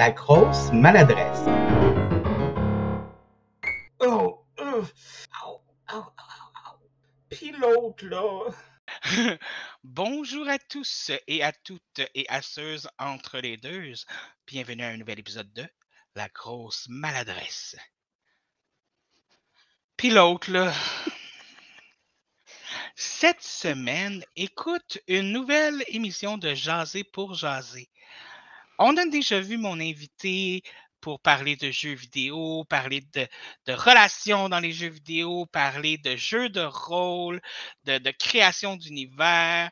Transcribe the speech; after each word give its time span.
La 0.00 0.12
grosse 0.12 0.72
maladresse. 0.72 1.44
Oh, 3.98 4.46
oh, 4.58 4.84
au. 5.92 6.12
Puis 7.28 7.52
l'autre, 7.52 8.06
là. 8.06 8.48
Bonjour 9.84 10.48
à 10.48 10.58
tous 10.58 11.10
et 11.26 11.42
à 11.44 11.52
toutes 11.52 12.00
et 12.14 12.24
à 12.30 12.40
ceux 12.40 12.78
entre 12.98 13.40
les 13.40 13.58
deux. 13.58 13.92
Bienvenue 14.46 14.84
à 14.84 14.88
un 14.88 14.96
nouvel 14.96 15.18
épisode 15.18 15.52
de 15.52 15.68
La 16.14 16.28
grosse 16.30 16.86
maladresse. 16.88 17.76
Puis 19.98 20.08
l'autre, 20.08 20.50
là. 20.50 20.72
Cette 22.96 23.42
semaine, 23.42 24.24
écoute 24.34 24.98
une 25.08 25.30
nouvelle 25.30 25.84
émission 25.88 26.38
de 26.38 26.54
Jaser 26.54 27.04
pour 27.04 27.34
Jaser. 27.34 27.90
On 28.82 28.96
a 28.96 29.04
déjà 29.04 29.40
vu 29.40 29.58
mon 29.58 29.78
invité 29.78 30.62
pour 31.02 31.20
parler 31.20 31.54
de 31.54 31.70
jeux 31.70 31.92
vidéo, 31.92 32.64
parler 32.64 33.02
de, 33.12 33.28
de 33.66 33.72
relations 33.74 34.48
dans 34.48 34.58
les 34.58 34.72
jeux 34.72 34.88
vidéo, 34.88 35.44
parler 35.44 35.98
de 35.98 36.16
jeux 36.16 36.48
de 36.48 36.62
rôle, 36.62 37.42
de, 37.84 37.98
de 37.98 38.10
création 38.10 38.76
d'univers. 38.76 39.70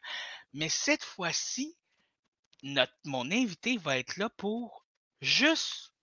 Mais 0.53 0.69
cette 0.69 1.03
fois-ci, 1.03 1.75
mon 3.05 3.31
invité 3.31 3.79
va 3.79 3.98
être 3.98 4.19
là 4.19 4.29
pour 4.29 4.84
juste 5.23 5.95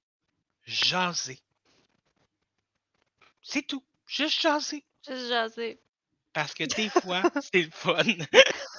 jaser. 0.63 1.39
C'est 3.43 3.67
tout. 3.67 3.85
Juste 4.07 4.41
jaser. 4.41 4.83
Juste 5.07 5.27
jaser. 5.27 5.79
Parce 6.33 6.55
que 6.55 6.63
des 6.63 6.89
fois, 7.01 7.21
c'est 7.39 7.61
le 7.61 7.71
fun. 7.71 8.03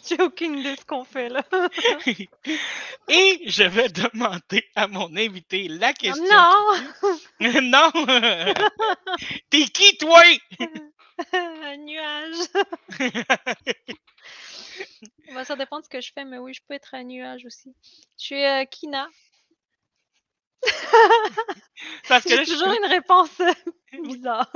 J'ai 0.08 0.20
aucune 0.22 0.58
idée 0.58 0.74
de 0.74 0.80
ce 0.80 0.84
qu'on 0.84 1.04
fait 1.04 1.28
là. 1.28 1.44
Et 3.08 3.42
je 3.46 3.64
vais 3.64 3.88
demander 3.88 4.64
à 4.74 4.86
mon 4.86 5.14
invité 5.16 5.68
la 5.68 5.92
question. 5.92 6.24
non! 6.24 7.50
non! 7.62 7.90
T'es 9.50 9.64
qui, 9.64 9.96
toi? 9.98 10.22
Un 11.32 11.76
nuage. 11.76 12.36
Ça 15.44 15.56
dépend 15.56 15.80
de 15.80 15.84
ce 15.84 15.88
que 15.88 16.00
je 16.00 16.12
fais, 16.12 16.24
mais 16.24 16.38
oui, 16.38 16.54
je 16.54 16.62
peux 16.66 16.74
être 16.74 16.94
un 16.94 17.04
nuage 17.04 17.44
aussi. 17.44 17.74
Je 18.18 18.24
suis 18.24 18.44
euh, 18.44 18.64
Kina. 18.64 19.08
Parce 22.08 22.24
que 22.24 22.44
je- 22.44 22.50
toujours 22.50 22.72
une 22.72 22.90
réponse 22.90 23.30
euh, 23.40 23.52
bizarre. 24.04 24.50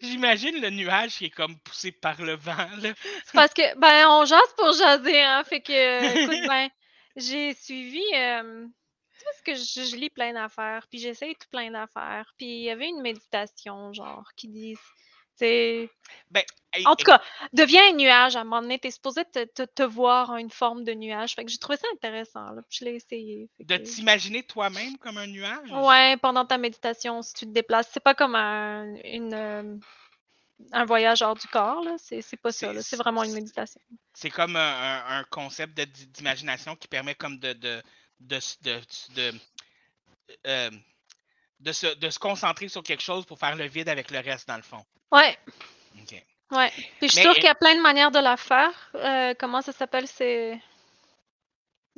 j'imagine 0.00 0.60
le 0.60 0.70
nuage 0.70 1.16
qui 1.18 1.26
est 1.26 1.30
comme 1.30 1.58
poussé 1.60 1.92
par 1.92 2.20
le 2.22 2.34
vent. 2.36 2.68
Là. 2.82 2.92
Parce 3.32 3.54
que, 3.54 3.76
ben, 3.78 4.08
on 4.10 4.24
jase 4.24 4.40
pour 4.56 4.72
jaser, 4.72 5.22
hein. 5.22 5.42
Fait 5.44 5.60
que, 5.60 5.72
écoute, 6.24 6.48
ben, 6.48 6.68
j'ai 7.16 7.54
suivi. 7.54 8.02
euh, 8.14 8.66
tu 8.66 9.18
sais, 9.18 9.24
parce 9.24 9.42
que 9.42 9.54
je, 9.54 9.90
je 9.90 9.96
lis 9.96 10.10
plein 10.10 10.32
d'affaires, 10.32 10.86
puis 10.90 10.98
j'essaye 10.98 11.34
tout 11.36 11.48
plein 11.50 11.70
d'affaires. 11.70 12.32
Puis 12.36 12.46
il 12.46 12.62
y 12.64 12.70
avait 12.70 12.88
une 12.88 13.00
méditation, 13.02 13.92
genre, 13.92 14.28
qui 14.36 14.48
dit. 14.48 14.76
Tu 15.38 15.88
Ben, 16.30 16.42
En 16.86 16.96
tout 16.96 17.04
cas, 17.04 17.22
deviens 17.52 17.90
un 17.90 17.96
nuage 17.96 18.36
à 18.36 18.40
un 18.40 18.44
moment 18.44 18.62
donné. 18.62 18.78
T'es 18.78 18.90
supposé 18.90 19.24
te, 19.24 19.44
te, 19.44 19.62
te 19.62 19.82
voir 19.82 20.30
en 20.30 20.36
une 20.36 20.50
forme 20.50 20.84
de 20.84 20.92
nuage. 20.94 21.34
Fait 21.34 21.44
que 21.44 21.50
j'ai 21.50 21.58
trouvé 21.58 21.76
ça 21.76 21.86
intéressant, 21.94 22.50
là. 22.52 22.62
Puis 22.68 22.78
je 22.80 22.84
l'ai 22.84 22.94
essayé. 22.94 23.48
de 23.60 23.76
t'imaginer 23.76 24.42
toi-même 24.42 24.96
comme 24.98 25.18
un 25.18 25.26
nuage? 25.26 25.70
Ouais, 25.70 26.16
pendant 26.18 26.44
ta 26.46 26.58
méditation, 26.58 27.22
si 27.22 27.34
tu 27.34 27.46
te 27.46 27.50
déplaces. 27.50 27.88
C'est 27.92 28.02
pas 28.02 28.14
comme 28.14 28.34
un, 28.34 28.94
une, 29.04 29.34
euh, 29.34 29.76
un 30.72 30.84
voyage 30.84 31.22
hors 31.22 31.34
du 31.34 31.46
corps, 31.48 31.82
là. 31.82 31.96
C'est 31.98 32.22
c'est 32.22 32.36
pas 32.36 32.52
ça, 32.52 32.72
C'est- 32.82 32.96
vraiment 32.96 33.24
une 33.24 33.32
méditation. 33.34 33.80
C'est 34.14 34.30
comme 34.30 34.56
un, 34.56 35.04
un- 35.06 35.24
concept 35.24 35.78
d'imagination 35.80 36.76
qui 36.76 36.88
permet 36.88 37.14
comme 37.14 37.38
de 37.38 37.52
de 37.52 37.82
de, 38.20 38.38
de, 39.16 39.32
euh, 40.46 40.70
de 41.62 41.72
se, 41.72 41.86
de 41.94 42.10
se 42.10 42.18
concentrer 42.18 42.68
sur 42.68 42.82
quelque 42.82 43.02
chose 43.02 43.24
pour 43.24 43.38
faire 43.38 43.56
le 43.56 43.66
vide 43.66 43.88
avec 43.88 44.10
le 44.10 44.18
reste 44.18 44.48
dans 44.48 44.56
le 44.56 44.62
fond. 44.62 44.84
Ouais, 45.10 45.38
OK. 46.00 46.24
ouais. 46.52 46.70
Puis 46.98 47.08
je 47.08 47.12
suis 47.12 47.22
sûre 47.22 47.34
qu'il 47.34 47.44
y 47.44 47.48
a 47.48 47.54
plein 47.54 47.74
de 47.76 47.80
manières 47.80 48.10
de 48.10 48.18
la 48.18 48.36
faire. 48.36 48.90
Euh, 48.94 49.34
comment 49.38 49.62
ça 49.62 49.72
s'appelle? 49.72 50.06
C'est 50.06 50.60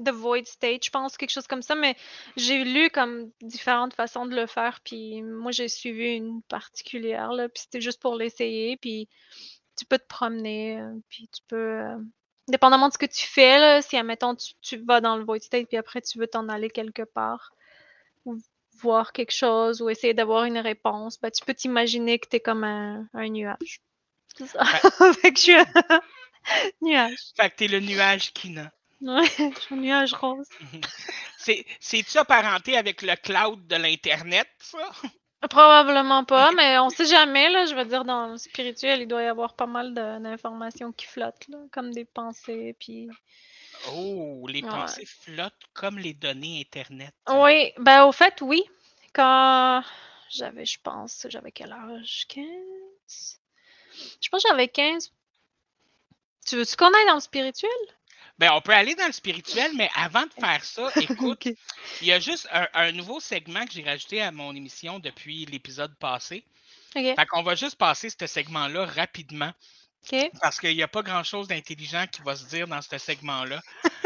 The 0.05 0.11
Void 0.11 0.45
State, 0.47 0.85
je 0.85 0.91
pense, 0.91 1.17
quelque 1.17 1.31
chose 1.31 1.47
comme 1.47 1.63
ça. 1.63 1.75
Mais 1.75 1.97
j'ai 2.37 2.63
lu 2.65 2.91
comme 2.91 3.31
différentes 3.41 3.95
façons 3.95 4.27
de 4.27 4.35
le 4.35 4.47
faire. 4.47 4.81
Puis 4.85 5.23
moi, 5.23 5.53
j'ai 5.53 5.69
suivi 5.69 6.15
une 6.17 6.43
particulière, 6.43 7.33
là. 7.33 7.49
Puis 7.49 7.63
c'était 7.63 7.81
juste 7.81 8.01
pour 8.01 8.17
l'essayer. 8.17 8.77
Puis 8.77 9.09
tu 9.79 9.85
peux 9.87 9.99
te 9.99 10.07
promener. 10.07 10.81
euh, 10.81 10.95
Puis 11.09 11.29
tu 11.29 11.41
peux. 11.49 11.57
euh, 11.57 11.97
Dépendamment 12.47 12.89
de 12.89 12.93
ce 12.93 12.99
que 12.99 13.07
tu 13.07 13.27
fais, 13.27 13.59
là, 13.59 13.81
si, 13.81 13.97
admettons, 13.97 14.35
tu, 14.35 14.53
tu 14.61 14.77
vas 14.77 15.01
dans 15.01 15.17
le 15.17 15.25
Void 15.25 15.41
State, 15.41 15.67
puis 15.67 15.79
après, 15.79 16.03
tu 16.03 16.19
veux 16.19 16.27
t'en 16.27 16.47
aller 16.51 16.69
quelque 16.69 17.01
part, 17.01 17.53
ou 18.27 18.37
voir 18.81 19.13
quelque 19.13 19.33
chose, 19.33 19.81
ou 19.83 19.91
essayer 19.91 20.15
d'avoir 20.15 20.45
une 20.45 20.59
réponse, 20.59 21.21
ben, 21.21 21.31
tu 21.31 21.45
peux 21.45 21.55
t'imaginer 21.55 22.19
que 22.19 22.29
tu 22.29 22.37
es 22.37 22.41
comme 22.41 22.65
un, 22.65 23.07
un 23.15 23.29
nuage. 23.29 23.81
C'est 24.37 24.47
ça. 24.47 24.65
fait 25.23 25.33
que 25.33 25.39
je 25.39 25.43
suis 25.43 25.55
un 25.55 25.67
nuage. 26.83 27.19
Fait 27.37 27.51
que 27.51 27.57
t'es 27.57 27.69
le 27.69 27.81
nuage 27.81 28.33
Kina. 28.33 28.73
Ouais, 29.01 29.27
je 29.39 29.61
suis 29.61 29.75
un 29.75 29.79
nuage 29.79 30.15
rose. 30.15 30.49
C'est, 31.39 31.65
c'est-tu 31.81 32.19
apparenté 32.19 32.77
avec 32.77 33.03
le 33.03 33.17
cloud 33.17 33.67
de 33.67 33.77
l'Internet, 33.77 34.49
ça? 34.59 34.91
Probablement 35.51 36.25
pas, 36.25 36.53
mais 36.53 36.79
on 36.79 36.89
sait 36.89 37.05
jamais, 37.05 37.51
là. 37.51 37.67
Je 37.67 37.75
veux 37.75 37.85
dire, 37.85 38.05
dans 38.05 38.29
le 38.29 38.39
spirituel, 38.39 39.03
il 39.03 39.09
doit 39.09 39.23
y 39.23 39.27
avoir 39.27 39.55
pas 39.55 39.67
mal 39.67 39.93
de- 39.93 40.23
d'informations 40.23 40.91
qui 40.93 41.07
flottent, 41.07 41.49
là, 41.49 41.59
comme 41.71 41.93
des 41.93 42.05
pensées, 42.07 42.75
puis... 42.79 43.09
Oh, 43.93 44.47
les 44.49 44.63
Ouais. 44.63 44.69
pensées 44.69 45.07
flottent 45.07 45.65
comme 45.73 45.99
les 45.99 46.15
données 46.15 46.61
Internet. 46.61 47.15
Oui, 47.29 47.73
ben 47.79 48.05
au 48.05 48.13
fait, 48.13 48.41
oui. 48.41 48.65
Quand 49.13 49.83
j'avais, 50.31 50.65
je 50.67 50.79
pense, 50.83 51.27
j'avais 51.29 51.53
quel 51.53 51.73
âge? 51.73 52.27
15? 52.29 52.45
Je 54.21 54.29
pense 54.29 54.43
que 54.43 54.49
j'avais 54.49 54.69
15. 54.69 55.13
Tu 56.47 56.57
veux-tu 56.57 56.77
qu'on 56.77 56.87
aille 56.93 57.07
dans 57.07 57.15
le 57.15 57.21
spirituel? 57.21 57.71
Ben, 58.39 58.51
on 58.53 58.61
peut 58.61 58.73
aller 58.75 58.95
dans 58.97 59.07
le 59.07 59.13
spirituel, 59.13 59.71
mais 59.77 59.89
avant 59.95 60.25
de 60.27 60.33
faire 60.33 60.65
ça, 60.65 60.91
écoute, 60.97 61.47
il 62.01 62.07
y 62.09 62.13
a 62.13 62.19
juste 62.19 62.49
un, 62.51 62.67
un 62.75 62.93
nouveau 62.93 63.21
segment 63.21 63.65
que 63.65 63.73
j'ai 63.73 63.85
rajouté 63.85 64.21
à 64.21 64.33
mon 64.33 64.55
émission 64.57 64.99
depuis 64.99 65.47
l'épisode 65.47 65.95
passé. 65.99 66.45
Ok, 66.97 67.03
Fait 67.17 67.27
qu'on 67.27 67.43
va 67.43 67.55
juste 67.55 67.77
passer 67.77 68.09
ce 68.11 68.27
segment-là 68.27 68.87
rapidement 68.87 69.53
parce 70.41 70.59
qu'il 70.61 70.75
n'y 70.77 70.83
a 70.83 70.89
pas 70.89 71.03
grand-chose 71.03 71.49
d'intelligent 71.49 72.05
qui 72.11 72.23
va 72.23 72.37
se 72.37 72.45
dire 72.45 72.67
dans 72.69 72.83
ce 72.83 72.99
segment-là. 72.99 73.61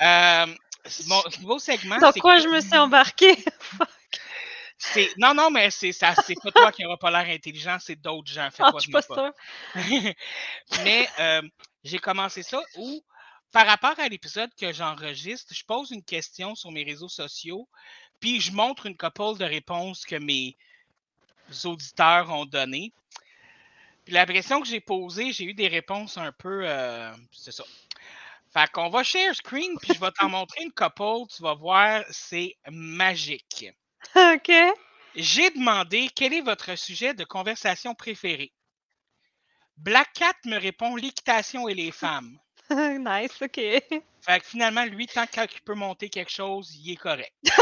Euh, 0.00 0.46
mon 1.06 1.22
ce 1.30 1.40
nouveau 1.42 1.60
segment, 1.60 1.96
Dans 1.98 2.10
quoi 2.14 2.34
que- 2.36 2.42
je 2.42 2.48
me 2.48 2.60
suis 2.60 2.76
embarquée? 2.76 3.36
c'est 4.78 5.16
non 5.16 5.32
non 5.32 5.48
mais 5.48 5.70
c'est 5.70 5.92
ça 5.92 6.12
c'est 6.26 6.34
pas 6.42 6.50
toi 6.50 6.72
qui 6.72 6.82
n'aura 6.82 6.96
pas 6.96 7.10
l'air 7.12 7.32
intelligent 7.32 7.76
c'est 7.80 7.94
d'autres 7.94 8.32
gens 8.32 8.48
Ah, 8.48 8.50
fais-toi 8.50 8.80
je 8.80 8.82
suis 8.82 8.92
pas 8.92 9.32
mais 10.82 11.08
euh, 11.20 11.42
j'ai 11.84 11.98
commencé 12.00 12.42
ça 12.42 12.60
où 12.76 13.00
par 13.52 13.64
rapport 13.66 13.94
à 14.00 14.08
l'épisode 14.08 14.50
que 14.60 14.72
j'enregistre 14.72 15.54
je 15.54 15.64
pose 15.64 15.92
une 15.92 16.02
question 16.02 16.56
sur 16.56 16.72
mes 16.72 16.82
réseaux 16.82 17.08
sociaux 17.08 17.68
puis 18.18 18.40
je 18.40 18.50
montre 18.50 18.86
une 18.86 18.96
couple 18.96 19.38
de 19.38 19.44
réponses 19.44 20.04
que 20.04 20.16
mes 20.16 20.56
auditeurs 21.64 22.28
ont 22.30 22.46
données 22.46 22.92
puis 24.04 24.14
la 24.14 24.26
question 24.26 24.60
que 24.60 24.66
j'ai 24.68 24.80
posée 24.80 25.32
j'ai 25.32 25.44
eu 25.44 25.54
des 25.54 25.68
réponses 25.68 26.18
un 26.18 26.32
peu 26.32 26.62
euh, 26.64 27.12
c'est 27.32 27.52
ça 27.52 27.64
fait 28.52 28.70
qu'on 28.72 28.90
va 28.90 29.02
share 29.02 29.34
screen 29.34 29.76
puis 29.80 29.94
je 29.94 30.00
vais 30.00 30.10
t'en 30.18 30.28
montrer 30.28 30.62
une 30.64 30.72
couple 30.72 31.28
tu 31.34 31.42
vas 31.42 31.54
voir 31.54 32.04
c'est 32.10 32.56
magique 32.70 33.72
Ok. 34.14 34.52
j'ai 35.14 35.50
demandé 35.50 36.10
quel 36.14 36.34
est 36.34 36.40
votre 36.40 36.76
sujet 36.76 37.14
de 37.14 37.24
conversation 37.24 37.94
préféré? 37.94 38.52
Black 39.76 40.12
Cat 40.12 40.34
me 40.44 40.58
répond 40.58 40.96
l'équitation 40.96 41.68
et 41.68 41.74
les 41.74 41.92
femmes. 41.92 42.38
nice, 42.70 43.40
ok. 43.40 43.56
Fait 43.56 44.40
que 44.40 44.46
finalement, 44.46 44.84
lui, 44.84 45.06
tant 45.06 45.26
qu'il 45.26 45.62
peut 45.62 45.74
monter 45.74 46.08
quelque 46.08 46.30
chose, 46.30 46.74
il 46.76 46.92
est 46.92 46.96
correct. 46.96 47.32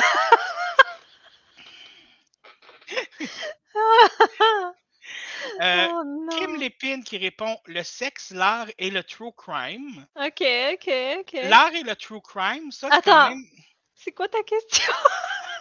Euh, 5.63 5.89
oh 5.91 6.03
non. 6.05 6.39
Kim 6.39 6.57
Lépine 6.57 7.05
qui 7.05 7.19
répond 7.19 7.57
le 7.67 7.83
sexe, 7.83 8.31
l'art 8.31 8.69
et 8.79 8.91
le 8.91 9.03
true 9.03 9.33
crime. 9.37 10.07
Ok, 10.17 10.43
ok, 10.73 10.91
ok. 11.21 11.33
L'art 11.45 11.75
et 11.75 11.83
le 11.83 11.95
true 11.97 12.21
crime, 12.21 12.71
ça, 12.73 12.89
c'est 12.91 13.03
quand 13.03 13.13
Attends. 13.13 13.31
même. 13.31 13.45
C'est 13.95 14.13
quoi 14.13 14.29
ta 14.29 14.43
question? 14.43 14.93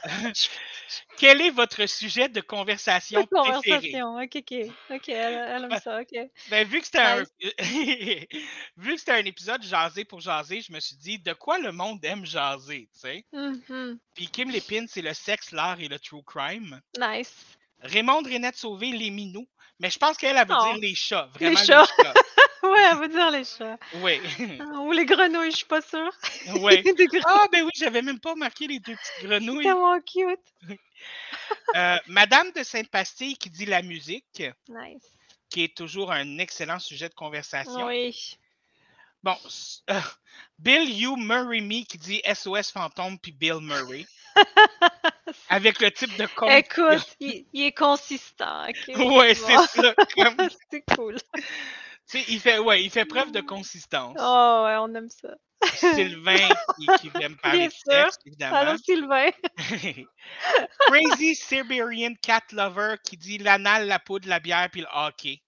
Quel 1.17 1.41
est 1.41 1.49
votre 1.49 1.85
sujet 1.85 2.29
de 2.29 2.39
conversation 2.39 3.25
préféré? 3.25 3.91
Conversation. 3.91 4.15
Ok, 4.15 4.37
ok. 4.37 4.71
Ok, 4.91 5.09
elle, 5.09 5.33
elle 5.33 5.63
aime 5.65 5.79
ça, 5.79 5.99
ok. 5.99 6.29
Ben, 6.49 6.65
vu 6.67 6.79
que 6.79 6.85
c'était 6.85 6.99
un... 6.99 7.23
vu 8.77 8.93
que 8.93 8.97
c'était 8.97 9.11
un 9.11 9.25
épisode 9.25 9.61
jasé 9.61 10.05
pour 10.05 10.21
jaser, 10.21 10.61
je 10.61 10.71
me 10.71 10.79
suis 10.79 10.95
dit 10.95 11.19
de 11.19 11.33
quoi 11.33 11.59
le 11.59 11.71
monde 11.71 12.03
aime 12.05 12.25
jaser, 12.25 12.89
tu 12.93 12.99
sais? 12.99 13.25
Mhm. 13.33 13.99
Puis 14.15 14.27
Kim 14.29 14.49
Lépine, 14.49 14.87
c'est 14.87 15.01
le 15.01 15.13
sexe, 15.13 15.51
l'art 15.51 15.79
et 15.81 15.89
le 15.89 15.99
true 15.99 16.23
crime. 16.23 16.79
Nice. 16.97 17.35
Raymond 17.81 18.23
Renette 18.23 18.55
Sauvé, 18.55 18.91
les 18.91 19.09
minous. 19.09 19.47
Mais 19.79 19.89
je 19.89 19.97
pense 19.97 20.17
qu'elle, 20.17 20.35
elle 20.37 20.47
veut 20.47 20.55
Oh. 20.57 20.63
dire 20.73 20.77
les 20.81 20.95
chats. 20.95 21.29
Vraiment 21.35 21.59
les 21.59 21.65
chats. 21.65 21.85
chats. 21.85 22.13
Ouais, 22.61 22.81
elle 22.91 22.97
veut 22.97 23.07
dire 23.07 23.31
les 23.31 23.45
chats. 23.45 23.77
Oui. 24.01 24.19
Ou 24.81 24.91
les 24.91 25.05
grenouilles, 25.05 25.49
je 25.51 25.57
suis 25.57 25.65
pas 25.65 25.81
sûre. 25.81 26.11
oui. 26.59 26.83
Ah, 27.25 27.47
ben 27.51 27.63
oui, 27.63 27.71
j'avais 27.77 28.01
même 28.01 28.19
pas 28.19 28.35
marqué 28.35 28.67
les 28.67 28.79
deux 28.79 28.95
petites 28.95 29.13
c'est 29.21 29.27
grenouilles. 29.27 29.63
tellement 29.63 29.97
cute. 30.01 30.77
Euh, 31.77 31.97
Madame 32.07 32.51
de 32.51 32.61
Sainte-Pastille 32.63 33.37
qui 33.37 33.49
dit 33.49 33.65
la 33.65 33.81
musique, 33.81 34.43
Nice. 34.67 35.03
qui 35.49 35.63
est 35.63 35.75
toujours 35.75 36.11
un 36.11 36.37
excellent 36.37 36.79
sujet 36.79 37.07
de 37.07 37.13
conversation. 37.13 37.85
Oui. 37.87 38.37
Bon, 39.23 39.37
euh, 39.89 39.99
Bill 40.59 40.89
You 40.99 41.15
Murray 41.15 41.61
Me 41.61 41.85
qui 41.85 41.97
dit 41.97 42.21
SOS 42.25 42.71
fantôme 42.71 43.17
puis 43.19 43.31
Bill 43.31 43.59
Murray. 43.61 44.05
Avec 45.49 45.79
le 45.79 45.91
type 45.91 46.15
de 46.17 46.25
compte. 46.35 46.49
Écoute, 46.51 47.15
il, 47.19 47.45
il 47.53 47.65
est 47.65 47.71
consistant. 47.77 48.67
ok? 48.67 48.95
Ouais, 49.17 49.33
c'est 49.35 49.57
ça. 49.67 49.93
comme- 50.15 50.49
c'est 50.71 50.83
cool. 50.95 51.17
il 52.27 52.39
fait, 52.39 52.59
ouais, 52.59 52.83
il 52.83 52.89
fait 52.89 53.05
preuve 53.05 53.31
de 53.31 53.41
consistance. 53.41 54.15
Oh, 54.19 54.63
ouais, 54.65 54.75
on 54.77 54.93
aime 54.95 55.09
ça. 55.09 55.29
Sylvain 55.75 56.47
qui, 56.79 56.87
qui 57.01 57.09
vient 57.19 57.29
me 57.29 57.35
parler 57.35 57.59
Bien 57.59 57.67
de 57.67 57.73
sûr. 57.73 57.91
sexe, 57.91 58.17
évidemment. 58.25 58.55
Allô, 58.55 58.77
Sylvain. 58.77 59.29
Crazy 60.87 61.35
Siberian 61.35 62.13
Cat 62.21 62.43
Lover 62.53 62.95
qui 63.03 63.17
dit 63.17 63.37
l'anal, 63.37 63.87
la 63.87 63.99
poudre, 63.99 64.29
la 64.29 64.39
bière 64.39 64.69
puis 64.71 64.81
le 64.81 64.87
hockey. 64.93 65.41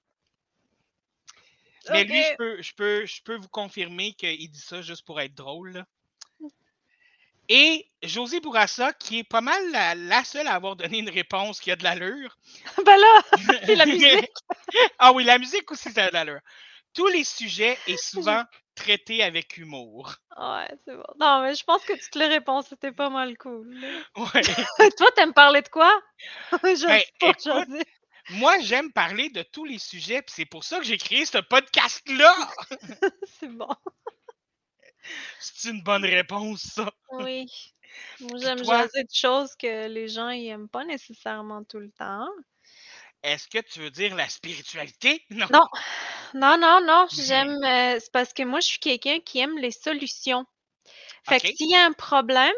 Mais 1.92 2.04
lui, 2.04 2.22
je 2.22 2.36
peux, 2.36 2.62
je, 2.62 2.74
peux, 2.75 3.06
je 3.06 3.22
peux 3.24 3.36
vous 3.38 3.48
confirmer 3.50 4.13
qu'il 4.13 4.51
dit 4.51 4.60
ça 4.60 4.81
juste 4.81 5.06
pour 5.06 5.19
être 5.19 5.34
drôle. 5.34 5.72
là. 5.72 5.86
Et 7.53 7.86
José 8.01 8.39
Bourassa, 8.39 8.94
qui 8.94 9.19
est 9.19 9.24
pas 9.25 9.42
mal 9.42 9.62
la, 9.71 9.94
la 9.94 10.24
seule 10.24 10.48
à 10.48 10.53
avoir 10.53 10.77
donné 10.77 11.00
une 11.00 11.09
réponse 11.09 11.59
qui 11.59 11.69
a 11.69 11.75
de 11.75 11.83
l'allure. 11.83 12.38
Ben 12.86 12.95
là, 12.98 13.21
Puis 13.65 13.75
la 13.75 13.86
musique. 13.86 14.31
ah 15.00 15.12
oui, 15.12 15.25
la 15.25 15.38
musique 15.38 15.69
aussi, 15.69 15.92
ça 15.92 16.06
a 16.06 16.07
de 16.07 16.13
l'allure. 16.13 16.39
Tous 16.94 17.07
les 17.07 17.25
sujets 17.25 17.77
est 17.88 17.98
souvent 18.01 18.45
traité 18.74 19.21
avec 19.21 19.57
humour. 19.57 20.15
ouais, 20.38 20.69
c'est 20.86 20.95
bon. 20.95 21.03
Non, 21.19 21.42
mais 21.42 21.53
je 21.53 21.65
pense 21.65 21.83
que 21.83 21.92
toutes 21.92 22.15
les 22.15 22.27
réponses 22.27 22.68
c'était 22.69 22.94
pas 22.94 23.09
mal 23.09 23.38
cool. 23.38 23.77
Ouais. 24.15 24.42
Toi, 24.98 25.07
t'aimes 25.18 25.33
parler 25.33 25.62
de 25.62 25.68
quoi? 25.68 25.92
Je 26.53 26.88
Ben, 26.88 27.01
pas, 27.19 27.27
écoute. 27.31 27.86
Moi, 28.30 28.53
j'aime 28.62 28.94
parler 28.94 29.30
de 29.30 29.44
tous 29.44 29.65
les 29.65 29.77
sujets, 29.77 30.21
puis 30.21 30.33
c'est 30.38 30.45
pour 30.45 30.63
ça 30.63 30.77
que 30.80 30.86
j'ai 30.86 30.98
créé 30.98 31.25
ce 31.25 31.39
podcast-là. 31.39 32.33
C'est 33.42 33.50
bon. 33.50 33.68
C'est 35.39 35.69
une 35.69 35.81
bonne 35.83 36.06
réponse, 36.06 36.62
ça. 36.62 36.92
Oui. 37.12 37.45
Moi, 38.19 38.38
j'aime 38.39 38.63
toi? 38.63 38.81
jaser 38.81 39.03
de 39.03 39.09
choses 39.13 39.56
que 39.56 39.88
les 39.88 40.07
gens 40.07 40.30
ils 40.30 40.48
aiment 40.48 40.69
pas 40.69 40.86
nécessairement 40.86 41.63
tout 41.63 41.80
le 41.80 41.92
temps. 41.92 42.27
Est-ce 43.24 43.48
que 43.48 43.59
tu 43.59 43.80
veux 43.80 43.92
dire 43.92 44.15
la 44.15 44.27
spiritualité? 44.30 45.24
Non. 45.31 45.48
Non. 45.51 45.68
Non, 46.33 46.57
non, 46.57 46.80
non, 46.86 47.07
j'aime. 47.12 47.62
euh, 47.63 47.98
c'est 48.00 48.12
parce 48.12 48.33
que 48.33 48.44
moi, 48.44 48.59
je 48.62 48.68
suis 48.68 48.80
quelqu'un 48.80 49.19
qui 49.19 49.39
aime 49.39 49.57
les 49.57 49.71
solutions. 49.71 50.45
Fait 51.27 51.39
que 51.39 51.48
s'il 51.48 51.69
y 51.69 51.75
a 51.75 51.86
un 51.86 51.92
problème, 51.94 52.53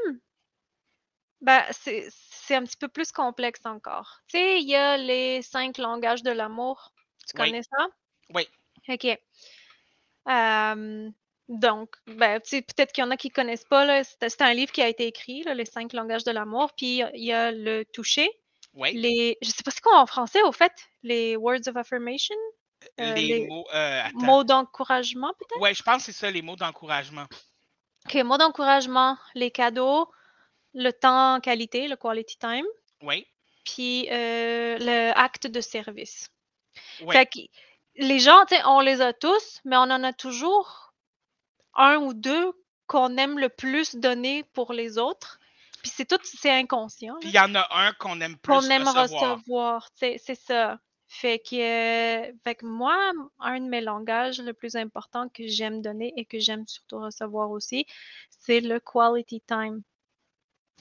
ben, 1.42 1.64
c'est 1.72 2.08
c'est 2.10 2.56
un 2.56 2.64
petit 2.64 2.78
peu 2.78 2.88
plus 2.88 3.12
complexe 3.12 3.62
encore. 3.66 4.20
Tu 4.28 4.38
sais, 4.38 4.60
il 4.62 4.68
y 4.70 4.76
a 4.76 4.98
les 4.98 5.42
cinq 5.42 5.78
langages 5.78 6.24
de 6.24 6.32
l'amour. 6.32 6.94
Tu 7.28 7.34
Oui. 7.40 7.50
connais 7.52 7.64
ça? 7.64 7.88
Oui. 8.30 8.48
OK. 8.90 9.06
Euh, 10.30 11.10
donc, 11.50 11.96
ben, 12.08 12.40
peut-être 12.40 12.92
qu'il 12.94 13.04
y 13.04 13.08
en 13.08 13.12
a 13.12 13.18
qui 13.18 13.28
ne 13.28 13.34
connaissent 13.34 13.66
pas. 13.66 14.04
C'est 14.04 14.42
un 14.42 14.54
livre 14.54 14.72
qui 14.72 14.82
a 14.82 14.88
été 14.88 15.08
écrit, 15.08 15.44
là, 15.44 15.54
Les 15.54 15.66
cinq 15.66 15.94
langages 15.94 16.24
de 16.24 16.32
l'amour. 16.32 16.72
Puis 16.78 17.02
il 17.14 17.24
y 17.24 17.34
a 17.34 17.52
le 17.52 17.84
toucher. 17.86 18.30
Oui. 18.74 18.94
Les, 18.94 19.38
je 19.42 19.50
sais 19.50 19.62
pas 19.64 19.70
c'est 19.72 19.82
quoi 19.82 20.00
en 20.00 20.08
français, 20.08 20.42
au 20.44 20.52
fait, 20.52 20.72
les 21.04 21.36
words 21.36 21.68
of 21.68 21.78
affirmation, 21.78 22.36
euh, 23.00 23.14
les, 23.14 23.28
les 23.28 23.48
mots. 23.48 23.66
euh, 23.74 24.02
mots 24.16 24.44
d'encouragement, 24.44 25.32
peut-être? 25.38 25.62
Ouais, 25.62 25.76
je 25.76 25.84
pense 25.84 25.98
que 25.98 26.12
c'est 26.12 26.18
ça, 26.18 26.32
les 26.32 26.42
mots 26.42 26.56
d'encouragement. 26.56 27.26
OK, 28.06 28.16
mots 28.24 28.38
d'encouragement, 28.40 29.16
les 29.36 29.52
cadeaux, 29.52 30.10
le 30.74 30.92
temps 30.92 31.40
qualité, 31.40 31.88
le 31.88 31.96
quality 31.98 32.38
time, 32.40 32.66
Oui. 33.04 33.28
puis 33.64 34.08
euh, 34.10 34.78
le 34.80 35.12
acte 35.16 35.46
de 35.46 35.62
service. 35.62 36.30
Oui. 37.02 37.14
Fait 37.16 37.28
que 37.28 37.40
les 37.98 38.18
gens, 38.20 38.44
on 38.66 38.80
les 38.80 39.02
a 39.02 39.14
tous, 39.14 39.60
mais 39.66 39.78
on 39.78 39.82
en 39.82 40.04
a 40.04 40.14
toujours 40.14 40.83
un 41.76 41.98
ou 41.98 42.14
deux 42.14 42.54
qu'on 42.88 43.18
aime 43.18 43.40
le 43.40 43.50
plus 43.50 43.96
donner 43.96 44.44
pour 44.54 44.74
les 44.74 44.98
autres. 44.98 45.40
Puis 45.82 45.92
c'est 45.94 46.06
tout, 46.06 46.20
c'est 46.24 46.52
inconscient. 46.52 47.16
Puis 47.20 47.30
il 47.30 47.36
y 47.36 47.40
en 47.40 47.54
a 47.56 47.68
un 47.72 47.94
qu'on 47.94 48.20
aime 48.22 48.38
plus 48.38 48.54
Qu'on 48.54 48.62
aime 48.70 48.88
recevoir. 48.88 49.36
recevoir. 49.36 49.90
C'est 49.96 50.36
ça. 50.36 50.80
Fait 51.08 51.38
que, 51.38 51.56
euh, 51.56 52.32
fait 52.44 52.56
que 52.56 52.66
moi, 52.66 52.98
un 53.40 53.60
de 53.60 53.68
mes 53.68 53.82
langages 53.82 54.42
le 54.42 54.54
plus 54.54 54.76
important 54.76 55.30
que 55.30 55.48
j'aime 55.48 55.82
donner 55.82 56.12
et 56.18 56.26
que 56.26 56.40
j'aime 56.40 56.66
surtout 56.68 57.00
recevoir 57.00 57.52
aussi, 57.52 57.86
c'est 58.30 58.62
le 58.62 58.80
quality 58.80 59.42
time. 59.42 59.84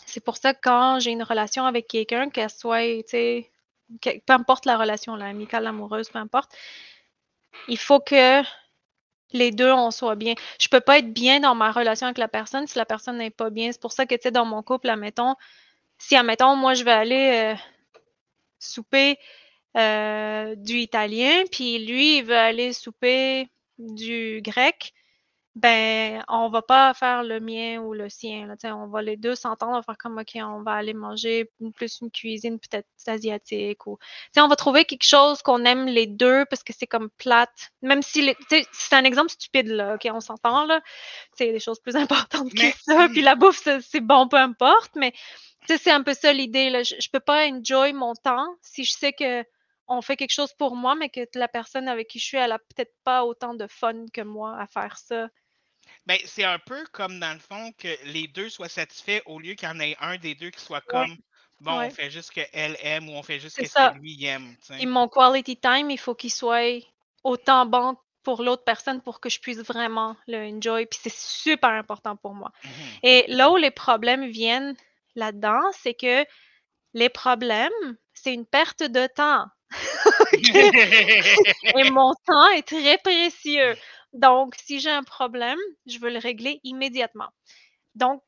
C'est 0.07 0.25
pour 0.25 0.39
ça 0.39 0.55
que 0.55 0.61
quand 0.63 1.01
j'ai 1.01 1.11
une 1.11 1.23
relation 1.23 1.67
avec 1.67 1.87
quelqu'un, 1.87 2.31
qu'elle 2.31 2.49
soit, 2.49 3.03
tu 3.03 3.09
sais, 3.09 3.53
peu 4.01 4.33
importe 4.33 4.65
la 4.65 4.79
relation, 4.79 5.17
là, 5.17 5.27
amicale, 5.27 5.67
amoureuse, 5.67 6.09
peu 6.09 6.19
importe, 6.19 6.51
il 7.69 7.79
faut 7.79 8.01
que 8.01 8.43
les 9.33 9.51
deux, 9.51 9.73
on 9.73 9.91
soit 9.91 10.17
bien. 10.17 10.35
Je 10.61 10.69
peux 10.69 10.81
pas 10.81 10.99
être 10.99 11.13
bien 11.13 11.41
dans 11.41 11.55
ma 11.55 11.73
relation 11.73 12.07
avec 12.07 12.19
la 12.19 12.29
personne 12.29 12.67
si 12.67 12.79
la 12.79 12.87
personne 12.87 13.19
n'est 13.19 13.31
pas 13.31 13.51
bien. 13.51 13.73
C'est 13.73 13.81
pour 13.81 13.93
ça 13.93 14.07
que, 14.07 14.15
tu 14.15 14.23
sais, 14.23 14.31
dans 14.31 14.45
mon 14.45 14.63
couple, 14.63 14.89
admettons, 14.91 15.35
si, 15.99 16.17
admettons, 16.17 16.57
moi, 16.57 16.75
je 16.75 16.85
vais 16.85 16.93
aller 16.93 17.55
euh, 17.55 17.57
souper 18.59 19.19
euh, 19.77 20.55
du 20.57 20.79
italien, 20.79 21.45
puis 21.51 21.79
lui, 21.85 22.19
il 22.19 22.25
veut 22.25 22.37
aller 22.37 22.73
souper 22.73 23.49
du 23.79 24.41
grec, 24.43 24.93
ben, 25.55 26.25
on 26.29 26.49
va 26.49 26.63
pas 26.63 26.95
faire 26.95 27.23
le 27.23 27.39
mien 27.39 27.79
ou 27.81 27.93
le 27.93 28.09
sien. 28.09 28.47
Là, 28.47 28.57
tu 28.57 28.67
sais, 28.67 28.73
on 28.73 28.87
va 28.89 29.03
les 29.03 29.19
deux 29.19 29.35
s'entendre, 29.35 29.73
on 29.73 29.77
va 29.77 29.83
faire 29.83 29.99
comme, 29.99 30.19
OK, 30.19 30.31
on 30.37 30.63
va 30.63 30.73
aller 30.73 30.95
manger 30.95 31.51
plus 31.75 32.01
une 32.01 32.11
cuisine 32.11 32.59
peut-être 32.59 32.89
asiatique. 33.07 33.87
Ou, 33.87 33.99
tu 34.01 34.07
sais, 34.35 34.41
on 34.41 34.49
va 34.49 34.57
trouver 34.57 34.87
quelque 34.87 35.05
chose 35.05 35.43
qu'on 35.43 35.65
aime 35.67 35.87
les 35.87 36.07
deux 36.07 36.47
parce 36.47 36.63
que 36.65 36.73
c'est 36.73 36.87
comme 36.87 37.11
plate. 37.19 37.71
Même 37.83 38.01
si, 38.03 38.23
les- 38.23 38.35
tu 38.35 38.45
sais, 38.49 38.67
c'est 38.73 38.95
un 38.95 39.05
exemple 39.05 39.31
stupide, 39.31 39.67
là, 39.69 39.95
OK, 39.97 40.09
on 40.11 40.21
s'entend, 40.21 40.65
là. 40.65 40.81
C'est 41.37 41.53
des 41.53 41.61
choses 41.61 41.81
plus 41.81 41.97
importantes 42.41 42.51
que 42.55 42.63
Mais- 42.63 42.75
ça. 42.87 43.09
Puis 43.11 43.21
la 43.23 43.35
bouffe, 43.35 43.63
c'est 43.83 44.01
bon, 44.01 44.29
peu 44.29 44.39
importe, 44.39 44.93
mais 44.97 45.13
tu 45.13 45.19
sais, 45.69 45.79
c'est 45.79 45.91
un 45.93 46.03
peu 46.03 46.15
ça 46.15 46.33
l'idée. 46.33 46.71
Là. 46.71 46.83
Je, 46.83 46.95
je 46.99 47.09
peux 47.11 47.21
pas 47.21 47.47
enjoy 47.49 47.93
mon 47.93 48.15
temps 48.15 48.49
si 48.63 48.85
je 48.85 48.93
sais 48.93 49.13
que 49.13 49.45
on 49.89 50.01
fait 50.01 50.17
quelque 50.17 50.33
chose 50.33 50.53
pour 50.55 50.77
moi, 50.77 50.95
mais 50.95 51.11
que 51.11 51.21
la 51.35 51.49
personne 51.49 51.89
avec 51.89 52.09
qui 52.09 52.19
je 52.19 52.25
suis, 52.25 52.37
elle 52.39 52.53
a 52.53 52.59
peut-être 52.59 52.95
pas 53.05 53.25
autant 53.25 53.53
de 53.53 53.67
fun 53.67 54.07
que 54.15 54.23
moi 54.23 54.57
à 54.59 54.67
faire 54.67 54.97
ça. 54.97 55.29
Ben, 56.07 56.19
c'est 56.25 56.45
un 56.45 56.59
peu 56.59 56.85
comme 56.93 57.21
dans 57.21 57.33
le 57.33 57.39
fond 57.39 57.73
que 57.79 57.89
les 58.07 58.27
deux 58.29 58.49
soient 58.49 58.69
satisfaits 58.69 59.21
au 59.27 59.39
lieu 59.39 59.55
qu'il 59.55 59.69
y 59.69 59.71
en 59.71 59.81
ait 59.81 59.97
un 60.01 60.17
des 60.17 60.35
deux 60.35 60.51
qui 60.51 60.61
soit 60.61 60.81
comme 60.83 61.17
bon, 61.61 61.79
Ouais. 61.79 61.87
on 61.87 61.91
fait 61.91 62.11
juste 62.11 62.29
ce 62.29 62.33
qu'elle 62.33 62.77
aime 62.81 63.09
ou 63.09 63.13
on 63.13 63.23
fait 63.23 63.39
juste 63.39 63.65
ça. 63.67 63.91
que 63.91 63.99
lui 63.99 64.25
aime. 64.25 64.57
Et 64.81 64.87
mon 64.87 65.09
quality 65.09 65.57
time, 65.57 65.91
il 65.91 65.99
faut 65.99 66.15
qu'il 66.15 66.33
soit 66.33 66.83
autant 67.25 67.67
bon 67.67 67.97
pour 68.25 68.43
l'autre 68.43 68.65
personne 68.65 69.01
pour 69.01 69.21
que 69.21 69.29
je 69.29 69.41
puisse 69.41 69.59
vraiment 69.59 70.17
le 70.27 70.39
enjoy. 70.39 70.87
Puis 70.87 71.01
c'est 71.03 71.13
super 71.15 71.71
important 71.71 72.17
pour 72.17 72.35
moi. 72.35 72.51
Mhm. 72.65 72.71
Et 73.03 73.25
là 73.29 73.51
où 73.51 73.57
les 73.57 73.71
problèmes 73.71 74.27
viennent 74.29 74.77
là-dedans, 75.15 75.61
c'est 75.73 75.95
que 75.95 76.25
les 76.95 77.09
problèmes, 77.09 77.97
c'est 78.15 78.35
une 78.35 78.47
perte 78.47 78.83
de 78.83 79.07
temps. 79.07 79.47
Et 81.79 81.91
mon 81.91 82.13
temps 82.27 82.49
est 82.51 82.67
très 82.67 82.99
précieux. 82.99 83.77
Donc, 84.13 84.55
si 84.57 84.81
j'ai 84.81 84.91
un 84.91 85.05
problème, 85.05 85.59
je 85.87 85.99
veux 85.99 86.11
le 86.11 86.19
régler 86.19 86.61
immédiatement. 86.65 87.31
Donc, 87.95 88.23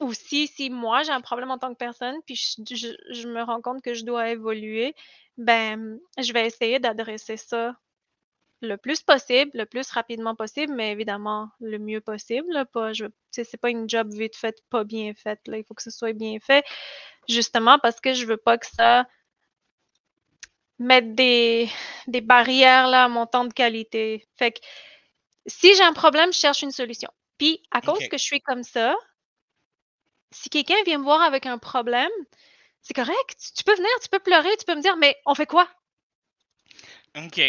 aussi, 0.00 0.46
si 0.46 0.70
moi 0.70 1.02
j'ai 1.02 1.12
un 1.12 1.20
problème 1.20 1.50
en 1.50 1.58
tant 1.58 1.72
que 1.72 1.78
personne, 1.78 2.16
puis 2.24 2.36
je, 2.36 3.28
me 3.28 3.42
rends 3.42 3.60
compte 3.60 3.82
que 3.82 3.94
je 3.94 4.04
dois 4.04 4.30
évoluer, 4.30 4.94
ben, 5.36 5.98
je 6.18 6.32
vais 6.32 6.46
essayer 6.46 6.78
d'adresser 6.78 7.36
ça 7.36 7.76
le 8.60 8.76
plus 8.76 9.02
possible, 9.02 9.50
le 9.54 9.66
plus 9.66 9.90
rapidement 9.90 10.34
possible, 10.34 10.72
mais 10.74 10.92
évidemment 10.92 11.48
le 11.60 11.78
mieux 11.78 12.00
possible. 12.00 12.52
là, 12.52 12.64
Pas, 12.64 12.92
c'est 13.30 13.60
pas 13.60 13.70
une 13.70 13.88
job 13.88 14.12
vite 14.12 14.36
faite, 14.36 14.58
pas 14.70 14.84
bien 14.84 15.14
faite. 15.14 15.40
Là, 15.46 15.58
il 15.58 15.64
faut 15.64 15.74
que 15.74 15.82
ce 15.82 15.90
soit 15.90 16.12
bien 16.12 16.38
fait, 16.40 16.64
justement 17.28 17.78
parce 17.78 18.00
que 18.00 18.14
je 18.14 18.26
veux 18.26 18.36
pas 18.36 18.58
que 18.58 18.66
ça 18.66 19.06
mette 20.78 21.14
des, 21.14 21.68
des 22.06 22.20
barrières 22.20 22.86
là, 22.86 23.04
à 23.04 23.08
mon 23.08 23.26
temps 23.26 23.44
de 23.44 23.52
qualité. 23.52 24.26
Fait 24.36 24.52
que 24.52 24.60
si 25.46 25.74
j'ai 25.74 25.82
un 25.82 25.92
problème, 25.92 26.32
je 26.32 26.38
cherche 26.38 26.62
une 26.62 26.70
solution. 26.72 27.10
Puis, 27.38 27.62
à 27.70 27.80
cause 27.80 28.00
que 28.08 28.18
je 28.18 28.22
suis 28.24 28.40
comme 28.40 28.62
ça, 28.64 28.94
si 30.30 30.50
quelqu'un 30.50 30.74
vient 30.84 30.98
me 30.98 31.04
voir 31.04 31.22
avec 31.22 31.46
un 31.46 31.58
problème, 31.58 32.10
c'est 32.82 32.94
correct. 32.94 33.36
Tu, 33.56 33.64
peux 33.64 33.74
venir, 33.74 33.90
tu 34.02 34.08
peux 34.08 34.18
pleurer, 34.18 34.54
tu 34.58 34.64
peux 34.64 34.74
me 34.74 34.82
dire, 34.82 34.96
mais 34.96 35.16
on 35.26 35.34
fait 35.34 35.46
quoi? 35.46 35.68
OK. 37.16 37.40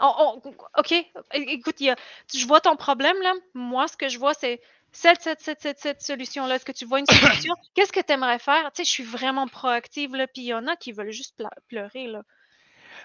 On- 0.00 0.40
on- 0.44 0.52
OK, 0.78 0.94
écoute, 1.34 1.80
y 1.80 1.90
a- 1.90 1.96
je 2.34 2.46
vois 2.46 2.60
ton 2.60 2.76
problème 2.76 3.20
là. 3.22 3.34
Moi, 3.54 3.86
ce 3.88 3.96
que 3.96 4.08
je 4.08 4.18
vois, 4.18 4.34
c'est 4.34 4.60
cette, 4.90 5.22
cette, 5.22 5.40
cette, 5.40 5.60
cette, 5.60 5.80
cette 5.80 6.02
solution-là. 6.02 6.56
Est-ce 6.56 6.64
que 6.64 6.72
tu 6.72 6.84
vois 6.84 6.98
une 7.00 7.06
solution? 7.06 7.54
Qu'est-ce 7.74 7.92
que 7.92 8.00
tu 8.00 8.12
aimerais 8.12 8.38
faire? 8.38 8.72
Tu 8.72 8.78
sais, 8.78 8.84
je 8.84 8.90
suis 8.90 9.04
vraiment 9.04 9.46
proactive, 9.46 10.16
là, 10.16 10.26
puis 10.26 10.42
il 10.42 10.46
y 10.46 10.54
en 10.54 10.66
a 10.66 10.76
qui 10.76 10.92
veulent 10.92 11.12
juste 11.12 11.36
pleu- 11.38 11.48
pleurer, 11.68 12.06
là. 12.08 12.22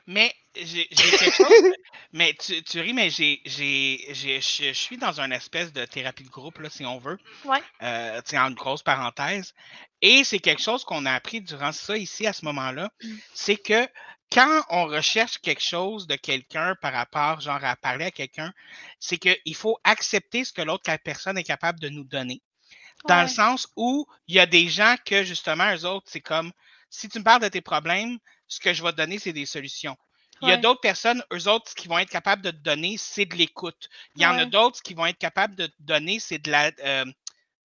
Mais 0.05 0.33
j'ai 0.55 0.87
quelque 0.87 1.31
chose. 1.31 1.73
mais 2.13 2.33
tu, 2.33 2.63
tu 2.63 2.79
ris, 2.79 2.93
mais 2.93 3.09
j'ai, 3.09 3.41
je 3.45 4.71
suis 4.73 4.97
dans 4.97 5.19
une 5.19 5.31
espèce 5.31 5.71
de 5.73 5.85
thérapie 5.85 6.23
de 6.23 6.29
groupe, 6.29 6.59
là, 6.59 6.69
si 6.69 6.85
on 6.85 6.97
veut. 6.97 7.17
Ouais. 7.45 7.61
Euh, 7.81 8.21
en 8.33 8.51
grosse 8.51 8.83
parenthèse. 8.83 9.53
Et 10.01 10.23
c'est 10.23 10.39
quelque 10.39 10.61
chose 10.61 10.83
qu'on 10.83 11.05
a 11.05 11.13
appris 11.13 11.41
durant 11.41 11.71
ça 11.71 11.97
ici, 11.97 12.27
à 12.27 12.33
ce 12.33 12.45
moment-là. 12.45 12.91
Mm. 13.03 13.15
C'est 13.33 13.57
que 13.57 13.87
quand 14.31 14.63
on 14.69 14.85
recherche 14.85 15.39
quelque 15.39 15.63
chose 15.63 16.07
de 16.07 16.15
quelqu'un 16.15 16.75
par 16.81 16.93
rapport, 16.93 17.39
genre, 17.39 17.63
à 17.63 17.75
parler 17.75 18.05
à 18.05 18.11
quelqu'un, 18.11 18.53
c'est 18.99 19.17
qu'il 19.17 19.55
faut 19.55 19.77
accepter 19.83 20.43
ce 20.43 20.51
que 20.51 20.61
l'autre 20.61 20.91
personne 21.03 21.37
est 21.37 21.43
capable 21.43 21.79
de 21.79 21.89
nous 21.89 22.03
donner. 22.03 22.41
Dans 23.07 23.21
le 23.21 23.27
sens 23.27 23.67
où 23.75 24.05
il 24.27 24.35
y 24.35 24.39
a 24.39 24.45
des 24.45 24.67
gens 24.67 24.95
que, 25.05 25.23
justement, 25.23 25.73
eux 25.73 25.85
autres, 25.85 26.07
c'est 26.09 26.21
comme 26.21 26.51
si 26.89 27.07
tu 27.09 27.19
me 27.19 27.23
parles 27.23 27.41
de 27.41 27.47
tes 27.47 27.61
problèmes, 27.61 28.17
ce 28.47 28.59
que 28.59 28.73
je 28.73 28.83
vais 28.83 28.91
te 28.91 28.97
donner, 28.97 29.19
c'est 29.19 29.33
des 29.33 29.45
solutions. 29.45 29.97
Il 30.41 30.47
y 30.47 30.51
a 30.51 30.55
Ouais. 30.55 30.61
d'autres 30.61 30.81
personnes, 30.81 31.23
eux 31.33 31.47
autres, 31.47 31.71
ce 31.71 31.75
qu'ils 31.75 31.89
vont 31.89 31.97
être 31.97 32.09
capables 32.09 32.41
de 32.43 32.51
te 32.51 32.57
donner, 32.57 32.95
c'est 32.97 33.25
de 33.25 33.35
l'écoute. 33.35 33.89
Il 34.15 34.21
y 34.21 34.25
en 34.25 34.37
a 34.37 34.45
d'autres, 34.45 34.81
qu'ils 34.83 34.95
vont 34.95 35.05
être 35.07 35.17
capables 35.17 35.55
de 35.55 35.65
te 35.67 35.75
donner, 35.79 36.19
c'est 36.19 36.37
de 36.39 36.51
la 36.51 36.71
euh, 36.83 37.05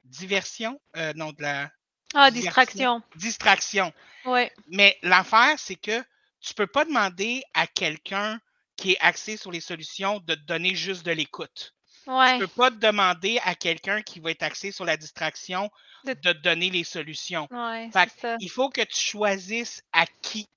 diversion. 0.05 0.81
euh, 0.97 1.13
non, 1.15 1.33
de 1.33 1.43
la 1.43 1.71
Ah, 2.15 2.31
distraction. 2.31 3.03
Distraction. 3.17 3.93
Ouais. 4.25 4.53
Mais 4.69 4.99
l'affaire, 5.03 5.59
c'est 5.59 5.77
que 5.77 6.03
tu 6.41 6.55
peux 6.55 6.67
pas 6.67 6.85
demander 6.85 7.43
à 7.55 7.67
quelqu'un 7.67 8.41
qui 8.77 8.93
est 8.93 8.99
axé 9.01 9.37
sur 9.37 9.53
les 9.53 9.61
solutions 9.61 10.21
de 10.21 10.35
te 10.35 10.41
donner 10.41 10.75
juste 10.75 11.05
de 11.05 11.13
l'écoute. 11.13 11.75
Tu 12.05 12.11
Ouais. 12.11 12.39
peux 12.39 12.47
pas 12.49 12.71
te 12.71 12.77
demander 12.77 13.39
à 13.45 13.55
quelqu'un 13.55 14.03
qui 14.03 14.21
va 14.21 14.31
être 14.33 14.43
axé 14.43 14.73
sur 14.73 14.85
la 14.85 14.97
distraction 14.97 15.71
De- 16.05 16.15
de 16.15 16.33
te 16.33 16.39
donner 16.39 16.69
les 16.71 16.85
solutions. 16.85 17.47
Ouais, 17.51 17.89
Fait 17.93 18.11
ça. 18.21 18.37
Il 18.41 18.51
faut 18.51 18.69
que 18.71 18.81
tu 18.83 19.01
choisisses 19.01 19.83
à 19.93 20.05
qui, 20.21 20.49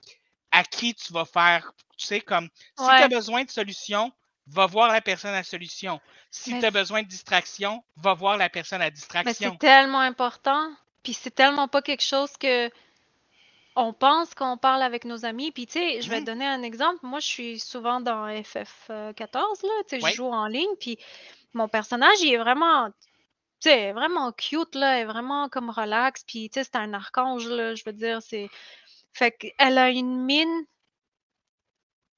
à 0.51 0.63
qui 0.63 0.95
tu 0.95 1.13
vas 1.13 1.25
faire. 1.25 1.71
Tu 1.97 2.07
sais, 2.07 2.19
comme 2.21 2.49
si 2.77 2.83
tu 2.85 2.89
Ouais. 2.91 3.03
as 3.03 3.07
besoin 3.07 3.43
de 3.43 3.49
solution, 3.51 4.11
va 4.47 4.65
voir 4.65 4.91
la 4.91 5.01
personne 5.01 5.33
à 5.35 5.43
solution. 5.43 6.01
Si 6.31 6.53
Mais 6.53 6.59
tu 6.59 6.65
as 6.65 6.71
besoin 6.71 7.03
de 7.03 7.07
distraction, 7.07 7.83
va 7.97 8.13
voir 8.13 8.37
la 8.37 8.49
personne 8.49 8.81
à 8.81 8.85
Mais 8.85 8.91
distraction. 8.91 9.51
c'est 9.53 9.59
tellement 9.67 9.99
important. 10.01 10.69
Puis 11.03 11.13
c'est 11.13 11.31
tellement 11.33 11.67
pas 11.67 11.81
quelque 11.83 12.03
chose 12.03 12.31
que 12.39 12.69
on 13.75 13.93
pense 13.93 14.33
quand 14.33 14.53
on 14.53 14.57
parle 14.57 14.81
avec 14.81 15.05
nos 15.05 15.25
amis. 15.25 15.51
Puis 15.51 15.67
tu 15.67 15.73
sais, 15.73 16.01
je 16.01 16.09
vais 16.09 16.17
te 16.17 16.21
Mhm. 16.21 16.25
donner 16.25 16.45
un 16.47 16.63
exemple. 16.63 16.99
Moi, 17.03 17.19
je 17.19 17.27
suis 17.27 17.59
souvent 17.59 17.99
dans 18.01 18.27
FF14, 18.27 19.63
là. 19.63 19.69
Tu 19.83 19.89
sais, 19.89 19.99
je 19.99 20.05
Ouais. 20.05 20.13
joue 20.13 20.27
en 20.27 20.47
ligne. 20.47 20.75
Puis 20.79 20.97
mon 21.53 21.67
personnage, 21.67 22.19
il 22.21 22.33
est 22.33 22.37
vraiment, 22.37 22.89
tu 22.89 22.95
sais, 23.69 23.91
vraiment 23.91 24.31
cute, 24.31 24.75
là. 24.75 24.97
Il 24.97 25.01
est 25.01 25.05
vraiment 25.05 25.49
comme 25.49 25.69
relax. 25.69 26.23
Puis 26.23 26.49
tu 26.49 26.59
sais, 26.59 26.63
c'est 26.63 26.77
un 26.77 26.93
archange, 26.93 27.47
là. 27.47 27.75
Je 27.75 27.83
veux 27.85 27.93
dire, 27.93 28.21
c'est. 28.21 28.49
Fait 29.13 29.31
qu'elle 29.31 29.77
a 29.77 29.89
une 29.89 30.23
mine 30.23 30.65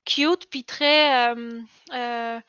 cute, 0.06 0.50
puis 0.50 0.64
très. 0.64 1.30
euh, 1.36 1.62
euh, 1.94 2.40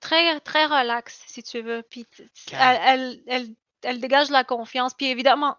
très, 0.00 0.38
très 0.40 0.66
relax, 0.66 1.24
si 1.26 1.42
tu 1.42 1.62
veux. 1.62 1.82
Puis 1.82 2.04
t- 2.06 2.24
t- 2.24 2.50
Calme. 2.50 2.80
elle, 2.84 3.22
elle, 3.26 3.42
elle, 3.42 3.54
elle 3.82 4.00
dégage 4.00 4.30
la 4.30 4.44
confiance. 4.44 4.94
Puis 4.94 5.06
évidemment, 5.06 5.56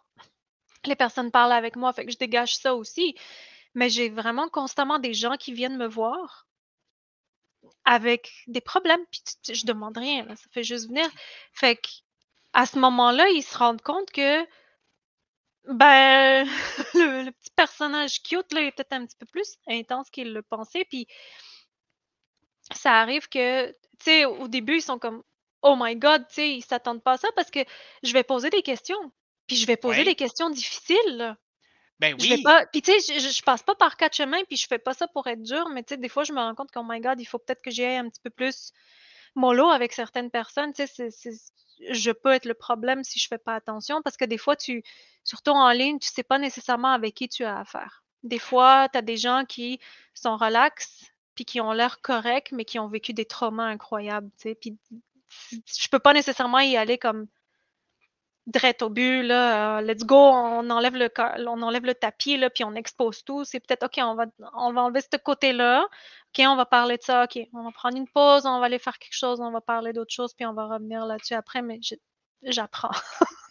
les 0.90 0.96
personnes 0.96 1.32
parlent 1.32 1.52
avec 1.52 1.76
moi, 1.76 1.94
fait 1.94 2.06
que 2.06 2.12
je 2.12 2.18
dégage 2.18 2.56
ça 2.58 2.76
aussi. 2.76 3.16
Mais 3.74 3.90
j'ai 3.90 4.10
vraiment 4.10 4.48
constamment 4.50 5.00
des 5.00 5.14
gens 5.14 5.36
qui 5.38 5.54
viennent 5.54 5.78
me 5.78 5.88
voir 5.88 6.48
avec 7.84 8.32
des 8.48 8.62
problèmes, 8.62 9.04
puis 9.12 9.22
je 9.54 9.66
demande 9.66 9.98
rien, 9.98 10.26
ça 10.36 10.48
fait 10.52 10.64
juste 10.64 10.88
venir. 10.88 11.08
Fait 11.54 11.76
que 11.76 11.90
à 12.54 12.66
ce 12.66 12.80
moment-là, 12.80 13.28
ils 13.30 13.44
se 13.44 13.58
rendent 13.58 13.82
compte 13.82 14.10
que 14.12 14.46
ben 15.68 16.46
le, 16.94 17.32
petit 17.32 17.52
personnage 17.56 18.22
cute 18.24 18.54
là 18.54 18.62
est 18.62 18.72
peut-être 18.72 18.94
un 18.94 19.06
petit 19.06 19.18
peu 19.18 19.26
plus 19.26 19.58
intense 19.68 20.10
qu'il 20.10 20.34
le 20.34 20.42
pensait, 20.42 20.86
puis 20.86 21.08
ça 22.74 23.00
arrive 23.02 23.28
que, 23.30 23.70
tu 23.72 23.76
sais, 24.00 24.26
au 24.26 24.48
début, 24.48 24.78
ils 24.78 24.82
sont 24.82 25.00
comme 25.00 25.24
Oh 25.62 25.76
my 25.78 25.96
God, 25.96 26.28
tu 26.28 26.36
sais, 26.36 26.52
ils 26.56 26.64
s'attendent 26.64 27.04
pas 27.04 27.14
à 27.14 27.18
ça 27.18 27.28
parce 27.36 27.52
que 27.52 27.60
je 28.04 28.14
vais 28.14 28.24
poser 28.24 28.50
des 28.50 28.62
questions. 28.62 29.12
Puis 29.48 29.56
je 29.58 29.68
vais 29.68 29.78
poser 29.78 30.00
Ouais. 30.00 30.06
des 30.06 30.16
questions 30.16 30.50
difficiles. 30.50 31.18
là. 31.18 31.38
Ben 32.00 32.20
Je 32.20 32.28
vais 32.28 32.36
oui. 32.36 32.44
pas. 32.44 32.66
Puis 32.66 32.82
tu 32.82 32.92
sais, 33.00 33.14
je, 33.16 33.20
je, 33.20 33.30
je 33.30 33.42
passe 33.44 33.64
pas 33.64 33.76
par 33.76 33.96
quatre 33.98 34.16
chemins, 34.16 34.44
puis 34.48 34.58
je 34.58 34.68
fais 34.68 34.80
pas 34.80 34.94
ça 34.94 35.08
pour 35.08 35.28
être 35.28 35.42
dur, 35.42 35.70
mais 35.70 35.84
tu 35.84 35.94
sais, 35.94 35.98
des 35.98 36.10
fois, 36.10 36.24
je 36.24 36.34
me 36.34 36.40
rends 36.40 36.54
compte 36.56 36.72
qu'Oh 36.72 36.84
my 36.84 37.00
God, 37.00 37.20
il 37.22 37.26
faut 37.26 37.38
peut-être 37.40 37.62
que 37.62 37.72
j'y 37.72 37.84
aille 37.86 37.98
un 37.98 38.10
petit 38.10 38.20
peu 38.22 38.30
plus 38.30 38.74
mollo 39.36 39.70
avec 39.70 39.94
certaines 39.94 40.30
personnes. 40.32 40.74
Tu 40.74 40.86
sais, 40.86 40.88
c'est- 40.88 41.12
c'est- 41.12 41.54
je 41.92 42.12
peux 42.12 42.32
être 42.32 42.46
le 42.46 42.54
problème 42.54 43.04
si 43.04 43.20
je 43.20 43.28
fais 43.28 43.38
pas 43.38 43.56
attention 43.56 44.02
parce 44.02 44.18
que 44.18 44.26
des 44.26 44.38
fois, 44.38 44.56
tu, 44.56 44.84
surtout 45.24 45.52
en 45.52 45.70
ligne, 45.72 46.00
tu 46.00 46.10
sais 46.10 46.24
pas 46.24 46.38
nécessairement 46.40 46.92
avec 46.92 47.14
qui 47.16 47.28
tu 47.30 47.44
as 47.44 47.60
affaire. 47.60 48.04
Des 48.24 48.40
fois, 48.40 48.90
tu 48.92 48.98
as 48.98 49.02
des 49.02 49.18
gens 49.18 49.44
qui 49.48 49.80
sont 50.14 50.36
relax, 50.38 51.06
puis 51.36 51.46
qui 51.46 51.60
ont 51.62 51.72
l'air 51.74 52.02
corrects, 52.02 52.52
mais 52.54 52.64
qui 52.66 52.80
ont 52.80 52.88
vécu 52.88 53.14
des 53.14 53.26
traumas 53.26 53.66
incroyables, 53.68 54.30
tu 54.38 54.50
sais. 54.50 54.56
Puis 54.56 54.78
je 55.40 55.88
peux 55.90 56.00
pas 56.00 56.14
nécessairement 56.14 56.60
y 56.60 56.76
aller 56.78 56.98
comme 56.98 57.28
drette 58.48 58.82
au 58.82 58.90
but, 58.90 59.24
là, 59.24 59.78
euh, 59.78 59.82
let's 59.82 60.04
go, 60.04 60.16
on 60.16 60.70
enlève 60.70 60.96
le, 60.96 61.10
on 61.48 61.62
enlève 61.62 61.86
le 61.86 61.96
tapis, 61.96 62.38
là, 62.38 62.50
puis 62.50 62.64
on 62.64 62.76
expose 62.76 63.24
tout. 63.24 63.44
C'est 63.44 63.60
peut-être, 63.60 63.84
OK, 63.84 63.98
on 63.98 64.16
va, 64.16 64.26
on 64.54 64.74
va 64.74 64.82
enlever 64.82 65.02
ce 65.02 65.18
côté-là. 65.18 65.84
OK, 65.84 66.46
on 66.46 66.56
va 66.56 66.66
parler 66.66 66.98
de 66.98 67.04
ça. 67.04 67.24
OK, 67.24 67.40
on 67.54 67.64
va 67.64 67.72
prendre 67.72 67.98
une 67.98 68.08
pause, 68.08 68.46
on 68.46 68.60
va 68.60 68.66
aller 68.66 68.80
faire 68.80 69.00
quelque 69.00 69.18
chose, 69.18 69.40
on 69.40 69.52
va 69.52 69.62
parler 69.62 69.94
d'autre 69.94 70.14
chose, 70.14 70.34
puis 70.34 70.46
on 70.46 70.54
va 70.54 70.66
revenir 70.66 71.06
là-dessus 71.06 71.34
après, 71.34 71.62
mais 71.62 71.80
j'apprends. 72.44 72.92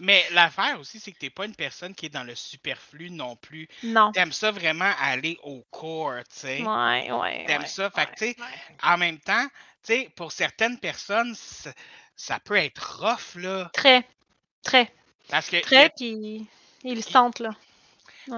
Mais 0.00 0.24
l'affaire 0.30 0.78
aussi, 0.78 1.00
c'est 1.00 1.12
que 1.12 1.18
tu 1.18 1.26
n'es 1.26 1.30
pas 1.30 1.44
une 1.44 1.54
personne 1.54 1.94
qui 1.94 2.06
est 2.06 2.10
dans 2.10 2.24
le 2.24 2.34
superflu 2.34 3.10
non 3.10 3.36
plus. 3.36 3.68
non. 3.82 4.12
Tu 4.12 4.20
aimes 4.20 4.32
ça 4.32 4.50
vraiment 4.50 4.92
aller 5.00 5.38
au 5.42 5.64
corps, 5.70 6.22
tu 6.30 6.40
sais. 6.40 6.62
Ouais, 6.62 7.10
ouais. 7.10 7.44
T'aimes 7.46 7.62
ouais, 7.62 7.66
ça. 7.66 7.90
Fait 7.90 8.06
que, 8.06 8.24
ouais, 8.24 8.34
tu 8.34 8.40
sais, 8.42 8.48
en 8.82 8.96
même 8.96 9.18
temps, 9.18 9.46
tu 9.82 9.94
sais, 9.94 10.12
pour 10.16 10.32
certaines 10.32 10.78
personnes, 10.78 11.34
ça 12.14 12.40
peut 12.40 12.56
être 12.56 13.00
rough, 13.00 13.42
là. 13.42 13.70
Très, 13.72 14.06
très, 14.66 14.92
Parce 15.28 15.48
que 15.48 15.60
très, 15.60 15.90
puis 15.90 16.46
ils 16.82 16.94
le 16.96 17.02
sentent, 17.02 17.38
là. 17.38 17.50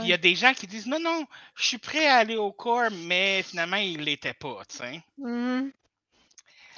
il 0.00 0.06
y 0.06 0.12
a 0.12 0.18
des 0.18 0.34
gens 0.34 0.52
qui 0.54 0.66
disent 0.66 0.86
non, 0.86 1.00
non, 1.00 1.26
je 1.56 1.66
suis 1.66 1.78
prêt 1.78 2.06
à 2.06 2.16
aller 2.16 2.36
au 2.36 2.52
corps, 2.52 2.90
mais 3.06 3.42
finalement, 3.42 3.76
il 3.76 4.00
l'était 4.02 4.34
pas, 4.34 4.62
tu 4.68 4.76
sais. 4.76 5.02
Mhm. 5.18 5.72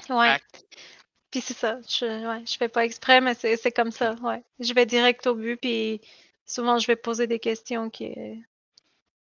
Ouais. 0.09 0.39
Fait 0.39 0.65
Puis 1.31 1.41
c'est 1.41 1.57
ça, 1.57 1.79
je, 1.89 2.07
ouais, 2.27 2.45
je 2.47 2.57
fais 2.57 2.69
pas 2.69 2.85
exprès, 2.85 3.21
mais 3.21 3.35
c'est 3.35 3.57
c'est 3.57 3.73
comme 3.73 3.93
ça, 3.93 4.15
ouais. 4.23 4.43
Je 4.61 4.73
vais 4.73 4.87
direct 4.87 5.27
au 5.27 5.35
but, 5.35 5.57
puis 5.57 6.01
souvent 6.47 6.79
je 6.79 6.87
vais 6.87 6.97
poser 6.97 7.27
des 7.27 7.39
questions 7.39 7.91
qui... 7.91 8.13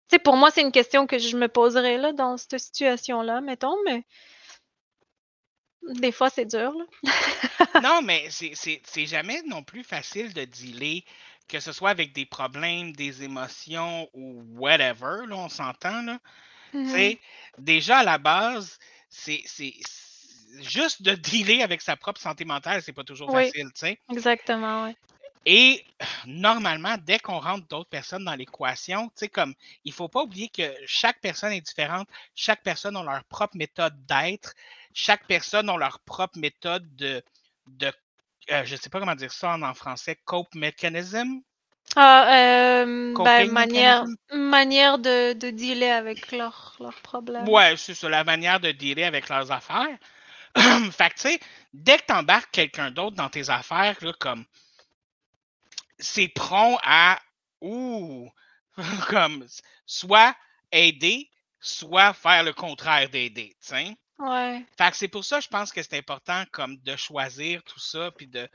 Tu 0.09 0.16
sais, 0.16 0.18
pour 0.21 0.37
moi, 0.37 0.52
c'est 0.52 0.61
une 0.61 0.71
question 0.71 1.09
que 1.09 1.18
je 1.18 1.37
me 1.37 1.49
poserais 1.49 1.99
là, 1.99 2.12
dans 2.12 2.37
cette 2.37 2.61
situation-là, 2.61 3.40
mettons, 3.40 3.76
mais 3.85 4.04
des 5.95 6.12
fois, 6.12 6.31
c'est 6.31 6.47
dur, 6.47 6.73
là. 6.73 6.85
non, 7.78 8.02
mais 8.02 8.31
c'est- 8.31 9.07
jamais 9.07 9.43
non 9.43 9.62
plus 9.62 9.85
facile 9.85 10.33
de 10.33 10.45
dealer, 10.45 11.05
que 11.49 11.61
ce 11.61 11.73
soit 11.73 11.90
avec 11.90 12.12
des 12.14 12.26
problèmes, 12.26 12.93
des 12.93 13.23
émotions 13.23 14.09
ou 14.14 14.43
whatever, 14.59 15.26
là, 15.26 15.37
on 15.37 15.49
s'entend, 15.49 16.02
là. 16.02 16.19
Sais, 16.83 17.21
déjà 17.59 17.99
à 17.99 18.05
la 18.05 18.19
base, 18.19 18.78
c'est 19.11 19.45
juste 20.61 21.02
de 21.02 21.14
dealer 21.14 21.62
avec 21.62 21.83
sa 21.83 21.97
propre 21.97 22.21
santé 22.21 22.45
mentale, 22.45 22.83
c'est 22.83 22.93
pas 22.93 23.05
toujours 23.05 23.31
Oui. 23.31 23.52
facile, 23.52 23.66
tu 23.75 23.81
sais. 23.81 24.00
Exactement, 24.11 24.85
ouais. 24.85 24.97
Et 25.49 25.85
normalement, 26.26 26.97
dès 26.99 27.19
qu'on 27.21 27.38
rentre 27.38 27.66
d'autres 27.69 27.88
personnes 27.88 28.25
dans 28.25 28.35
l'équation, 28.35 29.07
tu 29.11 29.12
sais, 29.16 29.28
comme 29.28 29.55
il 29.85 29.93
faut 29.93 30.09
pas 30.09 30.23
oublier 30.25 30.49
que 30.49 30.75
chaque 30.87 31.21
personne 31.21 31.52
est 31.52 31.61
différente, 31.61 32.09
chaque 32.35 32.62
personne 32.64 32.97
a 32.97 33.02
leur 33.05 33.25
propre 33.26 33.57
méthode 33.57 33.95
d'être, 34.07 34.55
chaque 34.97 35.26
personne 35.26 35.69
a 35.69 35.76
leur 35.76 36.00
propre 36.00 36.38
méthode 36.38 36.97
de, 36.97 37.23
de 37.67 37.93
euh, 38.50 38.65
je 38.65 38.76
sais 38.76 38.88
pas 38.88 38.99
comment 38.99 39.15
dire 39.15 39.33
ça 39.33 39.50
en, 39.50 39.62
en 39.62 39.75
français, 39.75 40.17
cope 40.25 40.55
mechanism? 40.55 41.41
Ah, 41.97 42.83
euh, 42.83 43.15
ben, 43.15 43.50
manière, 43.50 44.05
manière 44.33 44.99
de, 44.99 45.35
de 45.35 45.50
dealer 45.50 45.91
avec 45.91 46.33
leurs 46.33 46.76
leurs 46.81 47.00
problèmes. 47.03 47.47
Ouais, 47.47 47.76
c'est 47.76 47.95
ça, 47.95 48.09
la 48.09 48.25
manière 48.25 48.59
de 48.61 48.73
dealer 48.73 49.05
avec 49.05 49.29
leurs 49.29 49.53
affaires. 49.53 49.99
fait 50.93 51.11
que, 51.11 51.15
tu 51.15 51.21
sais, 51.21 51.41
dès 51.75 51.99
que 51.99 52.07
tu 52.07 52.15
embarques 52.15 52.50
quelqu'un 52.53 52.91
d'autre 52.91 53.17
dans 53.17 53.29
tes 53.29 53.50
affaires, 53.50 53.97
là, 54.00 54.12
comme, 54.19 54.45
c'est 55.99 56.29
prompt 56.29 56.79
à, 56.83 57.21
ouh, 57.61 58.31
comme, 59.09 59.47
soit 59.87 60.35
aider, 60.73 61.31
soit 61.61 62.15
faire 62.15 62.45
le 62.45 62.53
contraire 62.55 63.09
d'aider, 63.11 63.57
tu 63.61 63.69
sais. 63.69 63.97
Ouais. 64.19 64.67
Fait 64.79 64.91
que 64.91 64.97
c'est 64.97 65.09
pour 65.09 65.25
ça, 65.25 65.41
je 65.41 65.49
pense 65.49 65.73
que 65.73 65.83
c'est 65.83 65.97
important, 65.97 66.45
comme, 66.53 66.77
de 66.79 66.97
choisir 66.97 67.63
tout 67.65 67.79
ça, 67.81 68.11
puis 68.13 68.27
de, 68.27 68.49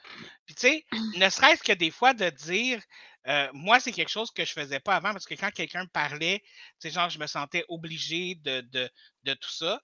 puis 0.46 0.56
tu 0.56 0.68
sais, 0.68 0.86
ne 1.18 1.30
serait-ce 1.30 1.64
que 1.64 1.74
des 1.74 1.90
fois 1.92 2.14
de 2.14 2.30
dire, 2.30 2.82
euh, 3.28 3.50
moi, 3.54 3.80
c'est 3.80 3.92
quelque 3.92 4.10
chose 4.10 4.32
que 4.32 4.46
je 4.46 4.52
faisais 4.54 4.80
pas 4.80 4.96
avant, 4.96 5.14
parce 5.14 5.26
que 5.26 5.34
quand 5.36 5.52
quelqu'un 5.52 5.84
me 5.84 5.90
parlait, 5.90 6.42
tu 6.80 6.90
sais, 6.90 6.92
genre, 6.92 7.10
je 7.10 7.20
me 7.20 7.28
sentais 7.28 7.66
obligé 7.70 8.36
de, 8.36 8.62
de, 8.62 8.90
de 9.24 9.34
tout 9.34 9.50
ça. 9.52 9.82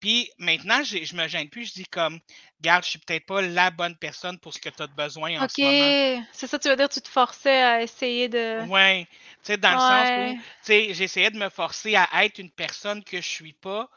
Puis 0.00 0.30
maintenant, 0.38 0.82
je 0.82 1.14
me 1.14 1.28
gêne 1.28 1.50
plus. 1.50 1.66
Je 1.66 1.72
dis 1.74 1.84
comme, 1.84 2.20
garde, 2.60 2.84
je 2.84 2.90
suis 2.90 2.98
peut-être 2.98 3.26
pas 3.26 3.42
la 3.42 3.70
bonne 3.70 3.96
personne 3.98 4.38
pour 4.40 4.54
ce 4.54 4.58
que 4.58 4.70
tu 4.70 4.82
as 4.82 4.86
de 4.86 4.94
besoin 4.94 5.38
en 5.42 5.44
Ok, 5.44 5.48
ce 5.48 5.60
moment. 5.60 5.94
c'est 6.32 6.46
ça, 6.46 6.58
tu 6.58 6.68
veux 6.68 6.76
dire, 6.76 6.88
tu 6.88 7.00
te 7.00 7.08
forçais 7.08 7.62
à 7.62 7.82
essayer 7.82 8.28
de. 8.28 8.66
Ouais, 8.66 9.06
tu 9.10 9.38
sais, 9.42 9.56
dans 9.56 9.74
le 9.74 9.80
sens 9.80 10.12
où, 10.16 10.34
tu 10.34 10.40
sais, 10.62 10.94
j'essayais 10.94 11.30
de 11.30 11.38
me 11.38 11.48
forcer 11.48 11.96
à 11.96 12.24
être 12.24 12.38
une 12.38 12.50
personne 12.50 13.02
que 13.04 13.20
je 13.20 13.28
suis 13.28 13.52
pas 13.54 13.88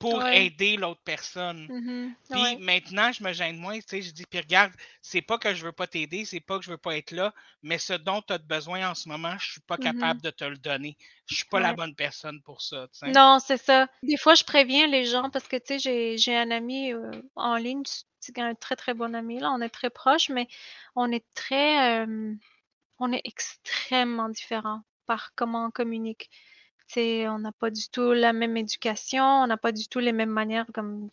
pour 0.00 0.14
ouais. 0.14 0.46
aider 0.46 0.78
l'autre 0.78 1.02
personne. 1.04 1.66
mhm, 1.68 2.14
Puis 2.30 2.40
ouais. 2.40 2.56
maintenant, 2.56 3.12
je 3.12 3.22
me 3.22 3.34
gêne 3.34 3.58
moins, 3.58 3.78
tu 3.78 3.84
sais, 3.86 4.02
je 4.02 4.10
dis, 4.10 4.24
puis 4.24 4.40
regarde, 4.40 4.72
c'est 5.02 5.20
pas 5.20 5.36
que 5.36 5.54
je 5.54 5.62
veux 5.62 5.72
pas 5.72 5.86
t'aider, 5.86 6.24
c'est 6.24 6.40
pas 6.40 6.58
que 6.58 6.64
je 6.64 6.70
veux 6.70 6.78
pas 6.78 6.96
être 6.96 7.10
là, 7.10 7.34
mais 7.62 7.76
ce 7.76 7.92
dont 7.92 8.22
tu 8.22 8.32
as 8.32 8.38
besoin 8.38 8.90
en 8.90 8.94
ce 8.94 9.10
moment, 9.10 9.36
je 9.38 9.52
suis 9.52 9.60
pas 9.60 9.76
mhm, 9.76 9.82
capable 9.82 10.22
de 10.22 10.30
te 10.30 10.44
le 10.44 10.56
donner. 10.56 10.96
Je 11.26 11.36
suis 11.36 11.44
pas 11.44 11.60
la 11.60 11.74
bonne 11.74 11.94
personne 11.94 12.40
pour 12.42 12.62
ça, 12.62 12.88
tu 12.92 12.98
sais. 12.98 13.12
Non, 13.12 13.38
c'est 13.44 13.62
ça. 13.62 13.88
Des 14.02 14.16
fois, 14.16 14.34
je 14.34 14.42
préviens 14.44 14.86
les 14.86 15.04
gens 15.04 15.28
parce 15.28 15.46
que, 15.46 15.56
tu 15.56 15.74
sais, 15.74 15.78
j'ai, 15.78 16.16
j'ai 16.16 16.34
un 16.34 16.50
ami 16.50 16.94
euh, 16.94 17.10
en 17.36 17.56
ligne, 17.56 17.82
c'est 18.20 18.38
un 18.38 18.54
très, 18.54 18.76
très 18.76 18.94
bon 18.94 19.14
ami, 19.14 19.38
là. 19.38 19.50
On 19.52 19.60
est 19.60 19.68
très 19.68 19.90
proches, 19.90 20.30
mais 20.30 20.48
on 20.96 21.12
est 21.12 21.26
très, 21.34 22.04
euh, 22.06 22.32
on 22.98 23.12
est 23.12 23.20
extrêmement 23.24 24.30
différents 24.30 24.80
par 25.04 25.34
comment 25.34 25.66
on 25.66 25.70
communique. 25.70 26.30
On 26.96 27.38
n'a 27.38 27.52
pas 27.52 27.70
du 27.70 27.88
tout 27.88 28.12
la 28.12 28.32
même 28.32 28.56
éducation, 28.56 29.24
on 29.24 29.46
n'a 29.46 29.56
pas 29.56 29.72
du 29.72 29.88
tout 29.88 29.98
les 29.98 30.12
mêmes 30.12 30.30
manières, 30.30 30.66
comme, 30.74 31.10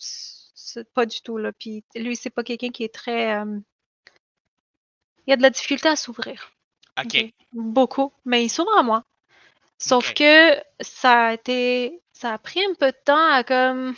pas 0.94 1.06
du 1.06 1.22
tout, 1.22 1.38
là. 1.38 1.52
Puis 1.54 1.84
lui, 1.96 2.16
c'est 2.16 2.30
pas 2.30 2.44
quelqu'un 2.44 2.70
qui 2.70 2.84
est 2.84 2.94
très, 2.94 3.36
euh, 3.40 3.60
il 5.26 5.34
a 5.34 5.38
de 5.38 5.42
la 5.42 5.50
difficulté 5.50 5.90
à 5.90 5.96
s'ouvrir. 5.96 6.52
OK? 7.00 7.34
Beaucoup, 7.54 8.14
mais 8.26 8.44
il 8.44 8.50
s'ouvre 8.50 8.76
à 8.78 8.84
moi. 8.84 9.04
Sauf 9.78 10.14
que 10.14 10.56
ça 10.80 11.28
a 11.28 11.34
été, 11.34 12.02
ça 12.12 12.34
a 12.34 12.38
pris 12.40 12.64
un 12.66 12.74
peu 12.74 12.88
de 12.88 12.98
temps 13.06 13.32
à 13.32 13.44
comme 13.44 13.96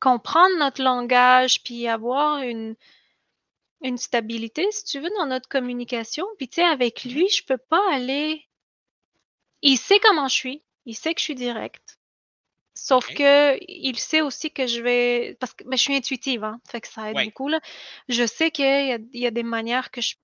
comprendre 0.00 0.56
notre 0.58 0.82
langage 0.82 1.62
puis 1.64 1.88
avoir 1.88 2.42
une, 2.42 2.76
une 3.82 3.98
stabilité, 3.98 4.70
si 4.70 4.84
tu 4.84 5.00
veux, 5.00 5.10
dans 5.18 5.26
notre 5.26 5.48
communication. 5.48 6.26
Puis 6.36 6.48
tu 6.48 6.56
sais, 6.56 6.64
avec 6.64 7.04
Mhm. 7.04 7.12
lui, 7.12 7.28
je 7.28 7.44
peux 7.44 7.58
pas 7.58 7.82
aller. 7.92 8.46
Il 9.62 9.76
sait 9.76 9.98
comment 9.98 10.28
je 10.28 10.34
suis, 10.34 10.62
il 10.88 10.94
sait 10.94 11.14
que 11.14 11.20
je 11.20 11.24
suis 11.24 11.34
directe. 11.34 11.98
Sauf 12.74 13.08
OK. 13.10 13.16
que 13.16 13.58
il 13.68 13.98
sait 13.98 14.20
aussi 14.22 14.50
que 14.50 14.66
je 14.66 14.80
vais. 14.80 15.36
Parce 15.40 15.52
que 15.52 15.64
mais 15.66 15.76
je 15.76 15.82
suis 15.82 15.94
intuitive, 15.96 16.44
hein. 16.44 16.60
Fait 16.68 16.80
que 16.80 16.88
ça 16.88 17.10
aide 17.10 17.16
Ouais. 17.16 17.24
beaucoup, 17.26 17.48
là. 17.48 17.60
Je 18.08 18.24
sais 18.26 18.50
qu'il 18.50 18.64
y 18.64 18.92
a, 18.92 18.98
il 19.12 19.20
y 19.20 19.26
a 19.26 19.30
des 19.30 19.42
manières 19.42 19.90
que 19.90 20.00
je 20.00 20.14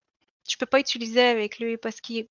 je 0.48 0.56
peux 0.56 0.66
pas 0.66 0.78
utiliser 0.80 1.22
avec 1.22 1.58
lui 1.58 1.76
parce 1.78 2.00
qu'il 2.00 2.18
est 2.18 2.28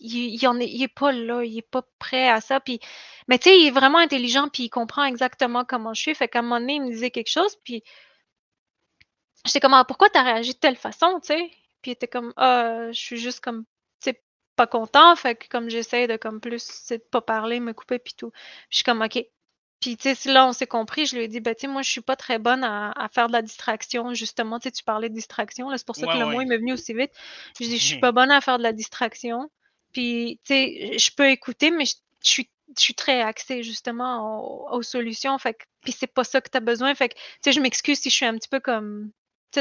il, 0.00 0.34
il 0.34 0.46
en 0.48 0.58
est, 0.60 0.68
il 0.68 0.82
est 0.82 0.88
pas 0.88 1.12
là, 1.12 1.42
il 1.44 1.56
est 1.58 1.62
pas 1.62 1.82
prêt 1.98 2.28
à 2.28 2.40
ça. 2.40 2.60
Puis, 2.60 2.80
mais 3.28 3.38
tu 3.38 3.48
sais, 3.50 3.58
il 3.58 3.66
est 3.68 3.70
vraiment 3.70 3.98
intelligent, 3.98 4.48
puis 4.48 4.64
il 4.64 4.70
comprend 4.70 5.04
exactement 5.04 5.64
comment 5.64 5.94
je 5.94 6.02
suis. 6.02 6.14
Fait 6.14 6.28
qu'à 6.28 6.40
un 6.40 6.42
moment 6.42 6.60
donné, 6.60 6.74
il 6.74 6.82
me 6.82 6.90
disait 6.90 7.10
quelque 7.10 7.30
chose, 7.30 7.56
puis 7.64 7.82
j'étais 9.46 9.60
comme, 9.60 9.74
ah, 9.74 9.84
pourquoi 9.84 10.10
t'as 10.10 10.22
réagi 10.22 10.52
de 10.54 10.58
telle 10.58 10.76
façon, 10.76 11.20
tu 11.20 11.28
sais? 11.28 11.50
Puis 11.82 11.90
il 11.90 11.92
était 11.92 12.08
comme, 12.08 12.32
ah, 12.36 12.90
je 12.92 12.98
suis 12.98 13.16
juste 13.18 13.40
comme, 13.40 13.64
pas 14.56 14.66
content. 14.66 15.14
Fait 15.16 15.34
que 15.36 15.48
comme 15.48 15.68
j'essaie 15.70 16.06
de 16.06 16.16
comme 16.16 16.40
plus, 16.40 16.62
c'est 16.62 16.98
de 16.98 17.04
pas 17.04 17.20
parler, 17.22 17.60
me 17.60 17.72
couper, 17.72 17.98
puis 17.98 18.14
tout. 18.16 18.30
Puis 18.30 18.40
je 18.70 18.76
suis 18.78 18.84
comme, 18.84 19.02
ok. 19.02 19.24
Puis, 19.80 19.96
tu 19.98 20.14
sais, 20.14 20.32
là, 20.32 20.46
on 20.46 20.52
s'est 20.54 20.66
compris, 20.66 21.04
je 21.04 21.16
lui 21.16 21.24
ai 21.24 21.28
dit, 21.28 21.40
ben, 21.40 21.54
tu 21.54 21.62
sais, 21.62 21.66
moi, 21.66 21.82
je 21.82 21.90
suis 21.90 22.00
pas 22.00 22.16
très 22.16 22.38
bonne 22.38 22.64
à, 22.64 22.92
à 22.92 23.08
faire 23.10 23.26
de 23.28 23.32
la 23.32 23.42
distraction, 23.42 24.14
justement. 24.14 24.58
Tu 24.58 24.64
sais, 24.68 24.72
tu 24.72 24.82
parlais 24.82 25.10
de 25.10 25.14
distraction, 25.14 25.68
là, 25.68 25.76
c'est 25.76 25.86
pour 25.86 25.96
ça 25.96 26.06
que 26.06 26.12
Ouais, 26.12 26.18
le 26.18 26.26
mot, 26.26 26.40
il 26.40 26.48
m'est 26.48 26.56
venu 26.56 26.72
aussi 26.72 26.94
vite. 26.94 27.12
Je 27.60 27.66
dis, 27.66 27.76
je 27.78 27.84
suis 27.84 27.98
pas 27.98 28.12
bonne 28.12 28.30
à 28.30 28.40
faire 28.40 28.56
de 28.58 28.62
la 28.62 28.72
distraction. 28.72 29.50
Puis, 29.92 30.40
tu 30.44 30.54
sais, 30.54 30.98
je 30.98 31.10
peux 31.14 31.28
écouter, 31.28 31.70
mais 31.70 31.84
je, 31.84 31.96
je 32.24 32.28
suis, 32.30 32.50
je 32.76 32.82
suis 32.82 32.94
très 32.94 33.20
axée, 33.20 33.62
justement, 33.62 34.70
aux, 34.72 34.78
aux 34.78 34.82
solutions. 34.82 35.36
Fait 35.38 35.52
que, 35.54 35.64
puis 35.82 35.92
c'est 35.92 36.06
pas 36.06 36.24
ça 36.24 36.40
que 36.40 36.48
tu 36.48 36.56
as 36.56 36.60
besoin. 36.60 36.94
Fait 36.94 37.10
que, 37.10 37.14
tu 37.14 37.20
sais, 37.42 37.52
je 37.52 37.60
m'excuse 37.60 37.98
si 38.00 38.08
je 38.08 38.14
suis 38.16 38.26
un 38.26 38.36
petit 38.38 38.48
peu 38.48 38.60
comme, 38.60 39.10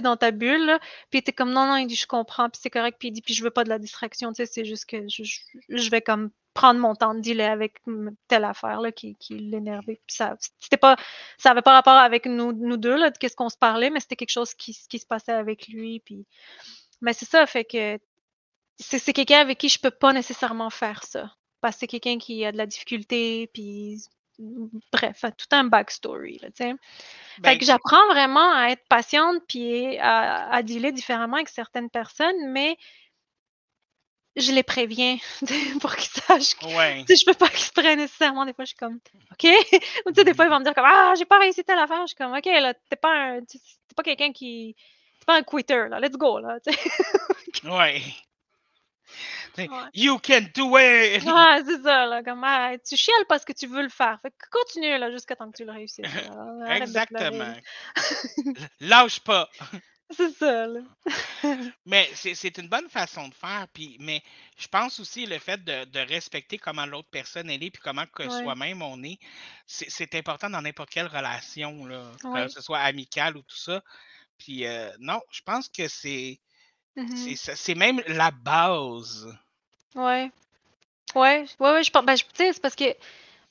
dans 0.02 0.18
ta 0.18 0.32
bulle, 0.32 0.66
là. 0.66 0.80
Puis 1.10 1.20
était 1.20 1.34
comme, 1.34 1.52
non, 1.52 1.68
non, 1.68 1.78
il 1.78 1.88
dit, 1.88 1.96
je 1.96 2.08
comprends, 2.08 2.50
puis 2.50 2.60
c'est 2.62 2.70
correct. 2.70 2.98
Puis 3.00 3.10
il 3.10 3.12
dit, 3.12 3.22
puis 3.22 3.34
je 3.34 3.44
veux 3.44 3.52
pas 3.52 3.64
de 3.64 3.70
la 3.70 3.80
distraction, 3.80 4.32
tu 4.32 4.38
sais, 4.38 4.46
c'est 4.46 4.66
juste 4.66 4.86
que 4.86 5.08
je, 5.08 5.24
je, 5.70 5.90
vais 5.90 6.02
comme 6.02 6.32
prendre 6.54 6.80
mon 6.80 6.96
temps 6.96 7.16
de 7.16 7.20
dealer 7.20 7.52
avec 7.52 7.82
telle 8.28 8.46
affaire, 8.46 8.82
là, 8.82 8.92
qui, 8.92 9.16
qui 9.16 9.38
l'énervait. 9.38 10.02
Puis 10.08 10.16
ça, 10.16 10.36
c'était 10.60 10.78
pas, 10.78 10.96
ça 11.38 11.52
avait 11.52 11.62
pas 11.62 11.74
rapport 11.74 11.94
avec 11.94 12.26
nous, 12.26 12.54
nous 12.54 12.78
deux, 12.78 12.98
là, 12.98 13.10
de 13.10 13.18
qu'est-ce 13.18 13.36
qu'on 13.36 13.50
se 13.50 13.58
parlait, 13.58 13.90
mais 13.90 14.00
c'était 14.00 14.16
quelque 14.16 14.30
chose 14.30 14.54
qui, 14.54 14.78
qui 14.90 15.00
se 15.00 15.06
passait 15.06 15.34
avec 15.34 15.68
lui. 15.68 16.00
Puis, 16.00 16.26
mais 17.02 17.14
c'est 17.14 17.26
ça, 17.26 17.46
fait 17.46 17.66
que 17.66 18.00
c'est 18.80 19.00
c'est 19.00 19.14
quelqu'un 19.14 19.40
avec 19.40 19.58
qui 19.60 19.70
je 19.70 19.80
peux 19.80 19.92
pas 19.92 20.14
nécessairement 20.14 20.70
faire 20.70 21.04
ça. 21.04 21.36
Parce 21.62 21.76
que 21.76 21.82
c'est 21.82 21.88
quelqu'un 21.88 22.18
qui 22.18 22.46
a 22.46 22.52
de 22.52 22.58
la 22.58 22.66
difficulté, 22.66 23.48
puis 23.54 24.02
bref, 24.92 25.26
tout 25.38 25.48
un 25.56 25.66
backstory, 25.66 26.40
là. 26.42 26.50
Fait 26.56 26.76
Ben, 27.40 27.58
que 27.58 27.66
j'apprends 27.66 28.06
vraiment 28.08 28.54
à 28.54 28.70
être 28.70 28.84
patiente, 28.90 29.42
puis 29.48 29.98
à, 29.98 30.50
à 30.50 30.64
dealer 30.64 30.92
différemment 30.92 31.38
avec 31.38 31.50
certaines 31.50 31.90
personnes, 31.90 32.48
mais 32.48 32.78
je 34.36 34.52
les 34.52 34.64
préviens 34.64 35.18
pour 35.82 35.96
qu'ils 35.96 36.22
sachent 36.24 36.56
que 36.56 36.66
ouais. 36.66 37.06
je 37.08 37.26
peux 37.26 37.34
pas 37.36 37.48
exprès 37.48 37.96
nécessairement. 37.96 38.46
Des 38.46 38.54
fois, 38.54 38.66
je 38.66 38.70
suis 38.70 38.78
comme, 38.78 39.00
OK? 39.32 39.44
Ou 40.06 40.10
tu 40.12 40.16
sais, 40.16 40.24
des 40.24 40.34
fois, 40.34 40.46
ils 40.46 40.50
vont 40.50 40.60
me 40.60 40.64
dire 40.64 40.74
comme, 40.74 40.88
ah, 40.88 41.14
j'ai 41.18 41.26
pas 41.26 41.40
réussi 41.40 41.64
telle 41.64 41.80
affaire. 41.80 42.02
Je 42.02 42.08
suis 42.08 42.16
comme, 42.16 42.34
OK, 42.34 42.46
là, 42.46 42.74
t'es 42.90 42.96
pas 42.96 43.14
un, 43.14 43.40
tu- 43.42 43.60
t'es 43.60 43.96
pas 43.96 44.04
quelqu'un 44.04 44.32
qui, 44.32 44.76
t'es 45.20 45.26
pas 45.26 45.38
un 45.38 45.44
quitter, 45.44 45.88
là, 45.90 46.00
let's 46.00 46.14
go, 46.18 46.40
là. 46.40 46.58
Ouais. 47.64 48.02
Ouais. 49.58 49.68
You 49.94 50.18
can 50.20 50.42
do 50.56 50.78
it! 50.80 51.24
Ah, 51.28 51.60
c'est 51.66 51.82
ça, 51.84 52.06
là, 52.06 52.24
comme, 52.24 52.44
ah, 52.44 52.72
tu 52.80 52.96
chiales 52.98 53.26
parce 53.30 53.46
que 53.46 53.54
tu 53.54 53.68
veux 53.68 53.84
le 53.84 53.90
faire. 53.90 54.20
Fait 54.22 54.32
que 54.32 54.50
continue, 54.52 54.98
là, 54.98 55.12
jusqu'à 55.12 55.36
temps 55.36 55.50
que 55.52 55.58
tu 55.58 55.66
le 55.66 55.72
réussisses. 55.72 56.06
Exactement. 56.70 57.54
Lâche 58.80 59.20
pas. 59.20 59.50
C'est 60.16 60.32
ça, 60.32 60.68
là. 60.68 60.82
Mais 61.86 62.08
c'est 62.14 62.58
une 62.60 62.68
bonne 62.68 62.90
façon 62.90 63.30
de 63.30 63.34
faire. 63.34 63.68
Puis, 63.74 63.98
mais 64.00 64.22
je 64.58 64.68
pense 64.68 65.00
aussi 65.00 65.26
le 65.26 65.40
fait 65.40 65.64
de, 65.64 65.86
de 65.86 66.00
respecter 66.00 66.58
comment 66.60 66.86
l'autre 66.86 67.08
personne 67.10 67.50
elle 67.50 67.64
est, 67.64 67.72
puis 67.72 67.82
comment 67.84 68.06
que 68.06 68.24
Ouais. 68.24 68.44
soi-même 68.44 68.82
on 68.84 69.02
est, 69.04 69.18
c'est 69.66 70.14
important 70.16 70.50
dans 70.52 70.62
n'importe 70.62 70.92
quelle 70.92 71.08
relation, 71.08 71.86
là, 71.86 72.12
que 72.22 72.48
ce 72.48 72.62
soit 72.62 72.80
amicale 72.80 73.38
ou 73.38 73.42
tout 73.42 73.58
ça. 73.58 73.82
Puis 74.38 74.66
euh, 74.68 74.92
non, 75.00 75.20
je 75.32 75.42
pense 75.42 75.68
que 75.70 75.88
c'est 75.88 76.40
Mhm. 76.96 77.36
ça- 77.36 77.56
c'est 77.56 77.74
même 77.74 78.00
la 78.08 78.30
base. 78.30 79.28
Ouais. 79.96 80.32
Ouais, 81.16 81.46
ouais, 81.60 81.72
ouais, 81.74 81.84
je 81.84 81.92
pense, 81.92 82.06
ben, 82.06 82.16
je- 82.18 82.24
tu 82.26 82.30
sais, 82.36 82.54
c'est 82.54 82.62
parce 82.62 82.76
que, 82.76 82.86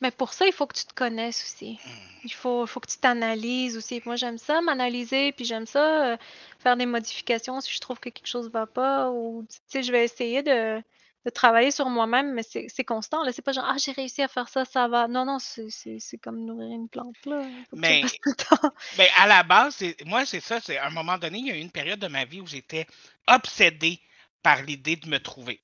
mais 0.00 0.10
pour 0.12 0.32
ça, 0.34 0.46
il 0.46 0.52
faut 0.52 0.66
que 0.66 0.76
tu 0.76 0.84
te 0.86 0.94
connaisses 0.94 1.42
aussi. 1.44 1.80
Hmm. 1.84 1.90
Il 2.24 2.32
faut, 2.34 2.66
faut 2.66 2.80
que 2.80 2.88
tu 2.90 2.98
t'analyses 2.98 3.76
aussi. 3.76 4.02
Moi, 4.06 4.16
j'aime 4.16 4.38
ça, 4.38 4.60
m'analyser, 4.62 5.32
puis 5.32 5.44
j'aime 5.46 5.66
ça, 5.66 6.12
euh, 6.14 6.16
faire 6.60 6.76
des 6.76 6.86
modifications 6.86 7.60
si 7.60 7.72
je 7.72 7.80
trouve 7.80 8.00
que 8.00 8.10
quelque 8.10 8.26
chose 8.28 8.50
va 8.50 8.66
pas, 8.66 9.10
ou, 9.10 9.46
tu 9.50 9.58
sais, 9.68 9.82
je 9.84 9.92
vais 9.92 10.04
essayer 10.04 10.42
de, 10.42 10.78
de 11.26 11.30
travailler 11.30 11.70
sur 11.72 11.88
moi-même, 11.90 12.32
mais 12.34 12.42
c'est 12.44 12.66
c'est 12.68 12.84
constant, 12.84 13.22
là. 13.24 13.32
C'est 13.32 13.42
pas 13.42 13.52
genre, 13.52 13.66
ah, 13.68 13.76
j'ai 13.78 13.92
réussi 13.92 14.22
à 14.22 14.28
faire 14.28 14.48
ça, 14.48 14.64
ça 14.64 14.88
va. 14.88 15.08
Non, 15.08 15.24
non, 15.26 15.38
c'est 15.40 15.70
c'est- 15.70 15.98
c'est 16.00 16.18
comme 16.18 16.44
nourrir 16.44 16.70
une 16.72 16.88
plante, 16.88 17.16
là. 17.26 17.50
Faut 17.70 17.76
que 17.76 17.82
tu 17.82 17.92
le 17.94 17.98
Mais 17.98 18.00
fasses 18.00 18.18
tout 18.20 18.30
le 18.30 18.36
temps. 18.36 18.74
Ben, 18.92 19.08
à 19.18 19.26
la 19.26 19.42
base, 19.42 19.76
c'est- 19.76 20.04
moi, 20.06 20.26
c'est 20.26 20.40
ça. 20.40 20.60
C'est 20.60 20.78
à 20.78 20.86
un 20.86 20.90
moment 20.90 21.18
donné, 21.18 21.38
il 21.38 21.46
y 21.46 21.50
a 21.52 21.56
eu 21.56 21.60
une 21.60 21.70
période 21.72 22.00
de 22.00 22.08
ma 22.08 22.24
vie 22.24 22.40
où 22.40 22.46
j'étais 22.46 22.86
obsédé 23.26 24.00
par 24.42 24.62
l'idée 24.62 24.96
de 24.96 25.08
me 25.08 25.18
trouver. 25.20 25.62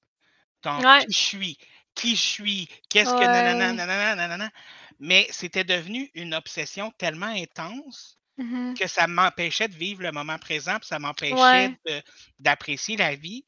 Ouais. 0.79 0.85
qui 0.97 1.12
je 1.12 1.18
suis, 1.18 1.59
qui 1.94 2.16
je 2.16 2.21
suis, 2.23 2.68
qu'est-ce 2.88 3.14
que 3.14 3.25
nanana, 3.25 3.73
nanana, 3.73 4.14
nanana. 4.16 4.51
Mais 4.99 5.27
c'était 5.31 5.64
devenu 5.64 6.11
une 6.14 6.35
obsession 6.35 6.90
tellement 6.99 7.27
intense 7.27 8.18
Mhm. 8.38 8.75
que 8.75 8.87
ça 8.87 9.07
m'empêchait 9.07 9.68
de 9.68 9.75
vivre 9.75 10.03
le 10.03 10.12
moment 10.12 10.38
présent, 10.38 10.79
puis 10.79 10.87
ça 10.88 10.99
m'empêchait 10.99 11.71
Ouais. 11.71 12.05
d'apprécier 12.38 12.97
la 12.97 13.14
vie. 13.14 13.44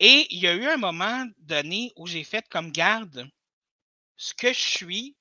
Et 0.00 0.26
il 0.30 0.40
y 0.40 0.46
a 0.48 0.54
eu 0.54 0.66
un 0.66 0.76
moment 0.76 1.26
donné 1.38 1.92
où 1.96 2.06
j'ai 2.06 2.24
fait 2.24 2.48
comme 2.48 2.70
garde, 2.72 3.30
ce 4.16 4.34
que 4.34 4.52
je 4.52 4.58
suis, 4.60 5.16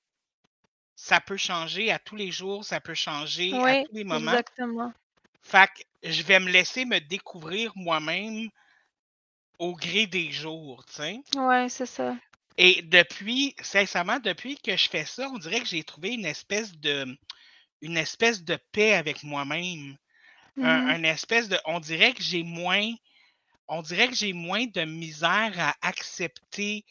ça 0.95 1.19
peut 1.19 1.38
changer 1.38 1.91
à 1.91 1.97
tous 1.99 2.15
les 2.15 2.32
jours, 2.32 2.63
ça 2.63 2.79
peut 2.79 2.93
changer 2.93 3.60
à 3.65 3.75
tous 3.75 3.93
les 3.93 4.03
moments. 4.03 4.39
exactement. 4.39 4.93
Fait 5.41 5.67
que 5.67 6.10
je 6.10 6.23
vais 6.23 6.39
me 6.39 6.49
laisser 6.49 6.86
me 6.86 6.99
découvrir 6.99 7.71
moi-même 7.75 8.49
au 9.60 9.76
gré 9.76 10.08
des 10.08 10.32
jours, 10.32 10.84
tu 10.86 10.93
sais. 10.93 11.19
Ouais, 11.36 11.69
c'est 11.69 11.86
ça. 11.86 12.15
Et 12.58 12.82
depuis, 12.84 13.56
sincèrement, 13.62 14.19
depuis 14.19 14.58
que 14.58 14.76
je 14.76 14.89
fais 14.89 15.06
ça, 15.06 15.30
on 15.30 15.38
dirait 15.38 15.62
que 15.62 15.67
j'ai 15.67 15.84
trouvé 15.84 16.10
une 16.13 16.26
espèce 16.26 16.74
de 16.78 17.06
une 17.82 17.95
espèce 17.98 18.43
de 18.43 18.58
paix 18.74 18.93
avec 18.95 19.24
moi-même. 19.24 19.95
Un, 20.62 20.82
Mhm. 20.82 20.89
un 20.89 21.04
espèce 21.04 21.48
de. 21.48 21.58
On 21.65 21.80
dirait 21.80 22.13
que 22.13 22.22
j'ai 22.24 22.43
moins. 22.43 22.91
On 23.69 23.82
dirait 23.82 24.08
que 24.10 24.15
j'ai 24.15 24.34
moins 24.34 24.65
de 24.65 24.82
misère 24.84 25.54
à 25.58 25.76
accepter 25.88 26.84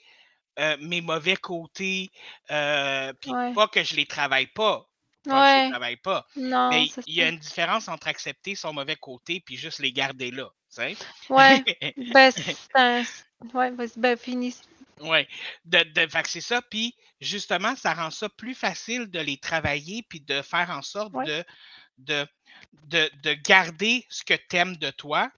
euh, 0.59 0.77
mes 0.81 1.01
mauvais 1.03 1.37
côtés. 1.37 2.11
euh, 2.51 3.13
Puis 3.21 3.31
Ouais. 3.31 3.53
pas 3.55 3.69
que 3.69 3.85
je 3.85 3.95
les 3.97 4.07
travaille 4.07 4.47
pas. 4.49 4.87
Que 5.25 5.31
je 5.31 5.37
les 5.37 5.41
Ouais. 5.41 5.71
travaille 5.71 5.97
pas. 5.99 6.27
Non, 6.37 6.71
Mais 6.71 6.89
il 7.07 7.15
y 7.15 7.23
a 7.23 7.29
une 7.29 7.39
différence 7.39 7.89
entre 7.89 8.09
accepter 8.09 8.55
son 8.55 8.73
mauvais 8.73 8.97
côté 8.97 9.41
puis 9.41 9.57
juste 9.57 9.79
les 9.81 9.93
garder 9.93 10.31
là. 10.31 10.49
Sais. 10.69 10.97
Ouais. 11.29 11.63
Ben, 12.13 12.31
c'est 12.31 12.57
un... 12.75 13.03
Ouais, 13.55 13.71
ben, 13.97 14.17
finis. 14.17 14.57
Oui, 15.01 15.27
de, 15.65 15.79
de, 15.95 16.07
fait 16.09 16.23
que 16.23 16.29
c'est 16.29 16.41
ça. 16.41 16.61
Puis 16.63 16.95
justement, 17.21 17.77
ça 17.77 17.95
rend 17.95 18.11
ça 18.11 18.29
plus 18.29 18.55
facile 18.55 19.07
de 19.07 19.21
les 19.21 19.39
travailler 19.39 20.03
puis 20.09 20.21
de 20.21 20.43
faire 20.43 20.71
en 20.71 20.83
sorte 20.83 21.13
Ouais. 21.15 21.25
de, 21.27 21.45
de, 21.99 22.27
de, 22.89 23.11
de 23.23 23.33
garder 23.35 24.05
ce 24.09 24.25
que 24.25 24.35
tu 24.35 24.57
aimes 24.57 24.77
de 24.77 24.91
toi, 24.91 25.31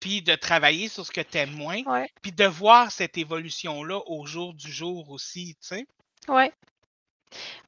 puis 0.00 0.22
de 0.22 0.34
travailler 0.34 0.88
sur 0.88 1.04
ce 1.06 1.10
que 1.10 1.20
tu 1.22 1.38
aimes 1.38 1.52
moins, 1.54 1.82
Ouais. 1.84 2.08
puis 2.22 2.30
de 2.32 2.44
voir 2.44 2.92
cette 2.92 3.18
évolution-là 3.18 4.00
au 4.06 4.26
jour 4.26 4.54
du 4.54 4.70
jour 4.70 5.10
aussi, 5.10 5.56
tu 5.60 5.68
sais. 5.68 5.86
Ouais. 6.28 6.52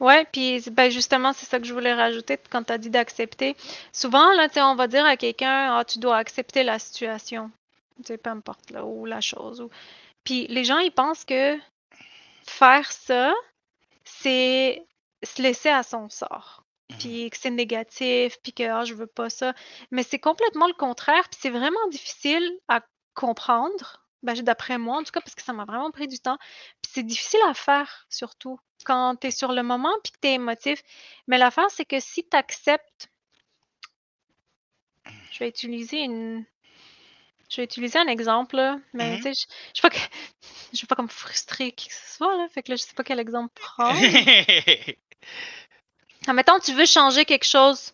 Ouais, 0.01 0.25
puis 0.33 0.61
c'est- 0.63 0.71
ben 0.71 0.91
justement, 0.91 1.33
c'est 1.33 1.47
ça 1.47 1.59
que 1.59 1.65
je 1.67 1.73
voulais 1.75 1.95
rajouter 1.95 2.39
quand 2.51 2.63
tu 2.65 2.73
as 2.73 2.79
dit 2.79 2.91
d'accepter. 2.91 3.57
Souvent, 3.93 4.33
là, 4.35 4.49
tu 4.49 4.55
sais, 4.55 4.63
on 4.63 4.75
va 4.77 4.87
dire 4.89 5.05
à 5.05 5.17
quelqu'un, 5.17 5.77
ah, 5.79 5.85
tu 5.85 5.99
dois 5.99 6.17
accepter 6.17 6.63
la 6.63 6.79
situation. 6.79 7.51
Tu 7.99 8.05
sais, 8.09 8.19
peu 8.19 8.31
importe, 8.31 8.71
là, 8.71 8.85
ou 8.85 9.07
la 9.07 9.21
chose. 9.21 9.61
Ou... 9.61 9.71
Puis 10.25 10.47
les 10.49 10.65
gens, 10.65 10.79
ils 10.79 10.93
pensent 10.93 11.25
que 11.25 11.57
faire 12.47 12.91
ça, 12.93 13.33
c'est 14.05 14.85
se 15.23 15.43
laisser 15.43 15.69
à 15.71 15.83
son 15.83 16.09
sort. 16.11 16.63
Mhm. 16.91 16.99
Puis 16.99 17.31
que 17.31 17.37
c'est 17.37 17.51
négatif, 17.51 18.39
puis 18.43 18.53
que 18.53 18.63
ah, 18.65 18.85
je 18.85 18.95
veux 18.95 19.07
pas 19.07 19.31
ça. 19.31 19.55
Mais 19.91 20.03
c'est 20.03 20.19
complètement 20.19 20.67
le 20.69 20.75
contraire, 20.75 21.29
puis 21.29 21.39
c'est 21.41 21.51
vraiment 21.51 21.89
difficile 21.91 22.59
à 22.69 22.81
comprendre. 23.15 24.06
Ben, 24.27 24.35
d'après 24.43 24.77
moi, 24.77 24.99
en 24.99 25.05
tout 25.05 25.13
cas, 25.13 25.21
parce 25.21 25.35
que 25.35 25.43
ça 25.43 25.53
m'a 25.53 25.65
vraiment 25.65 25.91
pris 25.93 26.09
du 26.09 26.19
temps. 26.19 26.37
Puis 26.83 26.93
c'est 26.95 27.03
difficile 27.05 27.41
à 27.49 27.55
faire, 27.55 28.07
surtout, 28.11 28.59
quand 28.85 29.17
tu 29.21 29.29
es 29.29 29.31
sur 29.31 29.53
le 29.53 29.63
moment 29.63 29.93
puis 30.03 30.13
que 30.13 30.19
tu 30.21 30.29
es 30.29 30.35
émotif. 30.35 30.83
Mais 31.29 31.39
l'affaire, 31.39 31.71
c'est 31.71 31.85
que 31.85 32.01
si 32.01 32.25
tu 32.29 32.37
acceptes. 32.37 33.09
Je 35.31 35.39
vais 35.39 35.49
utiliser 35.49 36.01
une. 36.01 36.45
Je 37.49 37.57
vais 37.59 37.65
utiliser 37.65 37.99
un 38.01 38.09
exemple, 38.09 38.57
là, 38.57 38.79
mais 38.93 39.11
Mhm. 39.13 39.17
tu 39.19 39.23
sais, 39.23 39.33
je 39.35 39.47
je 39.75 39.81
sais 39.81 39.83
pas 39.83 39.91
que... 39.91 39.99
je 40.73 40.81
veux 40.83 40.87
pas 40.89 40.97
comme 40.97 41.09
frustrer 41.09 41.71
qui 41.71 41.87
que 41.89 41.95
ce 41.95 42.17
soit, 42.17 42.37
là, 42.37 42.49
fait 42.49 42.65
que 42.65 42.73
là, 42.73 42.77
je 42.77 42.83
sais 42.83 42.95
pas 42.95 43.05
quel 43.05 43.21
exemple 43.21 43.53
prendre. 43.55 44.01
Admettons, 46.27 46.59
tu 46.59 46.73
veux 46.73 46.87
changer 46.87 47.25
quelque 47.25 47.45
chose 47.47 47.93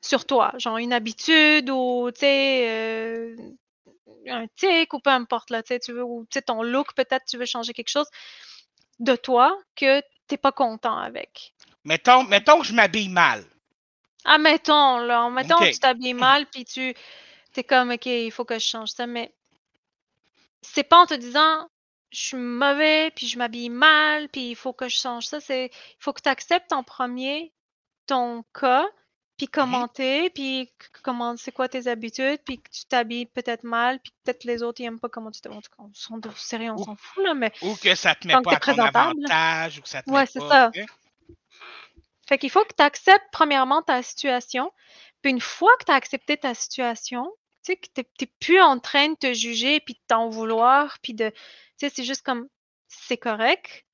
sur 0.00 0.24
toi, 0.26 0.52
genre 0.58 0.78
une 0.78 0.92
habitude 0.94 1.68
ou, 1.70 2.10
tu 2.12 2.20
sais, 2.20 2.66
euh, 2.70 3.36
un 4.28 4.46
tic 4.56 4.92
ou 4.92 5.00
peu 5.00 5.10
importe, 5.10 5.50
là, 5.50 5.62
tu 5.62 5.92
veux, 5.92 6.04
ou 6.04 6.26
tu 6.30 6.38
sais, 6.38 6.42
ton 6.42 6.62
look, 6.62 6.94
peut-être, 6.94 7.24
tu 7.26 7.36
veux 7.36 7.46
changer 7.46 7.72
quelque 7.72 7.90
chose 7.90 8.08
de 8.98 9.16
toi 9.16 9.56
que 9.76 10.02
t'es 10.26 10.36
pas 10.36 10.52
content 10.52 10.96
avec. 10.96 11.54
mettons, 11.84 12.24
mettons 12.24 12.60
que 12.60 12.66
je 12.66 12.72
m'habille 12.72 13.08
mal. 13.08 13.44
Admettons, 14.24 14.98
là, 14.98 15.28
mettons 15.28 15.56
que 15.56 15.72
tu 15.72 15.78
t'habilles 15.78 16.14
mal, 16.14 16.46
puis 16.46 16.64
tu 16.64 16.94
t'es 17.52 17.64
comme, 17.64 17.90
OK, 17.90 18.06
il 18.06 18.32
faut 18.32 18.44
que 18.44 18.58
je 18.58 18.66
change 18.66 18.90
ça, 18.90 19.06
mais 19.06 19.34
c'est 20.62 20.82
pas 20.82 21.02
en 21.02 21.06
te 21.06 21.14
disant, 21.14 21.68
je 22.10 22.20
suis 22.20 22.36
mauvais, 22.36 23.10
puis 23.10 23.26
je 23.26 23.36
m'habille 23.38 23.68
mal, 23.68 24.28
puis 24.30 24.50
il 24.50 24.56
faut 24.56 24.72
que 24.72 24.88
je 24.88 24.96
change 24.96 25.26
ça, 25.26 25.40
c'est, 25.40 25.66
il 25.66 25.96
faut 25.98 26.12
que 26.12 26.22
tu 26.22 26.28
acceptes 26.28 26.72
en 26.72 26.82
premier 26.82 27.52
ton 28.06 28.44
cas, 28.54 28.86
puis 29.36 29.48
commenter, 29.48 30.30
puis 30.30 30.72
comment, 31.02 31.36
c'est 31.36 31.52
quoi 31.52 31.68
tes 31.68 31.88
habitudes, 31.88 32.38
puis 32.44 32.60
que 32.60 32.70
tu 32.70 32.84
t'habilles 32.86 33.26
peut-être 33.26 33.64
mal, 33.64 33.98
puis 34.00 34.12
peut-être 34.22 34.44
les 34.44 34.62
autres, 34.62 34.80
ils 34.80 34.84
aiment 34.84 35.00
pas 35.00 35.08
comment 35.08 35.30
tu 35.30 35.40
tout 35.40 35.50
cas, 35.50 35.58
on 35.78 35.92
s'en 35.92 36.20
sérieux, 36.36 36.70
on 36.72 36.84
s'en 36.84 36.96
fout, 36.96 37.24
là, 37.24 37.34
mais 37.34 37.52
Ou 37.62 37.74
que 37.74 37.94
ça 37.94 38.14
te 38.14 38.26
met 38.28 38.34
pas 38.42 38.54
à 38.54 38.60
ton 38.60 38.78
avantage, 38.78 39.78
ou 39.78 39.82
que 39.82 39.88
ça 39.88 40.02
te 40.02 40.10
Ouais, 40.10 40.20
met 40.20 40.26
c'est 40.26 40.40
ça. 40.40 40.70
Fait 42.28 42.38
qu'il 42.38 42.50
faut 42.50 42.64
que 42.64 42.74
tu 42.76 42.82
acceptes 42.82 43.26
premièrement 43.32 43.82
ta 43.82 44.02
situation. 44.02 44.72
Puis 45.20 45.30
une 45.30 45.40
fois 45.40 45.70
que 45.78 45.84
tu 45.84 45.92
as 45.92 45.96
accepté 45.96 46.36
ta 46.36 46.54
situation, 46.54 47.30
tu 47.64 47.72
sais, 47.72 47.76
que 47.76 47.86
tu 47.94 48.02
n'es 48.20 48.30
plus 48.40 48.60
en 48.60 48.78
train 48.78 49.10
de 49.10 49.14
te 49.14 49.34
juger 49.34 49.80
puis 49.80 49.94
de 49.94 50.00
t'en 50.06 50.28
vouloir, 50.28 50.98
puis 51.02 51.14
de. 51.14 51.30
Tu 51.30 51.36
sais, 51.76 51.88
c'est 51.90 52.04
juste 52.04 52.22
comme 52.22 52.48
c'est 52.88 53.16
correct. 53.16 53.84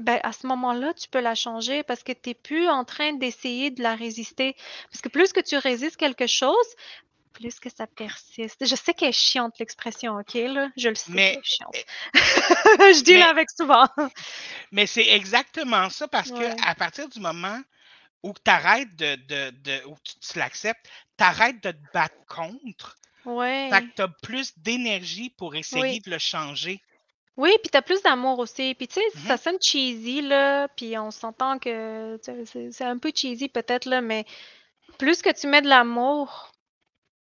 Ben, 0.00 0.18
à 0.24 0.32
ce 0.32 0.46
moment-là, 0.48 0.92
tu 0.94 1.08
peux 1.08 1.20
la 1.20 1.34
changer 1.34 1.82
parce 1.84 2.02
que 2.02 2.12
tu 2.12 2.30
n'es 2.30 2.34
plus 2.34 2.68
en 2.68 2.84
train 2.84 3.12
d'essayer 3.12 3.70
de 3.70 3.82
la 3.82 3.94
résister. 3.94 4.56
Parce 4.90 5.00
que 5.00 5.08
plus 5.08 5.32
que 5.32 5.40
tu 5.40 5.56
résistes 5.56 5.96
quelque 5.96 6.26
chose, 6.26 6.66
plus 7.32 7.58
que 7.60 7.68
ça 7.70 7.86
persiste. 7.86 8.64
Je 8.66 8.74
sais 8.74 8.92
qu'elle 8.94 9.10
est 9.10 9.12
chiante, 9.12 9.58
l'expression, 9.58 10.16
OK, 10.18 10.34
là? 10.34 10.68
Je 10.76 10.88
le 10.88 10.94
sais 10.94 11.12
Mais- 11.12 11.34
est 11.34 11.44
chiante. 11.44 11.74
Je 12.14 13.02
dis 13.02 13.12
mais- 13.14 13.18
là 13.20 13.28
avec 13.30 13.48
souvent. 13.50 13.86
Mais 14.72 14.86
c'est 14.86 15.08
exactement 15.08 15.88
ça 15.90 16.08
parce 16.08 16.30
Ouais. 16.30 16.54
que 16.56 16.66
à 16.68 16.74
partir 16.74 17.08
du 17.08 17.20
moment 17.20 17.60
où 18.22 18.32
tu 18.32 18.50
arrêtes 18.50 18.94
de, 18.96 19.16
de, 19.16 19.50
de- 19.50 19.84
où 19.86 19.96
tu, 20.02 20.14
tu 20.18 20.38
l'acceptes, 20.38 20.88
tu 21.18 21.24
arrêtes 21.24 21.62
de 21.62 21.70
te 21.72 21.76
battre 21.92 22.14
contre. 22.28 22.96
Ouais. 23.24 23.68
Fait 23.70 23.82
que 23.82 23.94
tu 23.94 24.02
as 24.02 24.08
plus 24.08 24.56
d'énergie 24.58 25.30
pour 25.30 25.54
essayer 25.54 25.82
Oui. 25.82 26.00
de 26.00 26.10
le 26.10 26.18
changer. 26.18 26.80
Oui, 27.36 27.50
puis 27.62 27.70
t'as 27.70 27.82
plus 27.82 28.02
d'amour 28.02 28.38
aussi. 28.38 28.74
Puis 28.74 28.86
tu 28.88 28.94
sais, 28.94 29.06
Mhm. 29.16 29.22
ça 29.26 29.36
sonne 29.36 29.58
cheesy, 29.60 30.22
là, 30.22 30.68
puis 30.68 30.96
on 30.98 31.10
s'entend 31.10 31.58
que 31.58 32.16
tu 32.18 32.24
sais, 32.24 32.44
c'est 32.46 32.72
c'est 32.72 32.84
un 32.84 32.98
peu 32.98 33.10
cheesy 33.14 33.48
peut-être, 33.48 33.86
là, 33.86 34.00
mais 34.00 34.24
plus 34.98 35.22
que 35.22 35.30
tu 35.32 35.46
mets 35.48 35.62
de 35.62 35.68
l'amour 35.68 36.52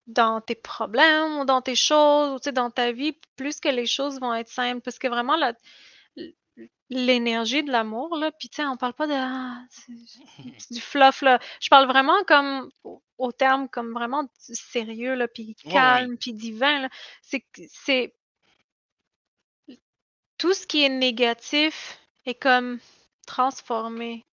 dans 0.08 0.42
tes 0.42 0.56
problèmes 0.56 1.40
ou 1.40 1.46
dans 1.46 1.62
tes 1.62 1.76
choses, 1.76 2.32
ou 2.36 2.40
tu 2.40 2.46
sais, 2.46 2.52
dans 2.54 2.72
ta 2.72 2.92
vie, 2.92 3.18
plus 3.38 3.60
que 3.62 3.70
les 3.70 3.86
choses 3.88 4.20
vont 4.22 4.34
être 4.36 4.50
simples. 4.50 4.82
Parce 4.82 5.00
que 5.00 5.08
vraiment, 5.08 5.38
la- 5.38 5.54
l- 6.18 6.34
l'énergie 6.90 7.64
de 7.64 7.72
l'amour, 7.72 8.18
là, 8.18 8.32
puis 8.32 8.50
tu 8.50 8.58
sais, 8.58 8.66
on 8.68 8.78
parle 8.78 8.94
pas 8.94 9.08
de 9.08 9.14
ah, 9.16 9.64
c'est 9.70 9.94
c'est 10.60 10.74
du 10.74 10.82
fluff, 10.82 11.22
là. 11.22 11.40
Je 11.62 11.70
parle 11.70 11.88
vraiment 11.88 12.24
comme 12.28 12.70
au, 12.84 13.02
au 13.18 13.32
terme 13.32 13.70
comme 13.70 13.94
vraiment 13.94 14.24
du 14.24 14.56
sérieux, 14.56 15.16
là, 15.16 15.28
puis 15.28 15.56
Ouais, 15.66 15.72
ouais. 15.72 15.72
calme, 15.74 16.18
puis 16.18 16.34
divin, 16.34 16.82
là. 16.82 16.90
C'est 17.22 17.42
que- 17.42 17.62
c'est 17.70 18.14
tout 20.42 20.56
ce 20.56 20.66
qui 20.66 20.84
est 20.84 20.90
négatif 20.90 22.00
est 22.26 22.34
comme 22.34 22.80
transformé. 23.28 24.26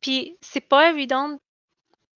Puis 0.00 0.38
c'est 0.40 0.60
pas 0.60 0.90
évident 0.90 1.36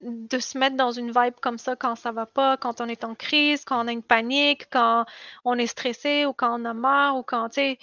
de 0.01 0.39
se 0.39 0.57
mettre 0.57 0.77
dans 0.77 0.93
une 0.93 1.11
vibe 1.11 1.35
comme 1.43 1.59
ça 1.59 1.75
quand 1.75 1.97
ça 1.97 2.13
va 2.13 2.27
pas, 2.27 2.57
quand 2.57 2.81
on 2.81 2.87
est 2.87 3.03
en 3.03 3.17
crise, 3.17 3.65
quand 3.65 3.85
on 3.85 3.89
a 3.89 3.93
une 3.93 4.05
panique, 4.05 4.69
quand 4.71 5.07
on 5.45 5.59
est 5.59 5.67
stressé 5.67 6.25
ou 6.25 6.35
quand 6.35 6.61
on 6.61 6.65
a 6.67 6.73
marre 6.73 7.17
ou 7.17 7.25
quand, 7.25 7.49
tu 7.49 7.55
sais, 7.55 7.79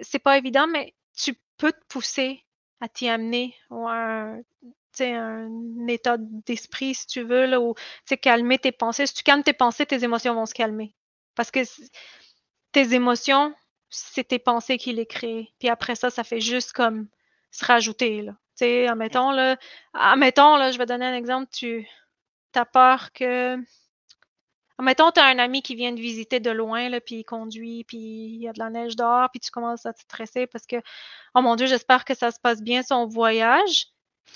c'est 0.00 0.18
pas 0.18 0.38
évident, 0.38 0.66
mais 0.66 0.94
tu 1.14 1.34
peux 1.58 1.72
te 1.72 1.84
pousser 1.90 2.46
à 2.80 2.88
t'y 2.88 3.10
amener 3.10 3.54
ou 3.68 3.86
à 3.86 3.92
un, 3.92 4.40
un 5.00 5.86
état 5.88 6.16
d'esprit, 6.18 6.94
si 6.94 7.06
tu 7.06 7.22
veux, 7.22 7.44
là, 7.44 7.60
ou, 7.60 7.74
calmer 8.22 8.58
tes 8.58 8.72
pensées. 8.72 9.06
Si 9.06 9.12
tu 9.12 9.24
calmes 9.24 9.42
tes 9.42 9.52
pensées, 9.52 9.84
tes 9.84 10.04
émotions 10.04 10.34
vont 10.34 10.46
se 10.46 10.54
calmer. 10.54 10.94
Parce 11.34 11.50
que 11.50 11.60
tes 12.72 12.94
émotions, 12.94 13.54
c'est 13.90 14.24
tes 14.24 14.38
pensées 14.38 14.78
qui 14.78 14.92
les 14.92 15.06
créent. 15.06 15.52
Puis 15.58 15.68
après 15.68 15.94
ça, 15.94 16.10
ça 16.10 16.24
fait 16.24 16.40
juste 16.40 16.72
comme 16.72 17.08
se 17.50 17.64
rajouter, 17.64 18.22
là. 18.22 18.32
Tu 18.32 18.64
sais, 18.64 18.86
admettons, 18.88 19.30
là, 19.30 19.56
admettons, 19.92 20.56
là, 20.56 20.72
je 20.72 20.78
vais 20.78 20.86
donner 20.86 21.06
un 21.06 21.14
exemple, 21.14 21.48
tu 21.52 21.86
as 22.54 22.64
peur 22.64 23.12
que... 23.12 23.58
Admettons, 24.78 25.10
tu 25.10 25.20
as 25.20 25.24
un 25.26 25.38
ami 25.38 25.62
qui 25.62 25.74
vient 25.74 25.94
te 25.94 26.00
visiter 26.00 26.38
de 26.38 26.50
loin, 26.50 26.88
là, 26.90 27.00
puis 27.00 27.16
il 27.16 27.24
conduit, 27.24 27.84
puis 27.84 27.96
il 27.96 28.42
y 28.42 28.48
a 28.48 28.52
de 28.52 28.58
la 28.58 28.68
neige 28.68 28.94
dehors, 28.94 29.30
puis 29.30 29.40
tu 29.40 29.50
commences 29.50 29.86
à 29.86 29.92
te 29.94 30.00
stresser 30.00 30.46
parce 30.46 30.66
que, 30.66 30.76
oh 31.34 31.40
mon 31.40 31.56
Dieu, 31.56 31.66
j'espère 31.66 32.04
que 32.04 32.14
ça 32.14 32.30
se 32.30 32.38
passe 32.40 32.60
bien 32.62 32.82
son 32.82 33.06
voyage. 33.06 33.86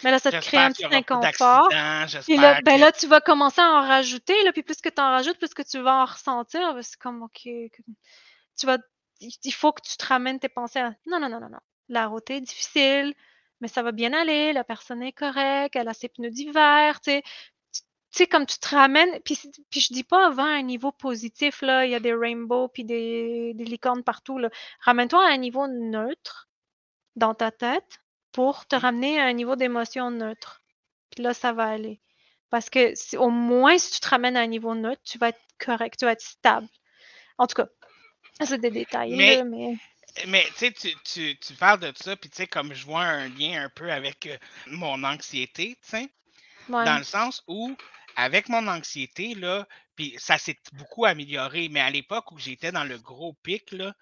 Mais 0.03 0.11
là, 0.11 0.19
ça 0.19 0.31
te 0.31 0.37
crée 0.47 0.57
un 0.59 0.71
petit 0.73 0.85
inconfort. 0.97 1.69
Puis 2.23 2.37
là, 2.39 2.55
ben 2.65 2.77
que- 2.77 2.81
là, 2.81 2.93
tu 2.93 3.07
vas 3.07 3.21
commencer 3.21 3.61
à 3.61 3.69
en 3.69 3.87
rajouter, 3.87 4.43
là, 4.45 4.53
puis 4.53 4.63
plus 4.63 4.81
que 4.81 4.89
tu 4.89 5.01
en 5.01 5.11
rajoutes, 5.11 5.39
plus 5.39 5.53
que 5.53 5.63
tu 5.63 5.79
vas 5.81 6.03
en 6.03 6.05
ressentir. 6.07 6.79
C'est 6.83 6.99
comme, 6.99 7.23
OK, 7.23 7.41
tu 7.43 8.67
vas, 8.67 8.79
il 9.21 9.53
faut 9.53 9.73
que 9.73 9.83
tu 9.83 9.97
te 9.97 10.07
ramènes 10.07 10.39
tes 10.41 10.49
pensées 10.49 10.79
à, 10.81 10.95
non, 11.07 11.21
non, 11.21 11.29
non, 11.29 11.41
non, 11.41 11.49
non. 11.51 11.59
La 11.89 12.07
route 12.07 12.31
est 12.31 12.41
difficile, 12.41 13.15
mais 13.61 13.69
ça 13.69 13.83
va 13.83 13.93
bien 13.93 14.13
aller, 14.13 14.53
la 14.53 14.65
personne 14.65 15.03
est 15.03 15.13
correcte, 15.13 15.77
elle 15.77 15.89
a 15.89 15.95
ses 15.95 16.09
pneus 16.09 16.31
d'hiver, 16.31 17.01
tu 17.01 17.11
sais. 17.13 17.23
Tu 17.73 17.83
tu 18.13 18.19
sais, 18.25 18.27
comme 18.27 18.47
tu 18.47 18.59
te 18.59 18.69
ramènes, 18.75 19.21
puis, 19.25 19.39
puis 19.71 19.81
je 19.81 19.93
dis 19.93 20.03
pas 20.05 20.27
avant 20.27 20.45
un 20.45 20.63
niveau 20.63 20.91
positif, 20.93 21.63
là, 21.63 21.87
il 21.87 21.93
y 21.93 21.95
a 21.95 22.01
des 22.01 22.13
rainbows, 22.15 22.69
puis 22.69 22.85
des, 22.85 23.53
des 23.55 23.65
licornes 23.65 24.03
partout, 24.03 24.39
là. 24.39 24.51
Ramène-toi 24.81 25.25
à 25.25 25.33
un 25.33 25.37
niveau 25.39 25.67
neutre 25.69 26.49
dans 27.17 27.35
ta 27.35 27.51
tête 27.53 28.01
pour 28.33 28.67
te 28.67 28.77
Mhm. 28.77 28.83
ramener 28.83 29.21
à 29.21 29.25
un 29.27 29.33
niveau 29.33 29.57
d'émotion 29.57 30.11
neutre. 30.11 30.63
Puis 31.11 31.23
là, 31.23 31.35
ça 31.35 31.53
va 31.53 31.67
aller. 31.67 32.01
Parce 32.51 32.71
que 32.71 32.95
si- 32.97 33.17
au 33.17 33.31
moins, 33.31 33.79
si 33.79 33.93
tu 33.93 34.01
te 34.01 34.09
ramènes 34.09 34.37
à 34.37 34.41
un 34.43 34.47
niveau 34.49 34.75
neutre, 34.75 35.03
tu 35.05 35.19
vas 35.19 35.29
être 35.31 35.41
correct, 35.59 35.99
tu 35.99 36.05
vas 36.07 36.13
être 36.13 36.23
stable. 36.23 36.69
En 37.39 37.47
tout 37.47 37.55
cas, 37.57 37.69
c'est 38.47 38.59
des 38.61 38.71
détails, 38.71 39.15
Mais- 39.17 39.37
là, 39.37 39.45
mais... 39.45 39.77
Mais 40.27 40.45
tu 40.59 40.67
sais, 40.73 40.73
tu, 41.05 41.39
tu, 41.39 41.55
parles 41.55 41.79
de 41.79 41.93
ça, 41.95 42.17
puis 42.17 42.29
tu 42.31 42.37
sais, 42.39 42.47
comme 42.49 42.75
je 42.75 42.85
vois 42.85 43.03
un 43.05 43.29
lien 43.29 43.63
un 43.63 43.69
peu 43.69 43.93
avec 43.93 44.27
euh, 44.27 44.37
mon 44.67 45.05
anxiété, 45.05 45.79
tu 45.83 45.91
sais, 45.91 46.09
Ouais. 46.69 46.85
dans 46.85 46.99
le 46.99 47.05
sens 47.05 47.43
où, 47.47 47.77
avec 48.17 48.49
mon 48.49 48.67
anxiété, 48.67 49.35
là, 49.35 49.67
puis 49.95 50.15
ça 50.19 50.37
s'est 50.37 50.57
beaucoup 50.73 51.05
amélioré, 51.05 51.69
mais 51.69 51.81
à 51.81 51.91
l'époque 51.91 52.33
où 52.33 52.39
j'étais 52.39 52.73
dans 52.73 52.83
le 52.85 52.99
gros 52.99 53.35
pic, 53.45 53.71
là, 53.71 53.95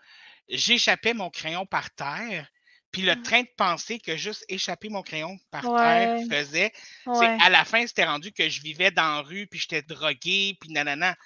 j'échappais 0.49 1.13
mon 1.13 1.29
crayon 1.29 1.67
par 1.67 1.91
terre, 1.95 2.49
puis 2.91 3.03
le 3.03 3.15
Mm. 3.15 3.23
train 3.23 3.43
de 3.43 3.51
pensée 3.59 3.99
que 3.99 4.17
juste 4.17 4.47
échapper 4.49 4.89
mon 4.89 5.03
crayon 5.03 5.37
par 5.51 5.65
Ouais. 5.67 5.79
terre 5.79 6.19
faisait, 6.31 6.73
Ouais. 7.05 7.37
à 7.43 7.51
la 7.51 7.67
fin, 7.67 7.87
c'était 7.87 8.07
rendu 8.07 8.33
que 8.33 8.49
je 8.49 8.63
vivais 8.63 8.91
dans 8.91 9.17
la 9.17 9.21
rue, 9.21 9.47
puis 9.47 9.61
j'étais 9.61 9.83
drogué, 9.83 10.57
puis 10.59 10.71
nanana. 10.71 11.17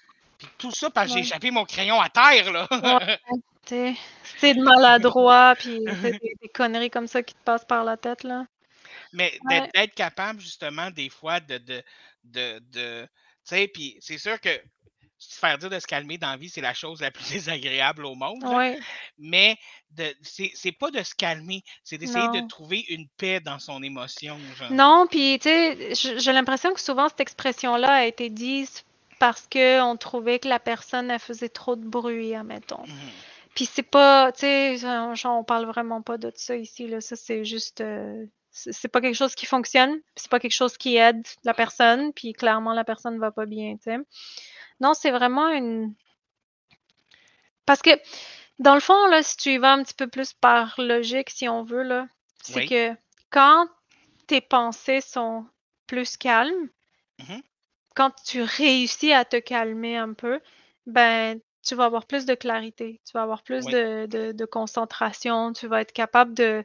Puis 0.43 0.51
tout 0.59 0.73
ça 0.73 0.91
parce 0.91 1.09
que 1.09 1.15
j'ai 1.15 1.21
échappé 1.21 1.53
mon 1.53 1.65
crayon 1.65 2.01
à 2.01 2.09
terre, 2.09 2.51
là. 2.51 2.67
Ouais. 2.71 3.19
C'est 4.39 4.55
de 4.55 4.61
maladroit, 4.63 5.55
puis 5.57 5.79
des, 6.03 6.19
des 6.43 6.49
conneries 6.53 6.91
comme 6.91 7.07
ça 7.07 7.23
qui 7.23 7.33
te 7.35 7.43
passent 7.45 7.65
par 7.65 7.85
la 7.85 7.97
tête, 7.97 8.25
là. 8.25 8.45
Mais 9.13 9.39
Ouais. 9.45 9.69
d'être 9.73 9.95
capable, 9.95 10.41
justement, 10.41 10.91
des 10.91 11.09
fois, 11.09 11.39
de. 11.39 11.59
de, 11.59 11.83
de, 12.25 12.59
de 12.73 13.03
tu 13.05 13.09
sais, 13.57 13.69
puis 13.69 13.97
c'est 14.01 14.19
sûr 14.19 14.41
que 14.41 14.51
se 15.19 15.39
faire 15.39 15.57
dire 15.59 15.71
de 15.71 15.79
se 15.79 15.87
calmer 15.87 16.19
dans 16.19 16.31
la 16.31 16.37
vie, 16.37 16.49
c'est 16.49 16.61
la 16.61 16.75
chose 16.75 17.01
la 17.01 17.11
plus 17.13 17.31
désagréable 17.31 18.05
au 18.05 18.17
monde. 18.17 18.43
Ouais. 18.45 18.81
Mais 19.19 19.57
de- 19.91 20.13
c'est 20.23 20.51
c'est 20.55 20.73
pas 20.73 20.91
de 20.91 21.03
se 21.05 21.15
calmer, 21.15 21.63
c'est 21.85 21.99
d'essayer 21.99 22.29
de 22.29 22.45
trouver 22.49 22.85
une 22.89 23.07
paix 23.17 23.39
dans 23.39 23.61
son 23.61 23.81
émotion. 23.85 24.37
Genre. 24.59 24.73
Non, 24.73 25.07
puis 25.09 25.39
tu 25.41 25.49
sais, 25.49 26.19
j'ai 26.19 26.33
l'impression 26.33 26.75
que 26.75 26.81
souvent 26.81 27.09
cette 27.09 27.21
expression-là 27.21 27.93
a 27.93 28.05
été 28.07 28.29
dite 28.29 28.85
parce 29.23 29.47
qu'on 29.47 29.97
trouvait 29.97 30.41
que 30.41 30.49
la 30.49 30.59
personne, 30.59 31.09
elle 31.09 31.21
faisait 31.21 31.49
trop 31.49 31.77
de 31.77 31.87
bruit, 31.87 32.35
admettons. 32.35 32.83
Mhm. 32.83 33.11
Puis 33.55 33.67
c'est 33.67 33.85
pas, 33.85 34.33
tu 34.33 34.41
sais, 34.41 35.27
on 35.27 35.45
parle 35.45 35.67
vraiment 35.67 36.03
pas 36.03 36.19
de 36.19 36.33
ça 36.35 36.57
ici, 36.57 36.89
là. 36.89 37.01
Ça, 37.01 37.15
c'est 37.15 37.45
juste, 37.45 37.83
euh, 37.83 38.27
c'est 38.51 38.89
pas 38.89 39.01
quelque 39.01 39.15
chose 39.15 39.37
qui 39.37 39.47
fonctionne, 39.47 40.01
c'est 40.17 40.29
pas 40.29 40.41
quelque 40.41 40.51
chose 40.57 40.77
qui 40.77 40.97
aide 40.97 41.25
la 41.45 41.55
personne, 41.55 42.13
puis 42.13 42.33
clairement, 42.33 42.73
la 42.73 42.83
personne 42.83 43.21
va 43.21 43.31
pas 43.31 43.47
bien, 43.47 43.77
tu 43.77 43.93
sais. 43.93 43.99
Non, 44.81 44.93
c'est 44.93 45.13
vraiment 45.13 45.51
une... 45.51 45.95
Parce 47.65 47.81
que, 47.81 47.91
dans 48.59 48.75
le 48.75 48.81
fond, 48.81 49.07
là, 49.07 49.23
si 49.23 49.37
tu 49.37 49.51
y 49.51 49.59
vas 49.59 49.75
un 49.75 49.85
petit 49.85 49.95
peu 49.95 50.09
plus 50.09 50.33
par 50.33 50.75
logique, 50.81 51.31
si 51.31 51.49
on 51.49 51.63
veut, 51.63 51.85
là, 51.85 52.09
c'est 52.43 52.57
Oui. 52.57 52.69
que 52.69 52.97
quand 53.31 53.69
tes 54.27 54.41
pensées 54.41 55.01
sont 55.01 55.47
plus 55.87 56.17
calmes, 56.17 56.69
Mhm. 57.21 57.41
Quand 57.95 58.13
tu 58.25 58.43
réussis 58.43 59.13
à 59.13 59.25
te 59.25 59.37
calmer 59.39 59.97
un 59.97 60.13
peu, 60.15 60.41
ben, 60.87 61.41
tu 61.65 61.75
vas 61.75 61.85
avoir 61.85 62.07
plus 62.07 62.27
de 62.27 62.35
clarité, 62.35 63.01
tu 63.07 63.13
vas 63.15 63.23
avoir 63.23 63.43
plus 63.43 63.69
Oui. 63.69 63.71
de, 63.71 64.07
de- 64.07 64.33
de 64.33 64.45
concentration, 64.45 65.53
tu 65.53 65.67
vas 65.69 65.81
être 65.83 65.93
capable 65.93 66.35
de, 66.35 66.65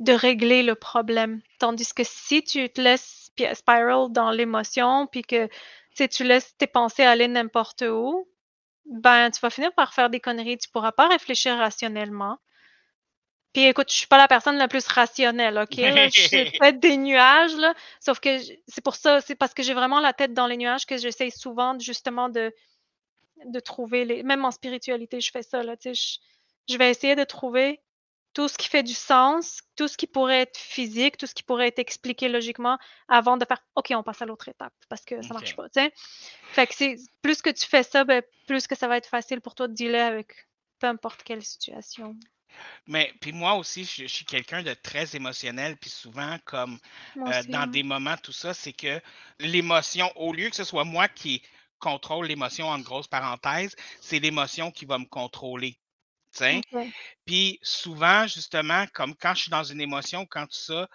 de 0.00 0.12
régler 0.12 0.62
le 0.62 0.74
problème. 0.74 1.40
Tandis 1.58 1.92
que 1.94 2.04
si 2.04 2.42
tu 2.44 2.68
te 2.70 2.80
laisses 2.80 3.30
pi- 3.36 3.54
spiral 3.54 4.10
dans 4.12 4.30
l'émotion, 4.30 5.06
puis 5.08 5.22
que 5.22 5.48
tu 5.94 6.24
laisses 6.24 6.56
tes 6.56 6.66
pensées 6.66 7.04
aller 7.04 7.28
n'importe 7.28 7.82
où, 7.82 8.28
ben, 8.86 9.30
tu 9.30 9.40
vas 9.40 9.50
finir 9.50 9.72
par 9.74 9.94
faire 9.94 10.10
des 10.10 10.20
conneries. 10.20 10.58
Tu 10.58 10.68
pourras 10.70 10.92
pas 10.92 11.08
réfléchir 11.08 11.56
rationnellement. 11.58 12.38
Puis 13.52 13.64
écoute, 13.66 13.90
je 13.90 13.96
suis 13.96 14.06
pas 14.06 14.18
la 14.18 14.28
personne 14.28 14.56
la 14.56 14.68
plus 14.68 14.86
rationnelle, 14.86 15.58
OK? 15.58 15.76
Je 16.14 16.20
suis 16.20 16.44
peut-être 16.58 16.78
des 16.78 16.96
nuages, 16.96 17.54
là. 17.56 17.74
Sauf 18.00 18.20
que 18.20 18.38
c'est 18.68 18.80
pour 18.84 18.94
ça, 18.94 19.20
c'est 19.20 19.34
parce 19.34 19.54
que 19.54 19.62
j'ai 19.62 19.74
vraiment 19.74 20.00
la 20.00 20.12
tête 20.12 20.32
dans 20.34 20.46
les 20.46 20.56
nuages 20.56 20.86
que 20.86 20.96
j'essaye 20.96 21.32
souvent 21.32 21.76
justement 21.78 22.28
de, 22.28 22.52
de 23.44 23.60
trouver 23.60 24.04
les. 24.04 24.22
Même 24.22 24.44
en 24.44 24.52
spiritualité, 24.52 25.20
je 25.20 25.30
fais 25.32 25.42
ça, 25.42 25.62
là. 25.62 25.76
Tu 25.76 25.94
sais, 25.94 25.94
je, 25.94 26.74
je 26.74 26.78
vais 26.78 26.90
essayer 26.90 27.16
de 27.16 27.24
trouver 27.24 27.80
tout 28.32 28.46
ce 28.46 28.56
qui 28.56 28.68
fait 28.68 28.82
du 28.84 28.94
sens, 28.94 29.62
tout 29.76 29.88
ce 29.88 29.96
qui 29.96 30.06
pourrait 30.06 30.42
être 30.42 30.56
physique, 30.56 31.16
tout 31.16 31.26
ce 31.26 31.34
qui 31.34 31.42
pourrait 31.42 31.68
être 31.68 31.80
expliqué 31.80 32.28
logiquement 32.28 32.78
avant 33.08 33.36
de 33.36 33.44
faire 33.44 33.64
OK, 33.74 33.92
on 33.96 34.02
passe 34.04 34.22
à 34.22 34.26
l'autre 34.26 34.48
étape 34.48 34.72
parce 34.88 35.04
que 35.04 35.20
ça 35.22 35.34
marche 35.34 35.50
Ok. 35.50 35.56
pas, 35.56 35.68
tu 35.68 35.80
sais. 35.80 35.92
Fait 36.52 36.66
que 36.66 36.74
c'est 36.74 36.96
plus 37.22 37.42
que 37.42 37.50
tu 37.50 37.66
fais 37.66 37.82
ça, 37.82 38.04
ben, 38.04 38.22
plus 38.46 38.66
que 38.68 38.76
ça 38.76 38.86
va 38.86 38.96
être 38.96 39.08
facile 39.08 39.40
pour 39.40 39.54
toi 39.54 39.66
de 39.66 39.74
dealer 39.74 40.00
avec 40.00 40.48
peu 40.78 40.86
importe 40.86 41.22
quelle 41.24 41.42
situation. 41.42 42.16
Mais 42.86 43.12
puis 43.20 43.32
moi 43.32 43.54
aussi, 43.54 43.84
je, 43.84 44.02
je 44.02 44.08
suis 44.08 44.24
quelqu'un 44.24 44.62
de 44.62 44.74
très 44.74 45.14
émotionnel, 45.16 45.76
puis 45.76 45.90
souvent, 45.90 46.38
comme 46.44 46.78
Moi 47.16 47.28
euh, 47.28 47.40
aussi, 47.40 47.48
dans 47.48 47.60
hein. 47.60 47.66
des 47.66 47.82
moments, 47.82 48.16
tout 48.16 48.32
ça, 48.32 48.54
c'est 48.54 48.72
que 48.72 49.00
l'émotion, 49.38 50.10
au 50.16 50.32
lieu 50.32 50.50
que 50.50 50.56
ce 50.56 50.64
soit 50.64 50.84
moi 50.84 51.08
qui 51.08 51.42
contrôle 51.78 52.26
l'émotion, 52.26 52.68
en 52.68 52.78
grosses 52.78 53.08
parenthèses, 53.08 53.74
c'est 54.00 54.18
l'émotion 54.18 54.70
qui 54.70 54.84
va 54.84 54.98
me 54.98 55.06
contrôler. 55.06 55.78
tu 56.32 56.38
sais? 56.38 56.60
OK. 56.72 56.86
Puis 57.24 57.58
souvent, 57.62 58.26
justement, 58.26 58.86
comme 58.92 59.14
quand 59.16 59.34
je 59.34 59.42
suis 59.42 59.50
dans 59.50 59.64
une 59.64 59.80
émotion, 59.80 60.26
quand 60.26 60.46
tout 60.46 60.58
ça, 60.58 60.88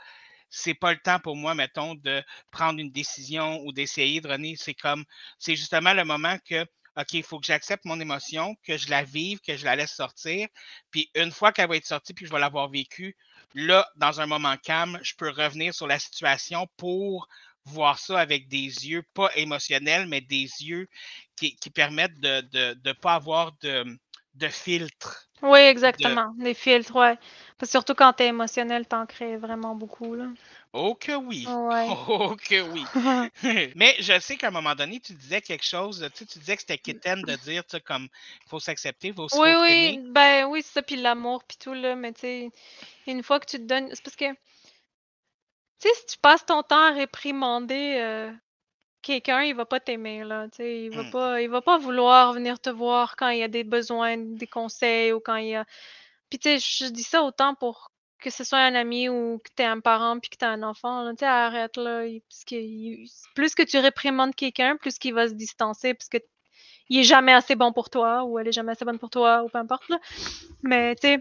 c'est 0.49 0.73
pas 0.73 0.93
le 0.93 0.99
temps 0.99 1.19
pour 1.19 1.35
moi, 1.35 1.53
mettons, 1.55 1.95
de 1.95 2.23
prendre 2.51 2.79
une 2.79 2.91
décision 2.91 3.59
ou 3.65 3.73
d'essayer 3.73 4.21
de 4.21 4.27
runner. 4.27 4.55
C'est 4.57 4.73
comme, 4.73 5.03
c'est 5.37 5.55
justement 5.55 5.93
le 5.93 6.05
moment 6.05 6.37
que, 6.47 6.65
OK, 6.97 7.13
il 7.13 7.23
faut 7.23 7.39
que 7.39 7.45
j'accepte 7.45 7.85
mon 7.85 7.99
émotion, 7.99 8.55
que 8.63 8.77
je 8.77 8.89
la 8.89 9.03
vive, 9.03 9.39
que 9.39 9.57
je 9.57 9.65
la 9.65 9.75
laisse 9.75 9.93
sortir. 9.93 10.47
Puis 10.91 11.09
une 11.15 11.31
fois 11.31 11.51
qu'elle 11.51 11.69
va 11.69 11.75
être 11.75 11.85
sortie, 11.85 12.13
puis 12.13 12.23
que 12.23 12.29
je 12.29 12.33
vais 12.33 12.39
l'avoir 12.39 12.69
vécue, 12.69 13.15
là, 13.53 13.87
dans 13.95 14.21
un 14.21 14.25
moment 14.25 14.55
calme, 14.57 14.99
je 15.01 15.13
peux 15.15 15.29
revenir 15.29 15.73
sur 15.73 15.87
la 15.87 15.99
situation 15.99 16.67
pour 16.77 17.27
voir 17.65 17.99
ça 17.99 18.19
avec 18.19 18.47
des 18.47 18.87
yeux 18.87 19.03
pas 19.13 19.29
émotionnels, 19.35 20.07
mais 20.07 20.21
des 20.21 20.47
yeux 20.61 20.87
qui, 21.35 21.55
qui 21.55 21.69
permettent 21.69 22.19
de 22.19 22.35
ne 22.35 22.41
de, 22.41 22.73
de 22.79 22.91
pas 22.93 23.15
avoir 23.15 23.53
de, 23.61 23.97
de 24.35 24.47
filtre. 24.47 25.27
Oui, 25.41 25.59
exactement. 25.59 26.33
Des 26.37 26.53
filtres, 26.53 27.17
que 27.57 27.65
surtout 27.65 27.93
quand 27.93 28.13
t'es 28.13 28.27
émotionnel, 28.27 28.87
t'en 28.87 29.05
crées 29.05 29.37
vraiment 29.37 29.75
beaucoup, 29.75 30.15
là. 30.15 30.27
Oh 30.75 30.93
que 30.95 31.13
oui! 31.13 31.55
Ouais. 31.55 31.99
Oh 32.09 32.35
que 32.37 32.61
oui! 32.61 32.91
Mais 33.75 33.95
je 33.99 34.19
sais 34.19 34.37
qu'à 34.37 34.47
un 34.47 34.51
moment 34.51 34.75
donné, 34.75 34.99
tu 34.99 35.13
disais 35.13 35.41
quelque 35.41 35.63
chose, 35.65 35.99
tu 36.13 36.19
sais, 36.19 36.25
tu 36.25 36.39
disais 36.39 36.55
que 36.55 36.61
c'était 36.61 36.77
quétaine 36.77 37.23
de 37.23 37.35
dire, 37.37 37.63
tu 37.65 37.77
sais, 37.77 37.81
comme, 37.81 38.03
il 38.45 38.49
faut 38.49 38.59
s'accepter, 38.59 39.09
il 39.09 39.13
faut, 39.13 39.27
Oui, 39.31 39.39
faut 39.41 39.55
oui, 39.61 39.67
s'aimer. 39.67 40.01
ben 40.11 40.45
oui, 40.47 40.61
c'est 40.63 40.73
ça, 40.73 40.81
puis 40.83 40.95
l'amour, 40.95 41.43
puis 41.43 41.57
tout, 41.57 41.73
là, 41.73 41.95
mais 41.95 42.13
tu 42.13 42.21
sais, 42.21 42.51
une 43.07 43.23
fois 43.23 43.39
que 43.39 43.45
tu 43.47 43.57
te 43.57 43.63
donnes... 43.63 43.89
C'est 43.93 44.03
parce 44.03 44.15
que, 44.15 44.31
tu 44.33 44.37
sais, 45.79 45.89
si 45.95 46.05
tu 46.07 46.17
passes 46.19 46.45
ton 46.45 46.63
temps 46.63 46.81
à 46.89 46.91
réprimander 46.91 47.97
euh, 47.99 48.31
quelqu'un, 49.03 49.43
il 49.43 49.55
va 49.55 49.65
pas 49.65 49.79
t'aimer, 49.81 50.23
là, 50.25 50.47
tu 50.49 50.57
sais, 50.57 50.83
il 50.85 50.91
va 50.91 51.03
Mm. 51.03 51.11
pas, 51.11 51.41
il 51.41 51.49
va 51.49 51.61
pas 51.61 51.77
vouloir 51.79 52.33
venir 52.33 52.59
te 52.59 52.69
voir 52.69 53.15
quand 53.17 53.29
il 53.29 53.39
y 53.39 53.43
a 53.43 53.47
des 53.49 53.63
besoins, 53.65 54.17
des 54.17 54.47
conseils, 54.47 55.13
ou 55.13 55.19
quand 55.21 55.37
il 55.37 55.49
y 55.49 55.55
a... 55.55 55.65
Puis 56.29 56.39
tu 56.39 56.59
sais, 56.59 56.85
je 56.87 56.91
dis 56.91 57.03
ça 57.03 57.23
autant 57.23 57.55
pour 57.55 57.91
que 58.19 58.29
ce 58.29 58.43
soit 58.43 58.59
un 58.59 58.75
ami 58.75 59.09
ou 59.09 59.39
que 59.39 59.49
t'es 59.55 59.65
un 59.65 59.79
parent 59.79 60.19
puis 60.19 60.29
que 60.29 60.37
t'as 60.37 60.49
un 60.49 60.63
enfant, 60.63 61.03
là, 61.03 61.11
tu 61.11 61.19
sais, 61.19 61.25
arrête, 61.25 61.77
là, 61.77 62.03
parce 62.29 62.45
que 62.45 62.55
il- 62.55 63.07
plus 63.35 63.55
que 63.55 63.63
tu 63.63 63.77
réprimandes 63.77 64.35
quelqu'un, 64.35 64.77
plus 64.77 64.97
qu'il 64.99 65.13
va 65.13 65.27
se 65.27 65.33
distancer, 65.33 65.93
parce 65.93 66.09
que 66.09 66.17
il 66.89 66.99
est 66.99 67.03
jamais 67.03 67.33
assez 67.33 67.55
bon 67.55 67.73
pour 67.73 67.89
toi, 67.89 68.23
ou 68.25 68.39
elle 68.39 68.47
est 68.49 68.51
jamais 68.53 68.73
assez 68.73 68.85
bonne 68.85 68.99
pour 68.99 69.09
toi, 69.11 69.43
ou 69.43 69.49
peu 69.49 69.59
importe, 69.59 69.87
là. 69.89 69.99
Mais, 70.63 70.95
tu 70.95 71.07
sais, 71.07 71.19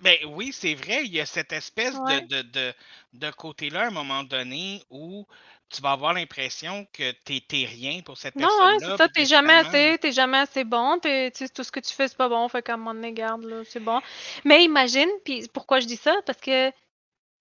Ben 0.00 0.16
oui, 0.26 0.52
c'est 0.52 0.74
vrai, 0.74 1.04
il 1.04 1.12
y 1.12 1.20
a 1.20 1.26
cette 1.26 1.52
espèce 1.52 2.02
de, 2.02 2.20
de, 2.20 2.42
de, 2.42 2.74
de 3.14 3.30
côté-là 3.30 3.82
à 3.84 3.86
un 3.88 3.90
moment 3.90 4.24
donné 4.24 4.82
où 4.90 5.26
tu 5.68 5.82
vas 5.82 5.92
avoir 5.92 6.12
l'impression 6.12 6.86
que 6.92 7.10
t'es 7.24 7.42
rien 7.50 8.00
pour 8.02 8.16
cette 8.18 8.36
non, 8.36 8.46
ouais, 8.46 8.78
personne-là. 8.78 8.96
c'est 8.96 9.02
ça, 9.02 9.08
t'es 9.08 9.26
jamais 9.26 9.54
assez, 9.54 9.98
t'es 10.00 10.12
jamais 10.12 10.38
assez 10.38 10.64
bon, 10.64 10.98
tout 11.00 11.64
ce 11.64 11.70
que 11.72 11.80
tu 11.80 11.92
fais, 11.92 12.08
c'est 12.08 12.16
pas 12.16 12.28
bon, 12.28 12.48
fait 12.48 12.62
qu'à 12.62 12.74
un 12.74 12.76
moment 12.76 12.94
donné, 12.94 13.12
garde, 13.12 13.42
là, 13.44 13.62
c'est 13.68 13.80
bon. 13.80 14.00
Mais 14.44 14.64
imagine, 14.64 15.08
puis 15.24 15.46
pourquoi 15.52 15.80
je 15.80 15.86
dis 15.86 15.96
ça, 15.96 16.14
parce 16.24 16.40
que 16.40 16.70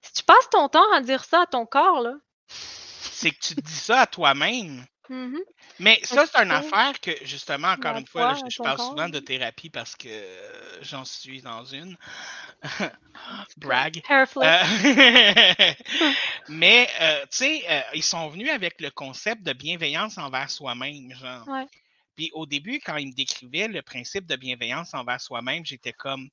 si 0.02 0.14
tu 0.14 0.24
passes 0.24 0.50
ton 0.52 0.70
temps 0.70 0.92
à 0.94 1.02
dire 1.02 1.24
ça 1.24 1.42
à 1.42 1.46
ton 1.46 1.66
corps, 1.66 2.02
là, 2.02 2.16
C'est 2.48 3.32
que 3.32 3.40
tu 3.40 3.56
te 3.56 3.62
dis 3.62 3.74
ça 3.74 4.02
à 4.02 4.08
toi-même. 4.08 4.86
Mhm, 5.10 5.42
Mais 5.80 6.00
ça, 6.04 6.26
c'est 6.26 6.38
une 6.44 6.52
affaire 6.52 7.00
que, 7.00 7.12
justement, 7.24 7.70
encore 7.70 7.98
une 7.98 8.08
fois, 8.08 8.34
là, 8.34 8.40
je, 8.50 8.62
parle 8.62 8.80
souvent 8.80 9.10
de 9.10 9.20
thérapie 9.20 9.70
parce 9.70 9.96
que 9.96 10.08
euh, 10.10 10.84
j'en 10.84 11.06
suis 11.06 11.42
dans 11.42 11.64
une. 11.66 11.98
Brag. 13.58 14.02
hair 14.10 14.28
flip. 14.28 14.44
Euh, 14.44 15.74
mais, 16.50 16.88
euh, 17.02 17.22
tu 17.24 17.38
sais, 17.38 17.86
ils 17.94 18.04
sont 18.04 18.30
venus 18.30 18.50
avec 18.50 18.82
le 18.82 18.90
concept 18.92 19.44
de 19.44 19.54
bienveillance 19.54 20.18
envers 20.18 20.50
soi-même, 20.50 21.14
genre. 21.14 21.48
Ouais. 21.48 21.66
Puis 22.16 22.32
au 22.34 22.46
début, 22.46 22.80
quand 22.80 22.96
ils 22.98 23.08
me 23.08 23.14
décrivaient 23.14 23.68
le 23.68 23.82
principe 23.82 24.26
de 24.26 24.36
bienveillance 24.36 24.94
envers 24.94 25.20
soi-même, 25.20 25.66
j'étais 25.66 25.94
comme, 25.94 26.30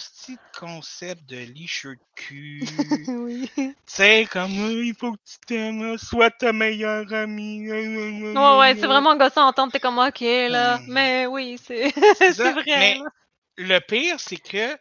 c'est 0.00 0.38
concept 0.58 1.26
de 1.28 1.36
licheux 1.36 1.96
de 1.96 2.00
cul. 2.16 2.64
oui. 3.08 3.50
tu 3.56 3.74
sais, 3.86 4.26
comme, 4.30 4.52
Euh, 4.58 4.84
il 4.84 4.94
faut 4.94 5.12
que 5.12 5.18
tu 5.24 5.38
t'aimes, 5.46 5.98
sois 5.98 6.30
ta 6.30 6.52
meilleure 6.52 7.12
amie. 7.12 7.70
Ouais, 7.70 8.58
ouais, 8.58 8.74
c'est 8.74 8.86
vraiment 8.86 9.16
gossant 9.16 9.42
à 9.46 9.48
entendre, 9.50 9.72
t'es 9.72 9.80
comme, 9.80 9.98
ok, 9.98 10.20
là. 10.20 10.78
Mm. 10.78 10.84
Mais 10.88 11.26
oui, 11.26 11.58
c'est 11.62 11.92
C'est 12.32 12.52
vrai. 12.52 12.64
mais 12.66 12.94
là. 12.98 13.04
le 13.58 13.78
pire, 13.80 14.18
c'est 14.20 14.36
que 14.38 14.74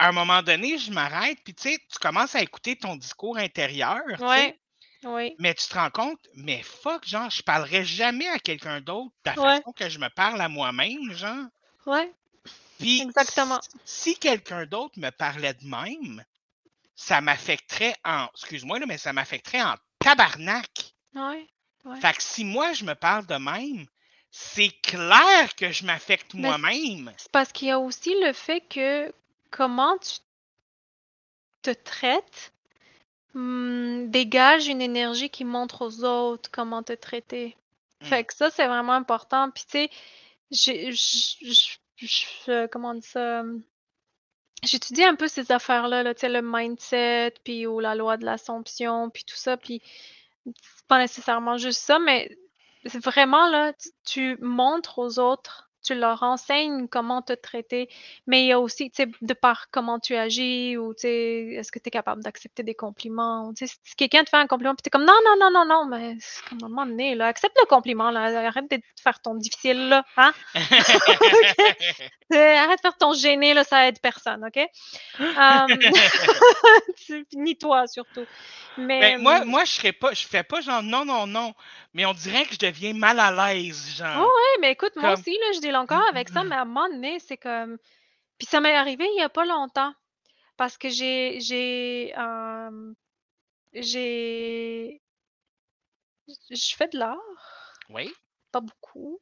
à 0.00 0.08
un 0.08 0.12
moment 0.12 0.42
donné, 0.42 0.78
je 0.78 0.92
m'arrête, 0.92 1.38
puis 1.44 1.54
tu 1.54 1.70
sais, 1.70 1.78
tu 1.90 1.98
commences 1.98 2.34
à 2.36 2.40
écouter 2.42 2.76
ton 2.76 2.94
discours 2.96 3.36
intérieur, 3.38 4.00
Ouais. 4.20 4.56
Oui. 5.04 5.34
mais 5.38 5.54
tu 5.54 5.66
te 5.68 5.74
rends 5.74 5.90
compte, 5.90 6.18
mais 6.34 6.60
fuck, 6.62 7.06
genre, 7.06 7.30
je 7.30 7.42
parlerai 7.42 7.84
jamais 7.84 8.28
à 8.28 8.38
quelqu'un 8.40 8.80
d'autre 8.80 9.12
de 9.24 9.30
la 9.30 9.40
Ouais. 9.40 9.56
façon 9.58 9.72
que 9.72 9.88
je 9.88 9.98
me 10.00 10.08
parle 10.08 10.40
à 10.40 10.48
moi-même, 10.48 11.12
genre. 11.12 11.46
Ouais. 11.86 12.12
Puis 12.78 13.00
Exactement. 13.02 13.60
si, 13.84 14.12
si 14.12 14.18
quelqu'un 14.18 14.66
d'autre 14.66 14.98
me 14.98 15.10
parlait 15.10 15.54
de 15.54 15.66
même, 15.66 16.24
ça 16.94 17.20
m'affecterait 17.20 17.94
en, 18.04 18.26
excuse-moi, 18.34 18.78
là, 18.78 18.86
mais 18.86 18.98
ça 18.98 19.12
m'affecterait 19.12 19.62
en 19.62 19.74
tabarnak. 19.98 20.94
Ouais. 21.14 21.46
Ouais. 21.84 22.00
Fait 22.00 22.12
que 22.14 22.22
si 22.22 22.44
moi, 22.44 22.72
je 22.72 22.84
me 22.84 22.94
parle 22.94 23.26
de 23.26 23.36
même, 23.36 23.86
c'est 24.30 24.70
clair 24.82 25.54
que 25.56 25.72
je 25.72 25.84
m'affecte 25.84 26.34
moi-même. 26.34 27.12
C'est 27.16 27.32
parce 27.32 27.52
qu'il 27.52 27.68
y 27.68 27.70
a 27.70 27.78
aussi 27.78 28.14
le 28.20 28.32
fait 28.32 28.60
que 28.60 29.12
comment 29.50 29.96
tu 29.98 30.18
te 31.62 31.70
traites 31.70 32.52
hum, 33.34 34.10
dégage 34.10 34.66
une 34.68 34.82
énergie 34.82 35.30
qui 35.30 35.44
montre 35.44 35.82
aux 35.82 36.04
autres 36.04 36.50
comment 36.50 36.82
te 36.82 36.92
traiter. 36.92 37.56
Fait 38.00 38.22
que 38.22 38.32
ça, 38.32 38.48
c'est 38.50 38.68
vraiment 38.68 38.92
important. 38.92 39.50
Puis 39.50 39.64
tu 39.64 39.70
sais, 39.70 39.90
j'ai- 40.52 40.92
j- 40.92 41.38
j- 41.42 41.78
je 42.06 42.66
comment 42.66 42.90
on 42.90 43.00
ça? 43.00 43.40
Hum, 43.40 43.62
j'étudie 44.62 45.04
un 45.04 45.14
peu 45.14 45.28
ces 45.28 45.52
affaires-là, 45.52 46.02
là, 46.02 46.14
le 46.22 46.40
mindset, 46.42 47.34
puis 47.44 47.66
ou 47.66 47.80
la 47.80 47.94
loi 47.94 48.16
de 48.16 48.24
l'Assomption, 48.24 49.10
puis 49.10 49.24
tout 49.24 49.36
ça, 49.36 49.56
puis 49.56 49.82
pas 50.88 50.98
nécessairement 50.98 51.58
juste 51.58 51.80
ça, 51.80 51.98
mais 51.98 52.36
vraiment 53.04 53.48
là, 53.48 53.72
tu 54.04 54.38
montres 54.40 54.98
aux 54.98 55.18
autres 55.18 55.67
tu 55.88 55.94
leur 55.94 56.22
enseignes 56.22 56.86
comment 56.86 57.22
te 57.22 57.32
traiter, 57.32 57.88
mais 58.26 58.42
il 58.42 58.46
y 58.48 58.52
a 58.52 58.60
aussi, 58.60 58.90
tu 58.90 59.04
sais, 59.04 59.10
de 59.22 59.34
par 59.34 59.70
comment 59.70 59.98
tu 59.98 60.14
agis 60.14 60.76
ou, 60.76 60.92
tu 60.92 61.02
sais, 61.02 61.54
est-ce 61.54 61.72
que 61.72 61.78
tu 61.78 61.88
es 61.88 61.90
capable 61.90 62.22
d'accepter 62.22 62.62
des 62.62 62.74
compliments? 62.74 63.52
Tu 63.54 63.66
sais, 63.66 63.74
si 63.82 63.96
quelqu'un 63.96 64.24
te 64.24 64.28
fait 64.28 64.36
un 64.36 64.46
compliment, 64.46 64.74
puis 64.74 64.82
tu 64.82 64.88
es 64.88 64.90
comme 64.90 65.06
non, 65.06 65.18
non, 65.24 65.36
non, 65.40 65.50
non, 65.50 65.64
non, 65.64 65.86
mais 65.86 66.16
c'est 66.20 66.44
comme 66.44 66.58
un 66.62 66.68
moment 66.68 66.86
donné, 66.86 67.14
là, 67.14 67.26
accepte 67.26 67.56
le 67.60 67.66
compliment, 67.66 68.10
là, 68.10 68.46
arrête 68.46 68.70
de 68.70 68.78
faire 69.02 69.20
ton 69.20 69.34
difficile, 69.34 69.88
là, 69.88 70.04
hein? 70.18 70.32
Arrête 72.30 72.76
de 72.76 72.82
faire 72.82 72.96
ton 72.98 73.14
gêné, 73.14 73.54
là, 73.54 73.64
ça 73.64 73.88
aide 73.88 74.00
personne, 74.00 74.44
OK? 74.44 74.58
Um, 75.18 75.78
ni 77.34 77.56
toi, 77.56 77.86
surtout. 77.86 78.26
Mais, 78.76 79.00
Ben, 79.00 79.22
moi, 79.22 79.40
hum, 79.40 79.48
moi, 79.48 79.64
je 79.64 79.72
serais 79.72 79.92
pas, 79.92 80.12
je 80.12 80.26
fais 80.26 80.42
pas 80.42 80.60
genre 80.60 80.82
non, 80.82 81.04
non, 81.04 81.26
non, 81.26 81.54
mais 81.94 82.06
on 82.06 82.12
dirait 82.14 82.44
que 82.46 82.54
je 82.54 82.58
deviens 82.58 82.92
mal 82.94 83.18
à 83.20 83.30
l'aise, 83.52 83.94
Oh 83.94 83.96
genre. 83.96 84.22
ouais, 84.22 84.60
mais 84.60 84.72
écoute, 84.72 84.94
moi 84.96 85.12
aussi, 85.14 85.32
là, 85.32 85.52
je 85.54 85.60
deal 85.60 85.76
encore 85.76 86.02
avec 86.08 86.28
ça, 86.28 86.44
mais 86.44 86.54
à 86.54 86.62
un 86.62 86.64
moment 86.64 86.88
donné, 86.88 87.18
c'est 87.20 87.36
comme. 87.38 87.78
Puis 88.38 88.46
ça 88.46 88.60
m'est 88.60 88.74
arrivé 88.76 89.04
il 89.16 89.18
y 89.18 89.22
a 89.22 89.28
pas 89.28 89.44
longtemps. 89.44 89.92
Parce 90.56 90.76
que 90.78 90.88
j'ai. 90.88 91.40
J'ai. 91.40 92.12
euh, 92.18 92.92
j'ai. 93.74 95.00
Je 96.50 96.74
fais 96.76 96.88
de 96.88 96.98
l'art. 96.98 97.16
oui. 97.90 98.12
Pas 98.52 98.60
beaucoup. 98.60 99.20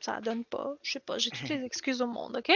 Ça 0.00 0.20
donne 0.20 0.44
pas. 0.44 0.72
Je 0.82 0.92
sais 0.92 1.00
pas. 1.00 1.18
J'ai 1.18 1.30
toutes 1.30 1.48
les 1.48 1.62
excuses 1.64 2.00
au 2.02 2.06
monde, 2.06 2.36
OK? 2.38 2.50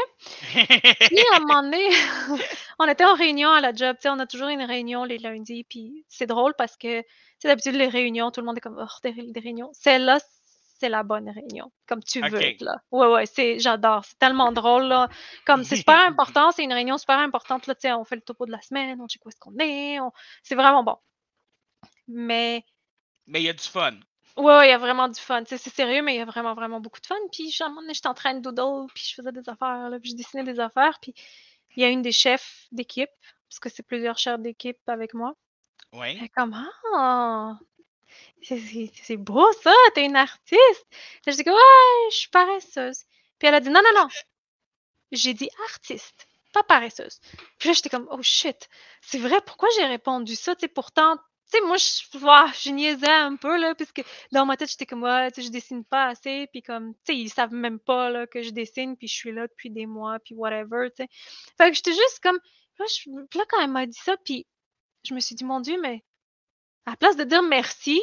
Puis 0.53 1.19
à 1.33 1.37
un 1.37 1.41
moment 1.47 1.63
donné, 1.63 1.89
on 2.79 2.87
était 2.89 3.05
en 3.05 3.15
réunion 3.15 3.51
à 3.51 3.61
la 3.61 3.73
job. 3.75 3.97
Tu 3.97 4.03
sais, 4.03 4.09
on 4.09 4.19
a 4.19 4.27
toujours 4.27 4.49
une 4.49 4.63
réunion 4.63 5.05
les 5.05 5.19
lundis. 5.19 5.65
Puis 5.65 6.05
c'est 6.09 6.27
drôle 6.27 6.55
parce 6.57 6.77
que, 6.77 7.03
c'est 7.39 7.49
d'habitude, 7.49 7.75
les 7.75 7.89
réunions, 7.89 8.31
tout 8.31 8.41
le 8.41 8.47
monde 8.47 8.57
est 8.57 8.61
comme, 8.63 8.79
oh, 8.81 8.87
des, 9.03 9.11
ré- 9.11 9.27
des 9.31 9.41
réunions. 9.41 9.71
Celle-là, 9.75 10.19
c'est 10.79 10.89
la 10.89 11.03
bonne 11.03 11.29
réunion. 11.29 11.71
Comme 11.87 12.03
tu 12.03 12.21
veux, 12.21 12.39
OK. 12.39 12.57
là. 12.61 12.77
Ouais, 12.91 13.07
ouais, 13.09 13.27
c'est, 13.27 13.59
j'adore. 13.59 14.05
C'est 14.07 14.19
tellement 14.19 14.51
drôle, 14.51 14.85
là. 14.85 15.09
Comme 15.47 15.63
c'est 15.65 15.77
super 15.77 16.01
important. 16.07 16.51
C'est 16.51 16.65
une 16.65 16.73
réunion 16.73 16.97
super 16.99 17.19
importante, 17.19 17.67
là. 17.67 17.75
Tu 17.75 17.83
sais, 17.83 17.93
on 17.93 18.05
fait 18.05 18.17
le 18.17 18.23
topo 18.23 18.47
de 18.47 18.51
la 18.53 18.61
semaine, 18.63 18.99
on 19.01 19.07
check 19.07 19.25
où 19.25 19.29
est-ce 19.29 19.39
qu'on 19.39 19.57
est. 19.59 20.01
on- 20.01 20.13
C'est 20.43 20.55
vraiment 20.57 20.83
bon. 20.83 20.97
Mais 22.09 22.65
Mais 23.27 23.41
il 23.41 23.45
y 23.45 23.49
a 23.49 23.53
du 23.53 23.63
fun. 23.63 23.93
Ouais, 24.37 24.45
ouais, 24.45 24.67
il 24.67 24.71
y 24.71 24.73
a 24.73 24.79
vraiment 24.79 25.09
du 25.09 25.21
fun. 25.21 25.45
Tu 25.45 25.51
sais, 25.51 25.59
c'est 25.59 25.75
sérieux, 25.75 26.03
mais 26.03 26.15
il 26.15 26.19
y 26.19 26.21
a 26.21 26.25
vraiment, 26.25 26.55
vraiment 26.55 26.81
beaucoup 26.81 27.01
de 27.01 27.07
fun. 27.07 27.15
Puis, 27.31 27.55
à 27.61 27.67
un 27.67 27.69
moment 27.69 27.83
donné, 27.83 27.95
j'étais 27.95 28.09
en 28.09 28.15
train 28.15 28.35
de 28.35 28.41
doodle, 28.41 28.93
puis 28.93 29.05
je 29.09 29.15
faisais 29.15 29.33
des 29.33 29.49
affaires, 29.49 29.89
là, 29.91 30.01
puis 30.01 30.11
je 30.11 30.17
dessinais 30.17 30.43
des 30.43 30.59
affaires. 30.59 30.99
Puis, 31.01 31.15
il 31.77 31.83
y 31.83 31.87
a 31.87 31.89
une 31.89 32.03
des 32.03 32.13
chefs 32.13 32.67
d'équipe, 32.73 33.11
parce 33.49 33.61
que 33.61 33.69
c'est 33.69 33.85
plusieurs 33.85 34.19
chefs 34.19 34.41
d'équipe 34.41 34.79
avec 34.89 35.15
moi. 35.15 35.35
Oui. 35.93 36.17
Elle 36.19 36.25
est 36.25 36.29
comme, 36.31 36.55
ah, 36.55 37.59
c'est 38.43 39.17
beau 39.17 39.47
ça, 39.63 39.73
t'es 39.95 40.05
une 40.05 40.17
artiste. 40.17 40.87
Là, 41.27 41.33
je 41.33 41.37
dis, 41.37 41.49
ouais, 41.49 42.11
je 42.11 42.17
suis 42.17 42.29
paresseuse. 42.29 43.05
Puis, 43.39 43.49
elle 43.49 43.55
a 43.55 43.61
dit, 43.61 43.71
non, 43.71 43.81
non, 43.83 44.03
non. 44.03 44.09
J'ai 45.13 45.35
dit 45.35 45.49
artiste, 45.71 46.27
pas 46.53 46.65
paresseuse. 46.65 47.21
Puis 47.59 47.69
là, 47.69 47.73
j'étais 47.73 47.89
comme, 47.89 48.09
oh 48.11 48.23
shit, 48.23 48.69
c'est 49.01 49.19
vrai, 49.19 49.41
pourquoi 49.47 49.69
j'ai 49.77 49.85
répondu 49.85 50.35
ça? 50.35 50.57
Tu 50.57 50.63
sais, 50.63 50.69
pourtant, 50.69 51.19
tu 51.51 51.59
sais, 51.59 51.65
moi, 51.67 51.77
je, 51.77 52.19
ouah, 52.19 52.47
je 52.63 52.71
niaisais 52.71 53.09
un 53.11 53.37
peu, 53.37 53.59
là, 53.59 53.75
puisque 53.75 54.03
dans 54.33 54.47
ma 54.47 54.57
tête, 54.57 54.71
j'étais 54.71 54.87
comme, 54.87 55.03
ouais, 55.03 55.31
tu 55.33 55.41
sais, 55.43 55.47
je 55.49 55.53
dessine 55.53 55.85
pas 55.85 56.07
assez, 56.09 56.49
puis 56.53 56.63
comme, 56.63 56.95
tu 57.05 57.13
sais, 57.15 57.17
ils 57.17 57.29
savent 57.31 57.53
même 57.53 57.79
pas, 57.81 58.11
là, 58.11 58.27
que 58.27 58.43
je 58.43 58.51
dessine, 58.51 58.97
puis 58.97 59.09
je 59.09 59.15
suis 59.15 59.33
là 59.33 59.47
depuis 59.47 59.71
des 59.71 59.87
mois, 59.87 60.19
puis 60.25 60.35
whatever, 60.35 60.89
tu 60.97 61.05
sais. 61.05 61.09
Fait 61.59 61.71
que 61.71 61.77
j'étais 61.77 61.93
juste 61.93 62.21
comme, 62.23 62.39
là, 62.79 62.87
je- 62.89 63.11
là, 63.39 63.45
quand 63.49 63.61
elle 63.63 63.71
m'a 63.71 63.87
dit 63.87 63.99
ça, 64.03 64.17
puis 64.25 64.47
je 65.05 65.15
me 65.15 65.21
suis 65.21 65.35
dit, 65.37 65.45
mon 65.45 65.61
Dieu, 65.61 65.81
mais 65.83 66.05
à 66.87 66.93
la 66.93 66.97
place 66.97 67.17
de 67.17 67.25
dire 67.25 67.43
merci, 67.43 68.01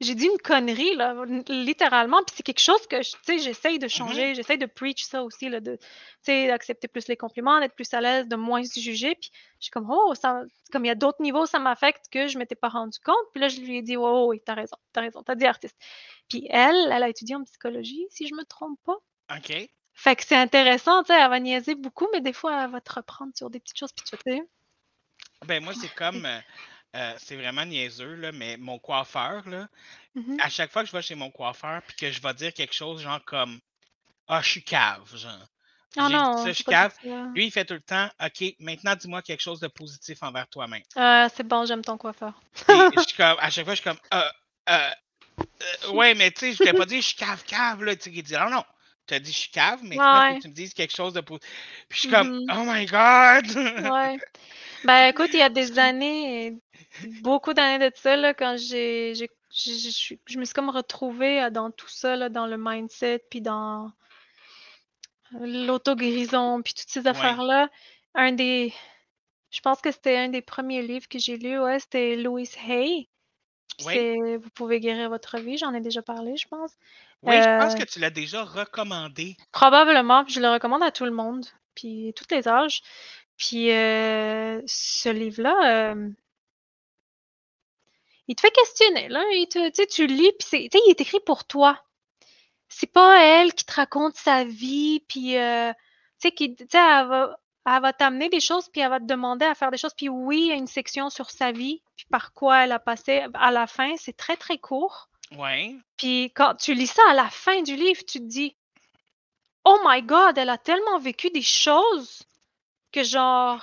j'ai 0.00 0.14
dit 0.14 0.26
une 0.26 0.38
connerie, 0.38 0.94
là, 0.94 1.14
littéralement, 1.48 2.18
puis 2.18 2.34
c'est 2.36 2.42
quelque 2.42 2.60
chose 2.60 2.86
que, 2.86 3.00
tu 3.00 3.16
sais, 3.22 3.38
j'essaye 3.38 3.78
de 3.78 3.88
changer, 3.88 4.34
j'essaye 4.34 4.58
de 4.58 4.66
preach 4.66 5.04
ça 5.04 5.22
aussi, 5.22 5.48
là, 5.48 5.60
de, 5.60 5.76
tu 5.76 5.86
sais, 6.22 6.48
d'accepter 6.48 6.86
plus 6.86 7.08
les 7.08 7.16
compliments, 7.16 7.58
d'être 7.60 7.74
plus 7.74 7.92
à 7.94 8.00
l'aise, 8.02 8.28
de 8.28 8.36
moins 8.36 8.62
se 8.62 8.78
juger, 8.78 9.14
puis 9.14 9.30
je 9.58 9.64
suis 9.64 9.70
comme, 9.70 9.90
oh, 9.90 10.14
ça, 10.14 10.42
comme 10.70 10.84
il 10.84 10.88
y 10.88 10.90
a 10.90 10.94
d'autres 10.94 11.22
niveaux, 11.22 11.46
ça 11.46 11.58
m'affecte 11.58 12.06
que 12.10 12.26
je 12.26 12.38
m'étais 12.38 12.54
pas 12.54 12.68
rendu 12.68 12.98
compte, 13.00 13.16
puis 13.32 13.40
là, 13.40 13.48
je 13.48 13.60
lui 13.60 13.78
ai 13.78 13.82
dit, 13.82 13.96
oh, 13.96 14.26
oui, 14.28 14.42
t'as 14.44 14.54
raison, 14.54 14.76
t'as 14.92 15.00
raison, 15.00 15.22
t'as 15.22 15.34
dit 15.34 15.46
artiste. 15.46 15.76
Puis 16.28 16.46
elle, 16.50 16.90
elle 16.92 17.02
a 17.02 17.08
étudié 17.08 17.34
en 17.36 17.44
psychologie, 17.44 18.06
si 18.10 18.28
je 18.28 18.34
me 18.34 18.44
trompe 18.44 18.78
pas. 18.84 18.96
OK. 19.34 19.68
Fait 19.94 20.14
que 20.14 20.24
c'est 20.26 20.36
intéressant, 20.36 21.04
tu 21.04 21.14
sais, 21.14 21.18
elle 21.18 21.30
va 21.30 21.40
niaiser 21.40 21.74
beaucoup, 21.74 22.06
mais 22.12 22.20
des 22.20 22.34
fois, 22.34 22.64
elle 22.64 22.70
va 22.70 22.82
te 22.82 22.92
reprendre 22.92 23.32
sur 23.34 23.48
des 23.48 23.60
petites 23.60 23.78
choses, 23.78 23.92
puis 23.92 24.04
tu 24.04 24.30
dire, 24.30 24.42
Ben, 25.46 25.64
moi, 25.64 25.72
c'est 25.72 25.94
comme. 25.94 26.26
euh, 26.96 27.12
euh, 27.12 27.14
c'est 27.18 27.36
vraiment 27.36 27.64
niaiseux, 27.64 28.14
là, 28.14 28.32
mais 28.32 28.56
mon 28.56 28.78
coiffeur, 28.78 29.48
là, 29.48 29.68
Mhm. 30.14 30.38
à 30.40 30.48
chaque 30.48 30.72
fois 30.72 30.82
que 30.82 30.88
je 30.88 30.96
vais 30.96 31.02
chez 31.02 31.14
mon 31.14 31.30
coiffeur 31.30 31.82
puis 31.82 31.96
que 31.96 32.10
je 32.10 32.20
vais 32.22 32.32
dire 32.34 32.52
quelque 32.54 32.74
chose, 32.74 33.02
genre 33.02 33.22
comme 33.24 33.60
Ah, 34.28 34.40
je 34.42 34.48
suis 34.50 34.64
cave, 34.64 35.02
genre. 35.16 35.46
Oh 35.98 36.08
non, 36.10 36.36
ça, 36.44 36.52
je 36.52 36.62
cave. 36.64 36.92
ça. 37.02 37.08
Lui, 37.34 37.46
il 37.46 37.50
fait 37.50 37.64
tout 37.64 37.74
le 37.74 37.80
temps 37.80 38.08
OK, 38.22 38.54
maintenant, 38.58 38.94
dis-moi 38.96 39.22
quelque 39.22 39.40
chose 39.42 39.60
de 39.60 39.68
positif 39.68 40.22
envers 40.22 40.48
toi-même. 40.48 40.82
Ah, 40.96 41.28
c'est 41.34 41.46
bon, 41.46 41.64
j'aime 41.64 41.82
ton 41.82 41.96
coiffeur. 41.96 42.32
Puis 42.66 42.76
je 42.96 43.00
suis 43.08 43.16
comme, 43.16 43.36
à 43.38 43.50
chaque 43.50 43.64
fois, 43.64 43.74
je 43.74 43.80
suis 43.80 43.88
comme 43.88 43.98
euh, 44.14 44.28
euh, 44.70 44.90
euh, 45.84 45.90
Ouais, 45.92 46.14
mais 46.14 46.30
tu 46.32 46.40
sais, 46.40 46.52
je 46.52 46.58
t'ai 46.64 46.72
pas 46.72 46.86
dit 46.86 46.96
je 47.00 47.06
suis 47.08 47.16
cave, 47.16 47.44
cave, 47.44 47.82
là. 47.84 47.94
Tu 47.96 48.02
sais, 48.04 48.10
il 48.12 48.22
dit 48.22 48.34
Ah 48.34 48.48
non, 48.50 48.64
tu 49.06 49.14
as 49.14 49.20
dit 49.20 49.32
je 49.32 49.38
suis 49.38 49.50
cave, 49.50 49.80
mais 49.84 49.96
maintenant, 49.96 50.32
Ouais. 50.34 50.40
tu 50.40 50.48
me 50.48 50.52
dises 50.54 50.74
quelque 50.74 50.94
chose 50.94 51.12
de 51.12 51.20
positif. 51.20 51.48
Puis 51.88 51.96
je 51.96 52.00
suis 52.02 52.10
comme 52.10 52.30
Mhm. 52.40 52.46
Oh 52.52 52.64
my 52.66 52.86
God! 52.86 53.56
Ouais. 53.92 54.18
Ben 54.86 55.08
écoute, 55.08 55.30
il 55.34 55.38
y 55.40 55.42
a 55.42 55.48
des 55.50 55.78
années, 55.78 56.58
beaucoup 57.22 57.52
d'années 57.54 57.90
de 57.90 57.94
ça, 57.96 58.16
là, 58.16 58.34
quand 58.34 58.56
j'ai, 58.58 59.14
j'ai- 59.14 59.30
j'ai- 59.50 60.20
je 60.26 60.38
me 60.38 60.44
suis 60.44 60.54
comme 60.54 60.70
retrouvée 60.70 61.42
euh, 61.44 61.50
dans 61.50 61.70
tout 61.70 61.88
ça, 61.88 62.16
là, 62.16 62.28
dans 62.30 62.46
le 62.46 62.56
mindset, 62.58 63.20
puis 63.30 63.40
dans 63.42 63.92
l'auto-guérison, 65.40 66.62
puis 66.62 66.74
toutes 66.74 66.88
ces 66.88 67.06
Ouais. 67.08 67.08
affaires-là. 67.08 67.68
Un 68.14 68.32
des, 68.32 68.72
je 69.50 69.60
pense 69.60 69.80
que 69.80 69.92
c'était 69.92 70.16
un 70.18 70.28
des 70.28 70.42
premiers 70.42 70.82
livres 70.82 71.08
que 71.08 71.18
j'ai 71.18 71.36
lu, 71.38 71.60
ouais, 71.60 71.80
c'était 71.80 72.16
Louise 72.16 72.56
Hay. 72.68 73.08
Oui. 73.84 73.94
c'est 73.94 74.36
Vous 74.38 74.50
pouvez 74.50 74.80
guérir 74.80 75.10
votre 75.10 75.38
vie, 75.38 75.58
j'en 75.58 75.74
ai 75.74 75.80
déjà 75.80 76.02
parlé, 76.02 76.36
je 76.36 76.48
pense. 76.48 76.72
Oui, 77.22 77.42
je 77.42 77.48
pense 77.58 77.74
Euh, 77.74 77.78
que 77.78 77.84
tu 77.84 77.98
l'as 77.98 78.08
déjà 78.10 78.42
recommandé. 78.44 79.36
Probablement, 79.52 80.24
puis 80.24 80.34
je 80.34 80.40
le 80.40 80.48
recommande 80.52 80.82
à 80.84 80.92
tout 80.92 81.04
le 81.04 81.10
monde, 81.10 81.46
puis 81.74 82.12
tous 82.16 82.26
les 82.34 82.46
âges. 82.48 82.82
Puis 83.36 83.70
euh, 83.70 84.60
ce 84.66 85.08
livre-là, 85.08 85.90
euh, 85.92 86.10
il 88.28 88.34
te 88.34 88.40
fait 88.40 88.50
questionner, 88.50 89.08
là. 89.08 89.22
Il 89.32 89.46
te, 89.48 89.68
tu 89.68 89.74
sais, 89.74 89.86
tu 89.86 90.06
lis, 90.06 90.32
puis 90.38 90.48
c'est, 90.48 90.68
tu 90.70 90.78
sais, 90.78 90.84
il 90.86 90.90
est 90.90 91.00
écrit 91.00 91.20
pour 91.20 91.44
toi. 91.44 91.82
C'est 92.68 92.90
pas 92.90 93.22
elle 93.22 93.54
qui 93.54 93.64
te 93.64 93.74
raconte 93.74 94.16
sa 94.16 94.44
vie, 94.44 95.00
puis 95.08 95.36
euh, 95.36 95.72
tu 95.72 96.28
sais, 96.28 96.32
qui, 96.32 96.56
tu 96.56 96.66
sais, 96.70 96.78
elle 96.78 97.06
va, 97.06 97.38
elle 97.66 97.82
va 97.82 97.92
t'amener 97.92 98.28
des 98.28 98.40
choses, 98.40 98.68
puis 98.68 98.80
elle 98.80 98.90
va 98.90 99.00
te 99.00 99.04
demander 99.04 99.44
à 99.44 99.54
faire 99.54 99.70
des 99.70 99.78
choses. 99.78 99.94
Puis 99.94 100.08
oui, 100.08 100.40
il 100.40 100.46
y 100.48 100.52
a 100.52 100.56
une 100.56 100.66
section 100.66 101.10
sur 101.10 101.30
sa 101.30 101.52
vie, 101.52 101.82
puis 101.96 102.06
par 102.10 102.32
quoi 102.32 102.64
elle 102.64 102.72
a 102.72 102.78
passé. 102.78 103.26
À 103.34 103.50
la 103.50 103.66
fin, 103.66 103.94
c'est 103.96 104.16
très 104.16 104.36
très 104.36 104.58
court. 104.58 105.08
Oui. 105.36 105.78
Puis 105.96 106.32
quand 106.34 106.54
tu 106.54 106.74
lis 106.74 106.86
ça 106.86 107.02
à 107.08 107.14
la 107.14 107.28
fin 107.28 107.62
du 107.62 107.76
livre, 107.76 108.00
tu 108.06 108.18
te 108.18 108.24
dis, 108.24 108.56
oh 109.64 109.78
my 109.84 110.02
God, 110.02 110.38
elle 110.38 110.50
a 110.50 110.58
tellement 110.58 110.98
vécu 110.98 111.30
des 111.30 111.42
choses 111.42 112.22
que 112.96 113.04
genre, 113.04 113.62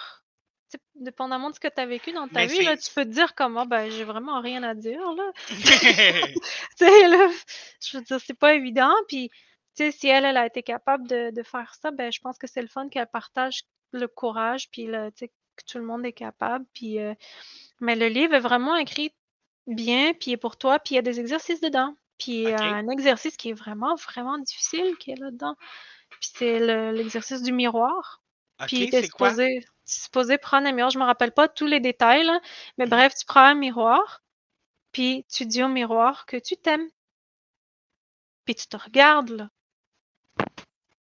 dépendamment 0.96 1.50
de 1.50 1.56
ce 1.56 1.60
que 1.60 1.68
tu 1.68 1.82
as 1.82 1.86
vécu 1.86 2.12
dans 2.14 2.30
ta 2.30 2.46
Mais 2.46 2.48
vie, 2.48 2.62
là, 2.64 2.78
tu 2.78 2.92
peux 2.94 3.06
te 3.06 3.10
dire 3.12 3.36
comme, 3.36 3.58
ah 3.58 3.66
ben, 3.66 3.90
j'ai 3.90 4.04
vraiment 4.04 4.42
rien 4.42 4.64
à 4.64 4.76
dire, 4.76 5.02
là. 5.14 5.32
Tu 6.78 6.86
sais, 6.86 7.08
là, 7.08 7.30
je 7.82 7.98
veux 7.98 8.04
dire, 8.04 8.20
c'est 8.22 8.34
pas 8.34 8.54
évident. 8.56 8.94
Puis, 9.08 9.30
tu 9.30 9.86
sais, 9.86 9.92
si 9.92 10.08
elle, 10.08 10.26
elle 10.26 10.38
a 10.38 10.46
été 10.46 10.64
capable 10.64 11.08
de, 11.08 11.32
de 11.32 11.44
faire 11.44 11.74
ça, 11.76 11.92
ben, 11.92 12.12
je 12.12 12.20
pense 12.22 12.38
que 12.38 12.48
c'est 12.48 12.62
le 12.62 12.68
fun 12.68 12.90
qu'elle 12.90 13.08
partage 13.08 13.64
le 13.92 14.08
courage, 14.08 14.70
puis 14.72 14.86
le, 14.88 15.12
tu 15.12 15.26
sais, 15.26 15.28
que 15.30 15.64
tout 15.68 15.78
le 15.78 15.86
monde 15.86 16.06
est 16.06 16.14
capable. 16.14 16.66
Puis, 16.74 17.00
euh, 17.00 17.14
mais 17.82 17.96
le 17.96 18.08
livre 18.08 18.36
est 18.36 18.40
vraiment 18.42 18.76
écrit 18.78 19.14
bien, 19.68 20.14
puis 20.14 20.32
il 20.32 20.34
est 20.36 20.38
pour 20.38 20.58
toi, 20.58 20.80
puis 20.80 20.96
il 20.96 20.98
y 20.98 21.00
a 21.00 21.04
des 21.04 21.20
exercices 21.20 21.62
dedans. 21.62 21.96
Puis, 22.20 22.34
il 22.34 22.44
y 22.44 22.54
a 22.54 22.62
Ok. 22.62 22.64
un 22.64 22.90
exercice 22.90 23.38
qui 23.38 23.50
est 23.50 23.54
vraiment, 23.54 23.96
vraiment 23.96 24.38
difficile 24.40 24.98
qui 25.00 25.12
est 25.12 25.20
là-dedans. 25.20 25.56
Puis, 26.20 26.32
c'est 26.36 26.60
le- 26.60 26.92
l'exercice 26.94 27.44
du 27.44 27.54
miroir. 27.54 28.23
Puis 28.68 28.90
c'est 28.92 29.10
quoi? 29.10 29.30
supposé, 29.30 29.66
supposé 29.86 30.38
prendre 30.38 30.68
un 30.68 30.72
miroir. 30.72 30.90
Je 30.92 31.00
me 31.00 31.04
rappelle 31.06 31.32
pas 31.32 31.48
tous 31.48 31.66
les 31.66 31.80
détails, 31.80 32.24
là, 32.24 32.40
mais 32.78 32.86
Mhm. 32.86 32.90
bref, 32.90 33.16
tu 33.16 33.26
prends 33.26 33.46
un 33.46 33.56
miroir, 33.56 34.24
puis 34.92 35.26
tu 35.32 35.46
dis 35.46 35.64
au 35.64 35.68
miroir 35.68 36.26
que 36.26 36.38
tu 36.38 36.58
t'aimes. 36.58 36.90
Puis 38.46 38.56
tu 38.56 38.68
te 38.68 38.78
regardes, 38.78 39.30
là. 39.30 39.50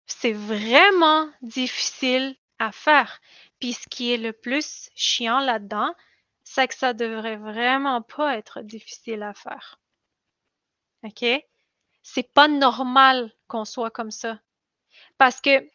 C'est 0.07 0.33
vraiment 0.33 1.29
difficile 1.43 2.37
à 2.59 2.73
faire. 2.73 3.21
Puis 3.59 3.73
ce 3.73 3.89
qui 3.89 4.13
est 4.13 4.17
le 4.19 4.33
plus 4.33 4.91
chiant 4.95 5.41
là-dedans, 5.41 5.95
c'est 6.45 6.69
que 6.69 6.75
ça 6.75 6.93
devrait 6.93 7.37
vraiment 7.37 8.03
pas 8.03 8.37
être 8.37 8.61
difficile 8.63 9.23
à 9.23 9.35
faire. 9.35 9.81
OK? 11.03 11.25
C'est 12.03 12.33
pas 12.33 12.49
normal 12.49 13.33
qu'on 13.49 13.65
soit 13.65 13.91
comme 13.91 14.11
ça. 14.11 14.39
Parce 15.19 15.41
que, 15.41 15.69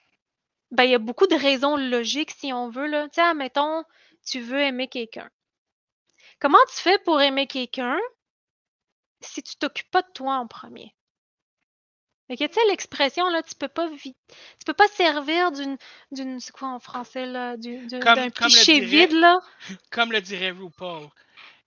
ben, 0.72 0.84
il 0.84 0.92
y 0.92 0.96
a 0.96 1.00
beaucoup 1.00 1.28
de 1.28 1.36
raisons 1.36 1.76
logiques, 1.78 2.32
si 2.32 2.54
on 2.54 2.70
veut, 2.70 2.88
là. 2.88 3.06
Tu 3.10 3.16
sais, 3.16 3.22
admettons, 3.22 3.84
tu 4.26 4.40
veux 4.40 4.60
aimer 4.62 4.88
quelqu'un. 4.88 5.30
Comment 6.40 6.58
tu 6.70 6.76
fais 6.82 6.98
pour 7.00 7.22
aimer 7.22 7.48
quelqu'un 7.48 7.98
si 9.22 9.44
tu 9.44 9.56
t'occupes 9.58 9.90
pas 9.92 10.02
de 10.02 10.12
toi 10.14 10.36
en 10.36 10.48
premier? 10.48 10.94
Fait 12.28 12.38
que, 12.38 12.46
tu 12.46 12.54
sais, 12.54 12.66
l'expression, 12.68 13.28
là, 13.30 13.42
tu 13.42 13.56
peux 13.56 13.68
pas 13.68 13.88
vi- 13.90 14.16
tu 14.30 14.66
peux 14.66 14.74
pas 14.74 14.88
servir 14.90 15.52
d'une, 15.52 15.78
d'une, 16.12 16.40
c'est 16.40 16.52
quoi 16.52 16.68
en 16.70 16.80
français, 16.80 17.26
là, 17.26 17.56
Comme- 17.58 17.88
d'un 17.88 18.00
comme 18.00 18.24
le 18.26 18.30
cliché 18.30 18.80
dirait- 18.82 19.08
vide, 19.08 19.18
là? 19.20 19.40
Comme 19.92 20.12
le 20.12 20.22
dirait 20.22 20.52
RuPaul. 20.52 21.08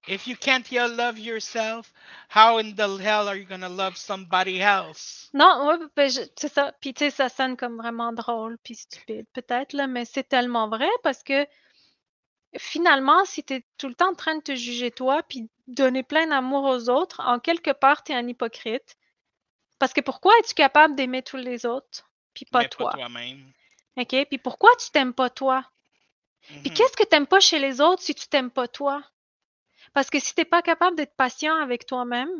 If 0.08 0.26
you 0.26 0.36
can't 0.36 0.70
love 0.72 1.18
yourself, 1.18 1.92
how 2.28 2.58
in 2.58 2.74
the 2.74 2.98
hell 2.98 3.28
are 3.28 3.36
you 3.36 3.44
gonna 3.44 3.68
love 3.68 3.96
somebody 3.96 4.60
else? 4.60 5.30
Non, 5.32 5.66
ouais, 5.66 5.78
ben, 5.96 6.10
c'est 6.10 6.52
ça. 6.52 6.72
Puis, 6.80 6.92
tu 6.92 7.04
sais, 7.04 7.10
ça 7.10 7.28
sonne 7.28 7.56
comme 7.56 7.76
vraiment 7.76 8.12
drôle 8.12 8.58
puis 8.58 8.74
stupide, 8.74 9.26
peut-être, 9.32 9.72
là, 9.72 9.86
mais 9.86 10.04
c'est 10.04 10.28
tellement 10.28 10.68
vrai 10.68 10.90
parce 11.02 11.22
que 11.22 11.46
finalement, 12.58 13.24
si 13.24 13.42
tu 13.44 13.54
es 13.54 13.64
tout 13.78 13.88
le 13.88 13.94
temps 13.94 14.10
en 14.10 14.14
train 14.14 14.36
de 14.36 14.42
te 14.42 14.54
juger 14.54 14.90
toi 14.90 15.22
puis 15.22 15.48
donner 15.68 16.02
plein 16.02 16.26
d'amour 16.26 16.64
aux 16.64 16.88
autres, 16.90 17.20
en 17.20 17.38
quelque 17.38 17.70
part, 17.70 18.02
tu 18.04 18.12
es 18.12 18.14
un 18.14 18.26
hypocrite. 18.26 18.96
Parce 19.78 19.92
que 19.92 20.00
pourquoi 20.00 20.32
es-tu 20.40 20.54
capable 20.54 20.94
d'aimer 20.96 21.22
tous 21.22 21.36
les 21.38 21.66
autres 21.66 22.10
puis 22.34 22.44
pas 22.46 22.60
Mais 22.60 22.68
toi? 22.68 22.90
pas 22.90 22.98
toi-même. 22.98 23.52
OK? 23.96 24.26
Puis 24.28 24.38
pourquoi 24.38 24.70
tu 24.78 24.90
t'aimes 24.90 25.14
pas 25.14 25.30
toi? 25.30 25.64
Puis 26.62 26.70
Mhm. 26.70 26.72
qu'est-ce 26.72 26.96
que 26.96 27.04
t'aimes 27.04 27.26
pas 27.26 27.40
chez 27.40 27.58
les 27.58 27.80
autres 27.80 28.02
si 28.02 28.14
tu 28.14 28.28
t'aimes 28.28 28.50
pas 28.50 28.68
toi? 28.68 29.02
Parce 29.92 30.10
que 30.10 30.18
si 30.18 30.34
t'es 30.34 30.44
pas 30.44 30.62
capable 30.62 30.96
d'être 30.96 31.14
patient 31.16 31.54
avec 31.56 31.86
toi-même, 31.86 32.30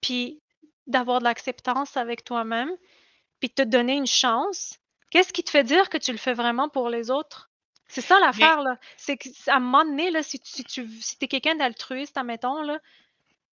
puis 0.00 0.40
d'avoir 0.86 1.20
de 1.20 1.24
l'acceptance 1.24 1.96
avec 1.96 2.24
toi-même, 2.24 2.70
puis 3.38 3.48
de 3.48 3.54
te 3.54 3.62
donner 3.62 3.94
une 3.94 4.06
chance, 4.06 4.78
qu'est-ce 5.10 5.32
qui 5.32 5.44
te 5.44 5.50
fait 5.50 5.64
dire 5.64 5.88
que 5.88 5.98
tu 5.98 6.12
le 6.12 6.18
fais 6.18 6.34
vraiment 6.34 6.68
pour 6.68 6.88
les 6.88 7.10
autres? 7.10 7.50
C'est 7.88 8.00
ça 8.00 8.20
l'affaire, 8.20 8.62
là. 8.62 8.78
C'est 8.96 9.16
que 9.16 9.28
à 9.48 9.56
un 9.56 9.60
moment 9.60 9.84
donné, 9.84 10.10
là, 10.10 10.22
si 10.22 10.38
tu, 10.38 10.50
si 10.50 10.64
tu 10.64 10.88
si 11.00 11.18
t'es 11.18 11.26
quelqu'un 11.26 11.56
d'altruiste, 11.56 12.16
admettons, 12.16 12.62
là, 12.62 12.78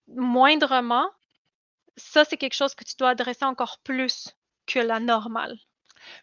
moindrement, 0.08 1.10
ça, 1.96 2.24
c'est 2.24 2.36
quelque 2.36 2.54
chose 2.54 2.74
que 2.74 2.84
tu 2.84 2.94
dois 2.96 3.10
adresser 3.10 3.44
encore 3.44 3.78
plus 3.82 4.36
que 4.66 4.78
la 4.78 5.00
normale. 5.00 5.58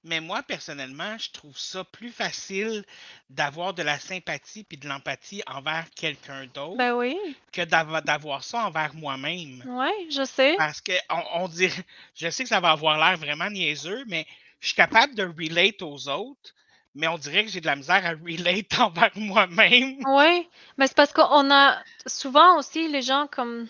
Mais 0.04 0.20
moi, 0.20 0.44
personnellement, 0.44 1.18
je 1.18 1.32
trouve 1.32 1.58
ça 1.58 1.84
plus 1.84 2.12
facile 2.12 2.84
d'avoir 3.30 3.74
de 3.74 3.84
la 3.84 4.00
sympathie 4.00 4.64
puis 4.64 4.78
de 4.78 4.88
l'empathie 4.88 5.42
envers 5.48 5.86
quelqu'un 5.96 6.46
d'autre 6.54 6.78
Ben 6.78 6.94
oui, 6.96 7.18
que 7.52 7.62
d'avo- 7.62 8.02
d'avoir 8.02 8.44
ça 8.44 8.66
envers 8.66 8.94
moi-même. 8.96 9.64
ouais, 9.66 10.08
je 10.10 10.24
sais. 10.24 10.56
Parce 10.58 10.82
que 10.82 10.94
on, 11.10 11.44
on 11.44 11.48
dirait, 11.48 11.84
je 12.16 12.30
sais 12.30 12.44
que 12.44 12.50
ça 12.50 12.60
va 12.60 12.72
avoir 12.72 12.98
l'air 12.98 13.18
vraiment 13.18 13.50
niaiseux, 13.50 14.04
mais 14.08 14.26
je 14.62 14.68
suis 14.68 14.76
capable 14.76 15.16
de 15.16 15.24
relate 15.24 15.82
aux 15.82 16.08
autres, 16.10 16.54
mais 16.96 17.08
on 17.08 17.18
dirait 17.18 17.44
que 17.46 17.52
j'ai 17.52 17.62
de 17.62 17.66
la 17.66 17.76
misère 17.76 18.06
à 18.06 18.12
relate 18.12 18.80
envers 18.80 19.12
moi-même. 19.16 19.98
Oui, 20.06 20.48
mais 20.78 20.88
c'est 20.88 20.96
parce 20.96 21.14
qu'on 21.14 21.52
a 21.52 21.78
souvent 22.06 22.58
aussi 22.58 22.88
les 22.88 23.02
gens 23.02 23.28
comme, 23.32 23.68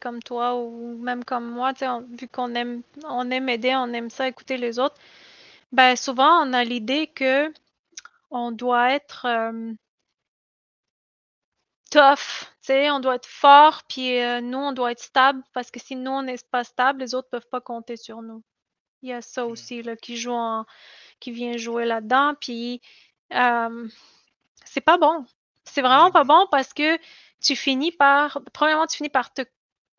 comme 0.00 0.22
toi 0.22 0.54
ou 0.56 0.98
même 1.02 1.24
comme 1.24 1.50
moi, 1.50 1.72
on- 1.82 2.06
vu 2.16 2.28
qu'on 2.28 2.54
aime, 2.54 2.82
on 3.04 3.30
aime 3.30 3.48
aider, 3.48 3.74
on 3.76 3.92
aime 3.92 4.10
ça, 4.10 4.28
écouter 4.28 4.56
les 4.56 4.78
autres, 4.78 4.96
ben 5.72 5.96
souvent 5.96 6.46
on 6.46 6.52
a 6.52 6.64
l'idée 6.64 7.08
que 7.08 7.52
on 8.30 8.52
doit 8.52 8.92
être 8.92 9.26
euh, 9.26 9.74
tough, 11.90 12.44
tu 12.62 12.66
sais, 12.66 12.90
on 12.90 13.00
doit 13.00 13.16
être 13.16 13.26
fort, 13.26 13.82
puis 13.88 14.20
euh, 14.20 14.40
nous 14.40 14.58
on 14.58 14.72
doit 14.72 14.92
être 14.92 15.02
stable 15.02 15.42
parce 15.52 15.70
que 15.70 15.80
si 15.80 15.96
nous 15.96 16.10
on 16.10 16.22
n'est 16.22 16.36
pas 16.50 16.64
stable, 16.64 17.00
les 17.00 17.14
autres 17.14 17.28
peuvent 17.30 17.48
pas 17.50 17.60
compter 17.60 17.96
sur 17.96 18.22
nous. 18.22 18.42
Il 19.02 19.10
y 19.10 19.12
a 19.12 19.22
ça 19.22 19.46
Mm. 19.46 19.50
aussi 19.50 19.82
là 19.82 19.96
qui 19.96 20.16
joue 20.16 20.32
en, 20.32 20.66
qui 21.20 21.32
vient 21.32 21.56
jouer 21.58 21.86
là-dedans, 21.86 22.34
puis 22.40 22.80
euh, 23.34 23.88
c'est 24.64 24.80
pas 24.82 24.98
bon. 24.98 25.26
C'est 25.64 25.82
vraiment 25.82 26.10
pas 26.12 26.24
Mhm. 26.24 26.28
bon 26.28 26.46
parce 26.50 26.74
que 26.74 26.98
tu 27.42 27.56
finis 27.56 27.92
par, 27.92 28.40
premièrement, 28.54 28.86
tu 28.86 28.98
finis 28.98 29.10
par 29.10 29.32
te 29.32 29.42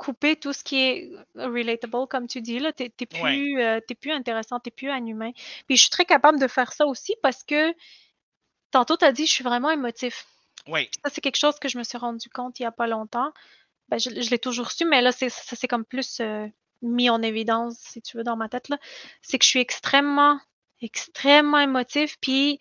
couper 0.01 0.35
tout 0.35 0.51
ce 0.51 0.63
qui 0.63 0.77
est 0.77 1.11
relatable, 1.35 2.07
comme 2.09 2.27
tu 2.27 2.41
dis, 2.41 2.57
là. 2.57 2.73
T'es 2.73 2.89
t'es 2.89 3.07
Ouais. 3.21 3.35
plus, 3.37 3.61
euh, 3.61 3.79
plus 4.01 4.11
intéressant, 4.11 4.59
t'es 4.59 4.71
plus 4.71 4.89
un 4.89 5.05
humain. 5.05 5.31
Puis 5.67 5.77
je 5.77 5.81
suis 5.83 5.91
très 5.91 6.05
capable 6.05 6.39
de 6.39 6.47
faire 6.47 6.73
ça 6.73 6.87
aussi 6.87 7.13
parce 7.21 7.43
que 7.43 7.71
tantôt, 8.71 8.97
tu 8.97 9.05
as 9.05 9.11
dit, 9.11 9.27
je 9.27 9.31
suis 9.31 9.43
vraiment 9.43 9.69
émotif. 9.69 10.25
Oui, 10.67 10.89
Ça, 11.03 11.11
c'est 11.13 11.21
quelque 11.21 11.37
chose 11.37 11.59
que 11.59 11.69
je 11.69 11.77
me 11.77 11.83
suis 11.83 11.97
rendu 11.99 12.29
compte 12.29 12.59
il 12.59 12.63
y 12.63 12.65
a 12.65 12.71
pas 12.71 12.87
longtemps. 12.87 13.31
Ben, 13.89 13.99
je, 13.99 14.09
je 14.09 14.29
l'ai 14.31 14.39
toujours 14.39 14.71
su, 14.71 14.85
mais 14.85 15.01
là, 15.01 15.11
c'est, 15.11 15.29
ça 15.29 15.55
s'est 15.55 15.67
comme 15.67 15.85
plus 15.85 16.19
euh, 16.19 16.47
mis 16.81 17.09
en 17.11 17.21
évidence, 17.21 17.77
si 17.77 18.01
tu 18.01 18.17
veux, 18.17 18.23
dans 18.23 18.37
ma 18.37 18.49
tête, 18.49 18.69
là. 18.69 18.77
C'est 19.21 19.37
que 19.37 19.45
je 19.45 19.49
suis 19.49 19.59
extrêmement, 19.59 20.39
extrêmement 20.81 21.59
émotif. 21.59 22.17
Puis, 22.21 22.59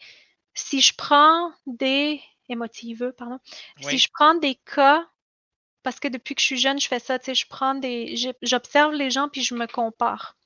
si 0.54 0.80
je 0.82 0.94
prends 0.94 1.52
des 1.66 2.20
émotiveux, 2.50 3.12
pardon, 3.12 3.38
si 3.80 3.96
je 3.98 4.08
prends 4.12 4.34
des 4.34 4.56
cas, 4.56 5.06
parce 5.82 6.00
que 6.00 6.08
depuis 6.08 6.34
que 6.34 6.40
je 6.40 6.46
suis 6.46 6.58
jeune, 6.58 6.80
je 6.80 6.88
fais 6.88 6.98
ça, 6.98 7.18
tu 7.18 7.26
sais, 7.26 7.34
je 7.34 7.46
prends 7.48 7.74
des, 7.74 8.14
j'observe 8.42 8.92
les 8.92 9.10
gens 9.10 9.28
puis 9.28 9.42
je 9.42 9.54
me 9.54 9.66
compare. 9.66 10.36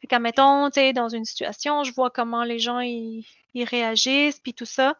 Fait 0.00 0.06
qu'à 0.06 0.18
mettons, 0.18 0.70
tu 0.70 0.80
sais, 0.80 0.92
dans 0.92 1.08
une 1.08 1.24
situation, 1.24 1.84
je 1.84 1.92
vois 1.92 2.10
comment 2.10 2.44
les 2.44 2.58
gens 2.58 2.80
ils, 2.80 3.26
ils 3.54 3.64
réagissent 3.64 4.40
puis 4.40 4.54
tout 4.54 4.64
ça, 4.66 4.96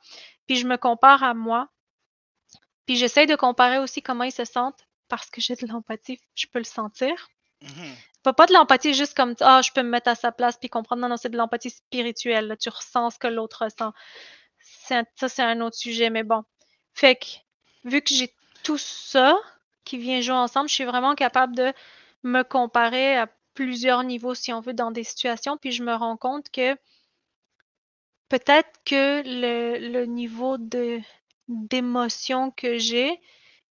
puis 0.46 0.56
je 0.56 0.66
me 0.66 0.76
compare 0.76 1.22
à 1.22 1.34
moi. 1.34 1.68
Puis 2.86 2.96
j'essaie 2.96 3.26
de 3.26 3.36
comparer 3.36 3.78
aussi 3.78 4.02
comment 4.02 4.24
ils 4.24 4.32
se 4.32 4.44
sentent 4.44 4.86
parce 5.08 5.30
que 5.30 5.40
j'ai 5.40 5.54
de 5.56 5.66
l'empathie, 5.66 6.20
je 6.34 6.46
peux 6.46 6.58
le 6.58 6.64
sentir. 6.64 7.28
Mhm. 7.62 7.94
Pas, 8.22 8.32
pas 8.32 8.46
de 8.46 8.52
l'empathie 8.52 8.94
juste 8.94 9.16
comme 9.16 9.34
ah, 9.40 9.60
je 9.62 9.70
peux 9.72 9.82
me 9.82 9.88
mettre 9.90 10.08
à 10.08 10.14
sa 10.14 10.32
place 10.32 10.56
puis 10.58 10.68
comprendre. 10.68 11.02
Non, 11.02 11.08
non, 11.08 11.16
c'est 11.16 11.28
de 11.30 11.36
l'empathie 11.36 11.70
spirituelle. 11.70 12.48
là. 12.48 12.56
Tu 12.56 12.68
ressens 12.68 13.10
ce 13.10 13.18
que 13.18 13.26
l'autre 13.28 13.64
ressent. 13.64 13.92
C'est 14.60 14.96
un- 14.96 15.04
ça, 15.16 15.28
c'est 15.28 15.42
un 15.42 15.60
autre 15.60 15.76
sujet, 15.76 16.10
mais 16.10 16.22
bon. 16.22 16.44
Fait 16.94 17.16
que, 17.16 17.26
vu 17.84 18.02
que 18.02 18.14
j'ai 18.14 18.34
tout 18.62 18.78
ça 18.78 19.38
qui 19.90 19.98
vient 19.98 20.20
jouer 20.20 20.36
ensemble, 20.36 20.68
je 20.68 20.74
suis 20.74 20.84
vraiment 20.84 21.14
capable 21.16 21.56
de 21.56 21.72
me 22.22 22.42
comparer 22.44 23.16
à 23.16 23.28
plusieurs 23.54 24.04
niveaux, 24.04 24.34
si 24.34 24.52
on 24.52 24.60
veut, 24.60 24.72
dans 24.74 24.92
des 24.92 25.04
situations, 25.04 25.56
puis 25.56 25.72
je 25.72 25.82
me 25.82 25.94
rends 25.94 26.16
compte 26.16 26.48
que 26.50 26.76
peut-être 28.28 28.70
que 28.84 29.22
le, 29.24 29.90
le 29.92 30.06
niveau 30.06 30.58
de 30.58 31.00
d'émotion 31.48 32.52
que 32.52 32.78
j'ai, 32.78 33.20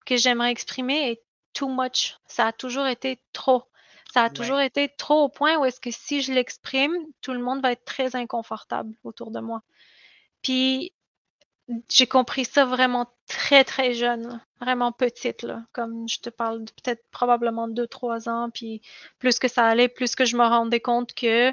que 0.04 0.16
j'aimerais 0.16 0.50
exprimer 0.50 1.10
est 1.10 1.22
too 1.54 1.68
much. 1.68 2.16
Ça 2.26 2.48
a 2.48 2.52
toujours 2.52 2.86
été 2.86 3.22
trop. 3.32 3.64
Ça 4.12 4.24
a 4.24 4.30
Ouais. 4.30 4.30
toujours 4.30 4.60
été 4.60 4.88
trop 4.98 5.24
au 5.24 5.28
point 5.30 5.58
où 5.58 5.64
est-ce 5.64 5.80
que 5.80 5.90
si 5.90 6.20
je 6.20 6.32
l'exprime, 6.32 6.92
tout 7.22 7.32
le 7.32 7.40
monde 7.40 7.62
va 7.62 7.72
être 7.72 7.84
très 7.86 8.16
inconfortable 8.16 8.94
autour 9.04 9.30
de 9.30 9.40
moi. 9.40 9.62
Puis 10.42 10.94
j'ai 11.90 12.06
compris 12.06 12.44
ça 12.44 12.64
vraiment 12.64 13.06
très, 13.26 13.64
très 13.64 13.94
jeune, 13.94 14.40
vraiment 14.60 14.92
petite, 14.92 15.42
là. 15.42 15.62
Comme 15.72 16.08
je 16.08 16.20
te 16.20 16.30
parle 16.30 16.64
de 16.64 16.70
peut-être 16.72 17.04
probablement 17.10 17.68
deux, 17.68 17.86
trois 17.86 18.28
ans, 18.28 18.50
puis 18.52 18.82
plus 19.18 19.38
que 19.38 19.48
ça 19.48 19.66
allait, 19.66 19.88
plus 19.88 20.14
que 20.14 20.24
je 20.24 20.36
me 20.36 20.44
rendais 20.44 20.80
compte 20.80 21.14
que. 21.14 21.52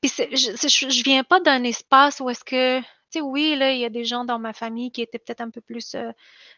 Puis 0.00 0.12
je, 0.18 0.68
je, 0.68 0.90
je 0.90 1.04
viens 1.04 1.24
pas 1.24 1.40
d'un 1.40 1.64
espace 1.64 2.20
où 2.20 2.30
est-ce 2.30 2.44
que. 2.44 2.80
Tu 3.12 3.18
sais, 3.18 3.22
oui, 3.22 3.56
là, 3.56 3.72
il 3.72 3.78
y 3.80 3.84
a 3.84 3.90
des 3.90 4.04
gens 4.04 4.24
dans 4.24 4.38
ma 4.38 4.52
famille 4.52 4.90
qui 4.90 5.02
étaient 5.02 5.18
peut-être 5.18 5.40
un 5.42 5.50
peu 5.50 5.60
plus. 5.60 5.94
euh, 5.94 6.10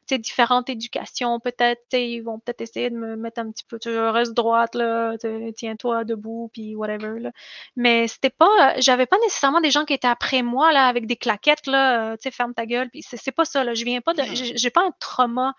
tu 0.07 0.15
sais, 0.15 0.19
différentes 0.19 0.69
éducations, 0.71 1.41
peut-être. 1.41 1.81
Tu 1.91 1.97
sais, 1.97 2.11
ils 2.11 2.21
vont 2.21 2.39
peut-être 2.39 2.61
essayer 2.61 2.91
de 2.91 2.97
me 2.97 3.17
mettre 3.17 3.41
un 3.41 3.51
petit 3.51 3.65
peu. 3.65 3.79
Tu 3.79 3.97
reste 3.99 4.35
droite, 4.35 4.75
là. 4.75 5.17
Tiens-toi 5.57 6.05
debout, 6.05 6.51
puis 6.53 6.75
whatever, 6.77 7.21
là. 7.21 7.33
Mais 7.77 8.09
c'était 8.09 8.31
pas. 8.31 8.75
J'avais 8.81 9.07
pas 9.07 9.19
nécessairement 9.23 9.61
des 9.61 9.71
gens 9.71 9.85
qui 9.85 9.95
étaient 9.95 10.09
après 10.09 10.43
moi, 10.43 10.73
là, 10.73 10.87
avec 10.87 11.07
des 11.07 11.17
claquettes, 11.17 11.67
là. 11.67 12.13
euh, 12.13 12.17
tu 12.17 12.23
sais, 12.25 12.31
ferme 12.31 12.55
ta 12.55 12.67
gueule. 12.67 12.91
Puis 12.91 13.03
c'est 13.03 13.33
pas 13.33 13.45
ça, 13.45 13.65
là. 13.65 13.75
Je 13.75 13.85
viens 13.85 14.01
pas 14.01 14.15
de. 14.15 14.23
J'ai 14.35 14.71
pas 14.71 14.85
un 14.87 14.93
trauma 15.01 15.55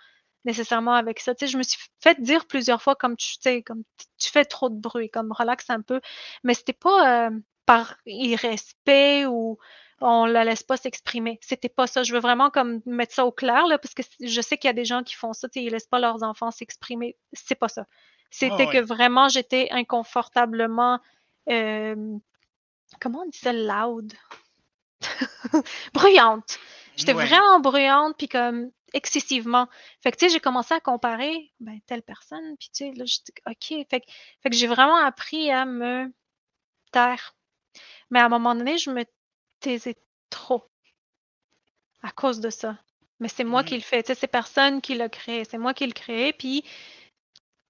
nécessairement 0.46 0.94
avec 0.94 1.20
ça. 1.20 1.34
Tu 1.36 1.46
sais, 1.46 1.52
je 1.52 1.58
me 1.58 1.64
suis 1.64 1.80
fait 2.02 2.22
dire 2.22 2.46
plusieurs 2.48 2.82
fois, 2.82 2.96
comme 2.96 3.18
tu 3.18 3.36
sais, 3.42 3.64
comme 3.64 3.84
tu- 3.98 4.06
tu 4.20 4.30
fais 4.32 4.46
trop 4.46 4.70
de 4.70 4.76
bruit, 4.80 5.10
comme 5.10 5.32
relaxe 5.32 5.70
un 5.70 5.82
peu. 5.82 6.00
Mais 6.44 6.54
c'était 6.54 6.74
pas 6.74 7.28
euh, 7.28 7.40
par 7.66 7.96
irrespect 8.06 9.26
ou 9.28 9.58
on 10.02 10.26
la 10.26 10.44
laisse 10.44 10.64
pas 10.64 10.78
s'exprimer. 10.78 11.40
C'était 11.42 11.70
pas 11.70 11.88
ça. 11.88 12.04
Je 12.04 12.14
veux 12.14 12.20
vraiment 12.20 12.50
comme 12.50 12.82
mettre 12.86 13.14
ça 13.14 13.26
au 13.26 13.32
clair, 13.32 13.68
là, 13.68 13.78
parce 13.78 13.94
que 13.94 14.04
je 14.20 14.42
sais 14.42 14.58
qu'il 14.58 14.68
y 14.68 14.72
a 14.72 14.74
des 14.74 14.86
gens 14.86 15.04
qui 15.04 15.16
font 15.16 15.34
ça, 15.34 15.48
ils 15.56 15.70
laissent 15.70 15.88
pas 15.88 16.00
leurs 16.00 16.24
enfants 16.24 16.52
s'exprimer. 16.52 17.18
C'est 17.34 17.56
pas 17.56 17.70
ça. 17.70 17.86
C'était 18.30 18.68
Ah 18.68 18.72
que 18.72 18.78
vraiment 18.82 19.30
j'étais 19.30 19.70
inconfortablement 19.72 21.00
euh, 21.50 22.18
comment 23.00 23.22
on 23.22 23.30
dit 23.30 23.38
ça 23.38 23.54
loud? 23.54 24.14
bruyante. 25.94 26.60
J'étais 26.96 27.14
Ouais. 27.14 27.26
vraiment 27.26 27.60
bruyante, 27.60 28.16
puis 28.18 28.28
comme 28.28 28.72
excessivement. 28.94 29.68
Fait 30.02 30.12
que, 30.12 30.18
tu 30.18 30.26
sais, 30.26 30.32
j'ai 30.34 30.40
commencé 30.40 30.74
à 30.74 30.80
comparer, 30.80 31.52
ben, 31.60 31.80
telle 31.86 32.02
personne, 32.02 32.56
puis 32.58 32.70
tu 32.74 32.86
sais, 32.86 32.92
là, 32.94 33.04
j'étais, 33.06 33.34
OK. 33.48 33.88
Fait 33.90 34.00
que, 34.02 34.06
fait 34.42 34.50
que 34.50 34.56
j'ai 34.56 34.68
vraiment 34.68 34.96
appris 34.98 35.52
à 35.52 35.66
me 35.66 36.12
taire. 36.92 37.36
Mais 38.10 38.20
à 38.20 38.26
un 38.26 38.30
moment 38.30 38.56
donné, 38.56 38.78
je 38.78 38.90
me 38.92 39.06
taisais 39.66 39.96
trop 40.30 40.64
à 42.04 42.12
cause 42.12 42.40
de 42.40 42.50
ça. 42.50 42.78
Mais 43.20 43.28
c'est 43.30 43.44
moi 43.44 43.64
qui 43.64 43.76
Mhm. 43.76 43.80
le 43.80 43.84
fais. 43.84 44.04
Tu 44.04 44.08
sais, 44.08 44.16
c'est 44.16 44.28
personne 44.28 44.82
qui 44.82 44.96
l'a 44.96 45.10
créé. 45.10 45.46
C'est 45.46 45.58
moi 45.58 45.74
qui 45.74 45.86
le 45.88 45.94
créé. 45.94 46.34
Puis 46.34 46.64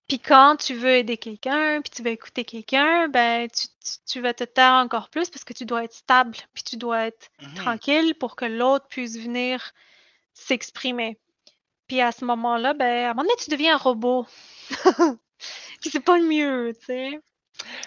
Puis 0.07 0.19
quand 0.19 0.57
tu 0.57 0.73
veux 0.75 0.95
aider 0.97 1.17
quelqu'un, 1.17 1.81
puis 1.81 1.89
tu 1.91 2.03
veux 2.03 2.11
écouter 2.11 2.45
quelqu'un, 2.45 3.07
ben 3.09 3.47
tu, 3.49 3.67
tu- 3.83 3.97
tu 4.05 4.21
vas 4.21 4.33
te 4.35 4.43
taire 4.43 4.73
encore 4.73 5.09
plus 5.09 5.29
parce 5.31 5.43
que 5.43 5.53
tu 5.53 5.65
dois 5.65 5.83
être 5.83 5.93
stable, 5.93 6.37
puis 6.53 6.63
tu 6.63 6.77
dois 6.77 7.07
être 7.07 7.29
Mhm. 7.41 7.55
tranquille 7.55 8.15
pour 8.15 8.35
que 8.35 8.45
l'autre 8.45 8.87
puisse 8.87 9.17
venir 9.17 9.73
s'exprimer. 10.33 11.19
Puis 11.87 12.01
à 12.01 12.11
ce 12.11 12.25
moment-là, 12.25 12.73
ben 12.75 13.05
à 13.07 13.11
un 13.11 13.13
moment 13.15 13.23
donné, 13.23 13.35
tu 13.43 13.49
deviens 13.51 13.75
un 13.75 13.79
robot. 13.79 14.27
Puis 15.81 15.89
c'est 15.91 15.99
pas 16.01 16.17
le 16.19 16.25
mieux, 16.25 16.73
tu 16.79 16.85
sais. 16.85 17.19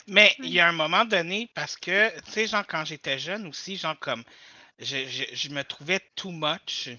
Mais 0.07 0.35
il 0.39 0.51
y 0.51 0.61
a 0.61 0.69
un 0.69 0.73
moment 0.73 1.05
donné, 1.05 1.51
parce 1.55 1.77
que, 1.77 2.11
tu 2.23 2.33
sais, 2.33 2.47
genre, 2.47 2.67
quand 2.67 2.85
j'étais 2.85 3.19
jeune 3.19 3.47
aussi, 3.47 3.77
genre, 3.77 3.99
comme, 3.99 4.25
je, 4.79 5.07
je, 5.07 5.25
je 5.33 5.49
me 5.51 5.63
trouvais 5.65 6.01
too 6.17 6.31
much 6.31 6.91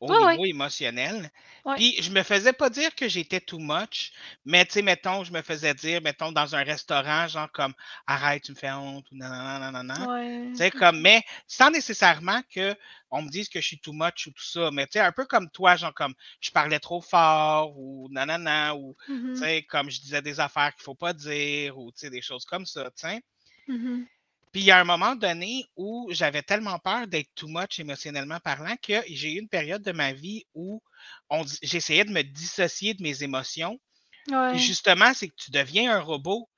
au 0.00 0.12
Ouais, 0.12 0.16
ouais. 0.26 0.38
niveau 0.38 0.44
émotionnel. 0.44 1.30
Puis, 1.74 2.00
je 2.02 2.10
me 2.10 2.22
faisais 2.22 2.52
pas 2.54 2.70
dire 2.70 2.94
que 2.94 3.08
j'étais 3.08 3.40
too 3.40 3.58
much, 3.58 4.12
mais, 4.44 4.64
tu 4.64 4.72
sais, 4.72 4.82
mettons, 4.82 5.24
je 5.24 5.32
me 5.32 5.42
faisais 5.42 5.74
dire, 5.74 6.00
mettons, 6.02 6.32
dans 6.32 6.54
un 6.54 6.62
restaurant, 6.64 7.28
genre, 7.28 7.50
comme, 7.52 7.74
arrête, 8.06 8.44
tu 8.44 8.52
me 8.52 8.56
fais 8.56 8.70
honte, 8.72 9.10
ou 9.12 9.16
nanana, 9.16 9.58
nanana. 9.70 10.08
Ouais. 10.08 10.52
Tu 10.54 10.64
sais, 10.64 10.70
comme, 10.70 11.00
mais 11.00 11.22
sans 11.46 11.70
nécessairement 11.70 12.40
que 12.50 12.74
on 13.10 13.22
me 13.22 13.28
dise 13.30 13.48
que 13.50 13.60
je 13.60 13.66
suis 13.66 13.78
too 13.78 13.92
much 13.92 14.26
ou 14.26 14.30
tout 14.32 14.42
ça, 14.42 14.70
mais 14.72 14.86
tu 14.86 14.92
sais, 14.94 15.00
un 15.00 15.12
peu 15.12 15.26
comme 15.26 15.50
toi, 15.50 15.76
genre, 15.76 15.92
comme, 15.94 16.14
je 16.40 16.50
parlais 16.50 16.78
trop 16.80 17.00
fort, 17.02 17.78
ou 17.78 18.08
nanana, 18.10 18.74
ou, 18.74 18.96
tu 18.98 19.06
Mhm, 19.08 19.46
sais, 19.46 19.62
comme 19.64 19.90
je 19.90 20.00
disais 20.00 20.22
des 20.22 20.40
affaires 20.40 20.74
qu'il 20.74 20.82
faut 20.84 20.94
pas 20.94 21.12
dire, 21.12 21.78
ou, 21.78 21.92
tu 21.92 21.98
sais, 22.00 22.10
des 22.10 22.22
choses 22.22 22.44
comme 22.46 22.64
ça, 22.66 22.84
tu 22.90 23.06
sais. 23.08 23.20
mhm. 23.68 24.06
Puis 24.56 24.62
il 24.62 24.68
y 24.68 24.70
a 24.70 24.80
un 24.80 24.84
moment 24.84 25.14
donné 25.14 25.66
où 25.76 26.08
j'avais 26.12 26.40
tellement 26.40 26.78
peur 26.78 27.06
d'être 27.06 27.28
too 27.34 27.46
much 27.46 27.78
émotionnellement 27.78 28.40
parlant 28.40 28.74
que 28.80 29.02
j'ai 29.06 29.34
eu 29.34 29.40
une 29.40 29.50
période 29.50 29.82
de 29.82 29.92
ma 29.92 30.14
vie 30.14 30.46
où 30.54 30.82
j'essayais 31.60 32.06
de 32.06 32.10
me 32.10 32.22
dissocier 32.22 32.94
de 32.94 33.02
mes 33.02 33.22
émotions. 33.22 33.78
Ouais. 34.28 34.56
justement, 34.56 35.12
c'est 35.12 35.28
que 35.28 35.34
tu 35.36 35.50
deviens 35.50 35.94
un 35.94 36.00
robot. 36.00 36.48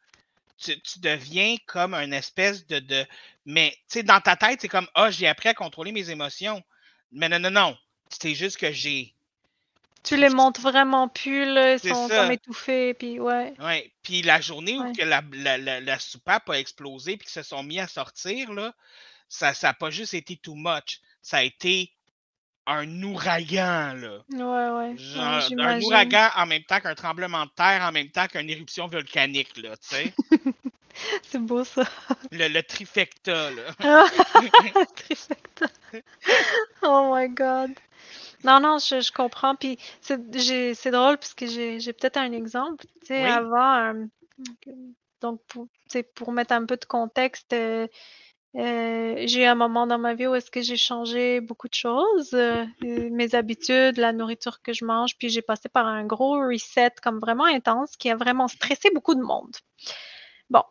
Tu, 0.58 0.80
tu 0.80 1.00
deviens 1.00 1.56
comme 1.66 1.92
une 1.92 2.12
espèce 2.12 2.64
de. 2.68 2.78
de 2.78 3.04
mais 3.44 3.72
tu 3.88 3.94
sais, 3.94 4.02
dans 4.04 4.20
ta 4.20 4.36
tête, 4.36 4.60
c'est 4.60 4.68
comme 4.68 4.86
Ah, 4.94 5.10
j'ai 5.10 5.26
appris 5.26 5.48
à 5.48 5.54
contrôler 5.54 5.90
mes 5.90 6.08
émotions. 6.08 6.62
Mais 7.10 7.28
non, 7.28 7.40
non, 7.40 7.50
non. 7.50 7.78
C'est 8.10 8.36
juste 8.36 8.58
que 8.58 8.70
j'ai. 8.70 9.12
Tu 10.02 10.16
les 10.16 10.28
montes 10.30 10.60
vraiment 10.60 11.08
plus, 11.08 11.44
là, 11.44 11.74
ils 11.74 11.80
sont 11.80 12.08
ça. 12.08 12.22
comme 12.22 12.32
étouffés, 12.32 12.94
puis 12.94 13.20
ouais. 13.20 13.52
Ouais. 13.58 13.92
Puis 14.02 14.22
la 14.22 14.40
journée 14.40 14.78
où 14.78 14.92
que 14.92 15.02
la, 15.02 15.22
la, 15.32 15.58
la, 15.58 15.80
la 15.80 15.98
soupape 15.98 16.48
a 16.50 16.58
explosé 16.58 17.16
puis 17.16 17.26
qu'ils 17.26 17.42
se 17.42 17.48
sont 17.48 17.62
mis 17.62 17.78
à 17.80 17.86
sortir, 17.86 18.52
là, 18.52 18.72
ça 19.28 19.52
n'a 19.62 19.74
pas 19.74 19.90
juste 19.90 20.14
été 20.14 20.36
too 20.36 20.54
much. 20.54 21.00
Ça 21.20 21.38
a 21.38 21.42
été 21.42 21.92
un 22.66 23.02
ouragan, 23.02 23.94
là. 23.94 24.18
Ouais, 24.30 24.94
ouais. 24.94 25.58
un 25.58 25.80
ouragan 25.80 26.30
en 26.36 26.46
même 26.46 26.62
temps 26.64 26.80
qu'un 26.80 26.94
tremblement 26.94 27.46
de 27.46 27.50
terre, 27.50 27.82
en 27.82 27.92
même 27.92 28.10
temps 28.10 28.26
qu'une 28.26 28.50
éruption 28.50 28.86
volcanique, 28.86 29.56
là, 29.56 29.76
tu 29.76 29.96
sais. 29.96 30.14
C'est 31.22 31.38
beau 31.38 31.64
ça. 31.64 31.84
Le, 32.32 32.48
le 32.48 32.62
trifecta, 32.62 33.50
là. 33.50 33.74
Trifecta. 34.96 35.66
oh 36.82 37.14
my 37.14 37.28
god. 37.28 37.70
Non, 38.44 38.60
non, 38.60 38.78
je, 38.78 39.00
je 39.00 39.12
comprends. 39.12 39.54
Puis 39.54 39.78
c'est 40.00 40.20
j'ai- 40.36 40.74
c'est 40.74 40.90
drôle 40.90 41.18
parce 41.18 41.34
que 41.34 41.46
j'ai 41.46 41.80
j'ai 41.80 41.92
peut-être 41.92 42.16
un 42.18 42.32
exemple. 42.32 42.84
Tu 43.00 43.08
sais, 43.08 43.22
Oui. 43.24 43.28
avant, 43.30 43.76
euh, 43.94 44.04
donc 45.20 45.40
pour, 45.48 45.64
tu 45.64 45.92
sais, 45.92 46.02
pour 46.02 46.32
mettre 46.32 46.52
un 46.52 46.64
peu 46.64 46.76
de 46.76 46.84
contexte, 46.84 47.52
euh, 47.52 47.86
euh, 48.56 49.14
j'ai 49.26 49.42
eu 49.42 49.44
un 49.46 49.54
moment 49.54 49.86
dans 49.86 49.98
ma 49.98 50.14
vie 50.14 50.26
où 50.26 50.34
est-ce 50.34 50.50
que 50.50 50.62
j'ai 50.62 50.76
changé 50.76 51.40
beaucoup 51.40 51.68
de 51.68 51.74
choses, 51.74 52.32
euh, 52.34 52.64
euh, 52.84 53.08
mes 53.12 53.34
habitudes, 53.34 53.98
la 53.98 54.12
nourriture 54.12 54.62
que 54.62 54.72
je 54.72 54.84
mange, 54.84 55.16
puis 55.18 55.28
j'ai 55.28 55.42
passé 55.42 55.68
par 55.68 55.86
un 55.86 56.04
gros 56.06 56.38
reset 56.40 56.92
comme 57.02 57.18
vraiment 57.18 57.44
intense 57.44 57.96
qui 57.96 58.10
a 58.10 58.16
vraiment 58.16 58.48
stressé 58.48 58.90
beaucoup 58.94 59.14
de 59.14 59.22
monde. 59.22 59.56
Bon. 60.50 60.62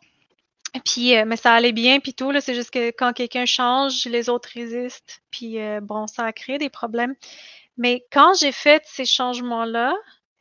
Puis, 0.84 1.16
euh, 1.16 1.24
mais 1.26 1.36
ça 1.36 1.52
allait 1.54 1.72
bien, 1.72 1.98
puis 2.00 2.14
tout, 2.14 2.30
là, 2.30 2.40
c'est 2.40 2.54
juste 2.54 2.70
que 2.70 2.90
quand 2.90 3.12
quelqu'un 3.12 3.46
change, 3.46 4.04
les 4.06 4.28
autres 4.28 4.50
résistent, 4.54 5.20
puis 5.30 5.58
euh, 5.60 5.80
bon, 5.80 6.06
ça 6.06 6.24
a 6.24 6.32
créé 6.32 6.58
des 6.58 6.68
problèmes. 6.70 7.14
Mais 7.78 8.04
quand 8.12 8.34
j'ai 8.38 8.52
fait 8.52 8.82
ces 8.84 9.06
changements-là, 9.06 9.94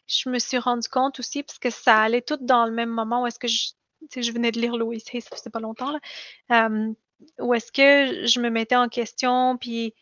je 0.08 0.30
me 0.30 0.40
suis 0.40 0.58
rendu 0.58 0.88
compte 0.90 1.20
aussi, 1.20 1.44
parce 1.44 1.60
que 1.60 1.70
ça 1.70 2.02
allait 2.02 2.22
tout 2.22 2.38
dans 2.42 2.66
le 2.66 2.72
même 2.72 2.90
moment 2.90 3.24
où 3.24 3.28
est-ce 3.28 3.40
que 3.40 3.48
je, 3.48 3.70
je 4.16 4.32
venais 4.32 4.52
de 4.52 4.60
lire 4.60 4.76
Louis 4.76 5.04
Hay, 5.14 5.22
ça 5.22 5.36
faisait 5.36 5.50
pas 5.50 5.60
longtemps, 5.60 5.92
là, 5.92 6.00
euh, 6.68 6.94
où 7.40 7.54
est-ce 7.54 7.72
que 7.72 8.26
je 8.26 8.40
me 8.40 8.50
mettais 8.50 8.76
en 8.76 8.90
question, 8.90 9.58
puis, 9.58 9.94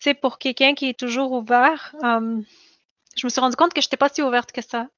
tu 0.00 0.10
sais, 0.10 0.14
pour 0.14 0.38
quelqu'un 0.38 0.74
qui 0.74 0.88
est 0.88 0.98
toujours 0.98 1.32
ouvert, 1.32 1.94
euh, 2.04 2.40
je 3.16 3.26
me 3.26 3.30
suis 3.30 3.40
rendu 3.40 3.56
compte 3.56 3.72
que 3.72 3.80
je 3.80 3.86
n'étais 3.86 3.96
pas 3.96 4.08
si 4.08 4.22
ouverte 4.22 4.52
que 4.52 4.62
ça. 4.62 4.88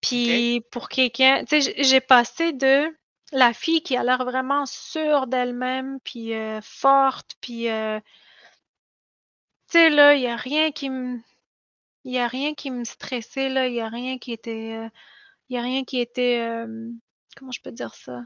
Puis 0.00 0.62
pour 0.70 0.88
quelqu'un, 0.88 1.44
tu 1.44 1.62
sais, 1.62 1.74
j'ai 1.82 2.00
passé 2.00 2.52
de 2.52 2.86
la 3.32 3.52
fille 3.52 3.82
qui 3.82 3.96
a 3.96 4.04
l'air 4.04 4.24
vraiment 4.24 4.66
sûre 4.66 5.26
d'elle-même, 5.26 5.98
puis 6.04 6.34
euh, 6.34 6.60
forte, 6.62 7.32
puis 7.40 7.68
tu 9.70 9.78
sais 9.78 9.90
là, 9.90 10.14
il 10.14 10.22
y 10.22 10.26
a 10.26 10.36
rien 10.36 10.72
qui 10.72 10.90
me, 10.90 11.20
il 12.04 12.12
y 12.12 12.18
a 12.18 12.26
rien 12.26 12.54
qui 12.54 12.70
me 12.70 12.84
stressait 12.84 13.48
là, 13.48 13.66
il 13.66 13.74
y 13.74 13.80
a 13.80 13.88
rien 13.88 14.18
qui 14.18 14.32
était, 14.32 14.76
euh, 14.78 14.88
il 15.48 15.56
y 15.56 15.58
a 15.58 15.62
rien 15.62 15.84
qui 15.84 16.00
était, 16.00 16.40
euh, 16.40 16.90
comment 17.36 17.52
je 17.52 17.60
peux 17.60 17.72
dire 17.72 17.94
ça? 17.94 18.20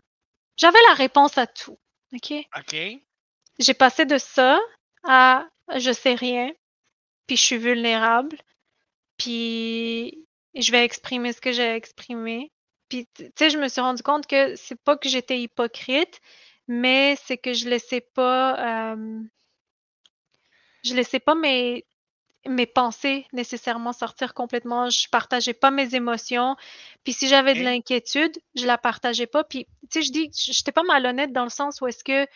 J'avais 0.57 0.79
la 0.89 0.95
réponse 0.95 1.39
à 1.39 1.47
tout, 1.47 1.79
ok? 2.13 2.33
OK? 2.59 2.77
J'ai 3.59 3.75
passé 3.75 4.05
de 4.05 4.19
ça 4.19 4.61
à 5.05 5.47
je 5.77 5.93
sais 5.93 6.15
rien, 6.15 6.51
puis 7.27 7.37
je 7.37 7.43
suis 7.43 7.59
vulnérable, 7.59 8.39
puis 9.17 10.27
je 10.55 10.73
vais 10.73 10.85
exprimer 10.85 11.33
ce 11.33 11.41
que 11.41 11.53
j'ai 11.53 11.75
exprimé. 11.75 12.53
Puis, 12.89 13.09
tu 13.15 13.31
sais, 13.39 13.51
je 13.51 13.59
me 13.59 13.69
suis 13.69 13.81
rendu 13.81 14.03
compte 14.03 14.27
que 14.27 14.55
c'est 14.57 14.81
pas 14.83 14.97
que 14.97 15.09
j'étais 15.09 15.41
hypocrite, 15.41 16.21
mais 16.69 17.17
c'est 17.25 17.39
que 17.39 17.55
je 17.55 17.69
laissais 17.69 18.03
pas, 18.03 18.93
euh, 18.93 19.23
je 20.85 20.95
laissais 20.95 21.21
pas 21.21 21.35
mes, 21.35 21.85
mes 22.47 22.67
pensées 22.67 23.27
nécessairement 23.33 23.93
sortir 23.93 24.35
complètement. 24.35 24.91
Je 24.91 25.09
partageais 25.09 25.55
pas 25.55 25.71
mes 25.71 25.95
émotions. 25.95 26.57
Puis 27.05 27.13
si 27.13 27.29
j'avais 27.29 27.55
de 27.55 27.63
l'inquiétude, 27.63 28.37
je 28.55 28.67
la 28.67 28.79
partageais 28.79 29.27
pas. 29.27 29.45
Puis, 29.45 29.67
tu 29.91 30.01
sais, 30.01 30.03
je 30.03 30.13
dis, 30.13 30.31
j'étais 30.35 30.73
pas 30.73 30.83
malhonnête 30.83 31.33
dans 31.33 31.45
le 31.45 31.51
sens 31.51 31.81
où 31.81 31.87
est-ce 31.87 32.05
que 32.05 32.27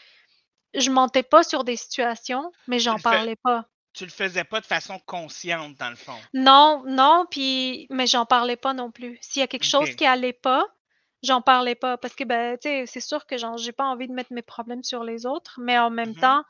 je 0.74 0.90
mentais 0.90 1.22
pas 1.22 1.42
sur 1.42 1.64
des 1.64 1.76
situations, 1.76 2.52
mais 2.66 2.78
j'en 2.78 2.98
parlais 2.98 3.36
pas. 3.36 3.66
Tu 3.94 4.04
le 4.04 4.10
faisais 4.10 4.44
pas 4.44 4.60
de 4.60 4.66
façon 4.66 4.98
consciente, 5.06 5.76
dans 5.78 5.88
le 5.88 5.96
fond? 5.96 6.18
Non, 6.34 6.82
non, 6.86 7.24
puis 7.30 7.86
mais 7.90 8.06
j'en 8.06 8.26
parlais 8.26 8.56
pas 8.56 8.74
non 8.74 8.90
plus. 8.90 9.16
S'il 9.22 9.40
y 9.40 9.42
a 9.42 9.46
quelque 9.46 9.64
chose 9.64 9.94
qui 9.94 10.04
allait 10.04 10.34
pas, 10.34 10.66
j'en 11.22 11.40
parlais 11.40 11.74
pas 11.74 11.96
parce 11.96 12.14
que 12.14 12.24
ben, 12.24 12.58
tu 12.58 12.68
sais, 12.68 12.84
c'est 12.86 13.00
sûr 13.00 13.24
que 13.26 13.36
j'ai 13.56 13.72
pas 13.72 13.84
envie 13.86 14.06
de 14.06 14.12
mettre 14.12 14.34
mes 14.34 14.42
problèmes 14.42 14.84
sur 14.84 15.02
les 15.02 15.24
autres, 15.24 15.58
mais 15.62 15.78
en 15.78 15.88
même 15.88 16.10
Mhm. 16.10 16.20
temps, 16.20 16.44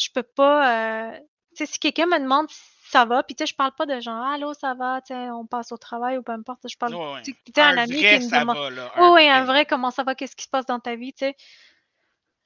je 0.00 0.10
peux 0.12 0.22
pas 0.22 1.12
euh, 1.14 1.18
tu 1.56 1.66
sais 1.66 1.66
si 1.66 1.78
quelqu'un 1.78 2.06
me 2.06 2.18
demande 2.18 2.48
si 2.50 2.60
ça 2.90 3.04
va, 3.04 3.22
puis 3.22 3.36
tu 3.36 3.42
sais 3.42 3.46
je 3.46 3.54
parle 3.54 3.72
pas 3.72 3.86
de 3.86 4.00
genre 4.00 4.24
allô, 4.24 4.54
ça 4.54 4.74
va, 4.74 5.00
tu 5.02 5.14
sais, 5.14 5.30
on 5.30 5.46
passe 5.46 5.72
au 5.72 5.76
travail 5.78 6.18
ou 6.18 6.22
peu 6.22 6.32
importe, 6.32 6.68
je 6.68 6.76
parle 6.76 6.94
Ouais, 6.94 7.22
tu 7.22 7.34
sais, 7.54 7.60
un 7.62 7.76
Un 7.76 7.76
ami 7.78 8.02
vrai 8.02 8.18
qui 8.18 8.24
me 8.24 8.30
demande 8.40 8.56
va, 8.56 8.70
là. 8.70 8.92
Oui, 8.96 9.02
Un 9.02 9.12
oui, 9.14 9.28
un 9.28 9.44
vrai. 9.44 9.66
comment 9.66 9.90
ça 9.90 10.02
va, 10.04 10.14
qu'est-ce 10.14 10.36
qui 10.36 10.44
se 10.44 10.48
passe 10.50 10.66
dans 10.66 10.80
ta 10.80 10.96
vie, 10.96 11.12
tu 11.12 11.26
sais. 11.26 11.36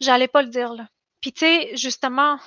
J'allais 0.00 0.28
pas 0.28 0.42
le 0.42 0.48
dire 0.48 0.72
là. 0.74 0.88
Puis 1.20 1.32
tu 1.32 1.40
sais, 1.40 1.76
justement, 1.76 2.38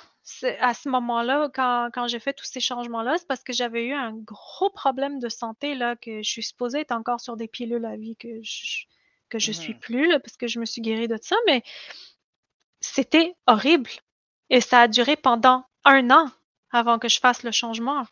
à 0.60 0.74
ce 0.74 0.88
moment-là, 0.88 1.48
quand, 1.52 1.88
quand 1.92 2.06
j'ai 2.06 2.20
fait 2.20 2.32
tous 2.34 2.44
ces 2.44 2.60
changements-là, 2.60 3.16
c'est 3.18 3.26
parce 3.26 3.42
que 3.42 3.52
j'avais 3.52 3.86
eu 3.86 3.92
un 3.94 4.12
gros 4.12 4.70
problème 4.70 5.18
de 5.18 5.28
santé 5.28 5.74
là, 5.74 5.96
que 5.96 6.22
je 6.22 6.30
suis 6.30 6.42
supposée 6.44 6.80
être 6.80 6.92
encore 6.92 7.20
sur 7.20 7.36
des 7.36 7.48
pilules 7.48 7.84
à 7.86 7.96
vie 7.96 8.16
que 8.16 8.28
je 8.42 8.84
que 9.30 9.38
je 9.38 9.52
suis 9.52 9.74
Mhm. 9.74 9.80
plus 9.80 10.06
là, 10.08 10.20
parce 10.20 10.38
que 10.38 10.46
je 10.46 10.58
me 10.58 10.64
suis 10.64 10.80
guérie 10.80 11.06
de 11.08 11.18
ça, 11.20 11.36
mais 11.46 11.62
c'était 12.80 13.34
horrible. 13.46 13.90
Et 14.50 14.60
ça 14.60 14.82
a 14.82 14.88
duré 14.88 15.16
pendant 15.16 15.64
un 15.84 16.10
an 16.10 16.30
avant 16.70 16.98
que 16.98 17.08
je 17.08 17.20
fasse 17.20 17.42
le 17.42 17.52
changement. 17.52 18.04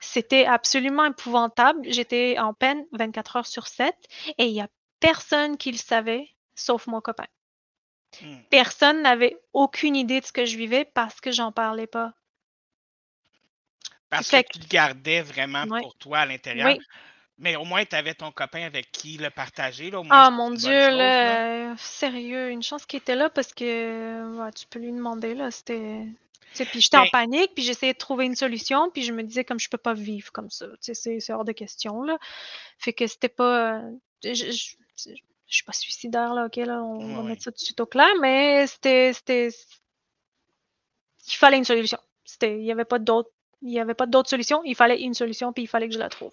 C'était 0.00 0.46
absolument 0.46 1.04
épouvantable. 1.06 1.80
J'étais 1.90 2.38
en 2.38 2.54
peine 2.54 2.86
24 2.92 3.36
heures 3.36 3.46
sur 3.46 3.66
7 3.68 3.94
et 4.38 4.46
il 4.46 4.52
n'y 4.52 4.62
a 4.62 4.68
personne 5.00 5.56
qui 5.56 5.72
le 5.72 5.78
savait, 5.78 6.28
sauf 6.54 6.86
mon 6.86 7.00
copain. 7.00 7.26
Hmm. 8.22 8.38
Personne 8.50 9.02
n'avait 9.02 9.36
aucune 9.52 9.96
idée 9.96 10.20
de 10.20 10.26
ce 10.26 10.32
que 10.32 10.44
je 10.44 10.56
vivais 10.56 10.84
parce 10.84 11.20
que 11.20 11.32
j'en 11.32 11.52
parlais 11.52 11.86
pas. 11.86 12.14
Parce 14.08 14.28
Fait 14.28 14.44
que 14.44 14.52
tu 14.52 14.58
le 14.58 14.66
gardais 14.66 15.22
vraiment 15.22 15.64
Ouais. 15.64 15.80
pour 15.80 15.94
toi 15.96 16.20
à 16.20 16.26
l'intérieur. 16.26 16.68
Oui. 16.68 16.80
Mais 17.40 17.56
au 17.56 17.64
moins, 17.64 17.84
tu 17.84 17.96
avais 17.96 18.14
ton 18.14 18.32
copain 18.32 18.62
avec 18.64 18.92
qui 18.92 19.18
le 19.18 19.30
partager. 19.30 19.90
Là, 19.90 20.00
au 20.00 20.04
moins, 20.04 20.22
Ah 20.22 20.30
mon 20.30 20.50
Dieu, 20.52 20.72
chose, 20.78 21.18
là. 21.22 21.38
euh, 21.70 21.74
sérieux, 21.78 22.50
une 22.50 22.62
chance 22.62 22.84
qu'il 22.86 22.98
était 22.98 23.14
là 23.14 23.30
parce 23.30 23.54
que 23.54 24.36
ouais, 24.38 24.50
tu 24.52 24.66
peux 24.66 24.78
lui 24.80 24.92
demander 24.92 25.34
là, 25.34 25.50
c'était 25.50 26.04
puis 26.72 26.80
j'étais 26.80 26.96
en 26.96 27.06
panique, 27.06 27.52
puis 27.54 27.62
j'essayais 27.64 27.92
de 27.92 27.98
trouver 27.98 28.26
une 28.26 28.34
solution, 28.36 28.90
puis 28.90 29.02
je 29.04 29.12
me 29.12 29.22
disais 29.22 29.44
comme 29.44 29.60
je 29.60 29.68
peux 29.68 29.78
pas 29.78 29.94
vivre 29.94 30.32
comme 30.32 30.50
ça, 30.50 30.66
c'est 30.80 31.30
hors 31.32 31.44
de 31.44 31.52
question 31.52 32.02
là. 32.02 32.18
Fait 32.78 32.92
que 32.92 33.06
c'était 33.06 33.28
pas 33.28 33.78
euh, 33.80 33.92
je, 34.24 34.34
je, 34.34 34.50
je- 34.96 35.10
je 35.48 35.54
suis 35.56 35.64
pas 35.64 35.72
suicidaire 35.72 36.34
là, 36.34 36.46
OK 36.46 36.56
là, 36.56 36.82
on 36.82 37.14
Ouais, 37.14 37.14
va 37.14 37.22
mettre 37.24 37.42
ça 37.44 37.52
tout 37.52 37.56
de 37.58 37.64
suite 37.64 37.80
au 37.80 37.86
clair, 37.86 38.08
mais 38.20 38.66
c'était 38.66 39.12
il 41.28 41.34
fallait 41.36 41.58
une 41.58 41.64
solution. 41.64 41.98
Il 42.42 42.62
y 42.64 42.72
avait 42.72 42.84
pas 42.84 42.98
d'autre 42.98 43.30
il 43.62 43.72
y 43.72 43.78
avait 43.78 43.94
pas 43.94 44.06
d'autre 44.06 44.30
solution, 44.30 44.62
il 44.64 44.74
fallait 44.74 45.02
une 45.02 45.12
solution 45.12 45.52
puis 45.52 45.64
il 45.64 45.66
fallait 45.66 45.88
que 45.88 45.92
je 45.94 45.98
la 45.98 46.08
trouve. 46.08 46.32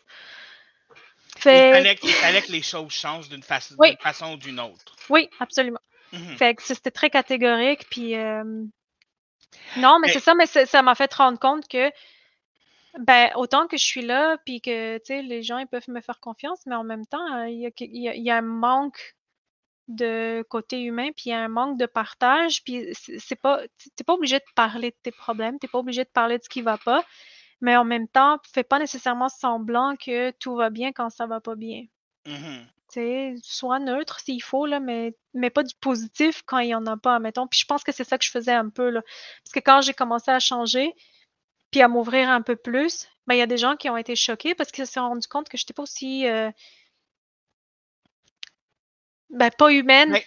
Il 1.37 1.41
Fait 1.41 1.83
fallait 2.21 2.41
que 2.41 2.51
les 2.51 2.61
choses 2.61 2.91
changent 2.91 3.29
d'une 3.29 3.43
façon, 3.43 3.75
Oui. 3.79 3.89
d'une 3.89 3.97
façon 3.99 4.33
ou 4.33 4.37
d'une 4.37 4.59
autre. 4.59 4.95
oui, 5.09 5.29
absolument. 5.39 5.79
Mhm. 6.13 6.37
Fait 6.37 6.55
que 6.55 6.63
c'était 6.63 6.91
très 6.91 7.09
catégorique, 7.09 7.85
puis 7.89 8.15
euh, 8.15 8.43
non, 9.77 9.99
mais 9.99 10.07
Mais- 10.07 10.13
c'est 10.13 10.19
ça, 10.19 10.33
mais 10.35 10.45
ça 10.45 10.81
m'a 10.81 10.95
fait 10.95 11.13
rendre 11.13 11.39
compte 11.39 11.67
que 11.67 11.91
ben 12.99 13.29
autant 13.35 13.67
que 13.67 13.77
je 13.77 13.83
suis 13.83 14.01
là, 14.01 14.37
puis 14.45 14.59
que 14.61 14.99
les 15.21 15.43
gens 15.43 15.59
ils 15.59 15.67
peuvent 15.67 15.89
me 15.89 16.01
faire 16.01 16.19
confiance, 16.19 16.61
mais 16.65 16.75
en 16.75 16.83
même 16.83 17.05
temps 17.05 17.25
euh, 17.35 17.47
il 17.49 17.57
y 17.59 17.61
y 17.99 18.07
a- 18.09 18.15
il 18.15 18.23
y 18.23 18.31
a 18.31 18.37
un 18.37 18.41
manque 18.41 19.15
de 19.87 20.43
côté 20.49 20.81
humain, 20.81 21.09
puis 21.15 21.23
il 21.27 21.29
y 21.29 21.33
a 21.33 21.39
un 21.39 21.47
manque 21.47 21.77
de 21.77 21.85
partage, 21.85 22.63
puis 22.63 22.87
c'est 22.93 23.35
pas 23.39 23.61
t'es 23.95 24.03
pas 24.03 24.13
obligé 24.13 24.39
de 24.39 24.43
parler 24.55 24.91
de 24.91 24.95
tes 25.03 25.11
problèmes, 25.11 25.59
t'es 25.59 25.67
pas 25.67 25.77
obligé 25.79 26.03
de 26.03 26.09
parler 26.09 26.37
de 26.39 26.43
ce 26.43 26.49
qui 26.49 26.61
va 26.61 26.77
pas, 26.77 27.03
mais 27.61 27.75
en 27.75 27.83
même 27.85 28.07
temps 28.07 28.37
fais 28.53 28.63
pas 28.63 28.79
nécessairement 28.79 29.29
semblant 29.29 29.95
que 29.97 30.31
tout 30.31 30.55
va 30.55 30.69
bien 30.69 30.91
quand 30.91 31.09
ça 31.09 31.25
va 31.27 31.39
pas 31.41 31.55
bien. 31.55 31.85
Tu 32.89 32.93
sais, 33.01 33.35
sois 33.43 33.79
neutre 33.79 34.19
s'il 34.21 34.41
faut, 34.41 34.65
là, 34.65 34.79
mais, 34.79 35.13
mais 35.33 35.49
pas 35.49 35.63
du 35.63 35.75
positif 35.75 36.41
quand 36.45 36.59
il 36.59 36.69
y 36.69 36.75
en 36.75 36.85
a 36.85 36.95
pas, 36.97 37.19
mettons. 37.19 37.47
Puis 37.47 37.59
je 37.59 37.65
pense 37.65 37.83
que 37.83 37.91
c'est 37.91 38.03
ça 38.05 38.17
que 38.17 38.23
je 38.25 38.31
faisais 38.31 38.53
un 38.53 38.69
peu, 38.69 38.89
là. 38.89 39.01
Parce 39.43 39.53
que 39.53 39.59
quand 39.59 39.81
j'ai 39.81 39.93
commencé 39.93 40.31
à 40.31 40.39
changer, 40.39 40.93
puis 41.71 41.81
à 41.81 41.87
m'ouvrir 41.89 42.29
un 42.29 42.41
peu 42.41 42.55
plus, 42.55 43.07
ben, 43.27 43.35
il 43.35 43.39
y 43.39 43.41
a 43.41 43.47
des 43.47 43.57
gens 43.57 43.75
qui 43.75 43.89
ont 43.89 43.97
été 43.97 44.15
choqués 44.15 44.55
parce 44.55 44.71
qu'ils 44.71 44.85
se 44.87 44.93
sont 44.93 45.01
rendus 45.01 45.27
compte 45.27 45.49
que 45.49 45.57
je 45.57 45.63
n'étais 45.63 45.73
pas 45.73 45.83
aussi. 45.83 46.27
euh, 46.27 46.49
ben, 49.29 49.49
pas 49.57 49.71
humaine. 49.71 50.11
Mais- 50.11 50.25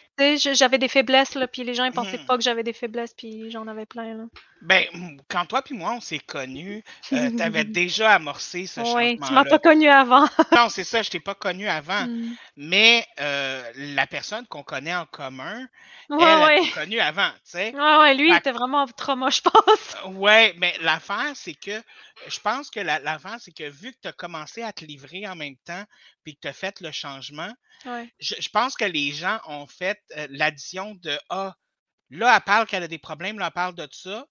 j'avais 0.54 0.78
des 0.78 0.88
faiblesses, 0.88 1.34
là, 1.34 1.46
puis 1.48 1.64
les 1.64 1.74
gens, 1.74 1.84
ils 1.84 1.92
pensaient 1.92 2.18
Mhm. 2.18 2.26
pas 2.26 2.36
que 2.36 2.42
j'avais 2.42 2.62
des 2.62 2.72
faiblesses, 2.72 3.14
puis 3.14 3.50
j'en 3.50 3.66
avais 3.66 3.86
plein, 3.86 4.14
là. 4.14 4.24
Ben, 4.62 4.84
quand 5.28 5.46
toi 5.46 5.62
puis 5.62 5.74
moi, 5.74 5.92
on 5.92 6.00
s'est 6.00 6.18
connus, 6.18 6.84
euh, 7.14 7.30
tu 7.34 7.40
avais 7.42 7.64
déjà 7.64 8.12
amorcé 8.14 8.66
ce 8.66 8.80
Oui, 8.94 9.18
tu 9.18 9.32
m'as 9.32 9.44
pas 9.44 9.58
connu 9.58 9.88
avant. 9.88 10.26
Non, 10.52 10.68
c'est 10.68 10.84
ça, 10.84 11.02
je 11.02 11.08
t'ai 11.10 11.20
pas 11.20 11.34
connu 11.34 11.66
avant. 11.66 12.06
Mm. 12.06 12.34
Mais 12.56 13.06
euh, 13.20 13.62
la 13.74 14.06
personne 14.06 14.46
qu'on 14.48 14.62
connaît 14.62 14.94
en 14.94 15.06
commun, 15.06 15.66
Ouais, 16.10 16.18
elle, 16.22 16.60
ouais. 16.62 16.70
connu 16.74 17.00
avant, 17.00 17.30
tu 17.30 17.52
sais. 17.52 17.74
Ouais, 17.74 17.96
ouais, 17.98 18.14
lui, 18.14 18.28
il 18.28 18.36
était 18.36 18.52
vraiment 18.52 18.86
moche, 19.16 19.36
je 19.36 19.42
pense. 19.50 19.96
Ouais, 20.14 20.52
mais 20.58 20.74
l'affaire, 20.82 21.32
c'est 21.34 21.54
que 21.54 21.80
je 22.26 22.38
pense 22.40 22.68
que 22.70 22.80
la- 22.80 22.98
l'affaire, 22.98 23.36
c'est 23.40 23.52
que 23.52 23.68
vu 23.70 23.92
que 23.92 23.98
tu 24.02 24.08
as 24.08 24.12
commencé 24.12 24.62
à 24.62 24.72
te 24.72 24.84
livrer 24.84 25.26
en 25.26 25.36
même 25.36 25.56
temps, 25.64 25.84
puis 26.22 26.34
que 26.34 26.40
tu 26.42 26.48
as 26.48 26.52
fait 26.52 26.80
le 26.80 26.92
changement, 26.92 27.50
Ouais. 27.86 28.12
je, 28.20 28.34
je 28.38 28.48
pense 28.50 28.74
que 28.74 28.84
les 28.84 29.10
gens 29.12 29.38
ont 29.46 29.66
fait 29.66 29.98
l'addition 30.30 30.94
de 30.96 31.18
Ah, 31.28 31.56
là, 32.11 32.34
elle 32.36 32.42
parle 32.42 32.66
qu'elle 32.66 32.82
a 32.82 32.88
des 32.88 32.98
problèmes, 32.98 33.38
là, 33.38 33.46
elle 33.46 33.52
parle 33.52 33.74
de 33.74 33.88
ça, 33.92 34.26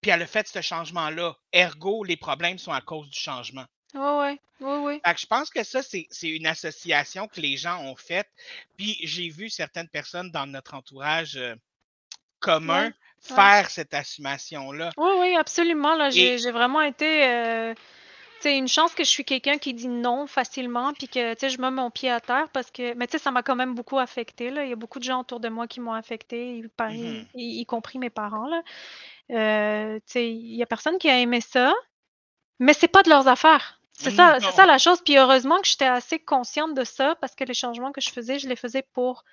puis 0.00 0.10
elle 0.10 0.22
a 0.22 0.26
fait 0.26 0.46
ce 0.46 0.60
changement-là. 0.60 1.36
Ergo, 1.52 2.04
les 2.04 2.16
problèmes 2.16 2.58
sont 2.58 2.72
à 2.72 2.80
cause 2.80 3.08
du 3.08 3.18
changement. 3.18 3.64
Ouais, 3.94 4.38
ouais. 4.60 5.00
Fait 5.04 5.14
que 5.14 5.20
je 5.20 5.26
pense 5.26 5.50
que 5.50 5.62
ça, 5.64 5.82
c'est 5.82 6.06
une 6.22 6.46
association 6.46 7.28
que 7.28 7.40
les 7.40 7.56
gens 7.56 7.80
ont 7.84 7.96
faite. 7.96 8.28
Puis 8.76 8.98
j'ai 9.02 9.28
vu 9.28 9.48
certaines 9.48 9.88
personnes 9.88 10.30
dans 10.30 10.46
notre 10.46 10.74
entourage 10.74 11.36
euh, 11.36 11.54
commun 12.40 12.92
faire 13.20 13.70
cette 13.70 13.94
assumation-là. 13.94 14.90
Oui, 14.96 15.10
oui, 15.18 15.36
absolument. 15.36 16.10
J'ai 16.10 16.50
vraiment 16.50 16.82
été. 16.82 17.24
euh, 17.24 17.74
sais, 18.42 18.56
une 18.58 18.68
chance 18.68 18.94
que 18.94 19.04
je 19.04 19.08
suis 19.10 19.24
quelqu'un 19.24 19.58
qui 19.58 19.74
dit 19.74 19.88
non 19.88 20.26
facilement, 20.26 20.92
puis 20.92 21.08
que 21.08 21.34
tu 21.34 21.40
sais, 21.40 21.48
je 21.50 21.60
mets 21.60 21.70
mon 21.70 21.90
pied 21.90 22.10
à 22.10 22.20
terre 22.20 22.48
parce 22.52 22.70
que. 22.70 22.94
Mais 22.94 23.06
tu 23.06 23.12
sais, 23.12 23.18
ça 23.18 23.30
m'a 23.30 23.42
quand 23.42 23.56
même 23.56 23.74
beaucoup 23.74 23.98
affecté. 23.98 24.50
Là. 24.50 24.64
Il 24.64 24.70
y 24.70 24.72
a 24.72 24.76
beaucoup 24.76 24.98
de 24.98 25.04
gens 25.04 25.20
autour 25.20 25.40
de 25.40 25.48
moi 25.48 25.66
qui 25.66 25.80
m'ont 25.80 25.92
affecté, 25.92 26.58
y, 26.58 26.68
par- 26.68 26.90
Mhm. 26.90 27.26
y- 27.34 27.60
y 27.60 27.66
compris 27.66 27.98
mes 27.98 28.10
parents. 28.10 28.46
Là. 28.48 28.62
Euh, 29.32 29.96
tu 29.98 30.02
sais, 30.06 30.30
il 30.30 30.56
y 30.56 30.62
a 30.62 30.66
personne 30.66 30.98
qui 30.98 31.08
a 31.08 31.18
aimé 31.18 31.40
ça, 31.40 31.72
mais 32.58 32.72
c'est 32.74 32.88
pas 32.88 33.02
de 33.02 33.08
leurs 33.10 33.26
affaires. 33.28 33.80
C'est 33.98 34.10
ça, 34.10 34.34
Non. 34.34 34.38
c'est 34.50 34.54
ça 34.56 34.66
la 34.66 34.76
chose. 34.78 35.00
Puis 35.02 35.16
heureusement 35.16 35.58
que 35.60 35.66
j'étais 35.66 35.86
assez 35.86 36.18
consciente 36.18 36.74
de 36.74 36.84
ça 36.84 37.14
parce 37.20 37.34
que 37.34 37.44
les 37.44 37.54
changements 37.54 37.92
que 37.92 38.00
je 38.02 38.10
faisais, 38.10 38.38
je 38.38 38.46
les 38.48 38.56
faisais 38.56 38.82
pour 38.92 39.24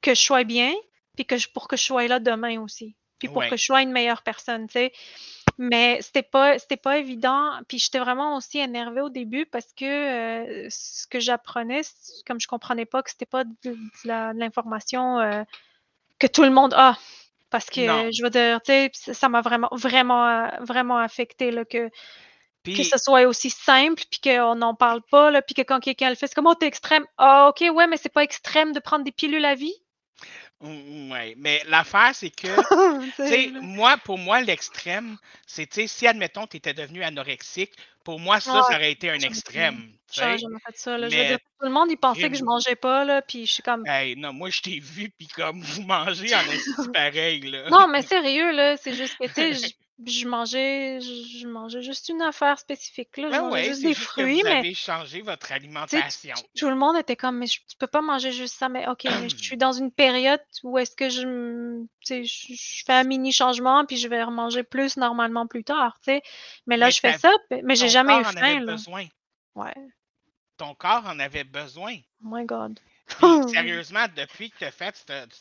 que 0.00 0.14
je 0.14 0.20
sois 0.20 0.44
bien, 0.44 0.72
puis 1.16 1.26
que 1.26 1.36
je, 1.36 1.48
pour 1.48 1.66
que 1.66 1.76
je 1.76 1.82
sois 1.82 2.06
là 2.06 2.20
demain 2.20 2.60
aussi. 2.60 2.94
Puis 3.18 3.28
pour 3.28 3.38
Ouais. 3.38 3.48
que 3.50 3.56
je 3.56 3.64
sois 3.64 3.82
une 3.82 3.90
meilleure 3.90 4.22
personne, 4.22 4.66
tu 4.68 4.74
sais. 4.74 4.92
Mais 5.58 6.00
c'était 6.02 6.22
pas 6.22 6.58
c'était 6.58 6.76
pas 6.76 6.98
évident. 6.98 7.50
Puis 7.68 7.78
j'étais 7.78 7.98
vraiment 7.98 8.36
aussi 8.36 8.58
énervée 8.58 9.00
au 9.00 9.08
début 9.08 9.46
parce 9.46 9.72
que 9.72 9.84
euh, 9.84 10.66
ce 10.70 11.06
que 11.06 11.20
j'apprenais, 11.20 11.82
comme 12.26 12.40
je 12.40 12.48
comprenais 12.48 12.86
pas 12.86 13.02
que 13.02 13.10
c'était 13.10 13.26
pas 13.26 13.44
de, 13.44 13.76
l'information 14.04 15.20
euh, 15.20 15.42
que 16.18 16.26
tout 16.26 16.42
le 16.42 16.50
monde 16.50 16.74
a. 16.74 16.98
Parce 17.50 17.70
que 17.70 17.86
Non. 17.86 18.10
je 18.10 18.22
veux 18.22 18.30
dire, 18.30 18.60
ça- 18.94 19.28
m'a 19.28 19.40
vraiment, 19.40 19.68
vraiment, 19.70 20.48
vraiment 20.60 20.98
affecté 20.98 21.52
là, 21.52 21.64
que, 21.64 21.88
que 22.64 22.82
ce 22.82 22.98
soit 22.98 23.28
aussi 23.28 23.48
simple, 23.48 24.02
puis 24.10 24.20
qu'on 24.20 24.56
n'en 24.56 24.74
parle 24.74 25.02
pas, 25.02 25.30
là, 25.30 25.40
puis 25.40 25.54
que 25.54 25.62
quand 25.62 25.78
quelqu'un 25.78 26.08
le 26.08 26.16
fait, 26.16 26.26
c'est 26.26 26.34
comme, 26.34 26.48
oh, 26.48 26.54
t'es 26.56 26.66
extrême. 26.66 27.06
Ah, 27.16 27.50
ok, 27.50 27.64
ouais, 27.72 27.86
mais 27.86 27.96
c'est 27.96 28.08
pas 28.12 28.24
extrême 28.24 28.72
de 28.72 28.80
prendre 28.80 29.04
des 29.04 29.12
pilules 29.12 29.44
à 29.44 29.54
vie. 29.54 29.74
Ouais, 30.60 31.34
mais 31.36 31.62
l'affaire, 31.68 32.14
c'est 32.14 32.30
que, 32.30 32.48
sais, 33.16 33.50
moi, 33.60 33.96
pour 33.98 34.18
moi, 34.18 34.40
l'extrême, 34.40 35.16
c'est, 35.46 35.66
tu 35.66 35.82
sais, 35.82 35.86
si, 35.86 36.06
admettons, 36.06 36.46
tu 36.46 36.56
étais 36.56 36.74
devenu 36.74 37.02
anorexique, 37.02 37.72
pour 38.04 38.20
moi, 38.20 38.38
ça, 38.38 38.54
Ouais, 38.54 38.60
ça 38.68 38.76
aurait 38.76 38.92
été 38.92 39.10
un 39.10 39.18
extrême. 39.18 39.92
J'aurais 40.12 40.38
jamais 40.38 40.58
fait 40.64 40.76
ça. 40.76 40.98
Là. 40.98 41.08
Je 41.08 41.16
veux 41.16 41.24
dire, 41.24 41.38
tout 41.38 41.66
le 41.66 41.70
monde, 41.70 41.90
il 41.90 41.96
pensait 41.96 42.30
que 42.30 42.36
je 42.36 42.44
mangeais 42.44 42.76
pas, 42.76 43.04
là, 43.04 43.22
puis 43.22 43.46
je 43.46 43.52
suis 43.54 43.62
comme. 43.62 43.86
Hey, 43.86 44.14
non, 44.16 44.32
moi, 44.32 44.50
je 44.50 44.60
t'ai 44.60 44.78
vu, 44.78 45.10
puis 45.10 45.26
comme 45.28 45.62
vous 45.62 45.82
mangez 45.82 46.34
en 46.34 46.40
esti 46.52 46.92
pareil, 46.92 47.40
là. 47.40 47.70
Non, 47.70 47.88
mais 47.88 48.02
sérieux, 48.02 48.52
là, 48.52 48.76
c'est 48.76 48.94
juste 48.94 49.16
que, 49.18 49.26
tu 49.26 49.54
sais, 49.54 49.74
je, 50.04 50.26
mangeais, 50.26 51.00
je, 51.00 51.46
mangeais 51.46 51.82
juste 51.82 52.08
une 52.08 52.22
affaire 52.22 52.58
spécifique, 52.58 53.16
là. 53.16 53.30
Je 53.32 53.32
Ben 53.32 53.42
mangeais 53.42 53.54
ouais, 53.54 53.64
juste 53.64 53.82
des 53.82 53.88
juste 53.94 54.00
fruits, 54.00 54.38
que 54.38 54.42
vous 54.42 54.48
mais 54.48 54.58
avez 54.58 54.74
changé 54.74 55.20
votre 55.22 55.52
alimentation. 55.52 56.34
tout 56.56 56.68
le 56.68 56.74
monde 56.74 56.96
était 56.96 57.16
comme, 57.16 57.38
mais 57.38 57.46
je- 57.46 57.60
tu 57.68 57.76
peux 57.78 57.86
pas 57.86 58.02
manger 58.02 58.32
juste 58.32 58.54
ça, 58.56 58.68
mais 58.68 58.88
ok, 58.88 59.04
mais 59.04 59.28
je 59.28 59.36
suis 59.52 59.56
dans 59.56 59.72
une 59.72 59.92
période 59.92 60.40
où 60.64 60.78
est-ce 60.78 60.96
que 60.96 61.08
je, 61.08 61.84
je, 62.06 62.22
je 62.24 62.82
fais 62.84 62.92
un 62.92 63.04
mini 63.04 63.32
changement, 63.32 63.84
puis 63.86 63.96
je 63.96 64.08
vais 64.08 64.22
remanger 64.24 64.62
plus 64.64 64.96
normalement 64.96 65.46
plus 65.46 65.64
tard, 65.64 65.96
tu 66.02 66.12
sais. 66.12 66.22
Mais 66.66 66.76
là, 66.76 66.86
Mais 66.86 66.90
je 66.92 67.00
fais 67.00 67.16
ça, 67.18 67.30
mais 67.62 67.76
j'ai 67.76 67.88
jamais 67.88 68.14
eu 68.14 68.24
avait 68.24 68.32
faim, 68.40 68.60
là. 68.60 68.72
besoin. 68.72 69.06
Ouais. 69.54 69.74
Ton 70.56 70.74
corps 70.74 71.06
en 71.06 71.18
avait 71.18 71.44
besoin. 71.44 71.96
Oh 72.24 72.28
my 72.30 72.44
God. 72.44 72.78
Puis, 73.06 73.18
sérieusement, 73.48 74.06
depuis 74.16 74.50
que 74.50 74.58
tu 74.58 74.64
as 74.64 74.70
fait 74.70 74.94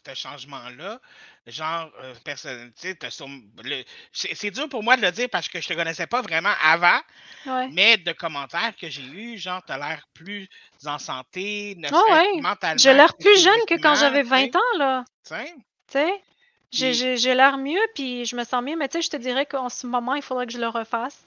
ce 0.05 0.13
changement-là, 0.13 0.99
genre, 1.47 1.89
euh, 2.01 2.13
personne, 2.23 2.71
tu 2.79 2.93
sais, 2.93 3.85
c'est 4.11 4.51
dur 4.51 4.67
pour 4.69 4.83
moi 4.83 4.97
de 4.97 5.01
le 5.01 5.11
dire 5.11 5.29
parce 5.29 5.47
que 5.47 5.61
je 5.61 5.67
te 5.67 5.73
connaissais 5.73 6.07
pas 6.07 6.21
vraiment 6.21 6.53
avant, 6.61 6.99
Ouais. 7.45 7.69
mais 7.69 7.97
de 7.97 8.11
commentaires 8.11 8.73
que 8.79 8.89
j'ai 8.89 9.03
eus, 9.03 9.37
genre, 9.37 9.61
tu 9.65 9.71
as 9.73 9.77
l'air 9.77 10.07
plus 10.13 10.49
en 10.85 10.99
santé, 10.99 11.75
ne 11.77 11.89
ouais. 11.89 12.41
mentalement. 12.41 12.77
J'ai 12.77 12.93
l'air 12.93 13.15
plus 13.17 13.41
jeune 13.41 13.65
que 13.67 13.75
quand 13.81 13.95
j'avais 13.95 14.23
tu 14.23 14.29
sais, 14.29 14.49
20 14.51 14.55
ans, 14.55 14.77
là. 14.77 15.05
tu 15.23 15.35
sais? 15.87 16.21
J'ai 16.71 17.35
l'air 17.35 17.57
mieux, 17.57 17.81
puis 17.95 18.25
je 18.25 18.35
me 18.35 18.43
sens 18.43 18.63
mieux, 18.63 18.75
mais 18.75 18.87
tu 18.87 18.97
sais, 18.97 19.01
je 19.03 19.09
te 19.09 19.17
dirais 19.17 19.45
qu'en 19.45 19.69
ce 19.69 19.87
moment, 19.87 20.15
il 20.15 20.21
faudrait 20.21 20.47
que 20.47 20.53
je 20.53 20.59
le 20.59 20.67
refasse. 20.67 21.25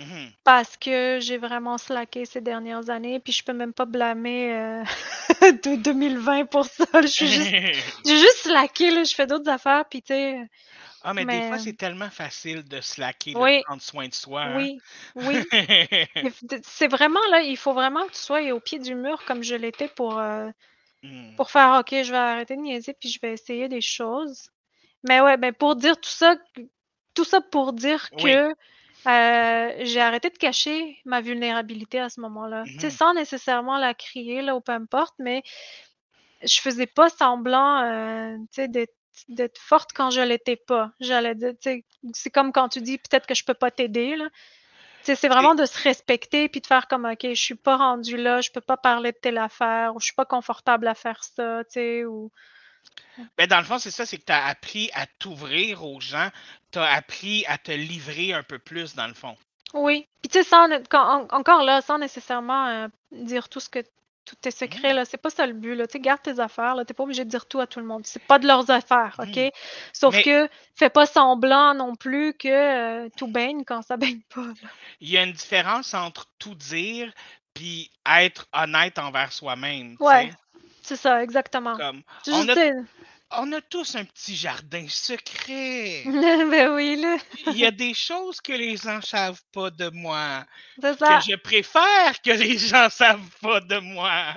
Mhm. 0.00 0.32
Parce 0.44 0.76
que 0.76 1.18
j'ai 1.20 1.36
vraiment 1.36 1.76
slacké 1.78 2.24
ces 2.24 2.40
dernières 2.40 2.88
années, 2.88 3.20
puis 3.20 3.32
je 3.32 3.44
peux 3.44 3.52
même 3.52 3.74
pas 3.74 3.84
blâmer 3.84 4.52
euh, 4.54 4.82
de 5.64 5.76
2020 5.76 6.46
pour 6.46 6.64
ça. 6.64 6.86
Je 7.02 7.06
suis 7.06 7.26
juste, 7.26 7.50
j'ai 8.06 8.16
juste 8.16 8.38
slacké, 8.44 8.90
là, 8.90 9.04
je 9.04 9.14
fais 9.14 9.26
d'autres 9.26 9.50
affaires, 9.50 9.84
puis 9.88 10.00
tu 10.02 10.14
sais, 10.14 10.40
ah, 11.02 11.14
mais, 11.14 11.24
des 11.24 11.42
fois, 11.42 11.58
c'est 11.58 11.76
tellement 11.76 12.10
facile 12.10 12.62
de 12.64 12.80
slacker, 12.80 13.34
Oui. 13.34 13.58
de 13.58 13.62
prendre 13.64 13.82
soin 13.82 14.08
de 14.08 14.14
soi. 14.14 14.42
hein. 14.42 14.56
oui, 14.56 14.80
oui. 15.14 15.44
C'est 16.64 16.88
vraiment 16.88 17.20
là, 17.30 17.42
il 17.42 17.56
faut 17.56 17.72
vraiment 17.72 18.06
que 18.06 18.12
tu 18.12 18.18
sois 18.20 18.42
au 18.52 18.60
pied 18.60 18.78
du 18.78 18.94
mur 18.94 19.22
comme 19.26 19.42
je 19.42 19.54
l'étais 19.54 19.88
pour, 19.88 20.18
euh, 20.18 20.48
Hmm. 21.02 21.34
pour 21.36 21.50
faire 21.50 21.78
OK, 21.80 21.90
je 21.90 22.10
vais 22.10 22.18
arrêter 22.18 22.56
de 22.56 22.60
niaiser, 22.60 22.92
puis 22.92 23.08
je 23.08 23.18
vais 23.20 23.32
essayer 23.32 23.68
des 23.68 23.80
choses. 23.80 24.50
Mais 25.02 25.22
ouais, 25.22 25.38
ben 25.38 25.54
pour 25.54 25.76
dire 25.76 25.96
tout 25.98 26.10
ça, 26.10 26.36
tout 27.14 27.24
ça 27.24 27.40
pour 27.40 27.72
dire 27.72 28.10
Oui. 28.18 28.22
que 28.24 28.54
euh, 29.06 29.72
j'ai 29.80 30.00
arrêté 30.00 30.30
de 30.30 30.38
cacher 30.38 30.98
ma 31.04 31.20
vulnérabilité 31.20 32.00
à 32.00 32.08
ce 32.08 32.20
moment-là. 32.20 32.64
Tu 32.64 32.80
sais, 32.80 32.86
Mhm. 32.88 32.92
sans 32.92 33.14
nécessairement 33.14 33.78
la 33.78 33.94
crier, 33.94 34.42
là, 34.42 34.56
ou 34.56 34.60
peu 34.60 34.72
importe, 34.72 35.14
mais 35.18 35.42
je 36.42 36.60
faisais 36.60 36.86
pas 36.86 37.08
semblant, 37.10 37.82
euh, 37.82 38.36
tu 38.52 38.62
sais, 38.62 38.68
d'être 38.68 38.94
d'être 39.28 39.58
forte 39.60 39.90
quand 39.92 40.10
je 40.10 40.20
l'étais 40.22 40.56
pas. 40.56 40.92
J'allais 41.00 41.34
dire, 41.34 41.50
tu 41.60 41.70
sais, 41.70 41.84
c'est 42.14 42.30
comme 42.30 42.52
quand 42.52 42.68
tu 42.70 42.80
dis 42.80 42.96
peut-être 42.96 43.26
que 43.26 43.34
je 43.34 43.44
peux 43.44 43.54
pas 43.54 43.70
t'aider, 43.70 44.16
là. 44.16 44.28
Tu 45.04 45.16
c'est 45.16 45.28
vraiment 45.28 45.54
de 45.54 45.64
se 45.66 45.82
respecter 45.82 46.48
puis 46.48 46.60
de 46.60 46.66
faire 46.66 46.86
comme 46.88 47.04
OK, 47.06 47.20
je 47.22 47.34
suis 47.34 47.54
pas 47.54 47.76
rendue 47.76 48.16
là, 48.16 48.40
je 48.40 48.50
peux 48.50 48.60
pas 48.60 48.76
parler 48.76 49.12
de 49.12 49.16
telle 49.16 49.38
affaire, 49.38 49.94
ou 49.94 50.00
je 50.00 50.06
suis 50.06 50.14
pas 50.14 50.24
confortable 50.26 50.86
à 50.88 50.94
faire 50.94 51.22
ça, 51.24 51.64
tu 51.64 51.72
sais, 51.72 52.04
ou 52.04 52.30
Ben, 53.36 53.46
dans 53.46 53.58
le 53.58 53.64
fond, 53.64 53.78
c'est 53.78 53.90
ça, 53.90 54.06
c'est 54.06 54.16
que 54.18 54.24
tu 54.24 54.32
as 54.32 54.46
appris 54.46 54.90
à 54.94 55.06
t'ouvrir 55.18 55.84
aux 55.84 56.00
gens, 56.00 56.28
tu 56.72 56.78
as 56.78 56.90
appris 56.92 57.44
à 57.46 57.58
te 57.58 57.70
livrer 57.72 58.32
un 58.32 58.42
peu 58.42 58.58
plus, 58.58 58.94
dans 58.94 59.06
le 59.06 59.14
fond. 59.14 59.36
Oui. 59.74 60.06
Puis 60.22 60.30
tu 60.30 60.38
sais, 60.38 60.44
sans 60.44 60.68
quand- 60.88 61.26
encore 61.30 61.62
là, 61.64 61.80
sans 61.82 61.98
nécessairement 61.98 62.66
euh, 62.68 62.88
dire 63.12 63.48
tout 63.48 63.60
ce 63.60 63.68
que 63.68 63.80
tous 64.26 64.36
tes 64.36 64.50
secrets, 64.52 64.92
là, 64.94 65.04
c'est 65.04 65.16
pas 65.16 65.30
ça 65.30 65.46
le 65.46 65.54
but, 65.54 65.74
là. 65.74 65.86
Tu 65.86 65.92
sais, 65.94 66.00
garde 66.00 66.22
tes 66.22 66.38
affaires, 66.38 66.74
là. 66.76 66.84
T'es 66.84 66.94
pas 66.94 67.02
obligé 67.02 67.24
de 67.24 67.30
dire 67.30 67.46
tout 67.46 67.58
à 67.60 67.66
tout 67.66 67.80
le 67.80 67.86
monde. 67.86 68.02
C'est 68.06 68.22
pas 68.22 68.38
de 68.38 68.46
leurs 68.46 68.70
affaires, 68.70 69.16
OK? 69.18 69.36
Mhm. 69.36 69.50
Sauf 69.92 70.14
Mais- 70.14 70.22
que 70.22 70.48
fais 70.76 70.90
pas 70.90 71.06
semblant 71.06 71.74
non 71.74 71.96
plus 71.96 72.34
que 72.34 72.48
euh, 72.48 73.08
tout 73.16 73.26
baigne 73.26 73.64
quand 73.64 73.82
ça 73.82 73.96
baigne 73.96 74.20
pas. 74.34 74.42
là. 74.46 74.68
Il 75.00 75.10
y 75.10 75.18
a 75.18 75.24
une 75.24 75.32
différence 75.32 75.94
entre 75.94 76.26
tout 76.38 76.54
dire 76.54 77.12
puis 77.54 77.90
être 78.08 78.46
honnête 78.52 78.98
envers 78.98 79.32
soi-même. 79.32 79.96
Ouais. 80.00 80.30
C'est 80.82 80.96
ça, 80.96 81.22
exactement. 81.22 81.76
Comme, 81.76 82.02
on 82.28 82.48
a, 82.48 82.54
dire- 82.54 82.84
on 83.32 83.52
a 83.52 83.60
tous 83.60 83.94
un 83.96 84.04
petit 84.04 84.34
jardin 84.34 84.86
secret. 84.88 86.02
ben 86.06 86.74
oui, 86.74 86.96
là. 86.96 87.16
Il 87.48 87.58
y 87.58 87.64
a 87.66 87.70
des 87.70 87.94
choses 87.94 88.40
que 88.40 88.52
les 88.52 88.76
gens 88.76 89.00
savent 89.00 89.42
pas 89.52 89.70
de 89.70 89.88
moi, 89.90 90.44
C'est 90.80 90.98
que 90.98 91.04
ça. 91.04 91.20
je 91.20 91.36
préfère 91.36 92.20
que 92.22 92.30
les 92.30 92.58
gens 92.58 92.88
savent 92.90 93.30
pas 93.40 93.60
de 93.60 93.78
moi. 93.78 94.34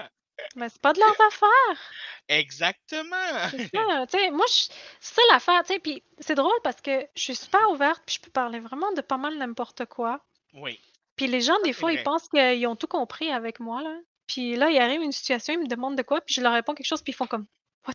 Mais 0.55 0.67
c'est 0.69 0.81
pas 0.81 0.93
de 0.93 0.99
leurs 0.99 1.21
affaires. 1.27 1.81
Exactement. 2.27 3.49
C'est 3.51 3.69
ça. 3.73 4.31
Moi, 4.31 4.45
c'est 4.47 5.15
ça 5.15 5.21
l'affaire. 5.31 5.63
Tu 5.63 5.79
puis 5.79 6.03
c'est 6.19 6.35
drôle 6.35 6.51
parce 6.63 6.81
que 6.81 7.05
je 7.15 7.21
suis 7.21 7.35
super 7.35 7.69
ouverte, 7.71 8.01
puis 8.05 8.15
je 8.17 8.21
peux 8.21 8.31
parler 8.31 8.59
vraiment 8.59 8.91
de 8.93 9.01
pas 9.01 9.17
mal 9.17 9.37
n'importe 9.37 9.85
quoi. 9.85 10.19
Oui. 10.53 10.79
Puis 11.15 11.27
les 11.27 11.41
gens, 11.41 11.59
des 11.63 11.73
fois, 11.73 11.93
ils 11.93 12.03
pensent 12.03 12.27
qu'ils 12.27 12.65
ont 12.67 12.75
tout 12.75 12.87
compris 12.87 13.31
avec 13.31 13.59
moi, 13.59 13.81
là. 13.83 13.95
Puis 14.27 14.55
là, 14.55 14.69
il 14.69 14.79
arrive 14.79 15.01
une 15.01 15.11
situation, 15.11 15.53
ils 15.53 15.59
me 15.59 15.67
demandent 15.67 15.97
de 15.97 16.01
quoi, 16.03 16.21
puis 16.21 16.33
je 16.35 16.41
leur 16.41 16.53
réponds 16.53 16.73
quelque 16.73 16.87
chose, 16.87 17.01
puis 17.01 17.11
ils 17.11 17.15
font 17.15 17.27
comme 17.27 17.45
What? 17.87 17.93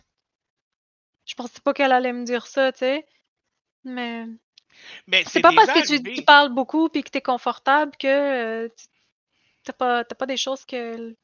Je 1.25 1.35
pensais 1.35 1.59
pas 1.63 1.73
qu'elle 1.73 1.91
allait 1.91 2.13
me 2.13 2.23
dire 2.23 2.47
ça, 2.47 2.71
tu 2.71 2.79
sais. 2.79 3.07
Mais 3.83 4.25
Mais 5.07 5.23
c'est 5.25 5.41
pas 5.41 5.51
parce 5.53 5.71
que 5.71 6.15
tu, 6.15 6.23
parles 6.23 6.49
beaucoup 6.49 6.89
puis 6.89 7.03
que 7.03 7.09
t'es 7.09 7.21
confortable 7.21 7.91
que 7.97 8.07
euh, 8.07 8.69
tu- 8.69 8.85
t'as 9.63 9.73
pas, 9.73 10.03
t'as 10.03 10.15
pas 10.15 10.25
des 10.25 10.37
choses 10.37 10.65
que 10.65 11.15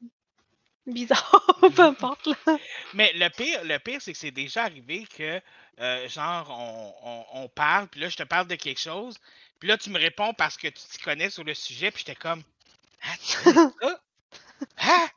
bizarres, 0.86 1.46
peu 1.74 1.82
importe. 1.82 2.26
Là. 2.26 2.58
Mais 2.94 3.12
le 3.14 3.28
pire, 3.28 3.64
le 3.64 3.78
pire, 3.78 4.00
c'est 4.00 4.12
que 4.12 4.18
c'est 4.18 4.30
déjà 4.30 4.64
arrivé 4.64 5.06
que, 5.16 5.40
euh, 5.80 6.08
genre, 6.08 6.48
on, 6.50 6.94
on, 7.02 7.42
on 7.44 7.48
parle, 7.48 7.88
puis 7.88 8.00
là, 8.00 8.08
je 8.08 8.16
te 8.16 8.22
parle 8.22 8.46
de 8.46 8.54
quelque 8.54 8.80
chose, 8.80 9.18
puis 9.58 9.68
là, 9.68 9.76
tu 9.76 9.90
me 9.90 9.98
réponds 9.98 10.34
parce 10.34 10.56
que 10.56 10.68
tu 10.68 10.82
t'y 10.90 10.98
connais 10.98 11.30
sur 11.30 11.44
le 11.44 11.54
sujet, 11.54 11.90
puis 11.90 12.04
j'étais 12.06 12.18
comme, 12.18 12.42
ah, 13.02 13.16
tu 13.18 13.36
ça? 13.80 14.00
Ah! 14.78 15.08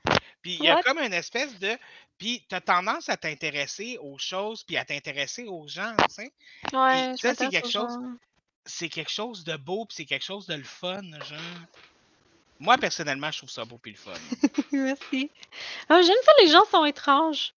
Puis 0.41 0.55
il 0.59 0.63
y 0.63 0.69
a 0.69 0.81
comme 0.83 0.99
une 0.99 1.13
espèce 1.13 1.57
de. 1.59 1.77
Puis 2.17 2.43
tu 2.49 2.55
as 2.55 2.61
tendance 2.61 3.09
à 3.09 3.17
t'intéresser 3.17 3.97
aux 4.01 4.17
choses, 4.17 4.63
puis 4.63 4.77
à 4.77 4.85
t'intéresser 4.85 5.45
aux 5.45 5.67
gens, 5.67 5.95
tu 6.07 6.15
sais. 6.15 6.31
Ouais, 6.73 7.13
ça, 7.17 7.33
c'est 7.33 7.49
quelque 7.49 7.69
chose-. 7.69 7.97
C'est 8.65 8.89
quelque 8.89 9.11
chose 9.11 9.43
de 9.43 9.55
beau, 9.55 9.85
puis 9.85 9.95
c'est 9.95 10.05
quelque 10.05 10.25
chose 10.25 10.45
de 10.45 10.55
le 10.55 10.63
fun, 10.63 11.01
genre. 11.01 11.39
Moi, 12.59 12.77
personnellement, 12.77 13.31
je 13.31 13.37
trouve 13.37 13.49
ça 13.49 13.63
beau, 13.63 13.77
puis 13.77 13.91
le 13.91 13.97
fun. 13.97 14.11
Merci. 14.71 15.31
Ah, 15.87 16.01
J'aime 16.01 16.15
ça, 16.23 16.31
les 16.41 16.49
gens 16.49 16.65
sont 16.69 16.83
étranges. 16.85 17.53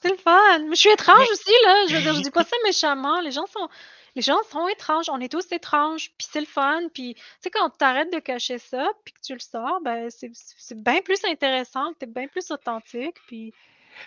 C'est 0.00 0.10
le 0.10 0.16
fun. 0.16 0.58
Mais 0.60 0.76
je 0.76 0.80
suis 0.80 0.90
étrange 0.90 1.28
aussi, 1.32 1.52
là. 1.64 1.86
Je 1.88 1.96
veux 1.96 2.02
dire, 2.02 2.14
je 2.14 2.20
dis 2.20 2.30
pas 2.30 2.44
ça 2.44 2.56
méchamment. 2.64 3.20
Les 3.20 3.32
gens 3.32 3.46
sont. 3.46 3.68
Les 4.16 4.22
gens 4.22 4.42
sont 4.50 4.68
étranges, 4.68 5.08
on 5.10 5.20
est 5.20 5.30
tous 5.30 5.50
étranges, 5.52 6.10
puis 6.18 6.26
c'est 6.30 6.40
le 6.40 6.46
fun, 6.46 6.82
puis 6.94 7.14
tu 7.14 7.22
sais, 7.40 7.50
quand 7.50 7.70
tu 7.70 7.84
arrêtes 7.84 8.12
de 8.12 8.20
cacher 8.20 8.58
ça, 8.58 8.88
puis 9.04 9.14
que 9.14 9.20
tu 9.20 9.32
le 9.34 9.40
sors, 9.40 9.80
ben 9.82 10.08
c'est 10.10 10.82
bien 10.82 11.00
plus 11.02 11.24
intéressant, 11.24 11.92
t'es 11.94 12.06
bien 12.06 12.28
plus 12.28 12.50
authentique, 12.50 13.16
puis 13.26 13.54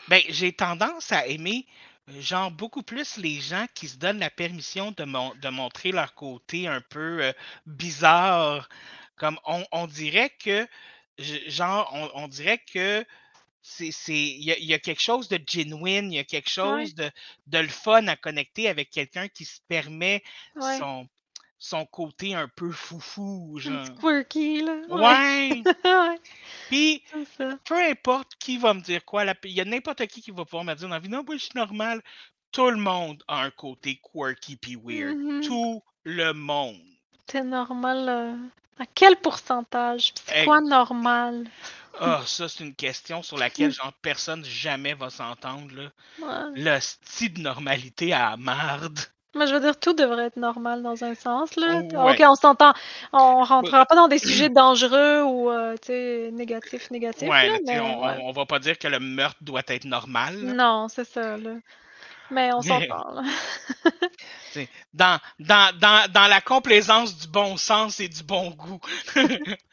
Ben, 0.08 0.22
j'ai 0.30 0.54
tendance 0.54 1.12
à 1.12 1.28
aimer, 1.28 1.66
genre, 2.08 2.52
beaucoup 2.52 2.84
plus 2.84 3.18
les 3.18 3.40
gens 3.42 3.66
qui 3.74 3.88
se 3.88 3.98
donnent 3.98 4.20
la 4.20 4.30
permission 4.30 4.92
de, 4.92 5.04
mon- 5.04 5.34
de 5.36 5.50
montrer 5.50 5.92
leur 5.92 6.14
côté 6.16 6.68
un 6.68 6.82
peu 6.82 7.24
euh, 7.24 7.34
bizarre. 7.66 8.70
Comme 9.18 9.40
on, 9.46 9.88
dirait 9.88 10.30
que, 10.30 10.68
genre, 11.48 11.92
on 12.14 12.28
dirait 12.28 12.60
que 12.60 13.04
c'est, 13.62 13.92
c'est, 13.92 14.14
il 14.14 14.44
y 14.44 14.52
a, 14.52 14.58
il 14.58 14.66
y 14.66 14.74
a 14.74 14.80
quelque 14.80 15.02
chose 15.02 15.28
de 15.30 15.40
genuine, 15.46 16.12
il 16.12 16.16
y 16.16 16.20
a 16.20 16.24
quelque 16.24 16.50
chose 16.50 16.96
de, 16.96 17.10
de 17.48 17.58
le 17.60 17.68
fun 17.68 18.08
à 18.08 18.16
connecter 18.16 18.70
avec 18.70 18.90
quelqu'un 18.90 19.28
qui 19.28 19.46
se 19.46 19.60
permet 19.68 20.24
ouais, 20.56 20.78
son, 20.78 21.08
son 21.60 21.86
côté 21.86 22.34
un 22.36 22.48
peu 22.48 22.72
foufou, 22.72 23.56
un 23.58 23.60
genre. 23.60 23.84
petit 23.84 23.96
quirky, 24.00 24.62
là. 24.62 24.76
Ouais. 24.90 25.64
ouais, 25.84 26.20
Puis, 26.70 27.04
c'est 27.38 27.62
peu 27.64 27.76
importe 27.84 28.34
qui 28.40 28.58
va 28.58 28.74
me 28.74 28.82
dire 28.82 29.04
quoi, 29.04 29.26
il 29.44 29.52
y 29.52 29.62
a 29.62 29.66
n'importe 29.66 30.06
qui 30.08 30.22
qui 30.22 30.32
va 30.32 30.46
pouvoir 30.46 30.64
me 30.64 30.74
dire 30.76 30.88
dans 30.88 30.94
la 30.94 31.00
vie, 31.00 31.10
non, 31.10 31.24
moi, 31.26 31.36
je 31.36 31.44
suis 31.44 31.52
normal. 31.56 32.02
Tout 32.52 32.70
le 32.70 32.78
monde 32.78 33.22
a 33.28 33.44
un 33.44 33.52
côté 33.52 34.00
quirky 34.02 34.56
puis 34.56 34.78
weird. 34.82 35.18
Mhm. 35.18 35.42
Tout 35.42 35.84
le 36.06 36.32
monde. 36.34 36.80
T'es 37.26 37.44
normal. 37.44 38.08
euh, 38.08 38.36
À 38.80 38.86
quel 38.86 39.18
pourcentage? 39.18 40.14
C'est 40.26 40.46
quoi 40.46 40.62
normal? 40.62 41.50
Ah, 42.00 42.22
ça, 42.26 42.48
c'est 42.48 42.64
une 42.64 42.76
question 42.76 43.24
sur 43.24 43.38
laquelle, 43.38 43.72
genre, 43.72 43.94
personne 44.02 44.44
jamais 44.46 44.94
va 44.94 45.10
s'entendre, 45.10 45.68
là. 45.76 45.90
Ouais. 46.22 46.62
Le 46.62 46.80
style 46.80 47.34
de 47.36 47.42
normalité 47.42 48.14
à 48.14 48.32
la 48.32 48.38
marde. 48.38 49.00
Moi, 49.36 49.46
je 49.46 49.54
veux 49.54 49.60
dire, 49.60 49.80
tout 49.80 49.94
devrait 49.94 50.26
être 50.28 50.38
normal 50.38 50.82
dans 50.82 51.04
un 51.04 51.14
sens, 51.14 51.56
là. 51.58 51.76
Ouais. 51.82 52.14
Ok, 52.14 52.24
on 52.28 52.36
s'entend. 52.36 52.74
On 53.14 53.44
rentrera 53.44 53.86
pas 53.86 53.96
dans 53.96 54.08
des 54.08 54.18
sujets 54.18 54.50
dangereux 54.50 55.22
ou, 55.24 55.52
euh, 55.52 55.76
tu 55.76 55.88
sais, 55.88 56.30
négatifs, 56.34 56.90
négatifs, 56.90 57.30
Ouais, 57.30 57.50
là, 57.50 57.58
mais 57.68 57.80
on, 57.80 58.04
ouais. 58.04 58.18
on- 58.22 58.32
va 58.32 58.46
pas 58.48 58.58
dire 58.60 58.80
que 58.80 58.88
le 58.88 59.00
meurtre 59.00 59.38
doit 59.42 59.62
être 59.68 59.86
normal. 59.86 60.42
là. 60.44 60.54
Non, 60.54 60.88
c'est 60.88 61.08
ça, 61.08 61.38
là. 61.38 61.52
Mais 62.32 62.52
on 62.54 62.62
Mais- 62.62 62.88
s'entend, 62.88 63.22
Dans, 64.94 65.20
dans, 65.40 65.78
dans, 65.80 66.12
dans 66.12 66.28
la 66.28 66.42
complaisance 66.42 67.16
du 67.16 67.28
bon 67.28 67.58
sens 67.58 68.00
et 68.00 68.10
du 68.10 68.24
bon 68.24 68.50
goût. 68.52 68.80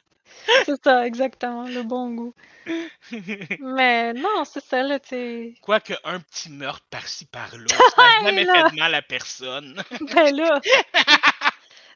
C'est 0.66 0.82
ça, 0.82 1.07
exactement, 1.07 1.64
le 1.64 1.82
bon 1.82 2.11
goût. 2.11 2.34
Mais 3.61 4.12
non, 4.14 4.45
c'est 4.45 4.64
ça, 4.64 4.82
là, 4.82 4.99
tu 4.99 5.09
sais. 5.11 5.55
Quoique 5.61 5.95
un 6.05 6.20
petit 6.20 6.51
meurtre 6.51 6.84
par-ci 6.90 7.26
par-là, 7.26 7.66
ça 7.97 8.03
n'a 8.03 8.24
jamais 8.24 8.45
là. 8.45 8.55
fait 8.55 8.74
de 8.74 8.80
mal 8.80 8.95
à 8.95 9.03
personne. 9.03 9.82
Ben 10.01 10.34
là. 10.34 10.61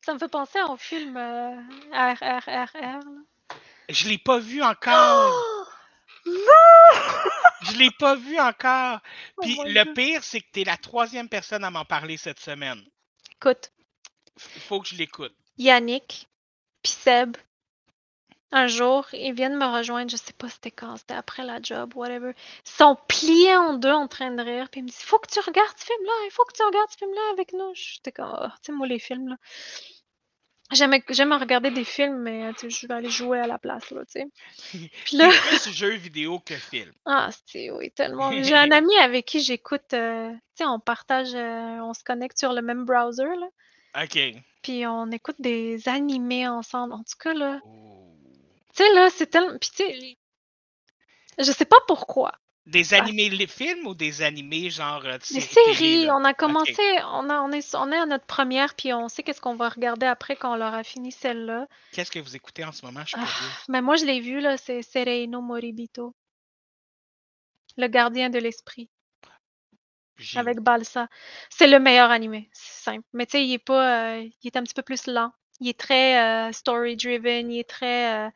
Ça 0.03 0.14
me 0.14 0.18
fait 0.18 0.28
penser 0.28 0.61
au 0.62 0.76
film 0.76 1.16
euh, 1.16 1.55
RRRR, 1.92 2.70
là. 2.80 3.01
Je 3.88 4.09
l'ai 4.09 4.18
pas 4.18 4.38
vu 4.38 4.62
encore. 4.62 5.32
Oh! 5.34 5.64
Non! 6.26 7.30
Je 7.62 7.78
l'ai 7.78 7.90
pas 7.99 8.14
vu 8.14 8.38
encore. 8.38 8.99
Oh 9.38 9.42
Puis 9.42 9.59
le 9.64 9.94
pire, 9.94 10.22
c'est 10.22 10.40
que 10.42 10.46
t'es 10.53 10.64
la 10.64 10.76
troisième 10.76 11.28
personne 11.28 11.64
à 11.64 11.70
m'en 11.70 11.86
parler 11.86 12.18
cette 12.18 12.40
semaine. 12.40 12.82
Écoute, 13.36 13.72
Il 14.55 14.61
faut 14.61 14.80
que 14.80 14.88
je 14.88 14.96
l'écoute. 14.96 15.34
Yannick, 15.57 16.28
puis 16.82 16.92
Seb, 16.92 17.36
un 18.51 18.66
jour, 18.66 19.07
ils 19.12 19.34
viennent 19.34 19.57
me 19.57 19.66
rejoindre, 19.66 20.11
je 20.11 20.16
sais 20.16 20.32
pas 20.32 20.49
c'était 20.49 20.70
quand, 20.70 20.96
c'était 20.96 21.14
après 21.14 21.44
la 21.44 21.61
job, 21.62 21.92
whatever. 21.94 22.32
Ils 22.64 22.70
sont 22.70 22.96
pliés 23.09 23.57
en 23.57 23.74
deux 23.74 23.92
en 23.92 24.09
train 24.09 24.30
de 24.30 24.42
rire, 24.42 24.68
puis 24.70 24.80
ils 24.80 24.84
me 24.84 24.88
disent 24.88 25.03
Faut 25.03 25.18
que 25.18 25.30
tu 25.30 25.40
regardes 25.40 25.76
ce 25.76 25.84
film-là, 25.84 26.12
il 26.26 26.30
faut 26.30 26.44
que 26.44 26.55
tu 26.55 26.62
regardes 26.62 26.90
ce 26.90 26.96
film-là 26.96 27.20
avec 27.32 27.53
nous. 27.53 27.72
J'étais 27.74 28.12
comme, 28.12 28.30
Ah, 28.32 28.55
tu 28.62 28.66
sais, 28.66 28.72
moi, 28.72 28.86
les 28.86 28.99
films, 28.99 29.28
là. 29.28 29.36
J'aime 30.70 31.32
regarder 31.32 31.70
des 31.70 31.84
films, 31.84 32.18
mais 32.18 32.53
tu 32.55 32.70
sais, 32.70 32.70
je 32.70 32.86
vais 32.86 32.94
aller 32.94 33.09
jouer 33.09 33.40
à 33.40 33.46
la 33.46 33.59
place, 33.59 33.90
là, 33.90 34.03
tu 34.05 34.20
sais. 34.20 34.26
Puis 35.05 35.16
là, 35.16 35.30
plus 35.49 35.70
jeu 35.70 35.94
vidéo 35.94 36.40
que 36.40 36.55
film. 36.55 36.92
ah, 37.07 37.30
c'est 37.46 37.70
oui, 37.70 37.90
tellement. 37.90 38.30
J'ai 38.42 38.55
un 38.55 38.70
ami 38.70 38.96
avec 38.96 39.26
qui 39.26 39.40
j'écoute, 39.40 39.92
euh, 39.92 40.30
tu 40.30 40.38
sais, 40.57 40.64
on 40.66 40.80
partage, 40.80 41.34
euh, 41.34 41.80
on 41.82 41.92
se 41.92 42.05
connecte 42.05 42.38
sur 42.38 42.53
le 42.53 42.62
même 42.62 42.84
browser, 42.84 43.24
là. 43.24 44.05
OK. 44.05 44.18
Puis 44.62 44.86
on 44.86 45.11
écoute 45.11 45.36
des 45.38 45.88
animés 45.88 46.46
ensemble. 46.46 46.92
En 46.92 46.99
tout 46.99 47.16
cas, 47.18 47.32
là, 47.32 47.61
Oh. 47.64 47.97
Tu 48.74 48.82
sais, 48.82 48.94
là, 48.94 49.10
c'est 49.10 49.26
tellement. 49.26 49.56
Puis 49.58 49.70
tu 49.70 49.84
sais, 49.84 50.18
je 51.38 51.52
sais 51.52 51.64
pas 51.64 51.78
pourquoi. 51.86 52.32
Des 52.66 52.92
animés 52.92 53.30
les 53.30 53.46
films 53.46 53.86
ou 53.86 53.94
des 53.94 54.20
animés 54.20 54.68
genre 54.68 55.02
euh, 55.06 55.16
Les 55.30 55.40
séries 55.40 56.10
on 56.10 56.22
a 56.22 56.34
commencé, 56.34 56.82
on, 57.12 57.30
a, 57.30 57.40
on, 57.40 57.50
est, 57.50 57.74
on 57.74 57.90
est 57.90 57.96
à 57.96 58.04
notre 58.04 58.26
première, 58.26 58.74
puis 58.74 58.92
on 58.92 59.08
sait 59.08 59.22
qu'est-ce 59.22 59.40
qu'on 59.40 59.56
va 59.56 59.70
regarder 59.70 60.04
après 60.04 60.36
quand 60.36 60.54
on 60.54 60.60
aura 60.60 60.84
fini 60.84 61.10
celle-là. 61.10 61.66
Qu'est-ce 61.92 62.10
que 62.10 62.18
vous 62.18 62.36
écoutez 62.36 62.64
en 62.64 62.72
ce 62.72 62.84
moment? 62.84 63.00
Je 63.06 63.16
Ah, 63.18 63.26
mais 63.68 63.80
moi, 63.80 63.96
je 63.96 64.04
l'ai 64.04 64.20
vu, 64.20 64.40
là, 64.40 64.58
c'est 64.58 64.82
Sereino 64.82 65.40
Moribito. 65.40 66.14
Le 67.78 67.86
gardien 67.86 68.28
de 68.28 68.38
l'esprit, 68.38 68.90
avec 70.34 70.60
Balsa. 70.60 71.08
C'est 71.50 71.68
le 71.68 71.78
meilleur 71.78 72.10
animé, 72.10 72.50
c'est 72.52 72.82
simple. 72.82 73.06
Mais 73.12 73.26
tu 73.26 73.32
sais, 73.32 73.46
il 73.46 73.52
est 73.54 73.58
pas, 73.58 74.16
euh, 74.16 74.28
il 74.42 74.46
est 74.46 74.56
un 74.56 74.62
petit 74.62 74.74
peu 74.74 74.82
plus 74.82 75.06
lent. 75.06 75.32
Il 75.60 75.68
est 75.68 75.78
très 75.78 76.48
euh, 76.48 76.52
story-driven, 76.52 77.50
il 77.50 77.60
est 77.60 77.68
très, 77.68 78.26
euh, 78.26 78.30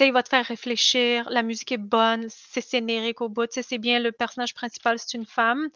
il 0.00 0.12
va 0.12 0.22
te 0.22 0.28
faire 0.28 0.44
réfléchir. 0.44 1.28
La 1.30 1.42
musique 1.42 1.72
est 1.72 1.78
bonne, 1.78 2.26
c'est 2.28 2.68
générique 2.70 3.20
au 3.20 3.28
bout. 3.28 3.46
Tu 3.46 3.54
sais, 3.54 3.62
c'est 3.62 3.78
bien 3.78 4.00
le 4.00 4.12
personnage 4.12 4.54
principal, 4.54 4.98
c'est 4.98 5.16
une 5.16 5.26
femme. 5.26 5.68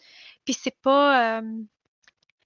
Puis 0.45 0.55
c'est 0.55 0.77
pas, 0.81 1.39
euh, 1.39 1.43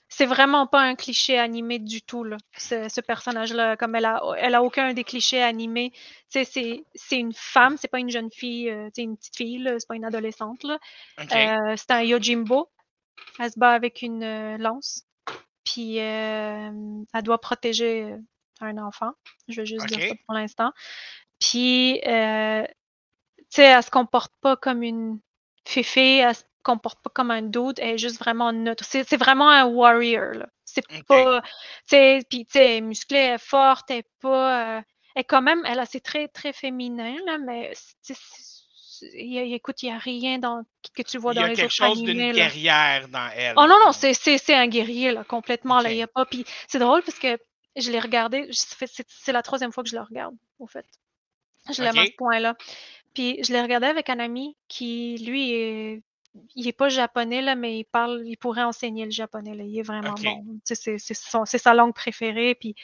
c'est 0.08 0.26
vraiment 0.26 0.66
pas 0.66 0.80
un 0.80 0.94
cliché 0.94 1.38
animé 1.38 1.78
du 1.78 2.02
tout 2.02 2.24
là. 2.24 2.36
Ce, 2.56 2.88
ce 2.88 3.00
personnage-là, 3.00 3.76
comme 3.76 3.94
elle 3.94 4.04
a, 4.04 4.22
elle 4.38 4.54
a 4.54 4.62
aucun 4.62 4.92
des 4.92 5.04
clichés 5.04 5.42
animés. 5.42 5.92
Tu 5.92 6.00
sais, 6.30 6.44
c'est, 6.44 6.84
c'est 6.94 7.18
une 7.18 7.32
femme, 7.32 7.76
c'est 7.78 7.88
pas 7.88 8.00
une 8.00 8.10
jeune 8.10 8.30
fille, 8.30 8.68
euh, 8.68 8.86
tu 8.86 8.92
sais, 8.96 9.02
une 9.02 9.16
petite 9.16 9.36
fille, 9.36 9.64
c'est 9.78 9.88
pas 9.88 9.94
une 9.94 10.04
adolescente. 10.04 10.64
Euh, 10.64 11.74
c'est 11.76 11.90
un 11.90 12.02
Yojimbo. 12.02 12.68
Elle 13.38 13.52
se 13.52 13.58
bat 13.58 13.72
avec 13.72 14.02
une 14.02 14.22
euh, 14.22 14.58
lance. 14.58 15.04
Puis 15.64 16.00
euh, 16.00 16.70
elle 17.14 17.22
doit 17.22 17.40
protéger 17.40 18.02
euh, 18.02 18.18
un 18.60 18.78
enfant. 18.78 19.12
Je 19.48 19.60
vais 19.60 19.66
juste 19.66 19.86
dire 19.86 20.08
ça 20.08 20.14
pour 20.26 20.34
l'instant. 20.34 20.72
Puis, 21.42 22.00
euh, 22.06 22.64
tu 23.36 23.44
sais, 23.50 23.64
elle 23.64 23.82
se 23.82 23.90
comporte 23.90 24.32
pas 24.40 24.56
comme 24.56 24.82
une 24.82 25.20
féfé, 25.66 26.18
elle 26.18 26.34
se 26.36 26.44
comporte 26.62 27.00
pas 27.02 27.10
comme 27.14 27.30
un 27.32 27.42
dude, 27.42 27.78
elle 27.80 27.96
est 27.96 27.98
juste 27.98 28.18
vraiment 28.20 28.52
neutre. 28.52 28.84
C'est 28.84 29.04
c'est 29.08 29.16
vraiment 29.18 29.50
un 29.50 29.64
warrior, 29.66 30.34
là. 30.34 30.48
C'est 30.64 30.84
pas, 31.08 31.42
tu 31.42 31.48
sais, 31.86 32.20
puis 32.30 32.46
tu 32.46 32.52
sais, 32.52 32.64
elle 32.66 32.76
est 32.78 32.80
musclée, 32.82 33.18
elle 33.18 33.34
est 33.36 33.38
forte, 33.38 33.90
elle 33.90 33.98
est 33.98 34.10
pas, 34.20 34.78
euh, 34.78 34.82
est 35.16 35.24
quand 35.24 35.42
même, 35.42 35.62
elle 35.66 35.80
a 35.80 35.86
c'est 35.86 36.00
très, 36.00 36.28
très 36.28 36.52
féminin, 36.52 37.16
là, 37.26 37.38
mais 37.38 37.72
c'est- 38.02 38.14
il 39.14 39.32
y 39.34 39.38
a- 39.38 39.42
écoute, 39.42 39.82
il 39.82 39.86
n'y 39.86 39.92
a 39.94 39.98
rien 39.98 40.38
dans, 40.38 40.62
que 40.94 41.02
tu 41.02 41.18
vois 41.18 41.32
Il 41.32 41.36
y 41.36 41.38
dans 41.40 41.44
a 41.46 41.48
les 41.48 41.54
quelque 41.56 41.64
autres 41.66 41.74
chose 41.74 42.02
d'une 42.02 42.18
là. 42.28 42.32
guerrière 42.32 43.08
dans 43.08 43.28
elle. 43.34 43.54
Oh 43.58 43.66
non, 43.66 43.76
non, 43.84 43.92
c'est 43.92 44.14
c'est- 44.14 44.38
c'est 44.38 44.54
un 44.54 44.68
guerrier, 44.68 45.12
là, 45.12 45.24
complètement. 45.24 45.80
Là, 45.80 45.90
il 45.92 45.98
y 45.98 46.02
a 46.02 46.06
pas. 46.06 46.24
Puis 46.24 46.44
c'est 46.68 46.78
drôle 46.78 47.02
parce 47.02 47.18
que 47.18 47.36
je 47.76 47.90
l'ai 47.90 48.00
regardé, 48.00 48.46
je- 48.52 48.86
c'est 49.08 49.32
la 49.32 49.42
troisième 49.42 49.72
fois 49.72 49.82
que 49.82 49.90
je 49.90 49.96
le 49.96 50.02
regarde, 50.02 50.36
au 50.60 50.66
fait. 50.66 50.86
Je 51.70 51.82
l'aime 51.82 51.94
à 51.98 52.02
ce 52.06 52.16
point-là. 52.16 52.56
Puis 53.14 53.42
je 53.44 53.52
l'ai 53.52 53.60
regardé 53.60 53.86
avec 53.86 54.08
un 54.10 54.18
ami 54.18 54.56
qui, 54.68 55.16
lui, 55.18 55.52
est, 55.52 56.02
il 56.56 56.66
est 56.66 56.72
pas 56.72 56.88
japonais, 56.88 57.42
là, 57.42 57.54
mais 57.54 57.78
il 57.78 57.84
parle, 57.84 58.22
il 58.24 58.36
pourrait 58.36 58.62
enseigner 58.62 59.04
le 59.04 59.10
japonais, 59.10 59.54
là. 59.54 59.64
Il 59.64 59.78
est 59.78 59.82
vraiment 59.82 60.14
bon. 60.44 60.58
C'est 60.64 60.98
son- 61.14 61.44
sa 61.44 61.74
langue 61.74 61.94
préférée. 61.94 62.54
Puis, 62.54 62.74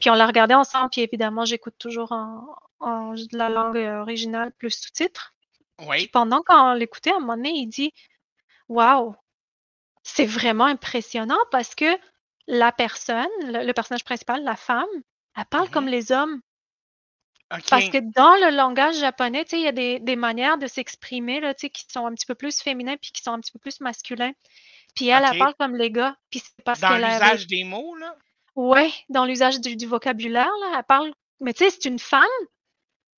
puis 0.00 0.10
on 0.10 0.14
l'a 0.14 0.26
regardé 0.26 0.54
ensemble. 0.54 0.90
Puis 0.90 1.00
évidemment, 1.02 1.44
j'écoute 1.44 1.74
toujours 1.78 2.12
en, 2.12 2.46
en 2.80 3.14
la 3.32 3.48
langue 3.48 3.76
euh, 3.78 4.00
originale 4.00 4.52
plus 4.52 4.70
sous-titres. 4.70 5.34
Puis 5.98 6.08
pendant 6.08 6.40
qu'on 6.42 6.74
l'écoutait, 6.74 7.10
à 7.12 7.16
un 7.16 7.20
moment 7.20 7.36
donné, 7.36 7.50
il 7.50 7.66
dit 7.66 7.92
Waouh, 8.68 9.14
c'est 10.04 10.26
vraiment 10.26 10.66
impressionnant 10.66 11.38
parce 11.50 11.74
que 11.74 11.98
la 12.46 12.70
personne, 12.72 13.26
le, 13.42 13.66
le 13.66 13.72
personnage 13.72 14.04
principal, 14.04 14.44
la 14.44 14.54
femme, 14.56 14.86
elle 15.36 15.44
parle 15.46 15.64
Mhm. 15.66 15.70
comme 15.72 15.88
les 15.88 16.12
hommes. 16.12 16.40
Parce 17.48 17.88
que 17.88 17.98
dans 17.98 18.34
le 18.34 18.56
langage 18.56 18.98
japonais, 18.98 19.44
il 19.52 19.60
y 19.60 19.68
a 19.68 19.72
des, 19.72 20.00
des 20.00 20.16
manières 20.16 20.58
de 20.58 20.66
s'exprimer 20.66 21.40
qui 21.58 21.84
sont 21.88 22.06
un 22.06 22.14
petit 22.14 22.26
peu 22.26 22.34
plus 22.34 22.60
féminins 22.60 22.96
puis 22.96 23.12
qui 23.12 23.22
sont 23.22 23.32
un 23.32 23.40
petit 23.40 23.52
peu 23.52 23.58
plus 23.58 23.80
masculins. 23.80 24.32
Puis 24.94 25.08
elle, 25.08 25.24
elle 25.30 25.38
parle 25.38 25.54
comme 25.58 25.76
les 25.76 25.90
gars. 25.90 26.16
Puis 26.30 26.40
c'est 26.40 26.64
parce 26.64 26.80
Dans 26.80 26.88
avait... 26.88 27.12
l'usage 27.12 27.46
des 27.46 27.64
mots, 27.64 27.96
là? 27.96 28.16
Ouais, 28.56 28.92
dans 29.08 29.24
l'usage 29.24 29.60
du, 29.60 29.76
du 29.76 29.86
vocabulaire, 29.86 30.50
là, 30.60 30.76
elle 30.78 30.84
parle... 30.84 31.12
Mais 31.40 31.52
tu 31.52 31.64
sais, 31.64 31.70
c'est 31.70 31.88
une 31.88 31.98
femme, 31.98 32.22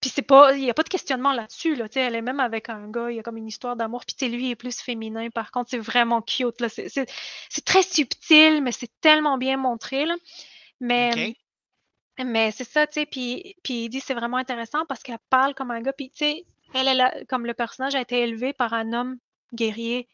puis 0.00 0.08
c'est 0.08 0.22
pas... 0.22 0.56
Il 0.56 0.62
n'y 0.62 0.70
a 0.70 0.74
pas 0.74 0.82
de 0.82 0.88
questionnement 0.88 1.34
là-dessus, 1.34 1.74
là, 1.76 1.86
elle 1.94 2.14
est 2.14 2.22
même 2.22 2.40
avec 2.40 2.70
un 2.70 2.90
gars, 2.90 3.10
il 3.10 3.16
y 3.16 3.18
a 3.18 3.22
comme 3.22 3.36
une 3.36 3.46
histoire 3.46 3.76
d'amour, 3.76 4.04
puis 4.06 4.28
lui, 4.30 4.46
il 4.46 4.50
est 4.52 4.56
plus 4.56 4.80
féminin, 4.80 5.28
par 5.28 5.50
contre, 5.50 5.68
c'est 5.70 5.78
vraiment 5.78 6.22
cute, 6.22 6.60
là. 6.62 6.70
C'est- 6.70 7.06
très 7.66 7.82
subtil, 7.82 8.62
mais 8.62 8.72
c'est 8.72 8.90
tellement 9.02 9.36
bien 9.36 9.58
montré, 9.58 10.06
là. 10.06 10.14
Mais... 10.80 11.36
Mais 12.24 12.50
c'est 12.50 12.64
ça, 12.64 12.86
tu 12.86 12.94
sais, 13.00 13.06
puis, 13.06 13.56
puis 13.62 13.84
il 13.84 13.88
dit 13.88 14.00
c'est 14.00 14.14
vraiment 14.14 14.38
intéressant 14.38 14.84
parce 14.86 15.02
qu'elle 15.02 15.18
parle 15.30 15.54
comme 15.54 15.70
un 15.70 15.80
gars, 15.82 15.92
puis 15.92 16.10
tu 16.10 16.18
sais, 16.18 16.46
elle, 16.74 16.88
elle 16.88 17.00
a- 17.00 17.24
comme 17.26 17.46
le 17.46 17.54
personnage 17.54 17.94
a 17.94 18.00
été 18.00 18.20
élevé 18.20 18.52
par 18.52 18.72
un 18.74 18.92
homme 18.92 19.18
guerrier. 19.54 20.08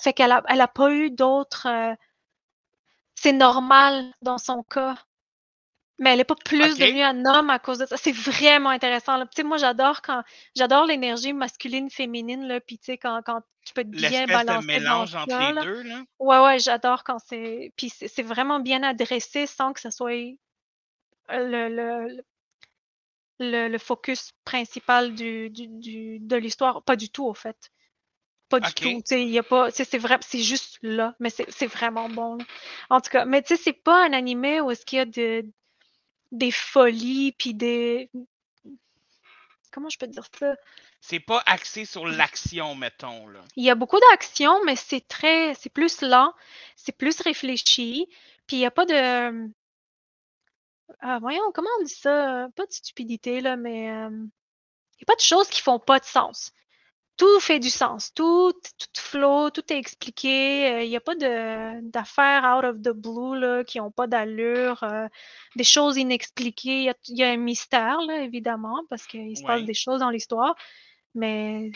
Fait 0.00 0.12
qu'elle 0.12 0.32
a, 0.32 0.42
elle 0.48 0.60
a 0.60 0.68
pas 0.68 0.92
eu 0.92 1.10
d'autres. 1.10 1.66
euh, 1.68 1.94
c'est 3.14 3.32
normal 3.34 4.14
dans 4.22 4.38
son 4.38 4.62
cas. 4.62 4.96
Mais 5.98 6.10
elle 6.12 6.18
n'est 6.18 6.24
pas 6.24 6.36
plus 6.36 6.76
devenue 6.78 7.02
un 7.02 7.24
homme 7.26 7.50
à 7.50 7.58
cause 7.58 7.78
de 7.78 7.86
ça. 7.86 7.96
C'est 7.96 8.12
vraiment 8.12 8.70
intéressant. 8.70 9.20
Tu 9.26 9.28
sais, 9.36 9.42
moi, 9.42 9.56
j'adore 9.58 10.00
quand 10.02 10.22
j'adore 10.56 10.86
l'énergie 10.86 11.32
masculine, 11.32 11.90
féminine, 11.90 12.46
là, 12.46 12.60
puis 12.60 12.78
tu 12.78 12.86
sais, 12.86 12.98
quand, 12.98 13.20
quand 13.24 13.42
tu 13.64 13.74
peux 13.74 13.82
bien 13.84 14.28
de 14.28 14.32
balancer 14.32 14.80
dans 14.80 15.06
mélange 15.06 15.14
entre 15.16 15.34
ça, 15.34 15.38
les 15.38 15.52
deux, 15.52 15.82
là? 15.82 16.04
Ouais, 16.20 16.38
ouais, 16.40 16.58
j'adore 16.60 17.04
quand 17.04 17.18
c'est. 17.18 17.72
Puis 17.76 17.90
c'est 17.90 18.22
vraiment 18.22 18.60
bien 18.60 18.82
adressé 18.82 19.46
sans 19.46 19.72
que 19.72 19.80
ce 19.80 19.90
soit 19.90 20.36
le, 21.28 21.68
le, 21.68 22.24
le, 23.38 23.68
le 23.68 23.78
focus 23.78 24.32
principal 24.44 25.14
du, 25.14 25.50
du, 25.50 25.66
du- 25.68 26.18
de 26.20 26.36
l'histoire. 26.36 26.82
Pas 26.82 26.96
du 26.96 27.10
tout, 27.10 27.24
au 27.26 27.34
fait. 27.34 27.70
Pas 28.48 28.60
du 28.60 28.72
tout. 28.72 29.02
Y 29.10 29.38
a 29.38 29.42
pas. 29.42 29.70
C'est 29.70 29.98
vrai, 29.98 30.18
c'est 30.22 30.40
juste 30.40 30.78
là, 30.82 31.14
mais 31.20 31.28
c'est 31.28 31.50
c'est 31.50 31.66
vraiment 31.66 32.08
bon. 32.08 32.36
là. 32.36 32.44
En 32.88 33.00
tout 33.00 33.10
cas, 33.10 33.26
mais 33.26 33.42
tu 33.42 33.54
sais, 33.54 33.62
c'est 33.62 33.72
pas 33.74 34.06
un 34.06 34.12
animé 34.14 34.60
où 34.62 34.70
est-ce 34.70 34.86
qu'il 34.86 34.96
y 34.96 35.02
a 35.02 35.04
de, 35.04 35.44
des 36.32 36.50
folies, 36.50 37.32
puis 37.32 37.52
des. 37.52 38.10
Comment 39.70 39.90
je 39.90 39.98
peux 39.98 40.06
dire 40.06 40.24
ça? 40.38 40.56
C'est 41.02 41.20
pas 41.20 41.42
axé 41.46 41.84
sur 41.84 42.06
l'action, 42.06 42.74
mettons, 42.74 43.28
là. 43.28 43.40
Il 43.54 43.64
y 43.64 43.70
a 43.70 43.74
beaucoup 43.74 44.00
d'action, 44.10 44.64
mais 44.64 44.76
c'est 44.76 45.06
très, 45.06 45.54
c'est 45.54 45.68
plus 45.68 46.00
lent, 46.00 46.32
c'est 46.74 46.96
plus 46.96 47.20
réfléchi, 47.20 48.08
puis 48.46 48.56
il 48.56 48.60
n'y 48.60 48.66
a 48.66 48.70
pas 48.70 48.86
de, 48.86 49.48
ah, 51.00 51.18
voyons, 51.20 51.52
comment 51.54 51.68
on 51.80 51.84
dit 51.84 51.94
ça? 51.94 52.48
Pas 52.56 52.66
de 52.66 52.72
stupidité, 52.72 53.40
là, 53.40 53.56
mais 53.56 53.90
euh, 53.90 54.08
il 54.10 54.16
n'y 54.16 55.02
a 55.02 55.06
pas 55.06 55.14
de 55.16 55.20
choses 55.20 55.48
qui 55.48 55.60
font 55.60 55.78
pas 55.78 55.98
de 55.98 56.04
sens. 56.04 56.52
Tout 57.16 57.40
fait 57.40 57.58
du 57.58 57.70
sens, 57.70 58.14
tout, 58.14 58.52
tout 58.52 59.00
flow, 59.00 59.50
tout 59.50 59.72
est 59.72 59.76
expliqué. 59.76 60.70
euh, 60.72 60.82
Il 60.84 60.88
n'y 60.88 60.96
a 60.96 61.00
pas 61.00 61.16
d'affaires 61.16 62.44
out 62.44 62.64
of 62.64 62.76
the 62.80 62.90
blue 62.90 63.38
là, 63.38 63.64
qui 63.64 63.78
n'ont 63.78 63.90
pas 63.90 64.06
d'allure, 64.06 64.82
euh, 64.84 65.08
des 65.56 65.64
choses 65.64 65.96
inexpliquées. 65.96 66.78
Il 66.78 66.84
y 66.84 66.90
a, 66.90 66.94
il 67.08 67.18
y 67.18 67.24
a 67.24 67.30
un 67.30 67.36
mystère, 67.36 68.00
là, 68.02 68.20
évidemment, 68.22 68.82
parce 68.88 69.06
qu'il 69.06 69.36
se 69.36 69.42
passe 69.42 69.64
des 69.64 69.74
choses 69.74 70.00
dans 70.00 70.10
l'histoire, 70.10 70.54
mais 71.14 71.72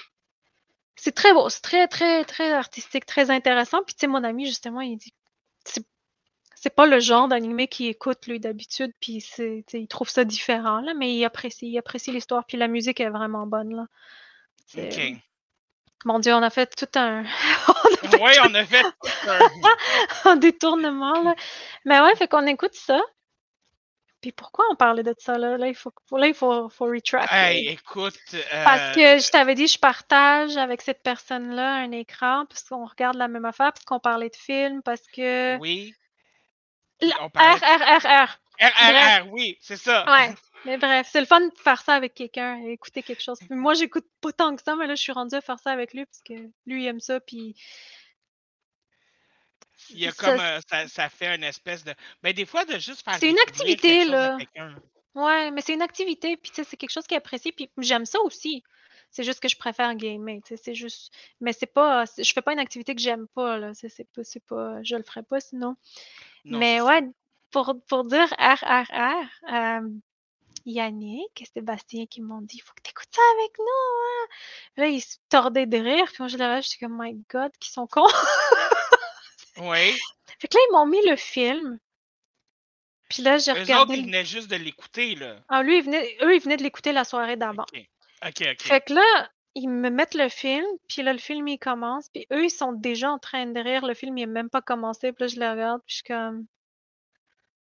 c'est 0.95 1.13
très 1.13 1.33
beau, 1.33 1.49
c'est 1.49 1.63
très, 1.63 1.89
très, 1.89 2.25
très 2.25 2.53
artistique, 2.53 3.07
très 3.07 3.31
intéressant. 3.31 3.83
Puis, 3.85 3.95
tu 3.95 4.01
sais, 4.01 4.07
mon 4.07 4.23
ami, 4.23 4.47
justement, 4.47 4.81
il 4.81 4.97
dit, 4.97 5.13
c'est 6.63 6.77
pas 6.77 6.87
le 6.87 7.01
genre 7.01 7.27
d'animé 7.27 7.67
qu'il 7.67 7.89
écoute, 7.89 8.25
lui, 8.29 8.39
d'habitude, 8.39 8.93
puis 9.01 9.21
il 9.73 9.89
trouve 9.89 10.09
ça 10.09 10.23
différent, 10.23 10.81
là, 10.81 10.95
mais 10.95 11.13
il 11.13 11.25
apprécie, 11.25 11.67
il 11.67 11.77
apprécie 11.77 12.13
l'histoire, 12.13 12.45
puis 12.47 12.57
la 12.57 12.69
musique 12.69 13.01
est 13.01 13.11
vraiment 13.11 13.49
bonne, 13.49 13.75
là. 13.75 13.87
OK. 14.79 15.01
Mon 16.05 16.21
Dieu, 16.21 16.33
on 16.33 16.43
a 16.43 16.51
fait 16.51 16.73
tout 16.77 16.87
un, 16.97 17.25
Oui, 17.25 18.31
on 18.45 18.55
a 18.55 18.65
fait 18.65 18.85
un- 19.27 19.51
un 20.31 20.37
détournement, 20.37 21.21
là. 21.25 21.35
Mais 21.85 22.01
ouais, 22.01 22.15
fait 22.15 22.29
qu'on 22.29 22.47
écoute 22.47 22.75
ça. 22.75 23.01
Puis 24.21 24.31
pourquoi 24.31 24.65
on 24.71 24.77
parlait 24.77 25.03
de 25.03 25.17
ça, 25.19 25.39
là? 25.39 25.59
Là, 25.59 25.67
il 25.67 25.75
faut, 25.75 25.93
là, 26.13 26.29
il 26.29 26.35
faut, 26.35 26.69
faut 26.69 26.85
retract. 26.85 27.29
là. 27.33 27.55
Hey, 27.55 27.71
écoute, 27.71 28.15
Parce 28.53 28.97
euh, 28.97 29.17
que 29.17 29.21
je 29.21 29.31
t'avais 29.33 29.57
dit, 29.57 29.67
je 29.67 29.81
partage 29.81 30.57
avec 30.57 30.81
cette 30.83 31.03
personne-là 31.03 31.75
un 31.75 31.91
écran, 31.91 32.47
parce 32.49 32.63
qu'on 32.63 32.85
regarde 32.85 33.17
la 33.17 33.27
même 33.27 33.47
affaire, 33.47 33.73
parce 33.73 33.85
qu'on 33.85 33.99
parlait 33.99 34.29
de 34.29 34.37
films, 34.37 34.81
parce 34.83 35.03
que... 35.13 35.59
oui. 35.59 35.93
R, 37.03 37.31
R, 37.35 37.99
R, 37.99 38.27
R. 38.27 38.39
RRR, 38.61 39.33
oui, 39.33 39.59
c'est 39.61 39.77
ça. 39.77 40.05
Ouais. 40.07 40.35
Mais 40.65 40.79
bref, 40.79 41.09
c'est 41.11 41.21
le 41.21 41.27
fun 41.27 41.41
de 41.41 41.53
faire 41.57 41.83
ça 41.83 41.95
avec 41.95 42.15
quelqu'un, 42.15 42.63
écouter 42.67 43.03
quelque 43.03 43.23
chose. 43.23 43.39
Moi, 43.51 43.75
j'écoute 43.75 44.07
pas 44.21 44.33
tant 44.33 44.55
que 44.55 44.63
ça, 44.63 44.77
mais 44.77 44.87
là, 44.87 44.95
je 44.95 45.03
suis 45.03 45.13
rendue 45.13 45.35
à 45.35 45.41
faire 45.41 45.59
ça 45.59 45.73
avec 45.73 45.93
lui, 45.93 46.05
parce 46.07 46.23
que 46.23 46.35
lui, 46.67 46.85
il 46.85 46.87
aime 46.87 47.01
ça, 47.01 47.19
puis... 47.19 47.57
Il 49.91 49.99
y 49.99 50.07
a 50.07 50.13
ça- 50.13 50.31
comme 50.31 50.41
euh, 50.41 50.61
ça, 50.71 50.87
ça 50.87 51.09
fait 51.09 51.35
une 51.35 51.43
espèce 51.43 51.83
de. 51.83 51.93
Mais 52.23 52.33
des 52.33 52.47
fois, 52.47 52.65
de 52.65 52.79
juste 52.79 53.03
faire. 53.03 53.17
C'est 53.19 53.31
une 53.31 53.39
activité, 53.41 54.05
là. 54.05 54.39
Ouais, 55.17 55.51
mais 55.51 55.61
c'est 55.61 55.75
une 55.75 55.83
activité, 55.83 56.37
puis 56.37 56.53
tu 56.53 56.57
sais, 56.57 56.65
c'est 56.65 56.77
quelque 56.77 56.93
chose 56.93 57.07
qui 57.07 57.15
est 57.15 57.19
apprécié, 57.19 57.51
puis 57.51 57.69
j'aime 57.79 58.07
ça 58.07 58.21
aussi. 58.21 58.63
C'est 59.11 59.25
juste 59.25 59.41
que 59.41 59.49
je 59.49 59.57
préfère 59.57 59.95
gamer, 59.97 60.41
tu 60.43 60.57
sais, 60.57 60.63
c'est 60.63 60.75
juste... 60.75 61.13
Mais 61.41 61.53
c'est 61.53 61.67
pas... 61.67 62.05
Je 62.17 62.33
fais 62.33 62.41
pas 62.41 62.55
une 62.55 62.59
activité 62.59 62.95
que 62.95 63.01
j'aime 63.01 63.27
pas, 63.35 63.59
là. 63.59 63.73
C'est 63.75 64.09
pas, 64.15 64.23
pas... 64.49 64.83
Je 64.83 64.97
le 64.97 65.03
ferais 65.03 65.23
pas, 65.23 65.39
sinon. 65.39 65.77
Non, 66.45 66.59
mais 66.59 66.81
ouais, 66.81 67.03
pour, 67.51 67.75
pour 67.87 68.05
dire 68.05 68.29
RRR, 68.39 69.27
euh, 69.53 69.89
Yannick 70.65 71.41
et 71.41 71.45
Sébastien 71.45 72.07
qui 72.07 72.21
m'ont 72.21 72.41
dit, 72.41 72.57
il 72.57 72.61
faut 72.63 72.75
que 72.75 72.83
tu 72.83 72.91
écoutes 72.91 73.09
ça 73.15 73.23
avec 73.39 73.59
nous, 73.59 73.65
hein. 73.65 74.27
Là, 74.77 74.87
ils 74.89 75.01
se 75.01 75.17
tordaient 75.29 75.67
de 75.67 75.79
rire, 75.79 76.07
puis 76.07 76.17
moi, 76.21 76.29
je 76.29 76.37
leur 76.37 76.63
j'étais 76.63 76.85
comme, 76.85 76.99
my 77.01 77.15
God, 77.31 77.53
qu'ils 77.59 77.73
sont 77.73 77.87
cons. 77.87 78.07
Oui. 79.59 79.93
fait 80.39 80.49
que 80.49 80.57
là, 80.57 80.61
ils 80.69 80.73
m'ont 80.73 80.87
mis 80.87 81.07
le 81.07 81.17
film. 81.17 81.79
Puis 83.09 83.23
là, 83.23 83.39
j'ai 83.39 83.51
Eux 83.51 83.55
autres, 83.55 83.63
regardé... 83.63 83.97
ils 83.97 84.07
venaient 84.07 84.25
juste 84.25 84.51
de 84.51 84.57
l'écouter, 84.57 85.15
là. 85.15 85.37
Ah, 85.49 85.63
lui, 85.63 85.79
il 85.79 85.85
venait... 85.85 86.17
eux, 86.23 86.35
ils 86.35 86.41
venaient 86.41 86.57
de 86.57 86.63
l'écouter 86.63 86.93
la 86.93 87.05
soirée 87.05 87.37
d'avant. 87.37 87.67
OK. 87.75 87.87
OK, 88.25 88.49
OK. 88.53 88.63
Fait 88.63 88.81
que 88.81 88.95
là, 88.95 89.31
ils 89.55 89.69
me 89.69 89.91
mettent 89.91 90.15
le 90.15 90.29
film, 90.29 90.65
puis 90.89 91.03
là, 91.03 91.13
le 91.13 91.19
film, 91.19 91.47
il 91.49 91.59
commence, 91.59 92.09
puis 92.09 92.27
eux, 92.33 92.45
ils 92.45 92.51
sont 92.51 92.73
déjà 92.73 93.11
en 93.11 93.19
train 93.19 93.47
de 93.47 93.61
rire. 93.61 93.85
Le 93.87 93.95
film, 93.95 94.17
il 94.17 94.27
n'est 94.27 94.33
même 94.33 94.51
pas 94.51 94.63
commencé, 94.63 95.13
puis 95.13 95.25
là, 95.25 95.29
je 95.29 95.41
le 95.41 95.51
regarde, 95.51 95.83
puis 95.87 95.93
je 95.93 95.95
suis 95.97 96.05
comme... 96.05 96.47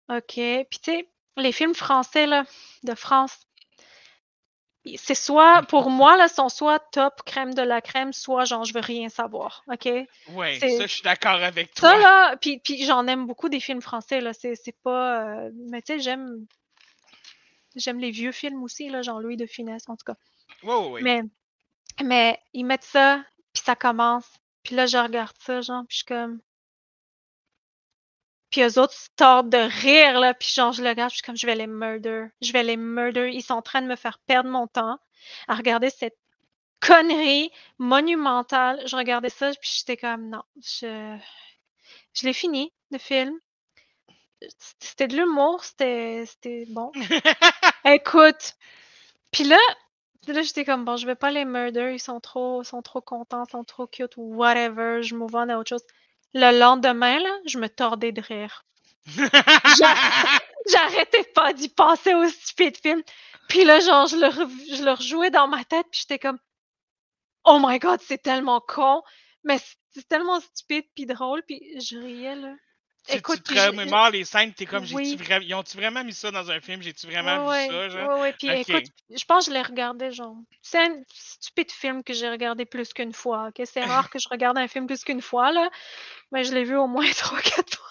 OK. 0.08 0.34
Puis 0.34 0.80
tu 0.82 0.90
sais, 0.90 1.08
les 1.36 1.52
films 1.52 1.74
français, 1.74 2.26
là, 2.26 2.44
de 2.84 2.94
France, 2.94 3.40
c'est 4.96 5.16
soit, 5.16 5.62
pour 5.62 5.90
moi, 5.90 6.16
là, 6.16 6.28
sont 6.28 6.48
soit 6.48 6.78
top 6.78 7.22
crème 7.24 7.54
de 7.54 7.62
la 7.62 7.80
crème, 7.80 8.12
soit 8.12 8.44
genre, 8.44 8.64
je 8.64 8.72
veux 8.72 8.80
rien 8.80 9.08
savoir, 9.08 9.64
OK? 9.70 9.88
Oui, 10.28 10.60
ça, 10.60 10.68
je 10.68 10.86
suis 10.86 11.02
d'accord 11.02 11.42
avec 11.42 11.74
toi. 11.74 11.90
Ça, 11.90 11.98
là, 11.98 12.36
puis, 12.36 12.60
puis 12.60 12.84
j'en 12.84 13.06
aime 13.06 13.26
beaucoup 13.26 13.48
des 13.48 13.60
films 13.60 13.82
français, 13.82 14.20
là, 14.20 14.32
c'est 14.32 14.56
pas... 14.82 15.24
euh, 15.24 15.50
Mais 15.68 15.82
tu 15.82 15.94
sais, 15.94 16.00
j'aime... 16.00 16.46
J'aime 17.74 17.98
les 17.98 18.10
vieux 18.10 18.32
films 18.32 18.62
aussi, 18.62 18.88
là, 18.88 19.02
Jean-Louis 19.02 19.36
de 19.36 19.44
Funès, 19.44 19.86
en 19.88 19.96
tout 19.96 20.04
cas. 20.06 20.16
Oui, 20.62 20.74
oui, 20.74 20.88
oui. 20.92 21.02
Mais, 21.02 21.20
mais 22.04 22.40
ils 22.52 22.64
mettent 22.64 22.84
ça, 22.84 23.24
puis 23.52 23.62
ça 23.64 23.74
commence. 23.76 24.28
Puis 24.62 24.74
là, 24.74 24.86
je 24.86 24.98
regarde 24.98 25.36
ça, 25.40 25.60
genre, 25.60 25.84
puis 25.88 25.94
je 25.94 25.96
suis 25.98 26.04
comme. 26.06 26.40
Puis 28.50 28.62
eux 28.62 28.78
autres 28.78 28.94
se 28.94 29.08
tordent 29.16 29.50
de 29.50 29.58
rire, 29.58 30.20
là. 30.20 30.34
Puis 30.34 30.48
genre, 30.54 30.72
je 30.72 30.82
le 30.82 30.88
regarde, 30.88 31.10
je 31.10 31.16
suis 31.16 31.24
comme, 31.24 31.36
je 31.36 31.46
vais 31.46 31.54
les 31.54 31.66
murder. 31.66 32.26
Je 32.40 32.52
vais 32.52 32.62
les 32.62 32.76
murder. 32.76 33.30
Ils 33.32 33.42
sont 33.42 33.54
en 33.54 33.62
train 33.62 33.82
de 33.82 33.86
me 33.86 33.96
faire 33.96 34.18
perdre 34.26 34.50
mon 34.50 34.66
temps 34.66 34.98
à 35.48 35.54
regarder 35.54 35.90
cette 35.90 36.18
connerie 36.80 37.50
monumentale. 37.78 38.82
Je 38.86 38.96
regardais 38.96 39.30
ça, 39.30 39.50
puis 39.60 39.70
j'étais 39.78 39.96
comme, 39.96 40.30
non, 40.30 40.42
je. 40.56 41.18
Je 42.14 42.26
l'ai 42.26 42.32
fini, 42.32 42.72
le 42.90 42.98
film. 42.98 43.38
c'était 44.80 45.08
de 45.08 45.16
l'humour, 45.16 45.62
c'était 45.64 46.24
c'était 46.26 46.64
bon. 46.68 46.90
Écoute, 47.84 48.54
puis 49.30 49.44
là, 49.44 49.58
là 50.32 50.42
j'étais 50.42 50.64
comme 50.64 50.84
bon, 50.84 50.96
je 50.96 51.06
vais 51.06 51.14
pas 51.14 51.30
les 51.30 51.44
murder, 51.44 51.92
ils 51.94 52.00
sont 52.00 52.20
trop, 52.20 52.62
sont 52.64 52.82
trop 52.82 53.00
contents, 53.00 53.44
ils 53.46 53.50
sont 53.50 53.64
trop 53.64 53.86
cute, 53.86 54.12
whatever, 54.16 55.02
je 55.02 55.14
on 55.14 55.50
à 55.50 55.58
autre 55.58 55.68
chose. 55.70 55.84
Le 56.34 56.58
lendemain, 56.58 57.18
là, 57.20 57.30
je 57.46 57.58
me 57.58 57.68
tordais 57.68 58.12
de 58.12 58.20
rire. 58.20 58.64
J'a- 59.78 59.94
J'arrêtais 60.70 61.22
pas 61.34 61.52
d'y 61.52 61.68
penser 61.68 62.14
au 62.14 62.28
stupide 62.28 62.76
film. 62.82 63.02
Puis 63.48 63.64
là, 63.64 63.78
genre, 63.80 64.06
je 64.08 64.16
le, 64.16 64.30
je 64.76 64.82
le 64.82 64.92
rejouais 64.92 65.30
dans 65.30 65.46
ma 65.48 65.64
tête, 65.64 65.86
puis 65.92 66.00
j'étais 66.02 66.18
comme 66.18 66.38
Oh 67.44 67.58
my 67.62 67.78
god, 67.78 68.00
c'est 68.02 68.18
tellement 68.22 68.60
con, 68.60 69.02
mais 69.44 69.56
c'est- 69.58 69.76
c'est 69.94 70.08
tellement 70.08 70.38
stupide 70.40 70.84
puis 70.94 71.06
drôle, 71.06 71.42
puis 71.44 71.62
je 71.80 71.96
riais 71.98 72.36
là. 72.36 72.54
Tu, 73.08 73.16
Écoute, 73.16 73.42
tu 73.44 73.54
te 73.54 73.58
je- 73.58 73.66
remémores 73.68 74.10
les 74.10 74.24
scènes, 74.24 74.52
t'es 74.52 74.66
comme, 74.66 74.84
Oui. 74.92 75.16
ils 75.42 75.54
ont-tu 75.54 75.76
vraiment 75.76 76.02
mis 76.02 76.12
ça 76.12 76.30
dans 76.32 76.50
un 76.50 76.60
film? 76.60 76.82
J'ai-tu 76.82 77.06
vraiment 77.06 77.48
vu 77.52 77.68
ça, 77.70 77.88
genre? 77.88 78.08
ouais, 78.16 78.20
ouais, 78.20 78.32
puis 78.32 78.48
écoute, 78.48 78.84
je 79.10 79.24
pense 79.24 79.46
que 79.46 79.52
je 79.52 79.56
l'ai 79.56 79.62
regardé 79.62 80.10
genre. 80.10 80.36
C'est 80.60 80.78
un 80.78 81.02
stupide 81.12 81.70
film 81.70 82.02
que 82.02 82.12
j'ai 82.12 82.28
regardé 82.28 82.64
plus 82.64 82.92
qu'une 82.92 83.12
fois. 83.12 83.48
ok? 83.48 83.64
C'est 83.64 83.80
rare 84.08 84.10
que 84.10 84.18
je 84.18 84.28
regarde 84.28 84.58
un 84.58 84.66
film 84.66 84.86
plus 84.88 85.04
qu'une 85.04 85.22
fois, 85.22 85.52
là. 85.52 85.70
Mais 86.32 86.42
je 86.42 86.52
l'ai 86.52 86.64
vu 86.64 86.76
au 86.76 86.88
moins 86.88 87.06
trois, 87.16 87.40
quatre 87.40 87.76
fois. 87.78 87.86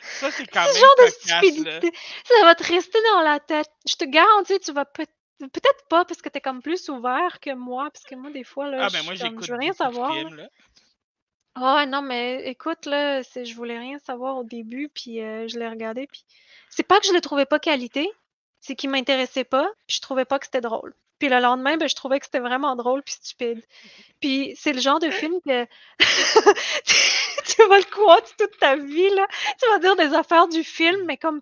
Ça, 0.00 0.30
c'est 0.30 0.46
quand 0.46 0.64
Ce 0.66 0.72
même 0.72 0.80
genre 0.82 0.94
de 0.98 1.10
cocasse, 1.10 1.24
là. 1.24 1.40
stupidité. 1.40 1.92
Ça 2.24 2.44
va 2.44 2.54
te 2.54 2.64
rester 2.64 2.98
dans 3.14 3.20
la 3.22 3.40
tête. 3.40 3.70
Je 3.88 3.94
te 3.94 4.04
garantis, 4.04 4.58
tu 4.60 4.72
vas 4.72 4.84
peut- 4.84 5.06
peut-être 5.38 5.86
pas 5.88 6.04
parce 6.04 6.20
que 6.20 6.28
t'es 6.28 6.40
comme 6.40 6.60
plus 6.62 6.88
ouvert 6.88 7.38
que 7.40 7.54
moi. 7.54 7.88
Parce 7.92 8.04
que 8.04 8.14
moi, 8.16 8.30
des 8.30 8.44
fois, 8.44 8.68
là, 8.68 8.84
Ah, 8.84 8.88
je 8.88 8.94
ben 8.94 9.04
moi, 9.04 9.14
suis 9.14 9.22
comme, 9.30 9.42
je 9.44 9.52
veux 9.52 9.58
rien 9.58 9.72
savoir. 9.72 10.12
là. 10.12 10.20
films, 10.22 10.34
là. 10.36 10.48
Ah 11.60 11.86
non, 11.86 12.02
mais 12.02 12.48
écoute, 12.48 12.86
là, 12.86 13.22
c'est, 13.24 13.44
je 13.44 13.54
voulais 13.54 13.78
rien 13.78 13.98
savoir 13.98 14.36
au 14.36 14.44
début, 14.44 14.88
puis 14.88 15.20
euh, 15.22 15.48
je 15.48 15.58
l'ai 15.58 15.68
regardé, 15.68 16.06
puis 16.06 16.24
c'est 16.70 16.82
pas 16.84 17.00
que 17.00 17.06
je 17.06 17.12
le 17.12 17.20
trouvais 17.20 17.46
pas 17.46 17.58
qualité, 17.58 18.10
c'est 18.60 18.76
qu'il 18.76 18.90
m'intéressait 18.90 19.44
pas, 19.44 19.68
puis 19.86 19.96
je 19.96 20.00
trouvais 20.00 20.24
pas 20.24 20.38
que 20.38 20.46
c'était 20.46 20.60
drôle. 20.60 20.94
Puis 21.18 21.28
le 21.28 21.40
lendemain, 21.40 21.76
ben, 21.76 21.88
je 21.88 21.96
trouvais 21.96 22.20
que 22.20 22.26
c'était 22.26 22.38
vraiment 22.38 22.76
drôle 22.76 23.02
puis 23.02 23.14
stupide. 23.14 23.60
Puis 24.20 24.54
c'est 24.56 24.72
le 24.72 24.80
genre 24.80 25.00
de 25.00 25.10
film 25.10 25.40
que 25.44 25.64
tu 25.98 27.68
vas 27.68 27.78
le 27.78 27.92
quote 27.92 28.34
toute 28.38 28.56
ta 28.58 28.76
vie, 28.76 29.10
là. 29.10 29.26
Tu 29.60 29.68
vas 29.68 29.78
dire 29.80 29.96
des 29.96 30.14
affaires 30.14 30.46
du 30.46 30.62
film, 30.62 31.04
mais 31.06 31.16
comme 31.16 31.40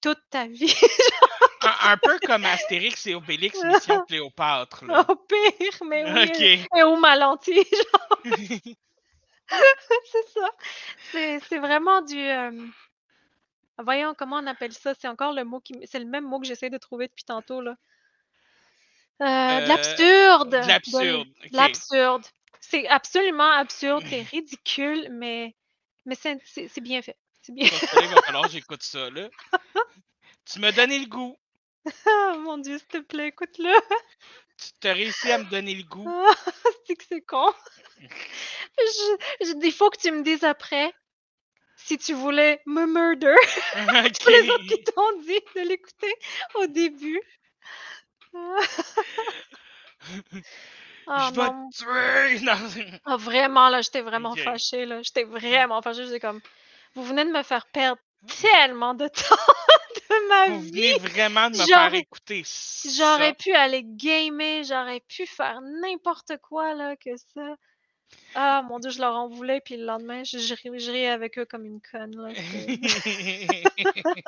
toute 0.00 0.20
ta 0.30 0.46
vie. 0.46 0.74
Un, 1.62 1.92
un 1.92 1.96
peu 1.98 2.18
comme 2.26 2.46
Astérix 2.46 3.06
et 3.06 3.14
Obélix, 3.14 3.62
Mission 3.64 4.02
Cléopâtre, 4.06 4.86
là. 4.86 5.04
Au 5.06 5.16
pire, 5.16 5.86
mais 5.86 6.10
oui. 6.10 6.64
Et 6.74 6.82
où 6.84 6.96
ma 6.96 7.16
lentille, 7.16 7.66
c'est 10.12 10.28
ça. 10.28 10.50
C'est, 11.12 11.40
c'est 11.48 11.58
vraiment 11.58 12.02
du. 12.02 12.18
euh, 12.18 12.50
Voyons 13.78 14.14
comment 14.14 14.36
on 14.36 14.46
appelle 14.46 14.72
ça. 14.72 14.94
C'est 14.94 15.08
encore 15.08 15.32
le 15.32 15.44
mot 15.44 15.60
qui. 15.60 15.74
m- 15.74 15.82
C'est 15.84 15.98
le 15.98 16.04
même 16.04 16.24
mot 16.24 16.38
que 16.40 16.46
j'essaie 16.46 16.70
de 16.70 16.78
trouver 16.78 17.08
depuis 17.08 17.24
tantôt 17.24 17.60
là. 17.60 17.76
Euh, 19.22 19.26
Euh, 19.26 19.60
de 19.62 19.68
l'absurde. 19.68 20.50
de 20.50 20.66
l'absurde, 20.68 21.28
De 21.28 21.46
ok. 21.46 21.52
l'absurde. 21.52 22.26
C'est 22.60 22.86
absolument 22.88 23.50
absurde. 23.50 24.02
C'est 24.08 24.22
ridicule, 24.30 25.08
mais 25.10 25.54
mais 26.06 26.14
c'est, 26.14 26.38
c'est, 26.44 26.68
c'est 26.68 26.80
bien 26.80 27.02
fait. 27.02 27.16
C'est 27.42 27.54
bien. 27.54 27.68
Que 27.68 28.14
va 28.14 28.22
falloir 28.22 28.44
que 28.44 28.50
j'écoute 28.52 28.82
ça, 28.82 29.10
là. 29.10 29.28
Tu 30.44 30.58
m'as 30.58 30.72
donné 30.72 30.98
le 30.98 31.06
goût. 31.06 31.36
Ah, 32.06 32.36
mon 32.38 32.58
Dieu, 32.58 32.78
s'il 32.78 32.86
te 32.88 32.98
plaît, 32.98 33.28
écoute-le. 33.28 33.72
Tu 34.80 34.88
as 34.88 34.92
réussi 34.92 35.30
à 35.32 35.38
me 35.38 35.44
donner 35.44 35.74
le 35.74 35.82
goût. 35.84 36.06
Ah, 36.08 36.30
c'est 36.86 36.96
que 36.96 37.04
c'est 37.08 37.20
con. 37.22 37.52
Je, 38.00 39.16
je- 39.40 39.66
il 39.66 39.72
faut 39.72 39.90
que 39.90 39.98
tu 39.98 40.10
me 40.10 40.22
dises 40.22 40.44
après 40.44 40.92
si 41.76 41.96
tu 41.98 42.12
voulais 42.14 42.60
me 42.66 42.86
murder. 42.86 43.34
Tous 44.20 44.28
les 44.30 44.50
autres 44.50 44.66
qui 44.66 44.82
t'ont 44.84 45.20
dit 45.22 45.40
de 45.56 45.60
l'écouter 45.68 46.14
au 46.56 46.66
début. 46.66 47.20
Ah 51.06 51.30
Je 51.34 51.40
non. 51.40 51.70
te 51.70 51.76
tuer! 51.78 52.40
Non. 52.44 53.00
Ah, 53.04 53.16
vraiment, 53.16 53.68
là, 53.68 53.80
j'étais 53.82 54.00
vraiment 54.02 54.34
fâchée, 54.36 54.86
là. 54.86 55.02
J'étais 55.02 55.24
vraiment 55.24 55.82
fâchée. 55.82 56.04
J'étais 56.04 56.20
comme, 56.20 56.40
vous 56.94 57.02
venez 57.04 57.24
de 57.24 57.30
me 57.30 57.42
faire 57.42 57.66
perdre 57.66 58.00
tellement 58.40 58.94
de 58.94 59.08
temps 59.08 59.36
de 60.14 60.28
ma 60.28 60.46
Vous 60.56 60.60
vie. 60.62 60.92
vraiment 61.00 61.50
de 61.50 61.56
me 61.58 61.66
J'aurais- 61.66 61.90
faire 61.90 61.94
écouter. 61.94 62.42
J'aurais 62.96 63.34
pu 63.34 63.52
aller 63.52 63.82
gamer, 63.84 64.64
j'aurais 64.64 65.00
pu 65.00 65.26
faire 65.26 65.60
n'importe 65.82 66.32
quoi, 66.42 66.74
là, 66.74 66.96
que 66.96 67.10
ça. 67.34 67.56
Ah, 68.34 68.62
mon 68.68 68.78
Dieu, 68.80 68.90
je 68.90 68.98
leur 69.00 69.14
en 69.14 69.28
voulais, 69.28 69.60
puis 69.60 69.76
le 69.76 69.84
lendemain, 69.84 70.24
je, 70.24 70.38
je, 70.38 70.54
ri- 70.54 70.78
je 70.80 70.90
riais 70.90 71.08
avec 71.10 71.38
eux 71.38 71.44
comme 71.44 71.64
une 71.64 71.80
conne, 71.80 72.16
là. 72.16 72.32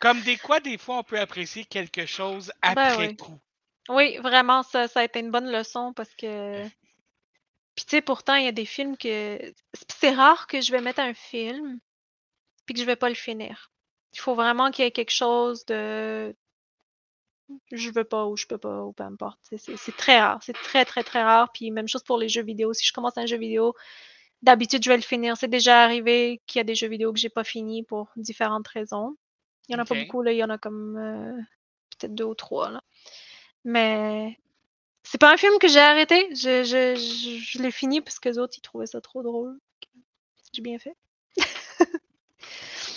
Comme 0.00 0.20
des 0.22 0.36
quoi, 0.36 0.60
des 0.60 0.78
fois, 0.78 0.98
on 0.98 1.02
peut 1.02 1.18
apprécier 1.18 1.64
quelque 1.64 2.06
chose 2.06 2.52
après 2.62 2.96
Ben 2.96 3.08
oui. 3.08 3.16
coup. 3.16 3.38
Oui, 3.88 4.18
vraiment, 4.18 4.62
ça, 4.62 4.88
ça 4.88 5.00
a 5.00 5.04
été 5.04 5.20
une 5.20 5.30
bonne 5.30 5.50
leçon 5.50 5.92
parce 5.94 6.14
que. 6.14 6.62
Puis 7.74 7.84
tu 7.84 7.90
sais, 7.90 8.00
pourtant, 8.02 8.34
il 8.34 8.44
y 8.44 8.48
a 8.48 8.52
des 8.52 8.64
films 8.66 8.96
que. 8.96 9.38
c'est- 9.74 9.92
C'est 9.98 10.10
rare 10.14 10.46
que 10.46 10.60
je 10.60 10.70
vais 10.72 10.80
mettre 10.80 11.00
un 11.00 11.14
film 11.14 11.78
puis 12.64 12.74
que 12.74 12.80
je 12.80 12.86
vais 12.86 12.96
pas 12.96 13.08
le 13.08 13.14
finir. 13.14 13.70
Il 14.16 14.20
faut 14.20 14.34
vraiment 14.34 14.70
qu'il 14.70 14.84
y 14.84 14.88
ait 14.88 14.92
quelque 14.92 15.10
chose 15.12 15.66
de. 15.66 16.34
Je 17.70 17.90
veux 17.90 18.04
pas 18.04 18.26
ou 18.26 18.36
je 18.36 18.46
peux 18.46 18.58
pas 18.58 18.82
ou 18.82 18.92
peu 18.92 19.04
importe. 19.04 19.38
C'est- 19.42 19.96
très 19.96 20.18
rare. 20.20 20.40
C'est 20.42 20.54
très, 20.54 20.84
très, 20.84 21.04
très 21.04 21.22
rare. 21.22 21.52
Puis 21.52 21.70
même 21.70 21.86
chose 21.86 22.02
pour 22.02 22.18
les 22.18 22.28
jeux 22.28 22.42
vidéo. 22.42 22.72
Si 22.72 22.84
je 22.84 22.92
commence 22.92 23.18
un 23.18 23.26
jeu 23.26 23.36
vidéo, 23.36 23.74
d'habitude, 24.42 24.82
je 24.82 24.90
vais 24.90 24.96
le 24.96 25.02
finir. 25.02 25.36
C'est 25.36 25.48
déjà 25.48 25.82
arrivé 25.84 26.40
qu'il 26.46 26.58
y 26.58 26.62
a 26.62 26.64
des 26.64 26.74
jeux 26.74 26.88
vidéo 26.88 27.12
que 27.12 27.18
j'ai 27.20 27.28
pas 27.28 27.44
fini 27.44 27.82
pour 27.84 28.10
différentes 28.16 28.66
raisons. 28.68 29.16
Il 29.68 29.72
y 29.74 29.76
en 29.76 29.80
a 29.80 29.84
pas 29.84 29.94
beaucoup, 30.06 30.22
là. 30.22 30.32
Il 30.32 30.38
y 30.38 30.44
en 30.44 30.50
a 30.50 30.58
comme 30.58 30.96
euh, 30.98 31.40
peut-être 31.98 32.14
deux 32.14 32.24
ou 32.24 32.34
trois, 32.34 32.70
là. 32.70 32.82
Mais 33.64 34.38
c'est 35.04 35.20
pas 35.20 35.32
un 35.32 35.36
film 35.36 35.58
que 35.60 35.68
j'ai 35.68 35.80
arrêté. 35.80 36.28
Je, 36.34 36.64
je, 36.64 36.96
je, 36.96 37.38
je 37.38 37.62
l'ai 37.62 37.70
fini 37.70 38.00
parce 38.00 38.18
que 38.18 38.28
les 38.30 38.38
autres, 38.38 38.54
ils 38.58 38.62
trouvaient 38.62 38.86
ça 38.86 39.00
trop 39.00 39.22
drôle. 39.22 39.58
J'ai 40.52 40.62
bien 40.62 40.78
fait. 40.78 40.96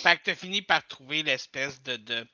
Fait 0.00 0.16
que 0.16 0.24
t'as 0.24 0.34
fini 0.34 0.62
par 0.62 0.86
trouver 0.86 1.22
l'espèce 1.22 1.82
de, 1.82 1.96
de, 1.96 2.26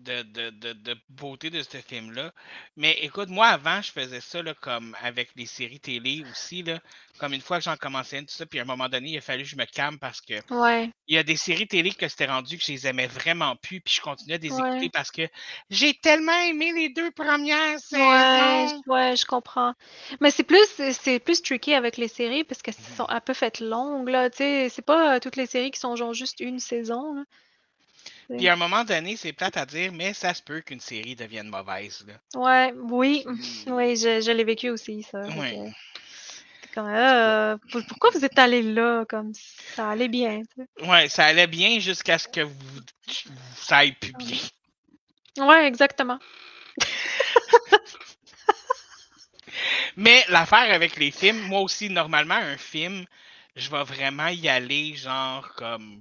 de, 0.00 0.22
de, 0.22 0.50
de, 0.50 0.72
de 0.72 0.96
beauté 1.08 1.50
de 1.50 1.62
ce 1.62 1.76
film-là. 1.78 2.32
Mais 2.76 2.92
écoute, 3.02 3.28
moi, 3.28 3.48
avant, 3.48 3.80
je 3.82 3.92
faisais 3.92 4.20
ça 4.20 4.42
là, 4.42 4.54
comme 4.54 4.96
avec 5.00 5.30
les 5.36 5.46
séries 5.46 5.80
télé 5.80 6.24
aussi. 6.30 6.62
Là, 6.62 6.80
comme 7.18 7.32
une 7.34 7.40
fois 7.40 7.58
que 7.58 7.64
j'en 7.64 7.76
commençais 7.76 8.18
une, 8.18 8.26
tout 8.26 8.34
ça, 8.34 8.46
puis 8.46 8.58
à 8.58 8.62
un 8.62 8.64
moment 8.66 8.88
donné, 8.88 9.10
il 9.10 9.18
a 9.18 9.20
fallu 9.20 9.42
que 9.44 9.48
je 9.48 9.56
me 9.56 9.64
calme 9.66 9.98
parce 9.98 10.20
que 10.20 10.34
Ouais. 10.52 10.90
il 11.06 11.14
y 11.14 11.18
a 11.18 11.22
des 11.22 11.36
séries 11.36 11.66
télé 11.68 11.92
que 11.92 12.08
c'était 12.08 12.26
rendu 12.26 12.56
que 12.58 12.64
je 12.64 12.72
les 12.72 12.86
aimais 12.86 13.06
vraiment 13.06 13.56
plus, 13.56 13.80
puis 13.80 13.94
je 13.94 14.00
continuais 14.00 14.38
de 14.38 14.44
les 14.44 14.52
Ouais. 14.52 14.68
écouter 14.70 14.90
parce 14.90 15.10
que 15.10 15.28
j'ai 15.70 15.94
tellement 15.94 16.38
aimé 16.42 16.72
les 16.72 16.88
deux 16.88 17.10
premières 17.10 17.74
Ouais, 17.74 17.78
saisons. 17.78 18.82
je- 18.86 18.90
ouais, 18.90 19.16
je 19.16 19.26
comprends. 19.26 19.74
Mais 20.20 20.30
c'est 20.30 20.44
plus, 20.44 20.66
c'est- 20.92 21.18
plus 21.20 21.42
tricky 21.42 21.74
avec 21.74 21.96
les 21.96 22.08
séries 22.08 22.44
parce 22.44 22.62
qu'elles 22.62 22.74
sont 22.74 23.08
un 23.08 23.20
peu 23.20 23.34
faites 23.34 23.60
longues, 23.60 24.08
là. 24.08 24.30
Tu 24.30 24.38
sais, 24.38 24.68
c'est 24.68 24.82
pas 24.82 25.16
euh, 25.16 25.20
toutes 25.20 25.36
les 25.36 25.46
séries 25.46 25.70
qui 25.70 25.80
sont 25.80 25.96
genre 25.96 26.14
juste 26.14 26.40
une 26.40 26.58
saison, 26.60 27.14
là. 27.14 27.24
Puis 28.36 28.48
à 28.48 28.52
un 28.52 28.56
moment 28.56 28.84
donné, 28.84 29.16
c'est 29.16 29.32
plate 29.32 29.56
à 29.56 29.66
dire, 29.66 29.92
mais 29.92 30.12
ça 30.14 30.32
se 30.34 30.42
peut 30.42 30.60
qu'une 30.60 30.80
série 30.80 31.16
devienne 31.16 31.48
mauvaise. 31.48 32.04
Là. 32.06 32.14
Ouais, 32.40 32.72
oui, 32.76 33.24
oui, 33.66 33.96
je, 33.96 34.20
je 34.20 34.30
l'ai 34.30 34.44
vécu 34.44 34.70
aussi, 34.70 35.02
ça. 35.02 35.20
Ouais. 35.22 35.50
que 35.50 35.70
c'est 36.62 36.70
Comme, 36.74 36.86
euh, 36.88 37.56
pour- 37.72 37.84
pourquoi 37.86 38.10
vous 38.10 38.24
êtes 38.24 38.38
allé 38.38 38.62
là? 38.62 39.04
Comme 39.08 39.32
ça 39.34 39.90
allait 39.90 40.08
bien. 40.08 40.42
tu 40.42 40.62
sais? 40.62 40.86
Ouais, 40.88 41.08
ça 41.08 41.24
allait 41.26 41.46
bien 41.48 41.78
jusqu'à 41.80 42.18
ce 42.18 42.28
que 42.28 42.42
vous, 42.42 42.80
ça 43.56 43.78
aille 43.78 43.92
plus 43.92 44.12
bien. 44.12 44.38
Ouais, 45.38 45.66
exactement. 45.66 46.18
Mais 49.96 50.24
l'affaire 50.28 50.72
avec 50.72 50.96
les 50.96 51.10
films, 51.10 51.40
moi 51.48 51.60
aussi, 51.60 51.90
normalement, 51.90 52.34
un 52.34 52.56
film, 52.56 53.04
je 53.56 53.70
vais 53.70 53.82
vraiment 53.82 54.28
y 54.28 54.48
aller, 54.48 54.94
genre, 54.94 55.52
comme, 55.56 56.00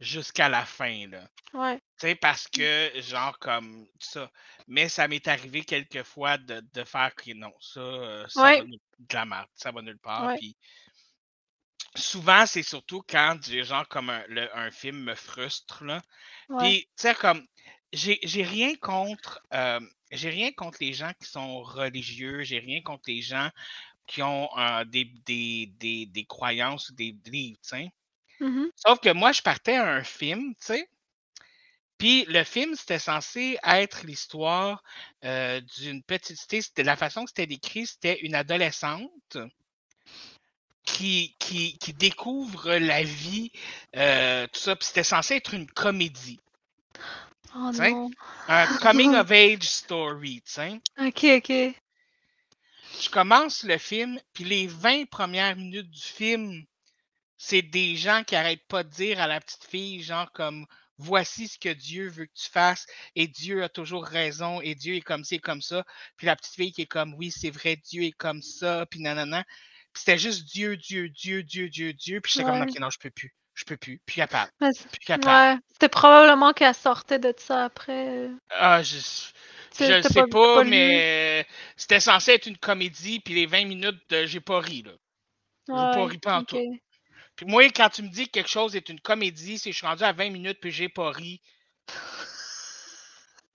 jusqu'à 0.00 0.48
la 0.48 0.64
fin, 0.64 1.06
là. 1.08 1.28
Ouais. 1.54 1.76
Tu 1.98 2.08
sais, 2.08 2.14
parce 2.16 2.48
que, 2.48 2.90
genre, 3.00 3.38
comme 3.38 3.86
ça. 3.98 4.30
Mais 4.68 4.88
ça 4.88 5.08
m'est 5.08 5.26
arrivé 5.28 5.64
quelques 5.64 6.02
fois 6.04 6.38
de, 6.38 6.60
de 6.72 6.84
faire 6.84 7.14
que 7.14 7.32
non, 7.34 7.52
ça, 7.60 7.80
euh, 7.80 8.26
ça 8.28 8.42
Ouais. 8.44 8.58
va 8.58 8.64
de 8.64 9.14
la 9.14 9.24
merde, 9.26 9.48
ça 9.54 9.72
va 9.72 9.82
nulle 9.82 9.98
part. 9.98 10.26
Ouais. 10.28 10.38
Souvent, 11.96 12.46
c'est 12.46 12.62
surtout 12.62 13.02
quand, 13.08 13.38
genre, 13.64 13.86
comme 13.88 14.10
un, 14.10 14.24
le- 14.28 14.54
un 14.56 14.70
film 14.70 15.02
me 15.04 15.14
frustre, 15.14 15.84
là. 15.84 16.00
Puis, 16.58 16.82
tu 16.96 17.02
sais, 17.02 17.14
comme, 17.14 17.46
j'ai 17.92 18.18
j'ai 18.22 18.44
rien 18.44 18.76
contre, 18.76 19.40
euh, 19.52 19.80
j'ai 20.12 20.30
rien 20.30 20.52
contre 20.52 20.78
les 20.80 20.92
gens 20.92 21.12
qui 21.20 21.28
sont 21.28 21.62
religieux, 21.62 22.42
j'ai 22.44 22.60
rien 22.60 22.80
contre 22.82 23.04
les 23.08 23.22
gens 23.22 23.50
qui 24.06 24.22
ont 24.22 24.48
euh, 24.58 24.84
des, 24.84 25.04
des, 25.26 25.66
des, 25.78 26.06
des 26.06 26.24
croyances 26.26 26.90
ou 26.90 26.94
des 26.94 27.16
livres, 27.26 27.58
tu 27.62 27.70
sais. 27.70 27.90
Mhm. 28.40 28.70
Sauf 28.74 29.00
que 29.00 29.12
moi, 29.12 29.32
je 29.32 29.42
partais 29.42 29.76
à 29.76 29.88
un 29.88 30.04
film, 30.04 30.54
tu 30.54 30.66
sais. 30.66 30.88
Puis 31.98 32.24
le 32.28 32.44
film, 32.44 32.74
c'était 32.76 32.98
censé 32.98 33.58
être 33.62 34.06
l'histoire 34.06 34.82
euh, 35.24 35.60
d'une 35.78 36.02
petite. 36.02 36.38
C'était 36.38 36.82
la 36.82 36.96
façon 36.96 37.24
que 37.24 37.30
c'était 37.30 37.46
décrit, 37.46 37.86
c'était 37.86 38.20
une 38.20 38.34
adolescente 38.34 39.36
qui, 40.82 41.36
qui, 41.38 41.76
qui 41.76 41.92
découvre 41.92 42.72
la 42.76 43.02
vie, 43.02 43.52
euh, 43.96 44.46
tout 44.46 44.60
ça. 44.60 44.76
Puis 44.76 44.86
c'était 44.86 45.04
censé 45.04 45.34
être 45.36 45.52
une 45.52 45.70
comédie. 45.70 46.40
Oh 47.54 47.70
non. 47.72 48.10
Un 48.48 48.66
coming 48.78 49.14
of 49.14 49.30
age 49.30 49.64
story, 49.64 50.42
tu 50.46 50.52
sais? 50.52 50.80
Ok, 50.98 51.24
ok. 51.24 51.74
Je 52.98 53.10
commence 53.10 53.62
le 53.62 53.76
film, 53.76 54.18
puis 54.32 54.44
les 54.44 54.66
20 54.66 55.08
premières 55.08 55.56
minutes 55.56 55.90
du 55.90 56.00
film, 56.00 56.64
c'est 57.42 57.62
des 57.62 57.96
gens 57.96 58.22
qui 58.22 58.36
arrêtent 58.36 58.66
pas 58.68 58.82
de 58.84 58.90
dire 58.90 59.18
à 59.20 59.26
la 59.26 59.40
petite 59.40 59.64
fille, 59.64 60.02
genre 60.02 60.30
comme 60.32 60.66
voici 60.98 61.48
ce 61.48 61.58
que 61.58 61.70
Dieu 61.70 62.08
veut 62.10 62.26
que 62.26 62.34
tu 62.34 62.50
fasses, 62.50 62.86
et 63.16 63.26
Dieu 63.28 63.62
a 63.64 63.70
toujours 63.70 64.04
raison, 64.04 64.60
et 64.60 64.74
Dieu 64.74 64.96
est 64.96 65.00
comme 65.00 65.24
ci 65.24 65.36
et 65.36 65.38
comme 65.38 65.62
ça. 65.62 65.84
Puis 66.18 66.26
la 66.26 66.36
petite 66.36 66.54
fille 66.54 66.72
qui 66.72 66.82
est 66.82 66.86
comme 66.86 67.14
oui, 67.14 67.30
c'est 67.30 67.48
vrai, 67.50 67.76
Dieu 67.76 68.02
est 68.02 68.12
comme 68.12 68.42
ça, 68.42 68.84
puis 68.90 69.00
nanana. 69.00 69.42
Puis 69.92 70.02
c'était 70.04 70.18
juste 70.18 70.44
Dieu, 70.44 70.76
Dieu, 70.76 71.08
Dieu, 71.08 71.42
Dieu, 71.42 71.70
Dieu, 71.70 71.94
Dieu. 71.94 72.20
Puis 72.20 72.32
j'étais 72.32 72.44
comme 72.44 72.60
Ouais. 72.60 72.70
ok, 72.70 72.78
non, 72.78 72.90
je 72.90 72.98
peux 72.98 73.10
plus. 73.10 73.34
Je 73.54 73.64
peux 73.64 73.78
plus. 73.78 73.98
Plus 74.04 74.16
capable. 74.16 74.50
C'est- 74.72 74.88
Plus 74.90 75.06
capable. 75.06 75.56
Ouais, 75.56 75.60
c'était 75.72 75.88
probablement 75.88 76.52
qu'elle 76.52 76.74
sortait 76.74 77.18
de 77.18 77.34
ça 77.38 77.64
après. 77.64 78.08
euh. 78.08 78.36
Ah, 78.50 78.82
je, 78.82 78.98
je 78.98 80.00
t'as 80.02 80.02
sais 80.02 80.22
pas- 80.30 80.64
mais 80.64 81.46
c'était 81.76 82.00
censé 82.00 82.32
être 82.32 82.46
une 82.46 82.58
comédie, 82.58 83.20
puis 83.20 83.34
les 83.34 83.46
20 83.46 83.64
minutes, 83.64 84.00
euh, 84.12 84.26
j'ai 84.26 84.40
pas 84.40 84.60
ri, 84.60 84.82
là. 84.82 84.92
J'ai 85.68 85.74
pas 85.74 86.04
ri 86.06 86.18
pas 86.18 86.36
en 86.36 86.40
ok. 86.42 86.46
tout. 86.48 86.58
Puis 87.40 87.48
moi, 87.50 87.64
quand 87.70 87.88
tu 87.88 88.02
me 88.02 88.08
dis 88.08 88.26
que 88.26 88.32
quelque 88.32 88.50
chose 88.50 88.76
est 88.76 88.90
une 88.90 89.00
comédie, 89.00 89.58
que 89.58 89.70
je 89.70 89.74
suis 89.74 89.86
rendu 89.86 90.02
à 90.02 90.12
20 90.12 90.28
minutes 90.28 90.58
puis 90.60 90.70
j'ai 90.70 90.90
pas 90.90 91.10
ri. 91.10 91.40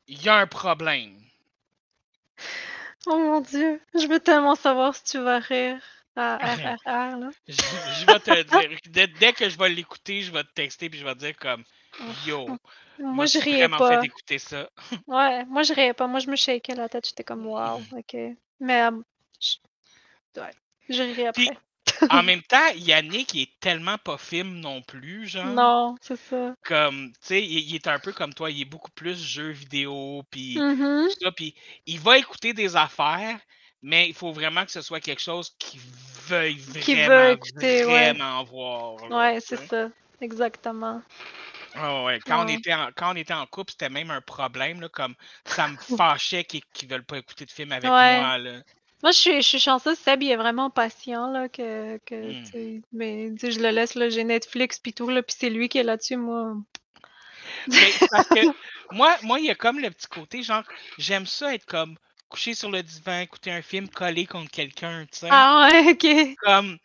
Il 0.08 0.24
y 0.24 0.28
a 0.28 0.38
un 0.38 0.48
problème. 0.48 1.22
Oh 3.06 3.16
mon 3.16 3.42
dieu, 3.42 3.80
je 3.94 4.08
veux 4.08 4.20
tellement 4.20 4.56
savoir 4.56 4.96
si 4.96 5.04
tu 5.04 5.20
vas 5.20 5.38
rire 5.38 5.80
à 6.16 6.38
RRR, 6.38 7.20
là. 7.20 7.30
Je, 7.48 7.54
je 7.54 8.06
vais 8.08 8.20
te 8.20 8.42
dire. 8.42 8.80
Dès, 8.88 9.06
dès 9.06 9.34
que 9.34 9.48
je 9.48 9.56
vais 9.56 9.70
l'écouter, 9.70 10.24
je 10.24 10.32
vais 10.32 10.44
te 10.44 10.54
texter 10.56 10.90
puis 10.90 10.98
je 10.98 11.06
vais 11.06 11.14
te 11.14 11.20
dire 11.20 11.38
comme 11.38 11.64
Yo, 12.26 12.58
Moi, 12.98 13.28
je 13.28 13.38
riais 13.38 13.68
vraiment 13.68 13.78
pas. 13.78 14.02
fait 14.02 14.08
écouter 14.08 14.40
ça. 14.40 14.68
Ouais, 15.06 15.46
moi, 15.46 15.62
je 15.62 15.74
riais 15.74 15.94
pas. 15.94 16.08
Moi, 16.08 16.22
je 16.22 16.32
me 16.32 16.36
shakeais 16.36 16.74
la 16.74 16.90
tête. 16.90 17.08
J'étais 17.08 17.24
comme, 17.24 17.46
wow, 17.46 17.84
ok. 17.92 18.16
Mais, 18.60 18.82
euh, 18.82 19.00
je... 19.40 19.58
Ouais, 20.42 20.56
je 20.90 21.04
riais 21.04 21.32
Puis, 21.34 21.50
après. 21.50 21.60
En 22.10 22.24
même 22.24 22.42
temps, 22.44 22.68
Yannick 22.76 23.34
il 23.34 23.44
est 23.44 23.60
tellement 23.60 23.98
pas 23.98 24.18
film 24.18 24.60
non 24.60 24.82
plus, 24.82 25.28
genre. 25.28 25.46
Non, 25.46 25.96
c'est 26.02 26.18
ça. 26.18 26.56
Comme, 26.64 27.12
tu 27.14 27.18
sais, 27.22 27.44
il, 27.44 27.70
il 27.70 27.76
est 27.76 27.88
un 27.88 28.00
peu 28.00 28.12
comme 28.12 28.34
toi, 28.34 28.50
il 28.52 28.62
est 28.62 28.66
beaucoup 28.66 28.92
plus 28.92 29.22
jeu 29.22 29.50
vidéo, 29.50 30.24
puis 30.32 30.56
tout 30.56 31.10
ça, 31.22 31.32
puis 31.32 31.56
il 31.86 32.00
va 32.00 32.18
écouter 32.18 32.54
des 32.54 32.76
affaires, 32.76 33.40
mais 33.82 34.08
il 34.08 34.14
faut 34.14 34.32
vraiment 34.32 34.66
que 34.66 34.72
ce 34.72 34.82
soit 34.82 35.00
quelque 35.00 35.22
chose 35.22 35.52
qu'il 35.60 35.80
veuille 36.28 36.58
veut 36.58 36.82
vraiment, 36.82 37.32
écouter, 37.34 37.86
ouais. 37.86 38.14
vraiment 38.14 38.44
voir. 38.44 39.08
là, 39.10 39.18
Ouais, 39.18 39.40
c'est 39.40 39.68
ça. 39.68 39.90
Exactement. 40.22 41.02
Ah 41.78 42.04
ouais, 42.06 42.20
Quand, 42.26 42.46
on 42.46 42.48
était 42.48 42.74
en, 42.74 42.90
quand 42.96 43.12
on 43.12 43.16
était 43.18 43.34
en 43.34 43.46
couple, 43.48 43.72
c'était 43.74 43.90
même 43.90 44.10
un 44.10 44.22
problème, 44.22 44.80
là, 44.80 44.88
comme 44.90 45.14
ça 45.46 45.68
me 45.68 45.76
fâchait 45.76 46.46
qu'ils 46.46 46.62
ne 46.84 46.88
veulent 46.88 47.04
pas 47.06 47.18
écouter 47.18 47.46
de 47.46 47.52
film 47.52 47.72
avec 47.74 47.92
Ouais. 47.92 48.18
moi. 48.18 48.38
Là. 48.38 48.60
Moi, 49.04 49.12
je 49.12 49.18
suis, 49.18 49.36
je 49.42 49.48
suis 49.48 49.60
chanceuse. 49.60 49.98
Seb, 50.00 50.24
il 50.24 50.32
est 50.32 50.36
vraiment 50.36 50.70
patient, 50.70 51.30
là, 51.32 51.48
que, 51.50 51.98
que 52.06 52.16
Hmm. 52.16 52.82
mais 52.92 53.30
tu 53.34 53.40
sais, 53.40 53.52
je 53.52 53.60
le 53.60 53.70
laisse, 53.70 53.96
là, 53.96 54.10
j'ai 54.10 54.24
Netflix, 54.24 54.80
puis 54.80 54.94
tout, 54.94 55.10
là, 55.10 55.22
puis 55.22 55.36
c'est 55.38 55.50
lui 55.50 55.70
qui 55.70 55.78
est 55.78 55.84
là-dessus, 55.84 56.18
moi. 56.18 56.56
Mais 57.68 57.92
c'est 57.92 58.08
parce 58.10 58.28
que 58.30 58.40
moi, 58.92 59.16
moi, 59.24 59.40
il 59.40 59.46
y 59.46 59.50
a 59.52 59.56
comme 59.56 59.80
le 59.80 59.92
petit 59.92 60.08
côté, 60.08 60.42
genre, 60.44 60.64
j'aime 60.98 61.26
ça 61.26 61.54
être 61.54 61.66
comme 61.66 61.96
couché 62.30 62.54
sur 62.54 62.72
le 62.72 62.82
divan, 62.82 63.20
écouter 63.20 63.52
un 63.52 63.62
film 63.62 63.88
collé 63.90 64.26
contre 64.26 64.50
quelqu'un, 64.52 65.06
tu 65.12 65.20
sais. 65.20 65.28
Ah 65.32 65.70
ouais, 65.72 65.92
ok. 65.92 66.36
Comme, 66.42 66.78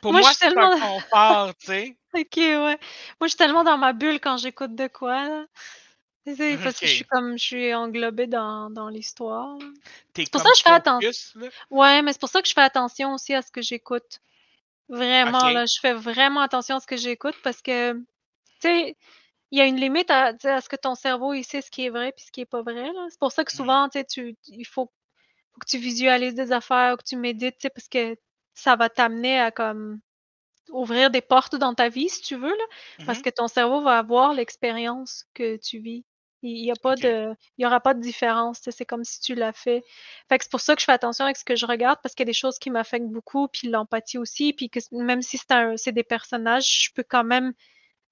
pour 0.00 0.12
Moi, 0.12 0.32
c'est 0.32 0.48
tellement- 0.48 0.72
un 0.74 0.80
confort, 0.80 1.54
tu 1.56 1.66
sais. 1.66 1.96
Ok, 2.16 2.36
ouais. 2.36 2.56
Moi, 2.60 2.78
je 3.22 3.26
suis 3.28 3.36
tellement 3.36 3.64
dans 3.64 3.76
ma 3.76 3.92
bulle 3.92 4.20
quand 4.20 4.36
j'écoute 4.36 4.76
de 4.76 4.86
quoi, 4.86 5.24
là. 5.28 5.44
Sais, 6.26 6.58
parce 6.62 6.78
que 6.78 6.86
je 6.86 6.92
suis 6.92 7.04
comme, 7.04 7.36
je 7.38 7.44
suis 7.44 7.74
englobée 7.74 8.26
dans, 8.26 8.70
dans 8.70 8.88
l'histoire. 8.88 9.58
T'es 10.14 10.24
pour 10.26 10.40
ça 10.40 10.48
que 10.50 10.56
je 10.58 10.62
fais 10.62 10.70
attention. 10.70 11.10
Ouais, 11.70 12.02
mais 12.02 12.12
c'est 12.12 12.20
pour 12.20 12.28
ça 12.30 12.42
que 12.42 12.48
je 12.48 12.54
fais 12.54 12.62
attention 12.62 13.14
aussi 13.14 13.34
à 13.34 13.42
ce 13.42 13.52
que 13.52 13.62
j'écoute. 13.62 14.20
Vraiment, 14.88 15.50
là, 15.50 15.66
je 15.66 15.80
fais 15.80 15.94
vraiment 15.94 16.40
attention 16.42 16.76
à 16.76 16.80
ce 16.80 16.86
que 16.86 16.96
j'écoute 16.98 17.36
parce 17.44 17.62
que, 17.62 17.94
tu 17.94 18.04
sais, 18.62 18.96
il 19.52 19.58
y 19.58 19.62
a 19.62 19.66
une 19.66 19.76
limite 19.78 20.10
à, 20.10 20.34
à 20.44 20.60
ce 20.62 20.68
que 20.68 20.76
ton 20.76 20.94
cerveau, 20.96 21.34
il 21.34 21.44
sait 21.44 21.62
ce 21.62 21.70
qui 21.70 21.86
est 21.86 21.90
vrai 21.90 22.12
puis 22.16 22.26
ce 22.26 22.32
qui 22.32 22.42
est 22.42 22.46
pas 22.46 22.62
vrai. 22.62 22.88
C'est 23.10 23.20
pour 23.20 23.32
ça 23.32 23.44
que 23.44 23.52
Mm. 23.52 23.56
souvent, 23.56 23.88
tu 23.90 23.98
sais, 24.00 24.04
tu, 24.06 24.36
il 24.48 24.66
faut, 24.66 24.86
faut 25.52 25.60
que 25.60 25.66
tu 25.68 25.78
visualises 25.78 26.34
des 26.36 26.52
affaires, 26.52 26.96
que 26.98 27.04
tu 27.04 27.16
médites, 27.16 27.56
tu 27.58 27.62
sais, 27.62 27.70
parce 27.70 27.88
que 27.88 28.16
ça 28.54 28.76
va 28.76 28.88
t'amener 28.90 29.40
à, 29.40 29.50
comme, 29.52 30.00
ouvrir 30.70 31.10
des 31.10 31.22
portes 31.22 31.56
dans 31.56 31.74
ta 31.74 31.88
vie, 31.90 32.08
si 32.10 32.22
tu 32.22 32.36
veux, 32.36 32.48
là. 32.50 32.64
Parce 33.06 33.20
Mhm. 33.20 33.24
que 33.24 33.30
ton 33.30 33.48
cerveau 33.48 33.82
va 33.82 33.98
avoir 33.98 34.34
l'expérience 34.34 35.26
que 35.34 35.56
tu 35.58 35.78
vis. 35.80 36.04
Il 36.44 36.64
y 36.64 36.70
a 36.70 36.76
pas 36.76 36.94
de 36.96 37.34
il 37.58 37.62
y 37.62 37.66
aura 37.66 37.80
pas 37.80 37.94
de 37.94 38.00
différence, 38.00 38.60
c'est 38.70 38.84
comme 38.84 39.04
si 39.04 39.20
tu 39.20 39.34
l'as 39.34 39.52
fait. 39.52 39.82
Fait 40.28 40.38
que 40.38 40.44
c'est 40.44 40.50
pour 40.50 40.60
ça 40.60 40.74
que 40.76 40.80
je 40.80 40.84
fais 40.86 40.92
attention 40.92 41.24
avec 41.24 41.36
ce 41.38 41.44
que 41.44 41.56
je 41.56 41.66
regarde 41.66 41.98
parce 42.02 42.14
qu'il 42.14 42.24
y 42.24 42.28
a 42.28 42.32
des 42.32 42.34
choses 42.34 42.58
qui 42.58 42.70
m'affectent 42.70 43.08
beaucoup, 43.08 43.48
puis 43.48 43.68
l'empathie 43.68 44.18
aussi, 44.18 44.52
puis 44.52 44.68
que 44.70 44.80
même 44.92 45.22
si 45.22 45.38
c'est 45.38 45.52
un 45.52 45.76
c'est 45.76 45.92
des 45.92 46.04
personnages, 46.04 46.84
je 46.84 46.90
peux 46.94 47.02
quand 47.04 47.24
même 47.24 47.52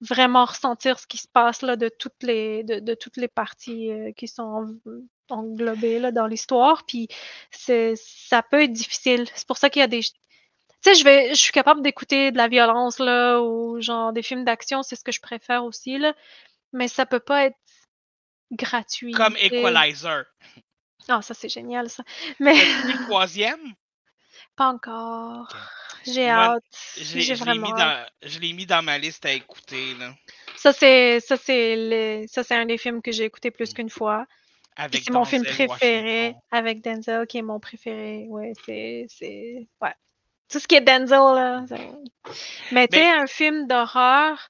vraiment 0.01 0.45
ressentir 0.45 0.99
ce 0.99 1.07
qui 1.07 1.17
se 1.17 1.27
passe 1.27 1.61
là 1.63 1.75
de 1.77 1.89
toutes 1.89 2.23
les 2.23 2.63
de 2.63 2.79
de 2.79 2.93
toutes 2.95 3.17
les 3.17 3.27
parties, 3.29 3.91
heu, 3.91 4.11
qui 4.17 4.27
sont 4.27 4.77
englobées 5.29 5.99
là 5.99 6.11
dans 6.11 6.27
l'histoire, 6.27 6.85
puis 6.85 7.07
c'est 7.51 7.93
ça 7.97 8.43
peut 8.43 8.63
être 8.63 8.73
difficile. 8.73 9.27
C'est 9.35 9.47
pour 9.47 9.57
ça 9.57 9.69
qu'il 9.69 9.81
y 9.81 9.83
a 9.83 9.87
des 9.87 10.01
tu 10.01 10.13
sais, 10.81 10.95
je 10.95 11.03
vais 11.05 11.29
je 11.29 11.39
suis 11.39 11.53
capable 11.53 11.81
d'écouter 11.81 12.31
de 12.31 12.37
la 12.37 12.47
violence 12.47 12.99
là 12.99 13.39
ou 13.41 13.79
genre 13.81 14.13
des 14.13 14.23
films 14.23 14.43
d'action, 14.45 14.83
c'est 14.83 14.95
ce 14.95 15.03
que 15.03 15.11
je 15.13 15.21
préfère 15.21 15.63
aussi 15.65 15.97
là, 15.97 16.13
mais 16.73 16.87
ça 16.89 17.05
peut 17.05 17.19
pas 17.21 17.45
être 17.45 17.57
gratuit, 18.55 19.11
Comme. 19.13 19.35
Equalizer. 19.37 20.23
Ah 21.09 21.21
ça, 21.21 21.33
c'est 21.33 21.49
génial 21.49 21.89
ça. 21.89 22.03
Mais 22.39 22.53
le 22.53 23.03
troisième? 23.05 23.59
pas 24.55 24.67
encore. 24.67 25.47
J'ai 26.05 26.29
hâte. 26.29 26.63
Je 26.97 27.15
l'ai 27.15 27.21
J'ai 27.21 27.33
mis, 27.33 27.39
vraiment 27.39 27.69
dans- 27.71 28.05
je 28.23 28.39
l'ai 28.39 28.53
mis 28.53 28.65
dans 28.65 28.83
ma 28.83 28.97
liste 28.97 29.25
à 29.25 29.31
écouter, 29.31 29.95
là. 29.95 30.13
Ça, 30.55 30.71
c'est 30.73 31.19
ça, 31.21 31.37
c'est 31.37 31.75
le 31.77 32.27
ça, 32.27 32.43
c'est 32.43 32.55
un 32.55 32.65
des 32.65 32.77
films 32.77 33.01
que 33.01 33.11
j'ai 33.11 33.23
écouté 33.25 33.51
plus 33.51 33.71
Mm. 33.71 33.73
qu'une 33.73 33.89
fois. 33.89 34.25
C'est 34.91 35.09
mon 35.11 35.23
film 35.25 35.43
préféré 35.43 35.67
Washington. 36.29 36.41
avec 36.51 36.81
Denzel 36.83 37.27
qui 37.27 37.37
est 37.37 37.41
mon 37.43 37.59
préféré. 37.59 38.25
Ouais, 38.27 38.53
c'est 38.65 39.05
c'est 39.09 39.67
ouais. 39.81 39.93
Tout 40.49 40.59
ce 40.59 40.67
qui 40.67 40.75
est 40.75 40.81
Denzel 40.81 41.09
là, 41.19 41.63
mais 42.71 42.87
Ben 42.87 43.21
un 43.21 43.27
film 43.27 43.65
d'horreur, 43.67 44.49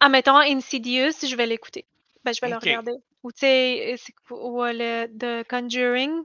admettons 0.00 0.36
Insidious, 0.38 1.12
je 1.28 1.36
vais 1.36 1.46
l'écouter. 1.46 1.84
Ben, 2.24 2.32
je 2.32 2.40
vais 2.40 2.48
le 2.48 2.56
regarder. 2.56 2.92
Ou 3.22 3.32
tu 3.32 3.40
sais, 3.40 3.96
ou 4.30 4.62
le 4.64 5.06
The 5.06 5.48
Conjuring. 5.48 6.22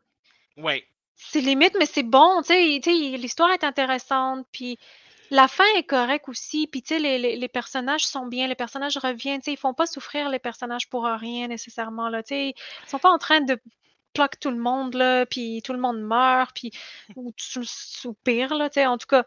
Ouais. 0.58 0.86
C'est 1.16 1.42
limite, 1.42 1.76
mais 1.80 1.86
c'est 1.88 2.04
bon, 2.04 2.42
tu 2.42 2.54
sais 2.54 2.92
l'histoire 3.18 3.52
est 3.52 3.64
intéressante, 3.64 4.46
puis 4.52 4.78
la 5.32 5.48
fin 5.48 5.66
est 5.76 5.84
correcte 5.84 6.30
aussi, 6.30 6.68
puis 6.68 6.84
tu 6.84 6.90
sais, 6.90 7.00
les 7.00 7.18
les 7.18 7.36
les 7.36 7.48
personnages 7.48 8.06
sont 8.06 8.28
bien, 8.28 8.48
les 8.48 8.56
personnages 8.56 8.98
reviennent, 8.98 9.42
tu 9.42 9.46
sais, 9.46 9.54
ils 9.54 9.58
font 9.58 9.74
pas 9.74 9.88
souffrir 9.88 10.30
les 10.30 10.40
personnages 10.40 10.88
pour 10.90 11.06
rien 11.06 11.48
nécessairement, 11.48 12.10
là, 12.10 12.22
tu 12.22 12.36
sais. 12.36 12.50
Ils 12.50 12.90
sont 12.90 13.00
pas 13.00 13.10
en 13.10 13.18
train 13.18 13.42
de 13.42 13.60
pluck 14.14 14.40
tout 14.40 14.52
le 14.52 14.58
monde, 14.58 14.94
là, 14.94 15.26
puis 15.26 15.62
tout 15.64 15.74
le 15.74 15.80
monde 15.80 16.00
meurt, 16.02 16.56
puis 16.56 16.72
ou 17.16 17.34
ou 18.06 18.14
pire, 18.24 18.56
là, 18.56 18.70
tu 18.70 18.76
sais, 18.76 18.86
en 18.86 18.98
tout 18.98 19.08
cas, 19.08 19.26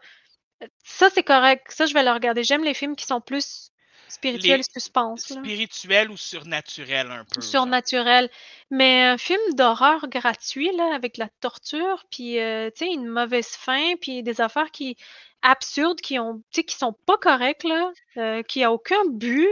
ça, 0.83 1.09
c'est 1.09 1.23
correct. 1.23 1.71
Ça, 1.71 1.85
je 1.85 1.93
vais 1.93 2.03
le 2.03 2.11
regarder. 2.11 2.43
J'aime 2.43 2.63
les 2.63 2.73
films 2.73 2.95
qui 2.95 3.05
sont 3.05 3.21
plus 3.21 3.70
spirituels, 4.11 4.61
Les 4.61 4.63
suspense, 4.63 5.29
là. 5.29 5.47
spirituels 5.47 6.11
ou 6.11 6.17
surnaturels 6.17 7.11
un 7.11 7.23
peu, 7.25 7.55
genre. 7.55 7.81
Surnaturel. 7.81 8.29
Mais 8.69 9.03
un 9.05 9.17
film 9.17 9.41
d'horreur 9.55 10.07
gratuit, 10.09 10.71
là, 10.75 10.93
avec 10.95 11.17
la 11.17 11.29
torture, 11.39 12.05
puis, 12.11 12.39
heu, 12.39 12.71
tu 12.75 12.85
sais, 12.85 12.91
une 12.93 13.07
mauvaise 13.07 13.47
fin, 13.55 13.95
puis 14.01 14.21
des 14.23 14.41
affaires 14.41 14.71
qui 14.71 14.97
absurdes, 15.41 16.01
qui 16.01 16.19
ont 16.19 16.43
qui 16.51 16.63
sont 16.75 16.93
pas 16.93 17.17
correctes, 17.17 17.63
là, 17.63 17.91
heu, 18.17 18.43
qui 18.43 18.63
a 18.63 18.71
aucun 18.71 19.03
but. 19.09 19.47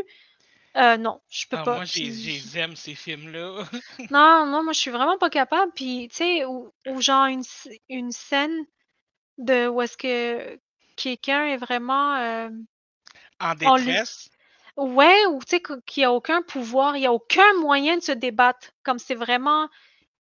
Heu, 0.78 0.98
non, 0.98 1.22
je 1.30 1.46
peux 1.50 1.58
Ah, 1.58 1.66
pas. 1.66 1.82
moi, 1.82 1.86
j'ai 1.86 2.12
Puis 2.12 2.34
j'ai 2.40 2.58
aime 2.60 2.76
ces 2.76 2.96
films-là. 2.96 3.70
non, 4.10 4.46
non, 4.46 4.64
moi, 4.64 4.74
je 4.74 4.80
suis 4.80 4.92
vraiment 4.92 5.18
pas 5.18 5.30
capable. 5.30 5.72
Puis, 5.74 6.08
tu 6.10 6.18
sais, 6.18 6.46
ou 6.46 6.74
ou 6.86 7.02
genre 7.02 7.26
une 7.28 7.44
une 7.90 8.12
scène 8.12 8.66
de 9.40 9.68
où 9.70 9.82
est-ce 9.82 9.98
que 9.98 10.60
quelqu'un 10.98 11.46
est 11.48 11.58
vraiment, 11.58 12.16
hem, 12.18 12.66
En 13.42 13.56
détresse? 13.56 14.30
Ouais, 14.80 15.26
ou 15.28 15.40
tu 15.40 15.58
sais, 15.58 15.62
qu'il 15.86 16.04
y 16.04 16.06
a 16.06 16.12
aucun 16.12 16.42
pouvoir, 16.42 16.98
il 16.98 17.04
y 17.04 17.06
a 17.06 17.14
aucun 17.14 17.54
moyen 17.60 17.98
de 17.98 18.02
se 18.04 18.12
débattre, 18.12 18.72
comme 18.84 19.00
c'est 19.00 19.16
vraiment 19.16 19.70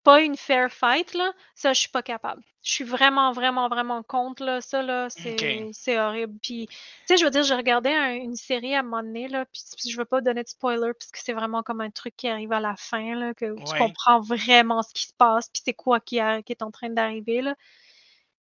pas 0.03 0.21
une 0.21 0.37
fair 0.37 0.71
fight, 0.71 1.13
là, 1.13 1.33
ça, 1.55 1.73
je 1.73 1.81
suis 1.81 1.89
pas 1.89 2.01
capable. 2.01 2.41
Je 2.63 2.71
suis 2.71 2.83
vraiment, 2.83 3.31
vraiment, 3.31 3.67
vraiment 3.69 4.03
contre, 4.03 4.43
là. 4.43 4.61
Ça, 4.61 4.81
là, 4.81 5.07
c'est 5.09 5.99
horrible. 5.99 6.37
Puis, 6.41 6.67
tu 6.67 6.75
sais, 7.07 7.17
je 7.17 7.25
veux 7.25 7.31
dire, 7.31 7.43
je 7.43 7.53
regardais 7.53 7.93
un 7.93 8.13
une 8.15 8.35
série 8.35 8.75
à 8.75 8.79
un 8.79 8.83
moment 8.83 9.03
donné, 9.03 9.27
là, 9.27 9.45
puis 9.45 9.61
puis 9.77 9.89
je 9.89 9.97
veux 9.97 10.05
pas 10.05 10.21
donner 10.21 10.43
de 10.43 10.47
spoiler 10.47 10.91
parce 10.97 11.11
que 11.11 11.19
c'est 11.19 11.33
vraiment 11.33 11.63
comme 11.63 11.81
un 11.81 11.89
truc 11.89 12.15
qui 12.15 12.27
arrive 12.27 12.51
à 12.51 12.59
la 12.59 12.75
fin, 12.75 13.15
là, 13.15 13.33
que 13.33 13.55
tu 13.55 13.77
comprends 13.77 14.19
vraiment 14.21 14.83
ce 14.83 14.93
qui 14.93 15.05
se 15.05 15.13
passe, 15.13 15.49
puis 15.49 15.61
c'est 15.65 15.73
quoi 15.73 15.99
qui 15.99 16.19
a 16.19 16.41
qui 16.41 16.53
est 16.53 16.61
en 16.61 16.71
train 16.71 16.89
d'arriver, 16.89 17.41
là. 17.41 17.55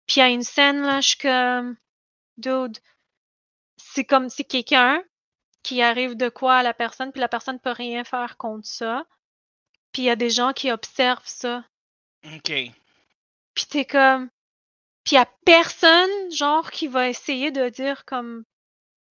Puis 0.07 0.17
il 0.17 0.19
y 0.19 0.23
a 0.23 0.29
une 0.29 0.43
scène, 0.43 0.81
là, 0.81 1.01
je 1.01 1.09
suis 1.09 1.17
comme 1.17 1.77
dude, 2.37 2.77
c'est 3.77 4.05
comme 4.05 4.29
si 4.29 4.45
quelqu'un 4.45 5.01
qui 5.65 5.81
arrive 5.81 6.15
de 6.15 6.29
quoi 6.29 6.57
à 6.57 6.63
la 6.63 6.75
personne, 6.75 7.11
puis 7.11 7.19
la 7.19 7.27
personne 7.27 7.59
peut 7.59 7.71
rien 7.71 8.03
faire 8.03 8.37
contre 8.37 8.67
ça. 8.67 9.03
Puis 9.91 10.03
il 10.03 10.05
y 10.05 10.11
a 10.11 10.15
des 10.15 10.29
gens 10.29 10.53
qui 10.53 10.71
observent 10.71 11.27
ça. 11.27 11.65
OK. 12.23 12.51
Puis 13.55 13.65
t'es 13.67 13.85
comme. 13.85 14.29
Puis 15.03 15.15
il 15.15 15.15
y 15.15 15.17
a 15.17 15.27
personne, 15.43 16.31
genre, 16.31 16.69
qui 16.69 16.87
va 16.87 17.09
essayer 17.09 17.49
de 17.49 17.69
dire 17.69 18.05
comme. 18.05 18.43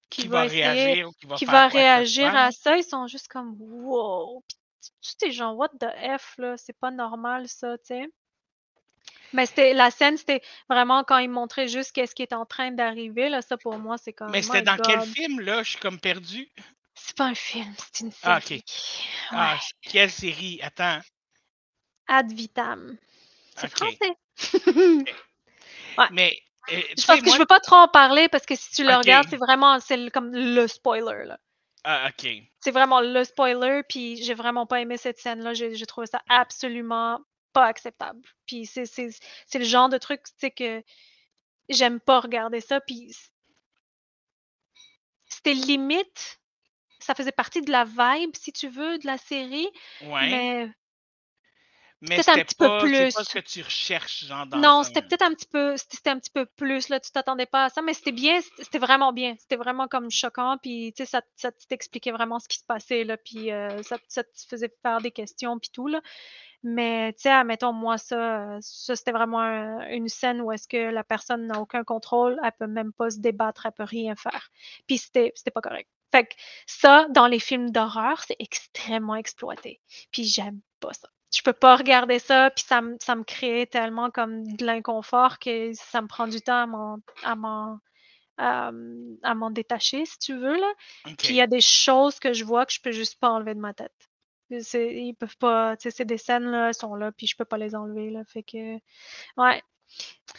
Qui, 0.09 0.29
va, 0.29 0.47
essayer- 0.47 0.63
réagir 0.63 1.09
ou 1.09 1.13
qui 1.15 1.27
va 1.27 1.37
qui 1.37 1.47
faire 1.47 1.73
réagir 1.73 2.37
à 2.37 2.53
ça. 2.53 2.77
Ils 2.77 2.85
sont 2.85 3.09
juste 3.09 3.27
comme 3.27 3.57
wow. 3.59 4.45
Puis 4.47 5.17
tu 5.19 5.27
sais, 5.27 5.33
genre, 5.33 5.57
what 5.57 5.71
the 5.81 5.89
F, 6.17 6.37
là, 6.39 6.57
c'est 6.57 6.79
pas 6.79 6.93
normal 6.93 7.49
ça, 7.49 7.77
tu 7.79 7.87
sais? 7.87 8.09
Mais 9.33 9.47
c'était 9.47 9.75
la 9.75 9.91
scène, 9.91 10.17
c'était 10.17 10.43
vraiment 10.69 11.05
quand 11.05 11.19
ils 11.19 11.29
montraient 11.31 11.69
juste 11.69 11.93
qu'est-ce 11.93 12.15
qui 12.15 12.23
est 12.23 12.33
en 12.33 12.47
train 12.47 12.71
d'arriver, 12.71 13.29
là, 13.29 13.43
ça 13.43 13.57
pour 13.57 13.79
moi, 13.79 13.99
c'est 13.99 14.13
comme. 14.13 14.31
Mais 14.31 14.43
c'était 14.43 14.63
dans 14.63 14.79
quel 14.79 15.03
film, 15.03 15.41
là? 15.41 15.63
Je 15.63 15.71
suis 15.71 15.79
comme 15.79 16.01
perdu. 16.01 16.49
C'est 16.95 17.17
pas 17.17 17.27
un 17.27 17.35
film, 17.35 17.73
c'est 17.77 18.05
une 18.05 18.11
série. 18.13 18.33
Ah, 18.33 18.39
ok. 18.39 18.63
Ah, 19.31 19.53
Ouais. 19.55 19.91
quelle 19.91 20.11
série? 20.11 20.61
Attends. 20.63 21.01
Ad 22.09 22.33
vitam. 22.33 22.97
C'est 23.57 23.67
Ok. 23.67 23.79
français. 23.79 25.05
Ouais. 25.99 26.07
Mais, 26.13 26.37
euh, 26.71 26.81
Je 26.97 27.07
pense 27.07 27.21
que 27.21 27.25
moi... 27.27 27.35
je 27.35 27.39
veux 27.39 27.47
pas 27.47 27.61
trop 27.61 27.77
en 27.77 27.89
parler 27.89 28.29
parce 28.29 28.45
que 28.45 28.55
si 28.55 28.71
tu 28.73 28.85
le 28.85 28.91
Ok. 28.91 28.99
regardes, 28.99 29.29
c'est 29.31 29.37
vraiment 29.39 29.81
c'est 29.81 30.11
comme 30.11 30.31
le 30.35 30.67
spoiler 30.67 31.25
là. 31.25 31.39
Ah, 31.85 32.09
OK. 32.11 32.29
C'est 32.61 32.71
vraiment 32.71 33.01
le 33.01 33.25
spoiler 33.25 33.83
puis 33.89 34.23
j'ai 34.23 34.35
vraiment 34.35 34.67
pas 34.67 34.81
aimé 34.81 34.97
cette 34.97 35.19
scène 35.19 35.43
là, 35.43 35.55
j'ai 35.55 35.75
j'ai 35.75 35.87
trouvé 35.87 36.07
ça 36.07 36.21
absolument 36.29 37.21
pas 37.57 37.65
acceptable. 37.65 38.21
Puis 38.45 38.67
c'est 38.67 38.85
c'est 38.85 39.09
c'est 39.47 39.59
le 39.59 39.65
genre 39.65 39.89
de 39.89 39.97
truc 39.97 40.23
tu 40.25 40.33
sais 40.37 40.51
que 40.51 40.85
j'aime 41.71 42.01
pas 42.01 42.21
regarder 42.21 42.61
ça 42.61 42.83
puis 42.83 43.17
c'était 45.27 45.55
limite 45.55 46.39
ça 47.01 47.15
faisait 47.15 47.33
partie 47.33 47.63
de 47.63 47.71
la 47.73 47.85
vibe 47.85 48.37
si 48.37 48.53
tu 48.53 48.69
veux 48.69 48.99
de 48.99 49.07
la 49.07 49.17
série 49.17 49.71
Ouais. 50.03 50.29
mais 50.29 50.71
Mais 52.09 52.17
peut-être 52.17 52.29
un 52.31 52.33
c'était 52.35 52.45
petit 52.45 52.55
peu 52.57 52.67
pas, 52.67 52.79
pas 52.81 52.87
plus. 52.87 53.11
ce 53.13 53.35
que 53.35 53.39
tu 53.39 53.63
recherches, 53.63 54.25
genre, 54.27 54.47
dans 54.47 54.59
Non, 54.59 54.81
un- 54.81 54.83
c'était 54.85 55.03
peut-être 55.03 55.23
un 55.23 55.35
petit 55.35 55.47
peu, 55.47 55.77
c'était 55.77 55.97
c'était 55.97 56.11
un 56.11 56.19
petit 56.19 56.31
peu 56.31 56.47
plus, 56.47 56.89
là, 56.89 57.01
tu 57.01 57.11
t'attendais 57.11 57.47
pas 57.47 57.65
à 57.65 57.69
ça, 57.71 57.83
mais 57.83 57.95
c'était 57.95 58.13
bien, 58.13 58.41
c'était 58.41 58.65
c'était 58.65 58.79
vraiment 58.79 59.13
bien. 59.13 59.35
C'était 59.39 59.57
vraiment 59.57 59.89
comme 59.89 60.11
choquant, 60.11 60.59
puis 60.59 60.93
tu 60.97 61.05
sais, 61.05 61.11
ça, 61.11 61.23
ça 61.37 61.51
t'expliquait 61.69 62.13
vraiment 62.13 62.39
ce 62.39 62.49
qui 62.49 62.59
se 62.59 62.65
passait, 62.65 63.05
là, 63.05 63.17
puis 63.17 63.51
euh, 63.53 63.83
ça, 63.83 63.99
ça 64.09 64.25
te 64.25 64.31
faisait 64.49 64.73
faire 64.83 65.01
des 65.01 65.11
questions, 65.11 65.59
puis 65.59 65.71
tout, 65.71 65.89
là. 65.89 66.01
Mais 66.63 67.13
tu 67.15 67.23
sais, 67.23 67.31
admettons, 67.31 67.73
moi, 67.73 67.99
ça, 67.99 68.59
ça 68.61 68.97
c'était 68.97 69.13
vraiment 69.13 69.41
un- 69.41 69.89
une 69.89 70.09
scène 70.09 70.41
où 70.41 70.53
est-ce 70.53 70.69
que 70.69 70.91
la 70.91 71.05
personne 71.05 71.47
n'a 71.47 71.61
aucun 71.61 71.85
contrôle, 71.85 72.39
elle 72.45 72.53
peut 72.59 72.67
même 72.67 72.93
pas 72.93 73.11
se 73.11 73.19
débattre, 73.21 73.67
elle 73.67 73.73
peut 73.73 73.85
rien 73.85 74.17
faire. 74.17 74.51
Puis 74.87 74.99
c'était 74.99 75.33
c'était 75.37 75.51
pas 75.51 75.61
correct. 75.61 75.89
Fait 76.13 76.27
que 76.27 76.35
ça, 76.67 77.07
dans 77.11 77.27
les 77.27 77.41
films 77.41 77.71
d'horreur, 77.71 78.23
c'est 78.27 78.37
extrêmement 78.39 79.17
exploité. 79.17 79.81
Puis 80.13 80.25
j'aime 80.25 80.61
pas 80.81 80.93
ça. 80.95 81.09
Je 81.35 81.43
peux 81.43 81.53
pas 81.53 81.77
regarder 81.77 82.19
ça, 82.19 82.51
puis 82.51 82.65
ça, 82.67 82.81
me- 82.83 82.97
ça 83.01 83.15
me 83.17 83.25
crée 83.25 83.67
tellement 83.67 84.11
comme 84.11 84.45
de 84.57 84.65
l'inconfort 84.65 85.39
que 85.39 85.73
ça 85.75 86.01
me 86.03 86.07
prend 86.09 86.29
du 86.29 86.41
temps 86.41 86.63
à 86.63 86.67
m'en, 86.67 86.99
à 87.25 87.35
m'en, 87.37 87.79
euh, 88.41 89.17
à 89.23 89.35
m'en 89.35 89.51
détacher, 89.51 90.07
si 90.07 90.19
tu 90.19 90.35
veux, 90.39 90.57
là. 90.61 90.73
Puis 91.19 91.31
il 91.31 91.37
y 91.37 91.41
a 91.43 91.47
des 91.49 91.61
choses 91.63 92.21
que 92.21 92.33
je 92.35 92.45
vois 92.45 92.67
que 92.67 92.73
je 92.73 92.81
peux 92.83 92.93
juste 92.93 93.19
pas 93.21 93.31
enlever 93.31 93.55
de 93.55 93.61
ma 93.61 93.75
tête. 93.75 93.93
C'est, 94.61 94.95
ils 94.95 95.15
peuvent 95.15 95.37
pas, 95.39 95.77
tu 95.77 95.85
sais, 95.85 95.91
c'est 95.91 96.05
des 96.05 96.19
scènes, 96.19 96.45
là, 96.51 96.69
elles 96.69 96.75
sont 96.75 96.95
là, 96.95 97.13
puis 97.13 97.27
je 97.27 97.37
peux 97.37 97.45
pas 97.45 97.59
les 97.59 97.75
enlever, 97.77 98.11
là. 98.11 98.25
Fait 98.27 98.43
que, 98.45 98.77
ouais. 99.39 99.63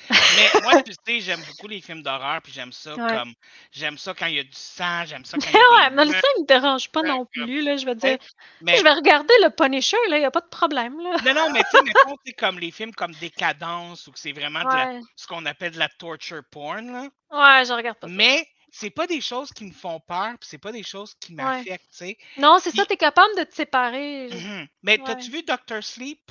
Mais 0.09 0.61
moi, 0.61 0.81
tu 0.83 0.93
sais, 1.05 1.19
j'aime 1.19 1.41
beaucoup 1.41 1.67
les 1.67 1.81
films 1.81 2.01
d'horreur, 2.01 2.41
puis 2.41 2.53
j'aime 2.53 2.71
ça 2.71 2.95
Ouais. 2.95 3.17
comme... 3.17 3.33
J'aime 3.71 3.97
ça 3.97 4.13
quand 4.13 4.27
il 4.27 4.35
y 4.35 4.39
a 4.39 4.43
du 4.43 4.49
sang, 4.53 5.03
j'aime 5.05 5.25
ça 5.25 5.37
quand 5.41 5.49
il 5.49 5.53
y 5.53 5.57
a 5.57 5.71
ouais, 5.89 5.89
mais 5.95 6.05
le 6.05 6.11
ça, 6.13 6.21
il 6.37 6.41
me 6.43 6.45
dérange 6.47 6.89
pas 6.89 7.01
non 7.01 7.25
plus, 7.25 7.61
là. 7.61 7.75
Je 7.75 7.85
veux 7.85 7.95
dire, 7.95 8.17
mais... 8.61 8.77
je 8.77 8.83
vais 8.83 8.93
regarder 8.93 9.33
le 9.43 9.49
Punisher, 9.49 9.97
là, 10.09 10.17
il 10.17 10.21
y 10.21 10.25
a 10.25 10.31
pas 10.31 10.39
de 10.41 10.47
problème, 10.47 10.97
là. 11.01 11.17
Non, 11.25 11.33
non, 11.33 11.49
mais 11.51 11.61
tu 11.71 11.77
sais, 11.77 11.93
c'est 12.25 12.33
comme 12.33 12.57
les 12.59 12.71
films 12.71 12.93
comme 12.93 13.13
Décadence, 13.15 14.07
ou 14.07 14.11
que 14.11 14.19
c'est 14.19 14.31
vraiment 14.31 14.61
de 14.63 14.73
la- 14.75 14.99
ce 15.15 15.27
qu'on 15.27 15.45
appelle 15.45 15.71
de 15.73 15.79
la 15.79 15.89
torture 15.89 16.41
porn, 16.51 16.89
là. 16.91 17.01
ouais, 17.31 17.65
je 17.65 17.73
regarde 17.73 17.97
pas 17.97 18.07
ça. 18.07 18.13
Mais 18.13 18.47
c'est 18.71 18.91
pas 18.91 19.07
des 19.07 19.19
choses 19.21 19.51
qui 19.51 19.65
me 19.65 19.73
font 19.73 19.99
peur, 19.99 20.29
puis 20.39 20.47
c'est 20.49 20.57
pas 20.57 20.71
des 20.71 20.83
choses 20.83 21.15
qui 21.19 21.33
m'affectent, 21.33 21.89
tu 21.91 21.97
sais. 21.97 22.17
Non, 22.37 22.59
c'est 22.61 22.69
ça, 22.71 22.83
Puis- 22.85 22.87
t'es 22.89 22.97
capable 22.97 23.35
de 23.37 23.43
te 23.43 23.55
séparer. 23.55 24.29
Mhm. 24.31 24.67
Mais 24.83 24.99
t'as-tu 24.99 25.31
vu 25.31 25.43
Doctor 25.43 25.83
Sleep? 25.83 26.21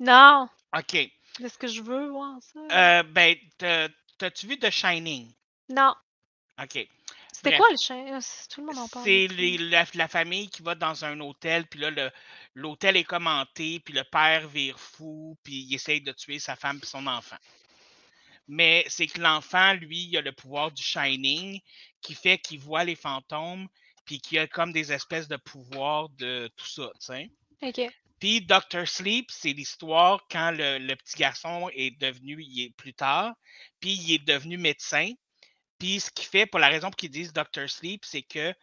Non, 0.00 0.48
OK. 0.76 0.96
Est-ce 1.42 1.58
que 1.58 1.66
je 1.66 1.82
veux 1.82 2.08
voir 2.10 2.36
ça? 2.42 2.60
Euh, 2.70 3.02
ben, 3.02 3.36
t'as- 3.58 3.88
t'as-tu 4.18 4.46
vu 4.46 4.58
The 4.58 4.70
Shining? 4.70 5.32
Non. 5.68 5.94
OK. 6.62 6.86
C'était 7.32 7.56
quoi 7.56 7.66
le 7.70 7.76
chien? 7.76 8.18
Tout 8.48 8.60
le 8.60 8.66
monde 8.66 8.78
en 8.78 8.88
parle. 8.88 9.04
C'est 9.04 9.26
la, 9.58 9.84
la 9.94 10.08
famille 10.08 10.48
qui 10.48 10.62
va 10.62 10.74
dans 10.74 11.04
un 11.04 11.18
hôtel, 11.20 11.66
puis 11.66 11.80
là, 11.80 11.90
l'hôtel 12.54 12.96
est 12.96 13.04
commenté, 13.04 13.80
puis 13.80 13.92
le 13.92 14.04
père 14.04 14.46
vire 14.48 14.78
fou, 14.78 15.36
puis 15.42 15.62
il 15.68 15.74
essaye 15.74 16.00
de 16.00 16.12
tuer 16.12 16.38
sa 16.38 16.54
femme 16.56 16.78
et 16.82 16.86
son 16.86 17.06
enfant. 17.06 17.36
Mais 18.46 18.84
c'est 18.88 19.06
que 19.06 19.20
l'enfant, 19.20 19.72
lui, 19.74 20.04
il 20.04 20.16
a 20.16 20.20
le 20.20 20.32
pouvoir 20.32 20.70
du 20.70 20.82
Shining, 20.82 21.60
qui 22.00 22.14
fait 22.14 22.38
qu'il 22.38 22.60
voit 22.60 22.84
les 22.84 22.94
fantômes, 22.96 23.66
puis 24.04 24.20
qu'il 24.20 24.38
a 24.38 24.46
comme 24.46 24.72
des 24.72 24.92
espèces 24.92 25.28
de 25.28 25.36
pouvoirs 25.36 26.08
de 26.10 26.50
tout 26.56 26.66
ça, 26.66 26.90
tu 27.00 27.06
sais. 27.06 27.30
Ok. 27.62 27.80
Puis 28.24 28.40
Doctor 28.40 28.88
Sleep, 28.88 29.30
c'est 29.30 29.52
l'histoire 29.52 30.26
quand 30.30 30.50
le, 30.50 30.78
le 30.78 30.96
petit 30.96 31.18
garçon 31.18 31.68
est 31.74 32.00
devenu, 32.00 32.40
il 32.40 32.64
est 32.64 32.70
plus 32.70 32.94
tard, 32.94 33.34
puis 33.80 33.92
il 33.92 34.14
est 34.14 34.24
devenu 34.24 34.56
médecin. 34.56 35.10
Puis 35.78 36.00
ce 36.00 36.10
qu'il 36.10 36.24
fait, 36.24 36.46
pour 36.46 36.58
la 36.58 36.68
raison 36.68 36.88
pour 36.88 36.96
qu'ils 36.96 37.10
disent 37.10 37.34
Doctor 37.34 37.68
Sleep, 37.68 38.02
c'est 38.02 38.22
que, 38.22 38.54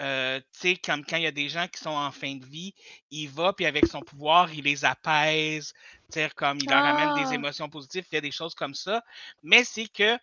euh, 0.00 0.38
tu 0.52 0.60
sais, 0.60 0.76
comme 0.76 1.02
quand 1.02 1.16
il 1.16 1.22
y 1.22 1.26
a 1.26 1.30
des 1.32 1.48
gens 1.48 1.66
qui 1.66 1.80
sont 1.80 1.88
en 1.88 2.12
fin 2.12 2.34
de 2.34 2.44
vie, 2.44 2.74
il 3.10 3.30
va, 3.30 3.54
puis 3.54 3.64
avec 3.64 3.86
son 3.86 4.02
pouvoir, 4.02 4.52
il 4.52 4.64
les 4.64 4.84
apaise, 4.84 5.72
tu 6.12 6.20
sais, 6.20 6.30
comme 6.36 6.58
il 6.60 6.68
leur 6.68 6.84
amène 6.84 7.14
des 7.14 7.30
Ah. 7.30 7.36
émotions 7.36 7.70
positives, 7.70 8.04
il 8.06 8.10
fait 8.16 8.20
des 8.20 8.30
choses 8.30 8.54
comme 8.54 8.74
ça. 8.74 9.02
Mais 9.42 9.64
c'est 9.64 9.88
que 9.88 10.18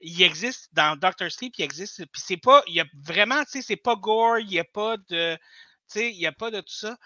il 0.00 0.22
existe 0.22 0.68
dans 0.74 0.96
Doctor 0.96 1.28
Sleep, 1.28 1.54
il 1.58 1.64
existe, 1.64 2.06
puis 2.12 2.22
c'est 2.24 2.36
pas, 2.36 2.62
il 2.68 2.74
y 2.74 2.80
a 2.80 2.86
vraiment, 3.02 3.42
tu 3.46 3.50
sais, 3.50 3.62
c'est 3.62 3.76
pas 3.76 3.96
gore, 3.96 4.38
il 4.38 4.46
n'y 4.46 4.60
a 4.60 4.64
pas 4.64 4.96
de, 5.08 5.34
tu 5.34 5.40
sais, 5.88 6.12
il 6.12 6.18
n'y 6.18 6.26
a 6.26 6.32
pas 6.32 6.52
de 6.52 6.60
tout 6.60 6.72
ça, 6.72 6.96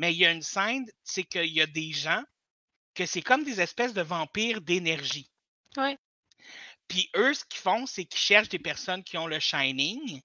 mais 0.00 0.14
il 0.14 0.16
y 0.16 0.24
a 0.24 0.32
une 0.32 0.40
scène, 0.40 0.86
c'est 1.04 1.24
qu'il 1.24 1.52
y 1.52 1.60
a 1.60 1.66
des 1.66 1.92
gens 1.92 2.22
que 2.94 3.04
c'est 3.04 3.20
comme 3.20 3.44
des 3.44 3.60
espèces 3.60 3.92
de 3.92 4.00
vampires 4.00 4.62
d'énergie. 4.62 5.30
Ouais. 5.76 5.98
Puis 6.88 7.10
eux, 7.16 7.34
ce 7.34 7.44
qu'ils 7.44 7.60
font, 7.60 7.84
c'est 7.84 8.06
qu'ils 8.06 8.18
cherchent 8.18 8.48
des 8.48 8.58
personnes 8.58 9.04
qui 9.04 9.18
ont 9.18 9.26
le 9.26 9.38
Shining, 9.38 10.22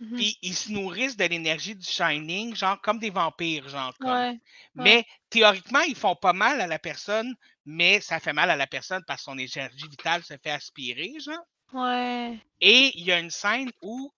Mhm. 0.00 0.16
puis 0.16 0.36
ils 0.42 0.56
se 0.56 0.72
nourrissent 0.72 1.16
de 1.16 1.24
l'énergie 1.24 1.76
du 1.76 1.86
Shining, 1.86 2.56
genre 2.56 2.80
comme 2.80 2.98
des 2.98 3.10
vampires, 3.10 3.68
genre 3.68 3.96
comme. 4.00 4.10
Ouais. 4.10 4.40
Mais 4.74 5.06
théoriquement, 5.30 5.82
ils 5.82 5.94
font 5.94 6.16
pas 6.16 6.32
mal 6.32 6.60
à 6.60 6.66
la 6.66 6.80
personne, 6.80 7.32
mais 7.64 8.00
ça 8.00 8.18
fait 8.18 8.32
mal 8.32 8.50
à 8.50 8.56
la 8.56 8.66
personne 8.66 9.04
parce 9.06 9.20
que 9.20 9.26
son 9.26 9.38
énergie 9.38 9.88
vitale 9.88 10.24
se 10.24 10.34
fait 10.42 10.50
aspirer, 10.50 11.12
genre. 11.20 11.46
Ouais. 11.72 12.40
Et 12.60 12.90
il 12.98 13.04
y 13.04 13.12
a 13.12 13.20
une 13.20 13.30
scène 13.30 13.70
où 13.82 14.12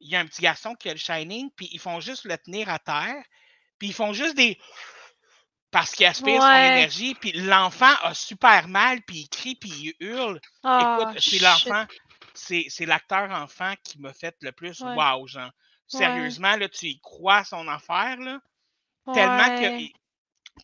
il 0.00 0.10
y 0.10 0.16
a 0.16 0.20
un 0.20 0.26
petit 0.26 0.42
garçon 0.42 0.74
qui 0.74 0.88
a 0.88 0.94
le 0.94 0.98
Shining, 0.98 1.48
puis 1.54 1.68
ils 1.70 1.78
font 1.78 2.00
juste 2.00 2.24
le 2.24 2.36
tenir 2.36 2.68
à 2.68 2.80
terre, 2.80 3.24
puis 3.78 3.88
ils 3.88 3.94
font 3.94 4.12
juste 4.12 4.34
des... 4.36 4.58
Parce 5.70 5.92
qu'il 5.92 6.06
aspire 6.06 6.40
son 6.40 6.48
Ouais. 6.48 6.68
énergie, 6.78 7.14
puis 7.14 7.32
l'enfant 7.32 7.92
a 8.02 8.14
super 8.14 8.68
mal, 8.68 9.02
puis 9.02 9.18
il 9.20 9.28
crie, 9.28 9.54
puis 9.54 9.68
il 9.70 9.94
hurle. 10.00 10.40
Ah, 10.62 10.98
Écoute, 11.02 11.14
c'est 11.20 11.30
shit. 11.32 11.42
l'enfant, 11.42 11.84
c'est 12.32 12.64
c'est 12.70 12.86
l'acteur 12.86 13.30
enfant 13.30 13.74
qui 13.84 13.98
m'a 14.00 14.14
fait 14.14 14.34
le 14.40 14.52
plus 14.52 14.80
Ouais. 14.80 14.94
wow, 14.94 15.26
genre. 15.26 15.44
Ouais. 15.44 15.50
Sérieusement, 15.98 16.56
là, 16.56 16.68
tu 16.70 16.86
y 16.86 17.00
crois 17.00 17.44
son 17.44 17.68
affaire, 17.68 18.16
là, 18.18 18.40
tellement 19.12 19.60
que... 19.60 19.84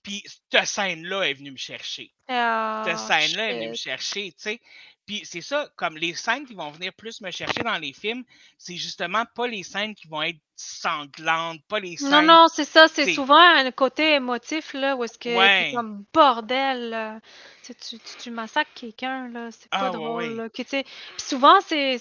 Puis 0.02 0.24
cette 0.50 0.66
scène-là 0.66 1.22
est 1.28 1.34
venue 1.34 1.52
me 1.52 1.56
chercher. 1.56 2.12
Ah, 2.28 2.82
Cette 2.86 2.98
scène-là 2.98 3.50
est 3.50 3.54
venue 3.58 3.68
me 3.70 3.74
chercher, 3.74 4.32
tu 4.32 4.38
sais. 4.42 4.60
Puis 5.06 5.22
c'est 5.24 5.42
ça, 5.42 5.68
comme 5.76 5.96
les 5.98 6.14
scènes 6.14 6.46
qui 6.46 6.54
vont 6.54 6.70
venir 6.70 6.92
plus 6.94 7.20
me 7.20 7.30
chercher 7.30 7.62
dans 7.62 7.76
les 7.76 7.92
films, 7.92 8.24
c'est 8.56 8.76
justement 8.76 9.24
pas 9.34 9.46
les 9.46 9.62
scènes 9.62 9.94
qui 9.94 10.08
vont 10.08 10.22
être 10.22 10.38
sanglantes, 10.56 11.60
pas 11.68 11.78
les 11.80 11.96
scènes... 11.96 12.10
Non, 12.10 12.22
non, 12.22 12.46
c'est 12.48 12.64
ça, 12.64 12.88
c'est 12.88 13.12
souvent 13.12 13.38
un 13.38 13.70
côté 13.70 14.14
émotif, 14.14 14.72
là, 14.72 14.96
où 14.96 15.04
est-ce 15.04 15.18
que 15.18 15.28
Ouais. 15.36 15.66
c'est 15.70 15.76
comme 15.76 16.04
bordel, 16.12 16.90
là. 16.90 17.20
Tu, 17.62 17.74
tu, 17.74 17.98
tu, 18.22 18.30
massacres 18.30 18.70
quelqu'un, 18.74 19.28
là, 19.28 19.50
c'est 19.50 19.68
pas 19.68 19.88
Ah, 19.88 19.90
drôle, 19.90 20.22
ouais. 20.22 20.34
là. 20.34 20.48
que, 20.48 20.62
Puis 20.62 20.84
souvent, 21.18 21.60
c'est, 21.66 21.98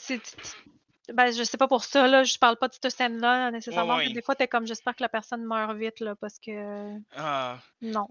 ben, 1.14 1.32
je 1.34 1.44
sais 1.44 1.58
pas 1.58 1.68
pour 1.68 1.84
ça, 1.84 2.08
là, 2.08 2.24
je 2.24 2.38
parle 2.38 2.56
pas 2.58 2.70
de 2.70 2.74
cette 2.74 2.90
scène-là, 2.90 3.52
nécessairement, 3.52 3.98
ouais. 3.98 4.10
des 4.14 4.22
fois, 4.22 4.36
t'es 4.36 4.48
comme, 4.48 4.66
j'espère 4.66 4.96
que 4.96 5.04
la 5.04 5.10
personne 5.10 5.44
meurt 5.44 5.76
vite, 5.76 6.00
là, 6.00 6.16
parce 6.16 6.40
que, 6.40 6.94
Ah. 7.18 7.60
non. 7.82 8.08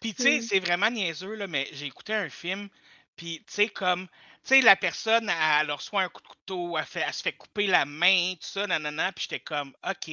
Puis, 0.00 0.14
tu 0.16 0.22
sais, 0.22 0.40
c'est 0.40 0.58
vraiment 0.58 0.90
niaiseux, 0.90 1.34
là, 1.34 1.46
mais 1.46 1.68
j'ai 1.72 1.86
écouté 1.86 2.14
un 2.14 2.28
film, 2.28 2.68
puis 3.16 3.38
tu 3.46 3.52
sais, 3.54 3.68
comme, 3.68 4.06
tu 4.08 4.14
sais, 4.44 4.60
la 4.60 4.76
personne, 4.76 5.28
elle, 5.28 5.62
elle 5.62 5.72
reçoit 5.72 6.02
un 6.02 6.08
coup 6.08 6.22
de 6.22 6.28
couteau, 6.28 6.78
elle, 6.78 6.84
fait, 6.84 7.04
elle 7.06 7.12
se 7.14 7.22
fait 7.22 7.32
couper 7.32 7.66
la 7.66 7.84
main, 7.84 8.32
tout 8.34 8.46
ça, 8.46 8.66
nanana, 8.66 9.12
puis 9.12 9.26
j'étais 9.28 9.40
comme, 9.40 9.74
OK. 9.88 10.10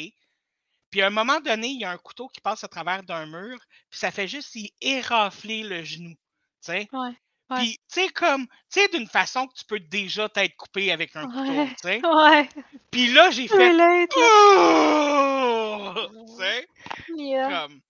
Puis 0.89 1.01
à 1.01 1.07
un 1.07 1.11
moment 1.11 1.39
donné, 1.41 1.67
il 1.67 1.81
y 1.81 1.85
a 1.85 1.91
un 1.91 1.97
couteau 1.97 2.27
qui 2.27 2.39
passe 2.41 2.63
à 2.63 2.67
travers 2.67 3.03
d'un 3.03 3.25
mur, 3.25 3.59
puis 3.89 3.99
ça 3.99 4.11
fait 4.11 4.27
juste 4.27 4.55
y 4.55 4.71
érafler 4.81 5.63
le 5.63 5.84
genou, 5.84 6.11
tu 6.11 6.17
sais. 6.61 6.88
Ouais. 6.93 7.09
Ouais. 7.49 7.57
Puis, 7.57 7.77
tu 7.93 8.01
sais, 8.01 8.09
comme, 8.09 8.47
tu 8.47 8.80
sais, 8.80 8.88
d'une 8.88 9.07
façon 9.07 9.47
que 9.47 9.53
tu 9.53 9.65
peux 9.65 9.80
déjà 9.80 10.30
t'être 10.30 10.55
coupé 10.55 10.91
avec 10.93 11.15
un 11.15 11.27
couteau, 11.27 11.65
tu 11.67 11.75
sais. 11.81 12.01
Ouais. 12.05 12.49
Puis 12.89 13.07
là, 13.11 13.31
j'ai 13.31 13.47
fait. 13.47 13.71
Oh! 14.15 15.93
Tu 16.38 16.43
sais, 16.43 16.67
Yeah. 17.15 17.49
comme. 17.49 17.81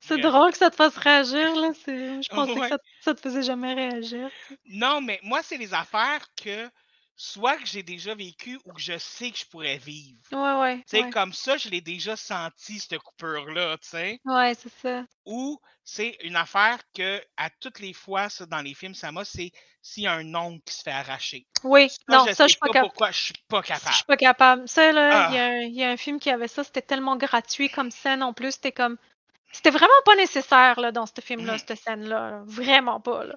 C'est 0.00 0.18
drôle 0.18 0.50
que 0.52 0.58
ça 0.58 0.70
te 0.70 0.76
fasse 0.76 0.96
réagir, 0.96 1.54
là. 1.56 1.70
Je 1.86 2.28
pensais 2.30 2.58
Ouais. 2.58 2.60
que 2.60 2.66
ça, 2.66 2.78
ça 3.00 3.14
te 3.14 3.20
faisait 3.20 3.42
jamais 3.42 3.74
réagir. 3.74 4.30
Non, 4.64 5.00
mais 5.00 5.20
moi, 5.22 5.42
c'est 5.42 5.56
les 5.58 5.74
affaires 5.74 6.26
que 6.36 6.70
soit 7.16 7.58
que 7.58 7.66
j'ai 7.66 7.82
déjà 7.82 8.14
vécu 8.14 8.58
ou 8.64 8.72
que 8.72 8.80
je 8.80 8.96
sais 8.98 9.30
que 9.30 9.38
je 9.38 9.44
pourrais 9.46 9.78
vivre. 9.78 10.20
Ouais, 10.32 10.54
ouais. 10.60 10.76
Tu 10.88 10.96
sais, 10.98 11.04
Ouais, 11.04 11.10
comme 11.10 11.32
ça, 11.32 11.56
je 11.58 11.68
l'ai 11.68 11.80
déjà 11.82 12.16
senti, 12.16 12.78
cette 12.80 12.98
coupure-là, 12.98 13.76
tu 13.78 13.88
sais. 13.88 14.20
ouais 14.24 14.54
c'est 14.54 14.72
ça. 14.80 15.04
Ou 15.26 15.58
c'est 15.84 16.16
une 16.22 16.36
affaire 16.36 16.78
que, 16.94 17.22
à 17.36 17.50
toutes 17.50 17.78
les 17.80 17.92
fois, 17.92 18.28
ça, 18.28 18.46
dans 18.46 18.60
les 18.62 18.74
films, 18.74 18.94
ça 18.94 19.12
m'a, 19.12 19.24
c'est 19.24 19.50
s'il 19.82 20.04
y 20.04 20.06
a 20.06 20.12
un 20.14 20.34
ongle 20.34 20.62
qui 20.62 20.74
se 20.74 20.82
fait 20.82 20.90
arracher. 20.92 21.46
Oui, 21.64 21.88
Ça, 21.90 21.98
non, 22.08 22.26
je 22.26 22.32
ça, 22.32 22.46
je 22.46 22.48
sais 22.48 22.48
suis 22.54 22.58
pas 22.58 22.74
pourquoi 22.80 23.10
je 23.10 23.22
suis 23.24 23.34
pas 23.48 23.62
Je 23.62 23.68
capable. 23.68 23.94
suis 23.94 24.04
pas 24.04 24.16
capable. 24.16 24.68
Ça, 24.68 24.92
là, 24.92 25.22
il 25.28 25.34
y, 25.34 25.38
Ah. 25.38 25.44
a 25.44 25.44
un- 25.46 25.60
il 25.62 25.74
y 25.74 25.84
a 25.84 25.90
un 25.90 25.96
film 25.96 26.18
qui 26.20 26.30
avait 26.30 26.48
ça, 26.48 26.64
c'était 26.64 26.82
tellement 26.82 27.16
gratuit 27.16 27.68
comme 27.70 27.90
scène 27.90 28.22
en 28.22 28.32
plus. 28.32 28.52
C'était 28.52 28.72
comme. 28.72 28.96
C'était 29.52 29.70
vraiment 29.70 29.88
pas 30.04 30.14
nécessaire 30.16 30.80
là, 30.80 30.92
dans 30.92 31.06
ce 31.06 31.20
film-là, 31.20 31.58
cette 31.58 31.76
scène-là. 31.78 32.30
là. 32.30 32.42
Vraiment 32.46 33.00
pas. 33.00 33.24
Là. 33.24 33.36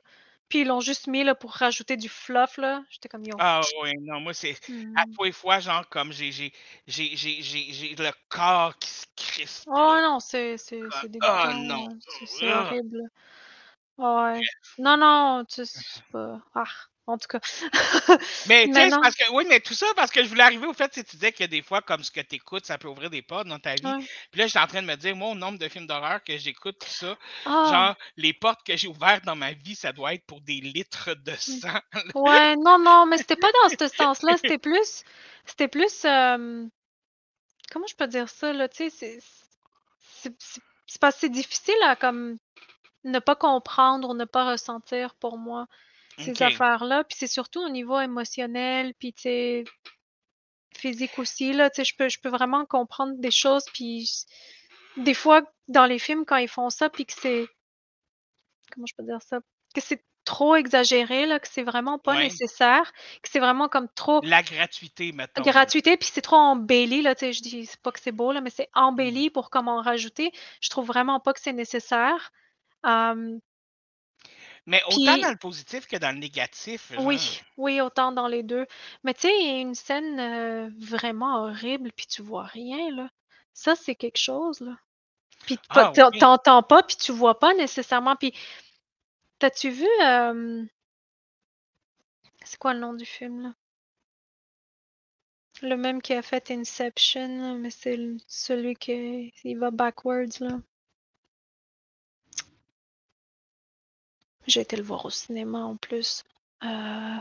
Puis 0.49 0.61
ils 0.61 0.67
l'ont 0.67 0.81
juste 0.81 1.07
mis 1.07 1.23
là, 1.23 1.33
pour 1.33 1.51
rajouter 1.51 1.97
du 1.97 2.09
fluff. 2.09 2.57
là. 2.57 2.83
J'étais 2.89 3.09
comme 3.09 3.23
yo. 3.23 3.35
Ah 3.39 3.61
oui, 3.81 3.91
non, 4.01 4.19
moi, 4.19 4.33
c'est 4.33 4.55
hmm. 4.69 4.93
à 4.95 5.05
tous 5.05 5.23
les 5.23 5.31
fois, 5.31 5.59
genre, 5.59 5.87
comme 5.89 6.11
j'ai 6.11 6.31
j'ai 6.31 6.53
j'ai 6.85 7.15
j'ai 7.15 7.41
j'ai 7.41 7.73
j'ai 7.73 7.95
le 7.95 8.11
corps 8.29 8.77
qui 8.77 8.89
se 8.89 9.05
crispe. 9.15 9.63
Oh 9.67 9.97
non, 10.01 10.19
c'est 10.19 10.57
c'est- 10.57 10.81
Ah, 10.91 10.97
c'est 11.01 11.09
dégoûtant. 11.09 11.53
non. 11.53 11.89
C'est 12.27 12.51
Ah. 12.51 12.65
horrible. 12.65 13.01
Ouais. 13.97 14.41
Non, 14.79 14.97
non, 14.97 15.45
tu 15.45 15.65
sais, 15.65 15.79
pas. 16.11 16.39
Ah, 16.53 16.63
en 17.07 17.17
tout 17.17 17.27
cas. 17.27 17.39
Mais 18.45 18.67
tu 18.73 18.79
sais, 18.79 18.91
parce 19.01 19.15
que 19.15 19.23
oui, 19.31 19.45
mais 19.47 19.61
tout 19.61 19.73
ça 19.73 19.85
parce 19.95 20.11
que 20.11 20.21
je 20.21 20.27
voulais 20.27 20.43
arriver 20.43 20.67
au 20.67 20.73
fait, 20.73 20.89
tu 20.89 21.01
disais 21.03 21.31
que 21.31 21.45
des 21.45 21.61
fois, 21.61 21.81
comme 21.81 22.03
ce 22.03 22.11
que 22.11 22.19
tu 22.19 22.35
écoutes, 22.35 22.65
ça 22.65 22.77
peut 22.77 22.89
ouvrir 22.89 23.09
des 23.09 23.21
portes 23.21 23.47
dans 23.47 23.59
ta 23.59 23.77
vie. 23.77 23.95
Ouais. 23.95 24.07
Puis 24.31 24.39
là, 24.41 24.47
j'étais 24.47 24.59
en 24.59 24.67
train 24.67 24.81
de 24.81 24.87
me 24.87 24.95
dire, 24.97 25.15
moi, 25.15 25.29
au 25.29 25.35
nombre 25.35 25.57
de 25.57 25.69
films 25.69 25.87
d'horreur 25.87 26.21
que 26.23 26.37
j'écoute, 26.37 26.77
tout 26.79 26.89
ça, 26.89 27.17
Ah, 27.45 27.85
genre, 27.85 27.95
les 28.17 28.33
portes 28.33 28.65
que 28.65 28.75
j'ai 28.75 28.89
ouvertes 28.89 29.23
dans 29.23 29.35
ma 29.37 29.53
vie, 29.53 29.75
ça 29.75 29.93
doit 29.93 30.13
être 30.13 30.25
pour 30.25 30.41
des 30.41 30.59
litres 30.59 31.13
de 31.15 31.33
Mm. 31.47 31.61
sang. 31.61 31.79
ouais, 32.15 32.55
non, 32.57 32.79
non, 32.79 33.05
mais 33.05 33.17
c'était 33.17 33.35
pas 33.37 33.51
dans 33.63 33.69
ce 33.69 33.87
sens-là. 33.87 34.37
C'était 34.37 34.57
plus. 34.57 35.03
C'était 35.45 35.67
plus. 35.69 36.05
euh, 36.05 36.67
Comment 37.71 37.87
je 37.87 37.95
peux 37.95 38.07
dire 38.07 38.29
ça, 38.29 38.53
là? 38.53 38.69
Tu 38.69 38.77
sais, 38.77 38.89
c'est. 38.89 39.19
c'est- 39.99 40.35
c'est- 40.39 40.61
C'est 40.87 41.01
parce 41.01 41.15
que 41.15 41.21
c'est 41.21 41.29
difficile 41.29 41.75
à 41.85 41.95
comme 41.95 42.37
ne 43.05 43.19
pas 43.19 43.35
comprendre 43.35 44.09
ou 44.09 44.13
ne 44.15 44.25
pas 44.25 44.51
ressentir 44.51 45.15
pour 45.15 45.37
moi 45.37 45.67
ces 46.17 46.41
affaires-là. 46.43 47.03
Puis 47.03 47.17
c'est 47.19 47.27
surtout 47.27 47.61
au 47.61 47.69
niveau 47.69 47.99
émotionnel, 47.99 48.93
puis 48.99 49.13
tu 49.13 49.21
sais, 49.23 49.63
physique 50.75 51.17
aussi, 51.19 51.53
là. 51.53 51.69
Tu 51.69 51.77
sais, 51.77 51.85
je 51.85 51.95
peux, 51.95 52.09
je 52.09 52.19
peux 52.19 52.29
vraiment 52.29 52.65
comprendre 52.65 53.13
des 53.17 53.31
choses, 53.31 53.65
puis 53.73 54.09
des 54.97 55.13
fois, 55.13 55.41
dans 55.67 55.85
les 55.85 55.99
films, 55.99 56.25
quand 56.25 56.37
ils 56.37 56.47
font 56.47 56.69
ça, 56.69 56.89
puis 56.89 57.05
que 57.05 57.13
c'est. 57.13 57.47
Comment 58.71 58.85
je 58.87 58.95
peux 58.95 59.03
dire 59.03 59.21
ça? 59.21 59.39
Que 59.73 59.81
c'est 59.81 60.03
trop 60.25 60.55
exagéré, 60.55 61.25
là, 61.25 61.39
que 61.39 61.47
c'est 61.49 61.63
vraiment 61.63 61.99
pas 61.99 62.15
Ouais. 62.15 62.23
nécessaire, 62.23 62.93
que 63.21 63.29
c'est 63.29 63.39
vraiment 63.39 63.67
comme 63.67 63.89
trop 63.93 64.21
La 64.23 64.41
gratuité, 64.41 65.11
mettons. 65.11 65.41
gratuité, 65.41 65.97
puis 65.97 66.09
c'est 66.11 66.21
trop 66.21 66.37
embelli, 66.37 67.01
là, 67.01 67.13
tu 67.13 67.25
sais, 67.25 67.33
je 67.33 67.41
dis 67.41 67.65
c'est 67.65 67.81
pas 67.81 67.91
que 67.91 67.99
c'est 67.99 68.11
beau, 68.13 68.31
là, 68.31 68.39
mais 68.39 68.49
c'est 68.49 68.69
embelli 68.73 69.29
pour 69.29 69.49
comme 69.49 69.67
en 69.67 69.81
rajouter. 69.81 70.31
Je 70.61 70.69
trouve 70.69 70.87
vraiment 70.87 71.19
pas 71.19 71.33
que 71.33 71.41
c'est 71.41 71.53
nécessaire. 71.53 72.31
Mais 74.65 74.81
autant 74.87 74.95
Puis- 75.13 75.21
dans 75.21 75.29
le 75.31 75.37
positif 75.37 75.87
que 75.87 75.97
dans 75.97 76.11
le 76.13 76.19
négatif. 76.19 76.93
genre. 76.93 77.05
oui, 77.05 77.41
oui, 77.57 77.81
autant 77.81 78.11
dans 78.13 78.27
les 78.27 78.43
deux. 78.43 78.65
Mais 79.03 79.13
tu 79.13 79.21
sais, 79.21 79.33
il 79.41 79.45
y 79.47 79.49
a 79.57 79.59
une 79.59 79.75
scène 79.75 80.19
euh, 80.19 80.69
vraiment 80.79 81.43
horrible, 81.43 81.91
puis 81.91 82.07
tu 82.07 82.21
vois 82.21 82.45
rien, 82.45 82.89
là. 82.95 83.09
Ça, 83.53 83.75
c'est 83.75 83.95
quelque 83.95 84.17
chose, 84.17 84.61
là. 84.61 84.77
Puis 85.45 85.59
Ah, 85.69 85.91
oui. 86.11 86.19
t'entends 86.19 86.63
pas, 86.63 86.81
puis 86.83 86.95
tu 86.95 87.11
vois 87.11 87.37
pas 87.37 87.53
nécessairement. 87.53 88.15
Puis, 88.15 88.33
t'as-tu 89.39 89.69
vu... 89.69 89.87
euh, 90.01 90.63
C'est 92.45 92.57
quoi 92.57 92.73
le 92.73 92.79
nom 92.79 92.93
du 92.93 93.05
film, 93.05 93.41
là? 93.43 93.53
Le 95.61 95.75
même 95.75 96.01
qui 96.01 96.13
a 96.13 96.21
fait 96.21 96.51
Inception, 96.51 97.27
là, 97.41 97.53
mais 97.55 97.69
c'est 97.69 97.95
le- 97.97 98.17
celui 98.27 98.75
qui 98.75 99.33
il 99.43 99.57
va 99.59 99.71
backwards, 99.71 100.39
là. 100.39 100.59
J'ai 104.47 104.61
été 104.61 104.75
le 104.75 104.83
voir 104.83 105.05
au 105.05 105.09
cinéma 105.09 105.59
en 105.59 105.75
plus. 105.77 106.23
Euh, 106.63 107.17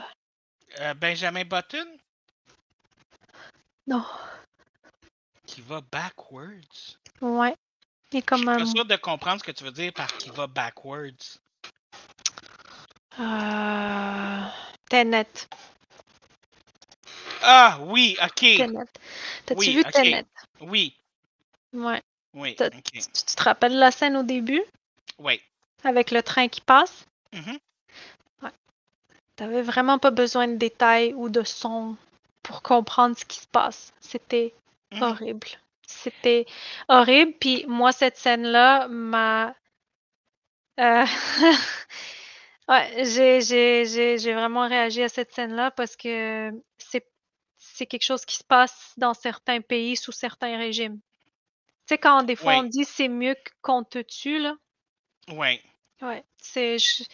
Euh, 0.80 0.94
Benjamin 0.94 1.44
Button? 1.44 1.86
Non. 3.86 4.04
qui 5.46 5.60
va 5.60 5.80
backwards? 5.82 6.96
Ouais. 7.20 7.54
Je 8.12 8.18
suis 8.18 8.44
pas 8.44 8.66
sûr 8.66 8.84
de 8.86 8.96
comprendre 8.96 9.40
ce 9.40 9.44
que 9.44 9.50
tu 9.52 9.64
veux 9.64 9.70
dire 9.72 9.92
par 9.92 10.06
qui 10.16 10.30
va 10.30 10.46
backwards. 10.46 11.38
Euh... 13.18 14.42
Tenet. 14.88 15.26
Ah 17.42 17.78
oui, 17.82 18.16
ok. 18.22 18.34
Tenet. 18.40 18.84
T'as-tu 19.46 19.58
Oui, 19.58 19.74
vu 19.74 19.80
ok. 19.80 19.90
Tenet? 19.92 20.26
Oui, 20.60 20.96
Ouais. 21.72 22.02
oui, 22.34 22.54
tu 22.56 23.02
te 23.02 23.42
rappelles 23.42 23.78
la 23.78 23.90
scène 23.90 24.16
au 24.16 24.22
début? 24.22 24.62
Oui. 25.18 25.40
avec 25.84 26.10
le 26.12 26.22
train 26.22 26.48
qui 26.48 26.60
passe? 26.60 27.04
Mhm. 27.32 27.58
T'avais 29.36 29.62
vraiment 29.62 29.98
pas 29.98 30.10
besoin 30.10 30.46
de 30.46 30.56
détails 30.56 31.14
ou 31.14 31.28
de 31.30 31.42
son 31.42 31.96
pour 32.42 32.62
comprendre 32.62 33.16
ce 33.16 33.24
qui 33.24 33.38
se 33.40 33.46
passe. 33.46 33.92
C'était 34.00 34.54
Mhm. 34.92 35.02
horrible. 35.02 35.48
C'était 35.86 36.46
horrible. 36.88 37.32
Puis 37.40 37.64
moi, 37.66 37.92
cette 37.92 38.16
scène-là 38.18 38.88
m'a. 38.88 39.54
Euh, 40.80 41.04
ouais, 42.68 43.04
j'ai, 43.04 43.40
j'ai, 43.40 43.84
j'ai, 43.86 44.18
j'ai 44.18 44.34
vraiment 44.34 44.68
réagi 44.68 45.02
à 45.02 45.08
cette 45.08 45.32
scène-là 45.32 45.70
parce 45.70 45.96
que 45.96 46.50
c'est, 46.78 47.06
c'est 47.58 47.86
quelque 47.86 48.04
chose 48.04 48.24
qui 48.24 48.36
se 48.36 48.44
passe 48.44 48.92
dans 48.96 49.14
certains 49.14 49.60
pays 49.60 49.96
sous 49.96 50.12
certains 50.12 50.56
régimes. 50.58 51.00
Tu 51.86 51.94
sais, 51.94 51.98
quand 51.98 52.22
des 52.22 52.36
fois 52.36 52.58
on 52.58 52.62
dit 52.64 52.84
c'est 52.84 53.08
mieux 53.08 53.36
qu'on 53.62 53.82
te 53.82 53.98
tue, 53.98 54.38
là. 54.38 54.54
Oui. 55.28 55.60
Ouais, 56.02 56.24
c'est 56.36 56.78
je- 56.78 57.04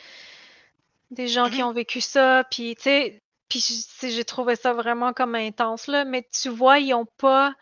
des 1.10 1.28
gens 1.28 1.48
qui 1.50 1.58
Mhm. 1.62 1.68
ont 1.68 1.72
vécu 1.72 2.00
ça, 2.00 2.44
puis 2.50 2.74
tu 2.76 2.82
sais, 2.82 3.22
puis 3.48 3.60
j- 3.60 3.84
c'est- 3.88 4.10
j'ai 4.10 4.24
trouvé 4.24 4.56
ça 4.56 4.72
vraiment 4.72 5.12
comme 5.12 5.34
intense 5.34 5.86
là, 5.86 6.04
mais 6.04 6.26
tu 6.42 6.48
vois, 6.48 6.78
ils 6.78 6.94
ont 6.94 7.06
pas, 7.06 7.54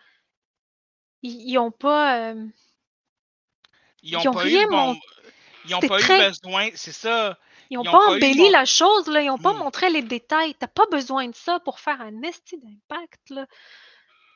ils, 1.22 1.50
ils 1.50 1.58
ont 1.58 1.70
pas, 1.72 2.30
euh, 2.30 2.46
Ils 4.02 4.16
ont 4.16 4.20
Ils 4.22 4.28
ont 4.28 4.32
pas 4.32 4.40
rien 4.40 4.68
bon. 4.68 4.76
montré. 4.76 5.00
Ils 5.64 5.74
ont 5.74 5.80
C'était 5.80 5.88
pas 5.88 5.98
très- 5.98 6.26
eu 6.26 6.28
besoin, 6.28 6.68
c'est 6.74 6.92
ça. 6.92 7.36
ils 7.70 7.78
ont 7.78 7.82
Ils 7.82 7.88
ont 7.88 7.92
pas 7.92 7.98
pas 8.06 8.12
eu 8.12 8.16
embelli 8.16 8.42
mon- 8.42 8.50
la 8.50 8.64
chose 8.64 9.08
là, 9.08 9.20
ils 9.20 9.30
ont 9.30 9.38
pas 9.38 9.52
Hmm. 9.52 9.58
montré 9.58 9.90
les 9.90 10.02
détails. 10.02 10.54
T'as 10.54 10.68
pas 10.68 10.86
besoin 10.92 11.26
de 11.26 11.34
ça 11.34 11.58
pour 11.60 11.80
faire 11.80 12.00
un 12.00 12.22
esti 12.22 12.56
d'impact 12.58 13.30
là. 13.30 13.46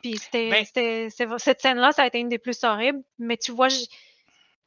Puis 0.03 0.19
c'était, 0.19 0.51
Ben- 0.51 0.65
c'était, 0.65 1.09
c'est 1.11 1.29
cette 1.39 1.61
scène-là, 1.61 1.93
ça 1.93 2.03
a 2.03 2.07
été 2.07 2.19
une 2.19 2.31
des 2.31 2.39
plus 2.39 2.65
horribles, 2.65 3.01
mais 3.19 3.37
tu 3.37 3.53
vois, 3.53 3.69
j'- 3.69 3.87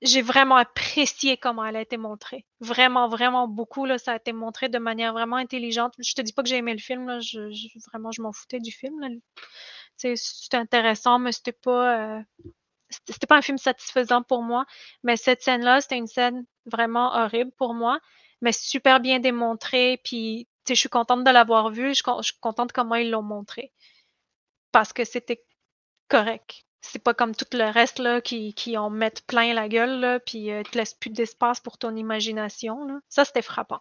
j'ai 0.04 0.22
vraiment 0.22 0.58
apprécié 0.58 1.38
comment 1.38 1.66
elle 1.66 1.78
a 1.78 1.82
été 1.82 1.98
montrée. 1.98 2.46
Vraiment, 2.60 3.08
vraiment 3.08 3.48
beaucoup 3.48 3.86
là, 3.86 3.98
ça 3.98 4.12
a 4.14 4.16
été 4.18 4.34
montré 4.34 4.70
de 4.70 4.78
manière 4.78 5.14
vraiment 5.14 5.38
intelligente. 5.38 5.94
Je 5.98 6.14
te 6.14 6.22
dis 6.22 6.34
pas 6.34 6.44
que 6.44 6.50
j'ai 6.50 6.58
aimé 6.58 6.74
le 6.74 6.80
film 6.80 7.22
je, 7.22 7.40
vraiment 7.90 8.12
je 8.12 8.22
m'en 8.22 8.34
foutais 8.34 8.60
du 8.60 8.72
film 8.72 9.00
C'était 9.98 10.58
intéressant, 10.58 11.20
mais 11.20 11.32
c'était 11.32 11.54
pas, 11.54 12.18
euh, 12.18 12.22
c'était 13.08 13.28
pas 13.28 13.38
un 13.38 13.42
film 13.42 13.58
satisfaisant 13.58 14.24
pour 14.24 14.44
moi. 14.44 14.66
Mais 15.04 15.16
cette 15.18 15.42
scène-là, 15.42 15.82
c'était 15.82 15.98
une 15.98 16.08
scène 16.08 16.46
vraiment 16.66 17.16
horrible 17.16 17.52
pour 17.58 17.74
moi, 17.74 18.00
mais 18.42 18.52
super 18.52 19.00
bien 19.00 19.20
démontrée. 19.20 20.02
Puis, 20.04 20.48
je 20.68 20.74
suis 20.76 20.90
contente 20.90 21.24
de 21.24 21.32
l'avoir 21.32 21.72
vue. 21.72 21.94
Je 21.96 22.04
suis 22.22 22.40
contente 22.42 22.72
comment 22.74 22.96
ils 22.96 23.10
l'ont 23.10 23.22
montré. 23.24 23.72
Parce 24.72 24.94
que 24.94 25.06
c'était 25.06 25.44
correct. 26.10 26.66
C'est 26.85 26.99
pas 27.01 27.14
comme 27.14 27.34
tout 27.34 27.45
le 27.53 27.72
reste 27.72 27.97
là, 27.99 28.19
qui, 28.19 28.53
qui 28.53 28.77
en 28.77 28.89
mettent 28.89 29.26
plein 29.26 29.53
la 29.53 29.69
gueule, 29.69 30.01
là, 30.01 30.19
puis 30.19 30.51
euh, 30.51 30.64
te 30.64 30.77
laissent 30.77 30.93
plus 30.93 31.10
d'espace 31.10 31.60
pour 31.61 31.77
ton 31.77 31.95
imagination. 31.95 32.85
Là. 32.85 32.99
Ça, 33.07 33.23
c'était 33.23 33.41
frappant. 33.41 33.80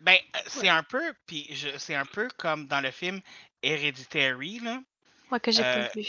Ben, 0.00 0.16
euh, 0.36 0.38
c'est 0.48 0.68
un 0.68 0.82
peu, 0.82 1.02
puis 1.26 1.46
je- 1.50 1.78
c'est 1.78 1.94
un 1.94 2.04
peu 2.04 2.28
comme 2.36 2.66
dans 2.66 2.80
le 2.80 2.90
film 2.90 3.20
Hereditary, 3.62 4.60
là. 4.60 4.80
Moi, 5.30 5.40
que 5.40 5.50
j'ai 5.50 5.62
Euh, 5.64 5.86
pas 5.86 5.92
vu. 5.94 6.04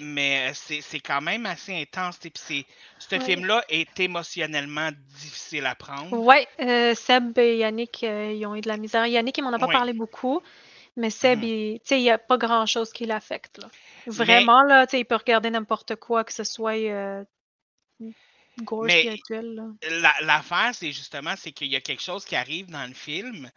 Mais 0.00 0.50
c'est 0.54 0.80
c'est 0.80 1.00
quand 1.00 1.20
même 1.20 1.44
assez 1.44 1.78
intense. 1.78 2.16
sais, 2.18 2.30
Puis 2.30 2.42
c'est- 2.46 2.66
ce 2.98 3.16
Ouais. 3.16 3.20
film-là 3.20 3.62
est 3.68 4.00
émotionnellement 4.00 4.88
difficile 5.20 5.66
à 5.66 5.74
prendre. 5.74 6.16
Ouais, 6.18 6.48
euh, 6.60 6.94
Seb 6.94 7.36
et 7.38 7.58
Yannick, 7.58 8.02
euh, 8.04 8.32
ils 8.32 8.46
ont 8.46 8.54
eu 8.54 8.62
de 8.62 8.68
la 8.68 8.78
misère. 8.78 9.06
Yannick, 9.06 9.36
il 9.36 9.42
m'en 9.44 9.52
a 9.52 9.58
pas 9.58 9.66
Ouais. 9.66 9.74
parlé 9.74 9.92
beaucoup, 9.92 10.40
mais 10.96 11.10
Seb, 11.10 11.40
Mhm. 11.40 11.44
il- 11.44 11.80
n'y 11.98 12.10
a 12.10 12.18
pas 12.18 12.36
grand-chose 12.38 12.92
qui 12.92 13.06
l'affecte. 13.06 13.58
là. 13.58 13.68
Vraiment, 14.06 14.62
là, 14.62 14.86
il 14.92 15.04
peut 15.04 15.16
regarder 15.16 15.50
n'importe 15.50 15.96
quoi, 15.96 16.24
que 16.24 16.32
ce 16.32 16.44
soit. 16.44 16.74
euh, 16.76 17.24
gore 18.58 18.84
Mais- 18.84 19.00
spirituel. 19.00 19.62
La- 20.00 20.14
L'affaire, 20.20 20.74
c'est 20.74 20.92
justement, 20.92 21.34
c'est 21.36 21.52
qu'il 21.52 21.68
y 21.68 21.76
a 21.76 21.80
quelque 21.80 22.02
chose 22.02 22.24
qui 22.24 22.36
arrive 22.36 22.70
dans 22.70 22.86
le 22.86 22.94
film, 22.94 23.50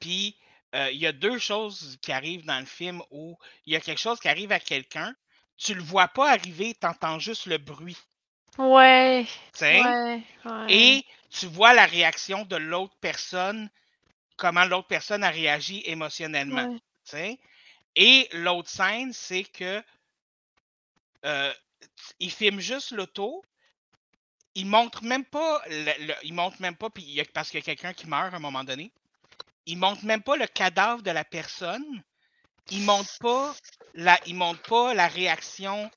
puis 0.00 0.36
euh, 0.74 0.90
il 0.90 0.98
y 0.98 1.06
a 1.06 1.12
deux 1.12 1.38
choses 1.38 1.96
qui 2.02 2.12
arrivent 2.12 2.44
dans 2.44 2.58
le 2.58 2.66
film 2.66 3.00
où 3.10 3.38
il 3.64 3.72
y 3.72 3.76
a 3.76 3.80
quelque 3.80 4.00
chose 4.00 4.20
qui 4.20 4.28
arrive 4.28 4.52
à 4.52 4.58
quelqu'un, 4.60 5.14
tu 5.56 5.72
le 5.74 5.82
vois 5.82 6.08
pas 6.08 6.30
arriver, 6.30 6.76
tu 6.78 6.86
entends 6.86 7.18
juste 7.18 7.46
le 7.46 7.56
bruit, 7.56 7.96
ouais, 8.58 9.24
ouais. 9.62 10.22
et 10.68 11.04
tu 11.30 11.46
vois 11.46 11.72
la 11.72 11.86
réaction 11.86 12.44
de 12.44 12.56
l'autre 12.56 12.94
personne, 13.00 13.70
comment 14.36 14.64
l'autre 14.64 14.88
personne 14.88 15.24
a 15.24 15.30
réagi 15.30 15.82
émotionnellement. 15.86 16.78
ouais. 17.12 17.38
Et 17.96 18.28
l'autre 18.32 18.68
scène, 18.68 19.12
c'est 19.12 19.44
que 19.44 19.82
euh, 21.24 21.52
il 22.20 22.30
filme 22.30 22.60
juste 22.60 22.90
l'auto. 22.92 23.42
Il 24.54 24.66
montre 24.66 25.02
même 25.04 25.24
pas, 25.24 25.62
le, 25.68 26.06
le- 26.06 26.14
il 26.22 26.32
montre 26.34 26.60
même 26.60 26.76
pas, 26.76 26.90
puis 26.90 27.22
parce 27.34 27.50
qu'il 27.50 27.58
y 27.60 27.62
a 27.62 27.64
quelqu'un 27.64 27.92
qui 27.92 28.06
meurt 28.06 28.32
à 28.32 28.36
un 28.36 28.40
moment 28.40 28.64
donné. 28.64 28.90
Il 29.66 29.78
montre 29.78 30.04
même 30.04 30.22
pas 30.22 30.36
le 30.36 30.46
cadavre 30.46 31.02
de 31.02 31.10
la 31.10 31.24
personne. 31.24 32.02
Il 32.70 32.82
montre 32.82 33.18
pas 33.18 33.54
la, 33.94 34.18
il 34.26 34.34
montre 34.34 34.62
pas 34.62 34.94
la 34.94 35.08
réaction 35.08 35.90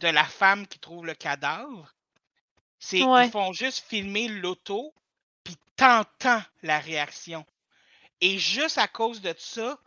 de 0.00 0.08
la 0.08 0.24
femme 0.24 0.66
qui 0.66 0.78
trouve 0.78 1.06
le 1.06 1.14
cadavre. 1.14 1.94
C'est, 2.78 3.02
Ouais. 3.02 3.26
ils 3.26 3.30
font 3.30 3.52
juste 3.52 3.84
filmer 3.88 4.28
l'auto, 4.28 4.94
puis 5.44 5.56
t'entends 5.76 6.42
la 6.62 6.78
réaction. 6.78 7.44
Et 8.20 8.38
juste 8.38 8.78
à 8.78 8.88
cause 8.88 9.20
de 9.20 9.34
ça, 9.38 9.78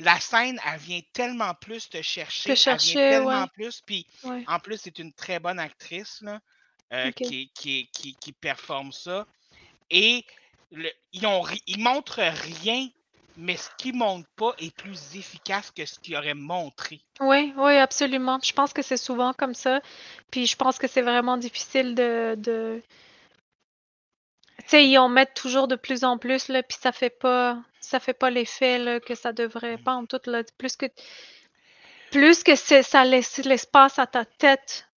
la 0.00 0.18
scène, 0.20 0.60
elle 0.66 0.80
vient 0.80 1.00
tellement 1.12 1.54
plus 1.54 1.88
te 1.88 2.02
chercher. 2.02 2.50
elle 2.50 2.56
chercher, 2.56 2.94
vient 2.94 3.10
tellement 3.10 3.42
ouais. 3.42 3.48
plus. 3.54 3.80
Puis 3.80 4.06
ouais. 4.24 4.44
en 4.46 4.58
plus, 4.58 4.80
c'est 4.82 4.98
une 4.98 5.12
très 5.12 5.38
bonne 5.38 5.58
actrice 5.58 6.20
là, 6.22 6.40
euh, 6.92 7.10
qui, 7.12 7.50
qui, 7.54 7.88
qui, 7.92 8.14
qui 8.16 8.32
performe 8.32 8.92
ça. 8.92 9.26
Et 9.90 10.24
le- 10.72 10.90
ils, 11.12 11.26
ont, 11.26 11.44
ils 11.66 11.78
montrent 11.78 12.22
rien, 12.22 12.88
mais 13.36 13.56
ce 13.56 13.68
qu'ils 13.78 13.94
montrent 13.94 14.28
pas 14.36 14.54
est 14.58 14.74
plus 14.74 15.16
efficace 15.16 15.70
que 15.70 15.86
ce 15.86 15.98
qu'ils 15.98 16.16
auraient 16.16 16.34
montré. 16.34 17.00
Oui, 17.20 17.52
oui, 17.56 17.76
absolument. 17.76 18.40
Je 18.42 18.52
pense 18.52 18.72
que 18.72 18.82
c'est 18.82 18.96
souvent 18.96 19.32
comme 19.32 19.54
ça. 19.54 19.80
Puis 20.30 20.46
je 20.46 20.56
pense 20.56 20.78
que 20.78 20.88
c'est 20.88 21.02
vraiment 21.02 21.36
difficile 21.36 21.94
de, 21.94 22.34
de... 22.36 22.82
Sais, 24.72 24.86
ils 24.86 24.96
en 24.96 25.10
mettent 25.10 25.34
toujours 25.34 25.68
de 25.68 25.76
plus 25.76 26.02
en 26.02 26.16
plus, 26.16 26.48
là, 26.48 26.62
puis 26.62 26.78
ça 26.80 26.92
fait 26.92 27.10
pas 27.10 27.62
ça 27.80 28.00
fait 28.00 28.14
pas 28.14 28.30
l'effet 28.30 28.78
là, 28.78 29.00
que 29.00 29.14
ça 29.14 29.34
devrait. 29.34 29.76
Mm. 29.76 29.82
Pas 29.82 29.92
en 29.92 30.06
tout, 30.06 30.20
là. 30.24 30.42
Plus 30.56 30.76
que 30.76 30.86
plus 32.10 32.42
que 32.42 32.56
ça 32.56 33.04
laisse 33.04 33.36
l'espace 33.44 33.98
à 33.98 34.06
ta 34.06 34.24
tête 34.24 34.88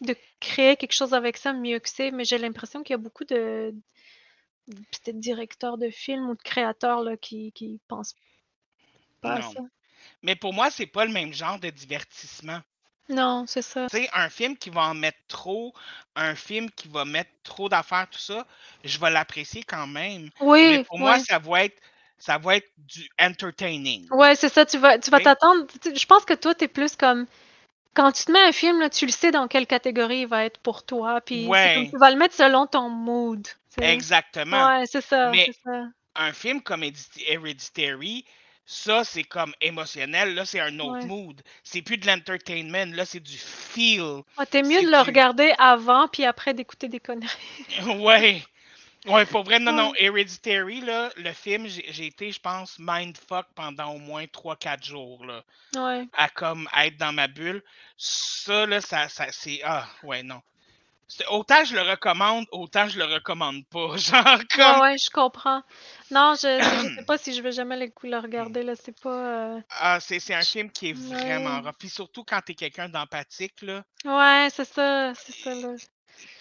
de 0.00 0.16
créer 0.40 0.76
quelque 0.76 0.92
chose 0.92 1.14
avec 1.14 1.36
ça, 1.36 1.52
mieux 1.52 1.78
que 1.78 1.88
c'est. 1.88 2.10
Mais 2.10 2.24
j'ai 2.24 2.36
l'impression 2.36 2.82
qu'il 2.82 2.94
y 2.94 2.98
a 2.98 2.98
beaucoup 2.98 3.22
de 3.22 3.72
peut-être 4.66 5.20
directeurs 5.20 5.78
de 5.78 5.88
films 5.88 6.28
ou 6.28 6.34
de 6.34 6.42
créateurs 6.42 7.04
là, 7.04 7.16
qui, 7.16 7.52
qui 7.52 7.78
pensent 7.86 8.16
pas 9.20 9.34
à 9.34 9.38
Non. 9.38 9.52
ça. 9.52 9.60
Mais 10.22 10.34
pour 10.34 10.52
moi, 10.52 10.68
c'est 10.72 10.86
pas 10.86 11.04
le 11.04 11.12
même 11.12 11.32
genre 11.32 11.60
de 11.60 11.70
divertissement. 11.70 12.60
Non, 13.08 13.44
c'est 13.46 13.62
ça. 13.62 13.88
Tu 13.90 13.96
sais, 13.98 14.08
un 14.14 14.28
film 14.30 14.56
qui 14.56 14.70
va 14.70 14.82
en 14.82 14.94
mettre 14.94 15.18
trop, 15.28 15.74
un 16.16 16.34
film 16.34 16.70
qui 16.70 16.88
va 16.88 17.04
mettre 17.04 17.30
trop 17.42 17.68
d'affaires, 17.68 18.06
tout 18.10 18.18
ça, 18.20 18.46
je 18.84 18.98
vais 18.98 19.10
l'apprécier 19.10 19.62
quand 19.64 19.86
même. 19.86 20.30
Oui, 20.40 20.78
Mais 20.78 20.84
pour 20.84 20.98
moi, 20.98 21.18
ça 21.18 21.38
va 21.38 21.64
être 21.64 21.76
ça 22.18 22.38
va 22.38 22.56
être 22.56 22.68
du 22.78 23.08
entertaining. 23.20 24.06
Ouais, 24.12 24.36
c'est 24.36 24.48
ça, 24.48 24.64
tu 24.64 24.78
vas, 24.78 24.96
tu 24.98 25.10
vas 25.10 25.16
Oui. 25.16 25.24
t'attendre. 25.24 25.66
tu- 25.82 25.96
Je 25.96 26.06
pense 26.06 26.24
que 26.24 26.34
toi, 26.34 26.54
t'es 26.54 26.68
plus 26.68 26.94
comme. 26.94 27.26
Quand 27.94 28.12
tu 28.12 28.24
te 28.24 28.30
mets 28.32 28.40
un 28.44 28.52
film, 28.52 28.78
là, 28.80 28.88
tu 28.88 29.04
le 29.06 29.12
sais 29.12 29.32
dans 29.32 29.48
quelle 29.48 29.66
catégorie 29.66 30.20
il 30.20 30.26
va 30.28 30.44
être 30.44 30.58
pour 30.60 30.86
toi. 30.86 31.20
Puis 31.20 31.46
comme 31.46 31.90
tu 31.90 31.98
vas 31.98 32.10
le 32.10 32.16
mettre 32.16 32.34
selon 32.36 32.66
ton 32.68 32.88
mood. 32.88 33.46
tu. 33.76 33.82
Exactement. 33.84 34.66
Ouais, 34.78 34.84
c'est 34.86 35.00
ça, 35.00 35.30
Mais- 35.30 35.50
ça. 35.64 35.84
Un 36.14 36.32
film 36.32 36.62
comme 36.62 36.84
Hereditary, 37.26 38.24
ça, 38.64 39.04
c'est 39.04 39.24
comme 39.24 39.52
émotionnel. 39.60 40.34
Là, 40.34 40.44
c'est 40.44 40.60
un 40.60 40.78
autre 40.80 41.00
Ouais. 41.00 41.06
mood. 41.06 41.42
C'est 41.64 41.82
plus 41.82 41.98
de 41.98 42.06
l'entertainment. 42.06 42.94
Là, 42.94 43.04
c'est 43.04 43.20
du 43.20 43.36
feel. 43.36 44.22
Ouais, 44.38 44.46
t'es 44.50 44.62
mieux 44.62 44.80
de 44.82 44.86
le 44.86 45.02
du- 45.02 45.08
regarder 45.08 45.52
avant, 45.58 46.08
puis 46.08 46.24
après 46.24 46.54
d'écouter 46.54 46.88
des 46.88 47.00
conneries. 47.00 47.28
ouais. 48.00 48.42
Ouais, 49.06 49.26
pour 49.26 49.42
vrai, 49.42 49.58
non, 49.58 49.72
non. 49.72 49.92
Hereditary, 49.96 50.80
là, 50.80 51.10
le 51.16 51.32
film, 51.32 51.66
j'ai 51.66 51.84
j'ai 51.92 52.06
été, 52.06 52.30
je 52.30 52.38
pense, 52.38 52.78
mindfuck 52.78 53.46
pendant 53.56 53.94
au 53.94 53.98
moins 53.98 54.26
3-4 54.26 54.84
jours, 54.84 55.24
là. 55.26 55.42
Ouais. 55.76 56.06
à 56.12 56.28
comme 56.28 56.68
être 56.78 56.96
dans 56.98 57.12
ma 57.12 57.26
bulle. 57.26 57.62
Ça, 57.96 58.64
là, 58.66 58.80
ça, 58.80 59.08
ça 59.08 59.26
c'est. 59.32 59.60
Ah, 59.64 59.88
ouais, 60.04 60.22
non. 60.22 60.40
Autant 61.30 61.64
je 61.64 61.74
le 61.74 61.82
recommande, 61.82 62.46
autant 62.52 62.88
je 62.88 62.98
le 62.98 63.04
recommande 63.04 63.66
pas. 63.68 63.96
Genre, 63.96 64.42
Ouais, 64.56 64.74
comme. 64.74 64.80
ouais, 64.80 64.96
je 64.98 65.10
comprends. 65.10 65.62
Non, 66.10 66.34
je, 66.34 66.62
je 66.64 66.86
sais 66.94 67.02
pas 67.04 67.16
si 67.18 67.32
je 67.34 67.42
vais 67.42 67.52
jamais 67.52 67.76
le 67.78 67.92
le 68.08 68.18
regarder, 68.18 68.62
là. 68.62 68.74
C'est 68.76 68.98
pas. 69.00 69.56
euh, 69.56 69.60
Ah, 69.70 69.98
c'est 70.00 70.20
c'est 70.20 70.34
un 70.34 70.44
film 70.44 70.70
qui 70.70 70.90
est 70.90 70.92
vraiment 70.92 71.60
Ouais. 71.60 71.62
rough. 71.62 71.74
Puis 71.78 71.88
surtout 71.88 72.24
quand 72.24 72.40
t'es 72.42 72.54
quelqu'un 72.54 72.88
d'empathique, 72.88 73.60
là. 73.62 73.84
Ouais, 74.04 74.48
c'est 74.52 74.64
ça, 74.64 75.12
c'est 75.14 75.32
ça, 75.32 75.54
là. 75.54 75.74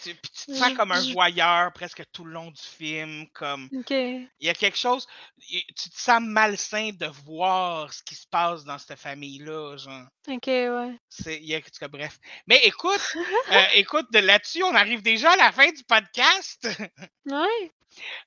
Tu, 0.04 0.16
te 0.16 0.56
sens 0.56 0.74
comme 0.74 0.92
un 0.92 1.14
voyeur 1.14 1.72
presque 1.74 2.04
tout 2.12 2.26
le 2.26 2.34
long 2.34 2.52
du 2.52 2.62
film. 2.62 3.28
Comme. 3.34 3.70
Il 3.72 4.28
y 4.40 4.50
a 4.50 4.54
quelque 4.54 4.78
chose. 4.78 5.08
Tu 5.40 5.90
te 5.90 6.00
sens 6.00 6.22
malsain 6.22 6.92
de 6.92 7.06
voir 7.26 7.94
ce 7.94 8.02
qui 8.04 8.16
se 8.16 8.28
passe 8.28 8.64
dans 8.64 8.78
cette 8.78 9.00
famille-là. 9.00 9.78
Genre. 9.78 10.08
Ok, 10.28 10.48
ouais. 10.48 11.00
C'est, 11.10 11.38
il 11.38 11.46
y 11.46 11.56
a, 11.56 11.62
cas, 11.62 11.88
bref. 11.88 12.20
Mais 12.48 12.60
écoute, 12.64 13.02
euh, 13.52 13.64
écoute, 13.76 14.08
de 14.12 14.20
là-dessus, 14.20 14.64
on 14.64 14.76
arrive 14.76 15.02
déjà 15.02 15.32
à 15.32 15.38
la 15.38 15.52
fin 15.52 15.72
du 15.72 15.84
podcast. 15.84 16.68
Ouais. 17.26 17.72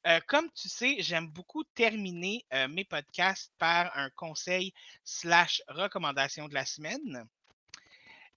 Euh, 0.06 0.20
comme 0.26 0.48
tu 0.52 0.68
sais, 0.68 0.96
j'aime 1.00 1.26
beaucoup 1.28 1.64
terminer 1.74 2.44
euh, 2.52 2.68
mes 2.68 2.84
podcasts 2.84 3.52
par 3.58 3.90
un 3.96 4.10
conseil 4.10 4.72
slash 5.04 5.62
recommandation 5.68 6.48
de 6.48 6.54
la 6.54 6.64
semaine. 6.64 7.26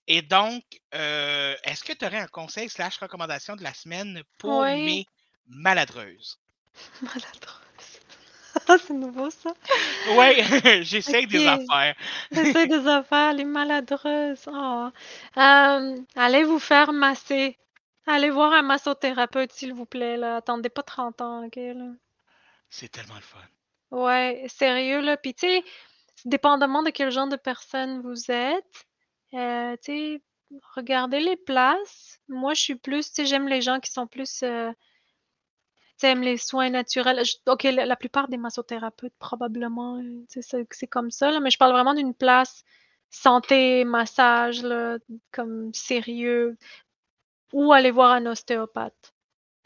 Et 0.08 0.22
donc, 0.22 0.64
euh, 0.96 1.56
est-ce 1.64 1.84
que 1.84 1.94
tu 1.94 2.06
aurais 2.06 2.20
un 2.20 2.28
conseil 2.28 2.70
slash 2.70 2.98
recommandation 2.98 3.56
de 3.56 3.64
la 3.64 3.74
semaine 3.74 4.24
pour 4.38 4.62
Oui. 4.62 4.86
mes 4.86 5.06
maladreuses? 5.48 6.40
Maladroite. 7.02 7.68
Ah, 8.68 8.78
c'est 8.88 8.94
nouveau, 8.94 9.30
ça. 9.30 9.52
Oui, 10.12 10.36
j'essaye 10.84 11.28
des 11.28 11.46
affaires. 11.46 11.96
J'essaie 12.32 12.68
des 12.68 12.88
affaires, 12.88 13.34
les 13.34 13.46
maladreuses. 13.46 14.46
Oh. 14.48 14.90
Euh, 15.38 15.98
allez 16.16 16.44
vous 16.44 16.60
faire 16.60 16.94
masser. 16.94 17.58
Allez 18.06 18.30
voir 18.30 18.54
un 18.54 18.62
massothérapeute, 18.62 19.52
s'il 19.52 19.74
vous 19.74 19.86
plaît. 19.86 20.18
Là. 20.18 20.38
Attendez 20.38 20.70
pas 20.70 20.84
30 20.84 21.22
ans, 21.22 21.46
OK? 21.46 21.56
Là. 21.58 21.92
C'est 22.70 22.90
tellement 22.90 23.16
le 23.16 23.22
fun. 23.22 23.38
Ouais, 23.92 24.46
sérieux, 24.48 25.02
là. 25.02 25.18
Puis, 25.18 25.34
tu 25.34 25.48
sais, 25.48 25.64
dépendamment 26.26 26.84
de 26.84 26.90
quel 26.90 27.12
genre 27.12 27.28
de 27.28 27.36
personne 27.36 28.02
vous 28.02 28.32
êtes, 28.32 28.87
euh, 29.34 29.76
tu 29.84 29.92
sais, 29.94 30.22
regardez 30.76 31.20
les 31.20 31.38
places. 31.38 32.20
Moi, 32.28 32.54
je 32.54 32.62
suis 32.62 32.76
plus, 32.76 33.08
tu 33.10 33.16
sais, 33.16 33.26
j'aime 33.26 33.48
les 33.48 33.62
gens 33.62 33.80
qui 33.80 33.92
sont 33.92 34.08
plus, 34.08 34.44
euh, 34.44 34.72
tu 34.72 34.78
sais, 35.98 36.12
aiment 36.12 36.22
les 36.22 36.38
soins 36.38 36.70
naturels. 36.70 37.24
Je- 37.26 37.38
OK, 37.52 37.64
la, 37.64 37.86
la 37.86 37.96
plupart 37.96 38.28
des 38.28 38.38
massothérapeutes, 38.38 39.14
probablement, 39.20 39.98
euh, 39.98 40.02
tu 40.30 40.42
sais, 40.42 40.44
c'est 40.44 40.68
c'est 40.72 40.88
comme 40.88 41.12
ça, 41.12 41.32
là, 41.32 41.40
mais 41.40 41.50
je 41.50 41.58
parle 41.58 41.72
vraiment 41.74 41.94
d'une 41.94 42.14
place 42.14 42.64
santé, 43.10 43.84
massage, 43.86 44.62
là, 44.64 44.98
comme 45.32 45.74
sérieux, 45.74 46.58
ou 47.54 47.74
aller 47.74 47.92
voir 47.92 48.12
un 48.14 48.26
ostéopathe. 48.28 49.14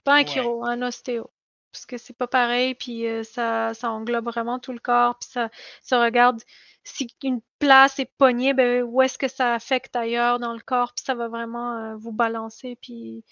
Pas 0.05 0.17
un 0.19 0.25
Ouais. 0.25 0.25
chiro, 0.25 0.65
un 0.65 0.81
ostéo. 0.83 1.31
Parce 1.71 1.85
que 1.85 1.97
c'est 1.97 2.15
pas 2.15 2.27
pareil, 2.27 2.75
puis 2.75 3.07
euh, 3.07 3.23
ça, 3.23 3.73
ça 3.73 3.89
englobe 3.91 4.25
vraiment 4.25 4.59
tout 4.59 4.73
le 4.73 4.79
corps, 4.79 5.17
puis 5.17 5.29
ça, 5.31 5.49
ça 5.81 6.03
regarde 6.03 6.41
si 6.83 7.07
une 7.23 7.41
place 7.59 7.99
est 7.99 8.11
pognée, 8.17 8.53
ben, 8.53 8.83
où 8.83 9.01
est-ce 9.01 9.17
que 9.17 9.27
ça 9.27 9.53
affecte 9.53 9.95
ailleurs 9.95 10.39
dans 10.39 10.53
le 10.53 10.59
corps, 10.59 10.93
puis 10.93 11.05
ça 11.05 11.15
va 11.15 11.27
vraiment 11.27 11.75
euh, 11.75 11.95
vous 11.95 12.11
balancer, 12.11 12.77
puis... 12.81 13.23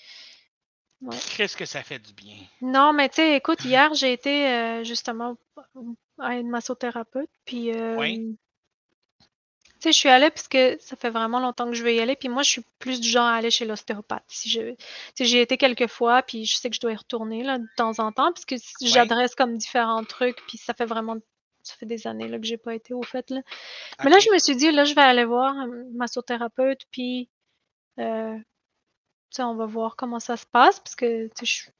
Ouais. 1.02 1.16
Qu'est-ce 1.38 1.56
que 1.56 1.66
ça 1.66 1.82
fait 1.82 1.99
du 1.99 2.14
bien? 2.14 2.36
Non, 2.61 2.91
mais 2.91 3.07
tu 3.10 3.16
sais, 3.16 3.36
écoute, 3.38 3.64
hier, 3.64 3.94
j'ai 3.94 4.11
été 4.11 4.49
euh, 4.49 4.84
justement 4.84 5.38
à 6.18 6.36
une 6.36 6.49
massothérapeute, 6.49 7.30
puis... 7.45 7.72
Oui. 7.98 8.38
Tu 9.80 9.84
sais, 9.84 9.92
je 9.94 9.98
suis 9.98 10.10
allée 10.10 10.30
parce 10.30 10.48
que 10.50 10.78
ça 10.82 10.96
fait 10.98 11.10
vraiment 11.10 11.40
longtemps 11.40 11.66
que 11.68 11.74
je 11.74 11.84
veux 11.84 11.94
y 11.94 12.00
aller, 12.02 12.16
puis 12.18 12.28
moi, 12.30 12.44
je 12.44 12.50
suis 12.50 12.62
plus 12.80 13.00
du 13.00 13.08
genre 13.08 13.26
à 13.28 13.36
aller 13.36 13.50
chez 13.52 13.66
l'ostéopathe. 13.66 14.24
Si 14.28 14.50
je, 14.50 14.72
tu 14.72 14.78
sais, 15.16 15.26
j'y 15.26 15.38
ai 15.38 15.42
été 15.42 15.58
quelques 15.58 15.88
fois, 15.88 16.22
puis 16.22 16.46
je 16.46 16.58
sais 16.58 16.70
que 16.70 16.76
je 16.76 16.82
dois 16.82 16.92
y 16.92 16.96
retourner 16.96 17.44
là, 17.44 17.60
de 17.60 17.68
temps 17.78 17.98
en 18.00 18.12
temps, 18.12 18.32
parce 18.34 18.46
que 18.46 18.56
Ouais. 18.56 18.62
j'adresse 18.82 19.36
comme 19.36 19.58
différents 19.58 20.04
trucs, 20.04 20.38
puis 20.48 20.58
ça 20.58 20.74
fait 20.74 20.86
vraiment, 20.86 21.16
ça 21.64 21.76
fait 21.76 21.86
des 21.86 22.08
années 22.08 22.28
là, 22.28 22.40
que 22.40 22.46
j'ai 22.46 22.58
pas 22.58 22.76
été 22.76 22.94
au 22.94 23.04
fait 23.04 23.30
là. 23.30 23.42
Mais 24.04 24.10
là, 24.12 24.20
je 24.20 24.32
me 24.32 24.40
suis 24.40 24.56
dit, 24.58 24.72
là, 24.72 24.84
je 24.86 24.96
vais 24.96 25.02
aller 25.02 25.26
voir 25.26 25.56
un 25.58 25.68
massothérapeute, 25.94 26.82
puis 26.92 27.30
euh, 28.00 28.36
tu 28.38 28.44
sais, 29.32 29.44
on 29.44 29.56
va 29.56 29.66
voir 29.66 29.96
comment 29.96 30.20
ça 30.20 30.38
se 30.38 30.46
passe, 30.46 30.80
parce 30.80 30.96
que 30.96 31.28
tu 31.30 31.46
sais, 31.46 31.66
je- 31.66 31.72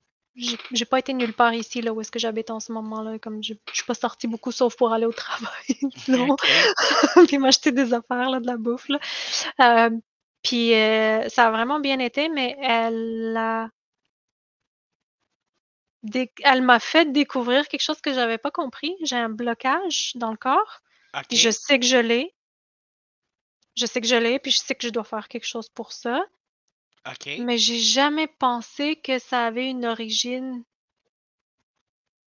j'ai 0.72 0.86
pas 0.86 1.00
été 1.00 1.14
nulle 1.14 1.34
part 1.34 1.54
ici, 1.54 1.82
là, 1.82 1.94
où 1.94 2.02
est-ce 2.02 2.12
que 2.12 2.20
j'habite 2.20 2.50
en 2.52 2.60
ce 2.60 2.72
moment, 2.72 3.02
là, 3.02 3.20
comme 3.20 3.44
je 3.44 3.54
je 3.70 3.76
suis 3.76 3.86
pas 3.86 3.94
sortie 3.94 4.28
beaucoup, 4.28 4.52
sauf 4.52 4.76
pour 4.78 4.94
aller 4.94 5.06
au 5.06 5.14
travail, 5.14 5.50
sinon, 5.98 6.30
Ok. 6.32 6.48
puis 7.28 7.38
m'acheter 7.38 7.72
des 7.72 7.94
affaires, 7.94 8.30
là, 8.30 8.40
de 8.40 8.48
la 8.48 8.58
bouffe, 8.58 8.88
là. 8.90 9.00
Euh, 9.62 9.90
puis 10.44 10.74
euh, 10.74 11.28
ça 11.30 11.48
a 11.48 11.52
vraiment 11.52 11.80
bien 11.80 12.00
été, 12.00 12.30
mais 12.30 12.58
elle 12.62 13.36
a 13.38 13.70
dé- 16.04 16.32
elle 16.44 16.62
m'a 16.62 16.80
fait 16.80 17.12
découvrir 17.12 17.68
quelque 17.68 17.82
chose 17.82 18.02
que 18.02 18.14
j'avais 18.14 18.38
pas 18.38 18.52
compris. 18.52 18.96
J'ai 19.04 19.16
un 19.18 19.30
blocage 19.30 20.12
dans 20.16 20.32
le 20.32 20.38
corps. 20.38 20.82
Puis 21.28 21.38
je 21.38 21.50
sais 21.52 21.80
que 21.80 21.86
je 21.86 21.98
l'ai. 21.98 22.34
Je 23.76 23.86
sais 23.86 24.02
que 24.02 24.08
je 24.08 24.16
l'ai, 24.16 24.40
puis 24.40 24.52
je 24.52 24.60
sais 24.60 24.76
que 24.76 24.86
je 24.86 24.92
dois 24.92 25.04
faire 25.04 25.28
quelque 25.28 25.48
chose 25.48 25.70
pour 25.70 25.92
ça. 25.92 26.24
Mais 27.40 27.58
j'ai 27.58 27.80
jamais 27.80 28.28
pensé 28.28 28.96
que 28.98 29.20
ça 29.20 29.46
avait 29.46 29.70
une 29.70 29.86
origine 29.86 30.64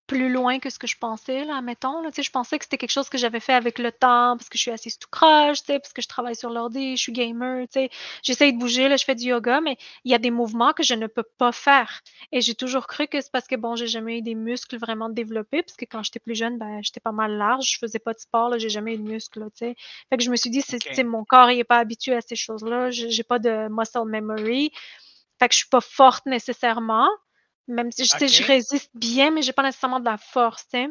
plus 0.10 0.30
loin 0.30 0.58
que 0.58 0.72
ce 0.72 0.80
que 0.80 0.88
je 0.88 0.98
pensais, 0.98 1.46
là, 1.46 1.58
admettons. 1.58 2.02
Là. 2.02 2.10
Tu 2.10 2.16
sais, 2.16 2.24
je 2.24 2.32
pensais 2.32 2.58
que 2.58 2.66
c'était 2.66 2.80
quelque 2.80 2.92
chose 2.92 3.10
que 3.10 3.18
j'avais 3.20 3.40
fait 3.40 3.54
avec 3.54 3.78
le 3.78 3.92
temps, 3.92 4.36
parce 4.38 4.50
que 4.50 4.58
je 4.58 4.64
suis 4.64 4.72
assise 4.72 4.98
tout 4.98 5.08
croche, 5.12 5.60
tu 5.60 5.68
sais, 5.68 5.80
parce 5.80 5.94
que 5.94 6.02
je 6.02 6.08
travaille 6.08 6.36
sur 6.36 6.50
l'ordi, 6.50 6.98
je 6.98 7.02
suis 7.02 7.12
gamer, 7.12 7.68
tu 7.68 7.74
sais. 7.74 7.90
J'essaye 8.24 8.52
de 8.52 8.58
bouger, 8.58 8.90
là, 8.90 8.98
je 8.98 9.06
fais 9.06 9.14
du 9.14 9.26
yoga, 9.26 9.62
mais 9.62 9.78
il 10.06 10.12
y 10.12 10.16
a 10.16 10.18
des 10.18 10.32
mouvements 10.32 10.74
que 10.74 10.82
je 10.82 10.96
ne 10.96 11.06
peux 11.06 11.24
pas 11.38 11.52
faire. 11.52 12.02
Et 12.32 12.42
j'ai 12.42 12.56
toujours 12.56 12.88
cru 12.88 13.08
que 13.08 13.22
c'est 13.22 13.32
parce 13.32 13.48
que, 13.48 13.56
bon, 13.56 13.76
j'ai 13.76 13.86
jamais 13.86 14.18
eu 14.18 14.22
des 14.24 14.34
muscles 14.34 14.78
vraiment 14.78 15.10
développés, 15.10 15.62
parce 15.62 15.78
que 15.78 15.86
quand 15.86 16.02
j'étais 16.02 16.20
plus 16.20 16.36
jeune, 16.36 16.58
ben, 16.58 16.80
j'étais 16.82 17.00
pas 17.00 17.12
mal 17.12 17.38
large, 17.38 17.74
je 17.74 17.78
faisais 17.78 18.00
pas 18.00 18.14
de 18.14 18.20
sport, 18.20 18.50
là, 18.50 18.58
j'ai 18.58 18.70
jamais 18.70 18.96
eu 18.96 18.98
de 18.98 19.08
muscles, 19.08 19.46
tu 19.52 19.68
sais. 19.68 19.76
Fait 20.10 20.18
que 20.18 20.24
je 20.24 20.32
me 20.32 20.36
suis 20.36 20.50
dit, 20.50 20.64
c'est, 20.64 20.78
OK. 20.78 20.90
tu 20.90 20.96
sais, 20.96 21.04
mon 21.04 21.24
corps, 21.24 21.52
il 21.52 21.60
est 21.60 21.64
pas 21.64 21.78
habitué 21.78 22.16
à 22.16 22.22
ces 22.22 22.36
choses-là, 22.36 22.90
j'ai 22.90 23.24
pas 23.24 23.38
de 23.38 23.68
muscle 23.70 24.06
memory. 24.06 24.72
Fait 25.38 25.48
que 25.48 25.54
je 25.54 25.60
suis 25.60 25.70
pas 25.70 25.82
forte 25.82 26.26
nécessairement. 26.26 27.08
Même 27.70 27.92
si 27.92 28.04
je, 28.06 28.44
résiste 28.44 28.92
bien, 28.96 29.32
mais 29.32 29.42
j'ai 29.42 29.54
pas 29.54 29.64
nécessairement 29.64 30.00
de 30.00 30.06
la 30.06 30.18
force, 30.18 30.64
tu 30.64 30.72
sais. 30.72 30.88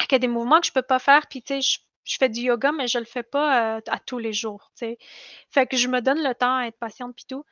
Fait 0.00 0.06
qu'il 0.08 0.12
y 0.12 0.16
a 0.16 0.18
des 0.20 0.28
mouvements 0.28 0.60
que 0.60 0.66
je 0.66 0.72
peux 0.72 0.82
pas 0.82 0.98
faire, 0.98 1.26
puis 1.28 1.42
tu 1.42 1.54
sais, 1.54 1.60
je, 1.60 1.78
je 2.04 2.16
fais 2.18 2.28
du 2.28 2.40
yoga, 2.40 2.72
mais 2.72 2.86
je 2.88 2.98
le 2.98 3.04
fais 3.04 3.22
pas 3.22 3.76
euh, 3.76 3.80
à 3.88 3.98
tous 3.98 4.18
les 4.18 4.32
jours, 4.32 4.70
tu 4.76 4.86
sais. 4.86 4.98
Fait 5.50 5.66
que 5.66 5.76
je 5.76 5.88
me 5.88 6.00
donne 6.00 6.22
le 6.22 6.34
temps 6.34 6.56
à 6.56 6.66
être 6.66 6.78
patiente 6.78 7.14
puis 7.16 7.26
tout. 7.28 7.44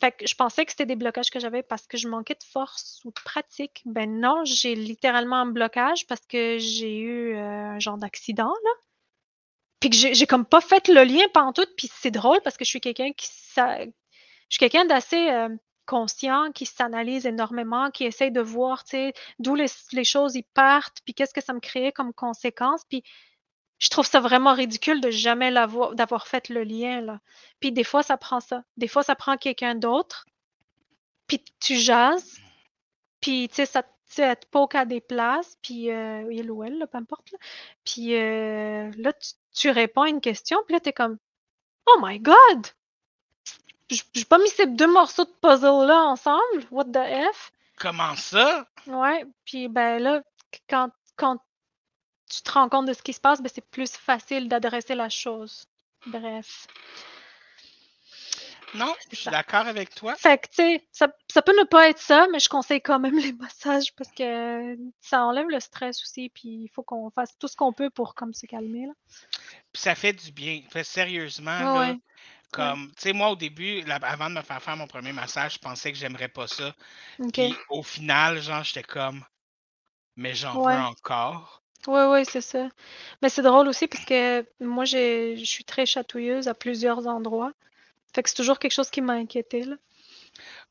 Fait 0.00 0.12
que 0.12 0.26
je 0.26 0.34
pensais 0.36 0.64
que 0.64 0.70
c'était 0.70 0.86
des 0.86 0.96
blocages 0.96 1.30
que 1.30 1.40
j'avais 1.40 1.62
parce 1.62 1.86
que 1.86 1.96
je 1.98 2.08
manquais 2.08 2.34
de 2.34 2.44
force 2.44 3.00
ou 3.04 3.08
de 3.10 3.20
pratique. 3.24 3.82
Ben 3.84 4.20
non, 4.20 4.44
j'ai 4.44 4.74
littéralement 4.76 5.36
un 5.36 5.46
blocage 5.46 6.06
parce 6.06 6.24
que 6.26 6.56
j'ai 6.58 6.98
eu 6.98 7.34
euh, 7.34 7.40
un 7.40 7.78
genre 7.80 7.98
d'accident, 7.98 8.54
là. 8.64 8.70
Puis 9.80 9.90
que 9.90 9.96
j'ai 9.96 10.26
comme 10.26 10.44
pas 10.44 10.60
fait 10.60 10.88
le 10.88 11.04
lien 11.04 11.24
pantoute, 11.34 11.70
puis 11.76 11.88
c'est 11.92 12.10
drôle 12.10 12.40
parce 12.42 12.56
que 12.56 12.64
je 12.64 12.70
suis 12.70 12.80
quelqu'un 12.80 13.12
qui... 13.12 13.28
sa- 13.28 13.84
Je 13.84 13.90
suis 14.50 14.58
quelqu'un 14.58 14.84
d'assez 14.86 15.30
euh, 15.30 15.48
conscient, 15.88 16.52
qui 16.52 16.66
s'analyse 16.66 17.24
énormément, 17.24 17.90
qui 17.90 18.04
essaye 18.04 18.30
de 18.30 18.42
voir, 18.42 18.84
d'où 19.38 19.54
les, 19.54 20.04
choses 20.04 20.36
y 20.36 20.42
partent, 20.42 20.98
puis 21.04 21.14
qu'est-ce 21.14 21.32
que 21.32 21.40
ça 21.40 21.54
me 21.54 21.60
créait 21.60 21.92
comme 21.92 22.12
conséquence. 22.12 22.82
Puis 22.90 23.02
je 23.78 23.88
trouve 23.88 24.06
ça 24.06 24.20
vraiment 24.20 24.52
ridicule 24.52 25.00
de 25.00 25.10
jamais 25.10 25.50
l'avoir, 25.50 25.94
d'avoir 25.94 26.28
fait 26.28 26.50
le 26.50 26.62
lien, 26.62 27.00
là. 27.00 27.20
Puis 27.58 27.72
des 27.72 27.84
fois, 27.84 28.02
ça 28.02 28.18
prend 28.18 28.40
ça. 28.40 28.64
Des 28.76 28.86
fois, 28.86 29.02
ça 29.02 29.16
prend 29.16 29.38
quelqu'un 29.38 29.74
d'autre, 29.74 30.26
puis 31.26 31.42
tu 31.58 31.76
jases, 31.76 32.38
puis 33.22 33.48
tu 33.48 33.64
sais, 33.64 33.66
ça 33.66 33.82
te 34.36 34.46
poke 34.50 34.74
à 34.74 34.84
des 34.84 35.00
places, 35.00 35.56
puis 35.62 35.90
euh, 35.90 36.30
il 36.30 36.50
ou 36.50 36.64
elle, 36.64 36.78
là, 36.78 36.86
peu 36.86 36.98
importe, 36.98 37.32
là. 37.32 37.38
Puis 37.86 38.14
euh, 38.14 38.90
là, 38.98 39.14
tu, 39.14 39.30
tu 39.54 39.70
réponds 39.70 40.02
à 40.02 40.10
une 40.10 40.20
question, 40.20 40.58
puis 40.66 40.74
là, 40.74 40.80
t'es 40.80 40.92
comme 40.92 41.16
«Oh 41.86 41.98
my 42.02 42.18
God! 42.20 42.66
J'ai 43.90 44.24
pas 44.24 44.38
mis 44.38 44.50
ces 44.50 44.66
deux 44.66 44.86
morceaux 44.86 45.24
de 45.24 45.34
puzzle-là 45.40 46.04
ensemble? 46.04 46.66
What 46.70 46.86
the 46.86 47.32
F?» 47.32 47.52
Comment 47.78 48.16
ça? 48.16 48.66
Ouais, 48.86 49.24
puis 49.44 49.68
ben 49.68 49.98
là, 50.02 50.22
quand, 50.68 50.90
quand 51.16 51.38
tu 52.28 52.42
te 52.42 52.50
rends 52.50 52.68
compte 52.68 52.86
de 52.86 52.92
ce 52.92 53.02
qui 53.02 53.12
se 53.12 53.20
passe, 53.20 53.40
ben 53.40 53.50
c'est 53.52 53.64
plus 53.70 53.92
facile 53.92 54.48
d'adresser 54.48 54.94
la 54.94 55.08
chose. 55.08 55.66
Bref. 56.06 56.66
Non, 58.74 58.94
je 59.10 59.16
suis 59.16 59.30
d'accord 59.30 59.66
avec 59.66 59.94
toi. 59.94 60.14
Fait 60.16 60.38
que, 60.38 60.46
tu 60.48 60.56
sais, 60.56 60.86
ça, 60.92 61.08
ça 61.32 61.40
peut 61.40 61.56
ne 61.58 61.64
pas 61.64 61.88
être 61.88 62.00
ça, 62.00 62.26
mais 62.30 62.38
je 62.38 62.48
conseille 62.48 62.82
quand 62.82 62.98
même 62.98 63.18
les 63.18 63.32
massages 63.32 63.94
parce 63.94 64.10
que 64.10 64.76
ça 65.00 65.24
enlève 65.24 65.48
le 65.48 65.60
stress 65.60 66.02
aussi, 66.02 66.28
puis 66.28 66.48
il 66.48 66.70
faut 66.74 66.82
qu'on 66.82 67.10
fasse 67.10 67.36
tout 67.38 67.48
ce 67.48 67.56
qu'on 67.56 67.72
peut 67.72 67.90
pour 67.90 68.14
comme 68.14 68.34
se 68.34 68.46
calmer, 68.46 68.86
là. 68.86 68.92
Puis 69.72 69.82
ça 69.82 69.94
fait 69.94 70.12
du 70.12 70.32
bien. 70.32 70.60
Fait 70.70 70.84
sérieusement, 70.84 71.58
là, 71.58 71.78
ouais. 71.78 71.96
Comme, 72.52 72.88
tu 72.96 73.02
sais, 73.02 73.12
moi, 73.12 73.30
au 73.30 73.36
début, 73.36 73.82
là, 73.82 73.96
avant 74.02 74.30
de 74.30 74.34
me 74.36 74.42
faire 74.42 74.62
faire 74.62 74.76
mon 74.76 74.86
premier 74.86 75.12
massage, 75.12 75.54
je 75.54 75.58
pensais 75.58 75.92
que 75.92 75.98
j'aimerais 75.98 76.28
pas 76.28 76.46
ça. 76.48 76.74
Puis 77.32 77.64
au 77.68 77.82
final, 77.82 78.40
genre, 78.42 78.64
j'étais 78.64 78.82
comme, 78.84 79.24
mais 80.16 80.34
j'en 80.34 80.58
Ouais. 80.58 80.60
veux 80.60 80.78
encore. 80.78 81.62
Ouais, 81.88 82.06
ouais, 82.06 82.24
c'est 82.24 82.40
ça. 82.40 82.68
Mais 83.22 83.28
c'est 83.28 83.42
drôle 83.42 83.66
aussi 83.68 83.86
parce 83.88 84.04
que 84.04 84.46
moi, 84.60 84.84
je 84.84 85.34
suis 85.44 85.64
très 85.64 85.86
chatouilleuse 85.86 86.46
à 86.48 86.54
plusieurs 86.54 87.06
endroits. 87.08 87.52
Fait 88.14 88.22
que 88.22 88.28
c'est 88.30 88.36
toujours 88.36 88.58
quelque 88.60 88.72
chose 88.72 88.90
qui 88.90 89.00
m'a 89.02 89.14
inquiétée, 89.14 89.64
là. 89.64 89.76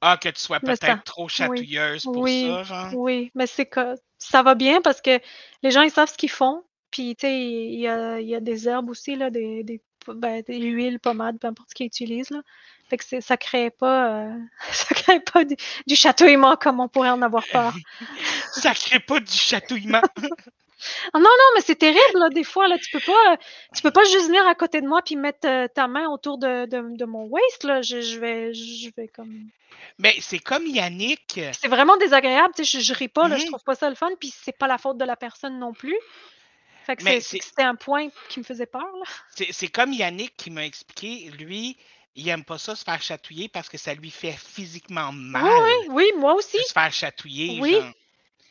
Ah, 0.02 0.18
que 0.18 0.30
tu 0.30 0.40
sois 0.42 0.60
peut-être 0.60 1.04
trop 1.04 1.28
oui, 1.40 1.68
chatouilleuse 1.68 2.08
pour 2.08 2.28
oui, 2.28 2.30
ça, 2.30 2.64
genre? 2.64 2.94
oui, 2.94 3.32
mais 3.36 3.48
c'est 3.48 3.66
que 3.68 3.96
ça 4.18 4.44
va 4.44 4.56
bien 4.56 4.82
parce 4.82 5.02
que 5.02 5.20
les 5.64 5.72
gens, 5.72 5.82
ils 5.82 5.92
savent 5.92 6.10
ce 6.12 6.18
qu'ils 6.18 6.32
font. 6.32 6.64
Puis, 6.92 7.16
tu 7.16 7.28
sais, 7.28 7.40
il 7.42 7.80
y 7.80 7.88
a, 7.88 8.20
y 8.22 8.36
a 8.36 8.40
des 8.40 8.68
herbes 8.68 8.90
aussi, 8.90 9.16
là, 9.16 9.30
des, 9.30 9.64
des, 9.64 9.82
ben, 10.14 10.42
des 10.48 10.58
huiles, 10.60 11.00
pommades, 11.00 11.40
peu 11.40 11.48
importe 11.48 11.70
ce 11.70 11.76
qu'ils 11.76 11.88
utilisent, 11.88 12.30
là. 12.32 12.42
Fait 12.90 12.98
que 12.98 13.20
ça 13.22 13.36
crée 13.38 13.70
pas, 13.70 14.26
euh, 14.28 14.34
ça 14.72 14.96
crée 14.96 15.20
pas 15.20 15.44
du, 15.44 15.56
du 15.88 15.96
chatouillement 15.96 16.56
comme 16.56 16.80
on 16.80 16.88
pourrait 16.88 17.10
en 17.10 17.22
avoir 17.22 17.44
peur. 17.52 17.74
Ça 18.54 18.74
crée 18.74 19.00
pas 19.00 19.20
du 19.20 19.32
chatouillement. 19.32 20.02
Ah 21.12 21.18
non, 21.18 21.24
non, 21.24 21.46
mais 21.56 21.62
c'est 21.62 21.76
terrible, 21.76 22.20
là, 22.20 22.30
des 22.30 22.44
fois, 22.44 22.68
là, 22.68 22.78
tu 22.78 22.92
peux 22.92 23.00
pas, 23.00 23.38
tu 23.76 23.82
peux 23.82 23.90
pas 23.90 24.04
juste 24.04 24.28
venir 24.28 24.48
à 24.48 24.54
côté 24.54 24.80
de 24.80 24.88
moi 24.88 25.02
puis 25.02 25.16
mettre 25.16 25.48
euh, 25.48 25.68
ta 25.68 25.88
main 25.88 26.08
autour 26.08 26.38
de, 26.38 26.66
de, 26.68 26.96
de 26.96 27.06
mon 27.06 27.24
waist, 27.26 27.64
là. 27.64 27.82
Je, 27.82 28.02
je 28.02 28.20
vais, 28.20 28.54
je 28.54 28.92
vais 28.96 29.08
comme... 29.08 29.50
Mais 29.98 30.14
c'est 30.22 30.38
comme 30.38 30.68
Yannick. 30.68 31.40
C'est 31.60 31.68
vraiment 31.68 31.98
désagréable, 31.98 32.54
tu 32.56 32.64
sais, 32.64 32.78
je, 32.80 32.84
je 32.84 32.94
ris 32.94 33.08
pas, 33.08 33.28
là, 33.28 33.38
je 33.38 33.42
Mhm. 33.42 33.48
trouve 33.48 33.64
pas 33.64 33.74
ça 33.74 33.90
le 33.90 33.96
fun, 33.96 34.12
puis 34.20 34.32
c'est 34.44 34.56
pas 34.56 34.68
la 34.68 34.78
faute 34.78 35.00
de 35.00 35.06
la 35.06 35.16
personne 35.16 35.58
non 35.58 35.74
plus. 35.74 35.98
Fait 36.88 36.96
que 36.96 37.04
Mais 37.04 37.20
c'est- 37.20 37.42
c'était 37.44 37.64
un 37.64 37.76
point 37.76 38.08
qui 38.30 38.40
me 38.40 38.46
faisait 38.46 38.66
peur, 38.66 38.82
là. 38.82 39.06
C'est 39.36 39.52
c'est 39.52 39.68
comme 39.68 39.92
Yannick 39.92 40.38
qui 40.38 40.50
m'a 40.50 40.66
expliqué, 40.66 41.30
lui, 41.38 41.76
il 42.16 42.28
aime 42.30 42.46
pas 42.46 42.58
ça 42.58 42.78
se 42.78 42.84
faire 42.86 43.02
chatouiller 43.02 43.50
parce 43.50 43.68
que 43.68 43.78
ça 43.78 43.94
lui 43.94 44.10
fait 44.10 44.32
physiquement 44.32 45.12
mal 45.12 45.44
Oui, 45.44 45.52
oui, 45.52 45.88
oui, 45.90 46.12
moi 46.18 46.34
aussi. 46.34 46.58
de 46.58 46.64
se 46.64 46.72
faire 46.72 46.92
chatouiller. 46.94 47.60
Oui. 47.62 47.74
genre. 47.74 47.92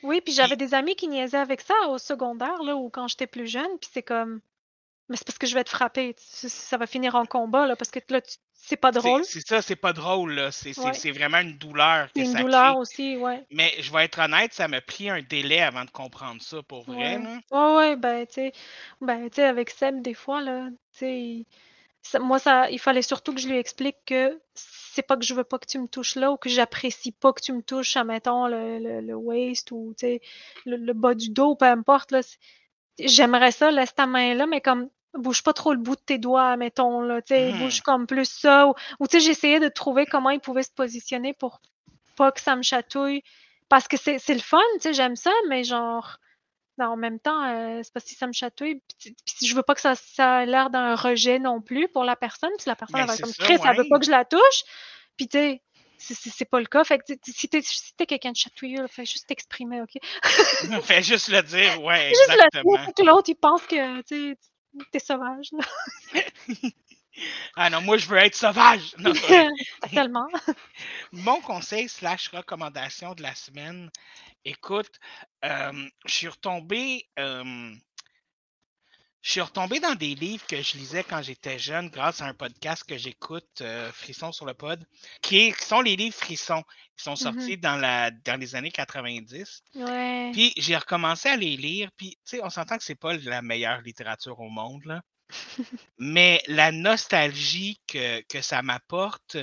Oui, 0.03 0.21
puis 0.21 0.35
j'avais 0.35 0.57
des 0.57 0.75
amis 0.75 0.95
qui 0.97 1.09
niaisaient 1.09 1.39
avec 1.39 1.63
ça 1.63 1.75
au 1.89 1.97
secondaire, 1.97 2.63
là, 2.63 2.77
ou 2.77 2.91
quand 2.91 3.09
j'étais 3.09 3.27
plus 3.27 3.47
jeune, 3.49 3.79
puis 3.81 3.89
c'est 3.91 4.03
comme... 4.03 4.41
Mais 5.09 5.17
c'est 5.17 5.25
parce 5.27 5.39
que 5.39 5.47
je 5.47 5.55
vais 5.55 5.63
te 5.65 5.71
frapper, 5.71 6.15
ça 6.19 6.77
va 6.79 6.87
finir 6.87 7.15
en 7.15 7.27
combat, 7.27 7.67
là, 7.67 7.77
parce 7.77 7.91
que 7.91 8.01
là, 8.09 8.21
tu- 8.21 8.37
c'est 8.55 8.77
pas 8.77 8.91
drôle. 8.91 9.25
c'est 9.25 9.47
ça, 9.47 9.63
c'est 9.63 9.77
pas 9.77 9.93
drôle, 9.93 10.33
là. 10.33 10.51
C'est 10.51 10.77
Ouais. 10.79 11.13
vraiment 11.13 11.39
une 11.39 11.57
douleur 11.59 12.13
que 12.13 12.19
Une 12.21 12.27
ça 12.33 12.41
douleur 12.41 12.73
crée. 12.73 12.81
aussi, 12.81 13.17
ouais. 13.17 13.47
Mais 13.53 13.73
je 13.81 13.93
vais 13.93 14.05
être 14.07 14.19
honnête, 14.19 14.53
ça 14.53 14.67
m'a 14.67 14.81
pris 14.81 15.09
un 15.09 15.23
délai 15.23 15.61
avant 15.63 15.85
de 15.85 15.91
comprendre 15.91 16.43
ça, 16.43 16.61
pour 16.65 16.83
vrai. 16.85 17.19
Ouais. 17.19 17.23
là. 17.23 17.41
Ouais, 17.53 17.77
ouais, 17.77 17.97
ben, 17.97 18.27
tu 18.27 18.35
sais, 18.35 18.53
ben, 19.01 19.29
tu 19.31 19.37
sais, 19.37 19.45
avec 19.45 19.71
Seb, 19.71 20.03
des 20.03 20.15
fois, 20.15 20.41
là, 20.43 20.69
tu 20.71 20.99
sais, 20.99 21.47
ça- 22.03 22.19
moi, 22.19 22.39
ça, 22.41 22.69
il 22.71 22.81
fallait 22.81 23.03
surtout 23.03 23.35
que 23.35 23.41
je 23.41 23.49
lui 23.49 23.59
explique 23.59 23.97
que 24.07 24.41
c'est 24.55 25.03
pas 25.03 25.17
que 25.17 25.25
je 25.25 25.35
veux 25.35 25.45
pas 25.45 25.59
que 25.61 25.67
tu 25.67 25.79
me 25.79 25.87
touches 25.89 26.17
là 26.17 26.33
ou 26.33 26.37
que 26.37 26.49
j'apprécie 26.49 27.13
pas 27.13 27.33
que 27.33 27.43
tu 27.43 27.53
me 27.53 27.63
touches, 27.63 27.97
admettons, 27.97 28.47
le, 28.49 28.79
le, 28.81 29.01
le 29.03 29.15
waist 29.15 29.71
ou, 29.73 29.95
tu 29.99 30.07
sais, 30.07 30.21
le, 30.65 30.77
le 30.77 30.93
bas 30.95 31.15
du 31.15 31.31
dos, 31.31 31.55
peu 31.55 31.67
importe, 31.67 32.11
là. 32.13 32.23
J'aimerais 32.99 33.53
ça, 33.53 33.71
laisse 33.71 33.95
ta 33.95 34.07
main 34.07 34.35
là, 34.35 34.47
mais 34.47 34.61
comme, 34.61 34.89
bouge 35.19 35.43
pas 35.43 35.53
trop 35.53 35.73
le 35.73 35.79
bout 35.79 35.97
de 35.97 36.01
tes 36.01 36.19
doigts, 36.19 36.57
mettons, 36.57 37.01
là, 37.01 37.21
tu 37.23 37.35
sais, 37.35 37.53
Mhm. 37.53 37.59
bouge 37.59 37.81
comme 37.83 38.07
plus 38.07 38.29
ça. 38.29 38.67
Ou, 38.69 38.75
ou, 39.01 39.07
tu 39.07 39.19
sais, 39.21 39.27
j'essayais 39.27 39.61
de 39.61 39.69
trouver 39.69 40.07
comment 40.07 40.31
il 40.31 40.41
pouvait 40.41 40.63
se 40.63 40.71
positionner 40.73 41.35
pour 41.35 41.61
pas 42.17 42.33
que 42.33 42.41
ça 42.41 42.57
me 42.57 42.63
chatouille. 42.63 43.23
Parce 43.69 43.89
que 43.89 43.97
c'est 43.97 44.19
le 44.29 44.39
fun, 44.41 44.59
tu 44.75 44.81
sais, 44.83 44.93
j'aime 44.95 45.17
ça, 45.17 45.33
mais 45.49 45.65
genre, 45.65 46.19
non, 46.79 46.87
en 46.87 46.97
même 46.97 47.19
temps, 47.19 47.43
euh, 47.45 47.81
c'est 47.83 47.93
parce 47.93 48.05
que 48.05 48.11
si 48.11 48.17
ça 48.17 48.27
me 48.27 48.33
chatouille, 48.33 48.81
puis, 49.01 49.17
puis 49.25 49.47
je 49.47 49.55
veux 49.57 49.63
pas 49.63 49.75
que 49.75 49.81
ça, 49.81 49.95
ça 49.97 50.43
ait 50.43 50.47
l'air 50.47 50.71
d'un 50.71 50.95
rejet 50.95 51.39
non 51.39 51.61
plus 51.61 51.89
pour 51.89 52.05
la 52.05 52.15
personne, 52.17 52.51
puis 52.59 52.65
la 52.67 52.77
personne, 52.77 52.95
Ben, 53.01 53.01
elle 53.03 53.07
va 53.09 53.17
comme 53.17 53.33
ça, 53.33 53.45
Chris, 53.45 53.59
elle 53.65 53.71
veut 53.77 53.83
ouais. 53.83 53.89
pas 53.89 53.99
que 53.99 54.05
je 54.07 54.11
la 54.11 54.25
touche, 54.25 54.63
puis 55.17 55.27
tu 55.27 55.39
sais, 55.39 55.63
c'est- 55.99 56.45
pas 56.45 56.61
le 56.61 56.67
cas. 56.67 56.85
Fait 56.85 56.99
que 56.99 57.05
si 57.25 57.49
t'es 57.49 57.61
si 57.63 57.93
quelqu'un 58.07 58.31
de 58.33 58.37
chatouilleux, 58.37 58.87
fais 58.87 59.05
juste 59.07 59.27
t'exprimer, 59.27 59.81
OK? 59.83 59.97
Fais 60.85 61.03
juste 61.03 61.29
le 61.29 61.43
dire, 61.43 61.83
ouais, 61.83 62.09
Juste 62.15 62.29
le 62.29 62.35
dire 62.35 62.43
exactement. 62.45 62.93
que 62.97 63.03
l'autre, 63.03 63.29
il 63.31 63.37
pense 63.37 63.63
que, 63.63 64.03
tu 64.03 64.33
sais, 64.33 64.39
t'es 64.91 64.99
sauvage, 64.99 65.49
là. 65.53 65.65
Ah 67.57 67.71
non, 67.71 67.81
moi, 67.81 67.97
je 67.97 68.07
veux 68.07 68.19
être 68.19 68.35
sauvage. 68.35 68.95
Non. 68.99 69.13
Tellement. 69.93 70.29
Mon 71.13 71.41
conseil 71.41 71.89
slash 71.89 72.29
recommandation 72.29 73.15
de 73.15 73.23
la 73.23 73.35
semaine, 73.35 73.91
écoute, 74.45 75.01
euh, 75.45 75.89
je 76.07 76.13
suis 76.13 76.29
retombé, 76.29 77.09
euh, 77.19 77.73
je 79.27 79.33
suis 79.33 79.41
retombé 79.41 79.81
dans 79.81 79.97
des 79.97 80.15
livres 80.15 80.47
que 80.47 80.63
je 80.63 80.77
lisais 80.77 81.03
quand 81.03 81.21
j'étais 81.21 81.59
jeune 81.59 81.89
grâce 81.89 82.21
à 82.21 82.27
un 82.27 82.33
podcast 82.33 82.85
que 82.85 82.97
j'écoute, 82.97 83.61
euh, 83.61 83.91
Frisson 83.91 84.31
sur 84.31 84.47
le 84.47 84.55
pod, 84.55 84.87
qui, 85.21 85.39
est- 85.49 85.53
qui 85.53 85.65
sont 85.65 85.81
les 85.81 85.97
livres 85.97 86.15
Frisson. 86.15 86.63
Ils 86.97 87.03
sont 87.03 87.17
sortis 87.17 87.59
dans, 87.59 87.75
la, 87.75 88.13
dans 88.13 88.39
les 88.39 88.55
années 88.55 88.71
90. 88.71 89.65
Ouais. 89.75 90.31
Puis 90.33 90.53
j'ai 90.57 90.77
recommencé 90.77 91.29
à 91.29 91.35
les 91.37 91.57
lire. 91.57 91.91
Puis, 91.97 92.11
tu 92.11 92.37
sais, 92.37 92.41
on 92.45 92.51
s'entend 92.51 92.79
que 92.79 92.85
c'est 92.85 92.95
pas 92.95 93.15
la 93.15 93.43
meilleure 93.43 93.81
littérature 93.81 94.39
au 94.39 94.49
monde, 94.49 94.85
là. 94.85 95.03
Mais 95.99 96.41
la 96.47 96.71
nostalgie 96.71 97.81
que, 97.89 98.21
que 98.29 98.41
ça 98.41 98.63
m'apporte, 98.63 99.37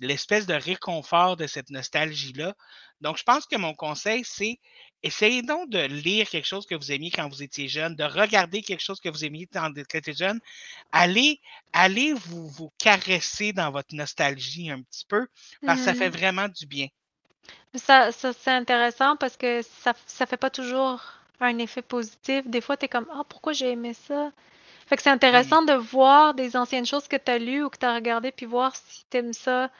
l'espèce 0.00 0.46
de 0.46 0.54
réconfort 0.54 1.36
de 1.36 1.46
cette 1.46 1.68
nostalgie-là. 1.68 2.54
Donc, 3.02 3.18
je 3.18 3.22
pense 3.22 3.44
que 3.44 3.56
mon 3.56 3.74
conseil, 3.74 4.22
c'est 4.24 4.58
essayez 5.02 5.42
donc 5.42 5.70
de 5.70 5.80
lire 5.80 6.28
quelque 6.28 6.46
chose 6.46 6.66
que 6.66 6.74
vous 6.74 6.92
aimiez 6.92 7.10
quand 7.10 7.28
vous 7.28 7.42
étiez 7.42 7.68
jeune, 7.68 7.94
de 7.96 8.04
regarder 8.04 8.62
quelque 8.62 8.82
chose 8.82 9.00
que 9.00 9.08
vous 9.08 9.24
aimiez 9.24 9.46
quand 9.46 9.70
vous 9.72 9.80
étiez 9.80 10.14
jeune. 10.14 10.40
Allez, 10.92 11.40
allez 11.72 12.12
vous, 12.14 12.48
vous 12.48 12.72
caresser 12.78 13.52
dans 13.52 13.70
votre 13.70 13.94
nostalgie 13.94 14.70
un 14.70 14.82
petit 14.82 15.04
peu, 15.06 15.26
parce 15.64 15.80
que 15.80 15.84
ça 15.84 15.94
fait 15.94 16.08
Mhm. 16.08 16.10
vraiment 16.10 16.48
du 16.48 16.66
bien. 16.66 16.88
Ça, 17.74 18.12
ça 18.12 18.32
c'est 18.32 18.50
intéressant 18.50 19.16
parce 19.16 19.36
que 19.36 19.62
ça, 19.62 19.94
ça 20.06 20.26
fait 20.26 20.36
pas 20.36 20.50
toujours 20.50 21.02
un 21.40 21.58
effet 21.58 21.82
positif. 21.82 22.46
Des 22.46 22.60
fois, 22.60 22.76
tu 22.76 22.86
es 22.86 22.88
comme 22.88 23.06
Ah, 23.12 23.22
pourquoi 23.28 23.52
j'ai 23.52 23.70
aimé 23.72 23.94
ça? 23.94 24.32
Fait 24.86 24.96
que 24.96 25.02
c'est 25.02 25.10
Mm. 25.32 25.56
intéressant 25.56 25.62
de 25.62 25.74
voir 25.74 26.34
des 26.34 26.56
anciennes 26.56 26.86
choses 26.86 27.08
que 27.08 27.16
tu 27.16 27.32
as 27.32 27.38
lues 27.38 27.64
ou 27.64 27.70
que 27.70 27.78
tu 27.78 27.86
as 27.86 27.94
regardées, 27.94 28.32
puis 28.32 28.46
voir 28.46 28.76
si 28.76 29.04
tu 29.10 29.18
aimes 29.18 29.34
ça 29.34 29.70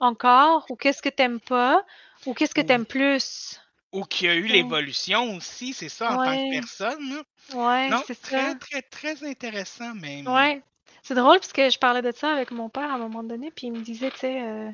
encore, 0.00 0.66
ou 0.70 0.76
qu'est-ce 0.76 1.02
que 1.02 1.10
tu 1.10 1.22
n'aimes 1.22 1.40
pas, 1.40 1.84
ou 2.26 2.34
qu'est-ce 2.34 2.54
que 2.54 2.62
tu 2.62 2.72
aimes 2.74 2.86
plus. 2.86 3.60
Ou 3.92 4.04
qu'il 4.04 4.26
y 4.26 4.30
a 4.30 4.34
eu 4.36 4.46
Ouais, 4.48 4.48
l'évolution 4.48 5.36
aussi, 5.36 5.72
c'est 5.74 5.88
ça, 5.88 6.12
en 6.12 6.18
tant 6.18 6.36
que 6.38 6.42
ouais, 6.42 6.48
personne. 6.48 7.22
ouais, 7.54 7.90
Non, 7.90 8.02
c'est 8.06 8.20
très, 8.20 8.54
ça. 8.54 8.54
très, 8.56 8.82
très 8.82 9.24
intéressant 9.24 9.94
même. 9.94 10.26
Ouais. 10.26 10.62
C'est 11.02 11.14
drôle 11.14 11.38
parce 11.38 11.52
que 11.52 11.70
je 11.70 11.78
parlais 11.78 12.02
de 12.02 12.12
ça 12.12 12.32
avec 12.32 12.50
mon 12.50 12.68
père 12.68 12.90
à 12.90 12.94
un 12.94 12.98
moment 12.98 13.22
donné, 13.24 13.50
puis 13.50 13.68
il 13.68 13.72
me 13.72 13.80
disait, 13.82 14.10
tu 14.10 14.18
sais, 14.18 14.42
euh, 14.42 14.70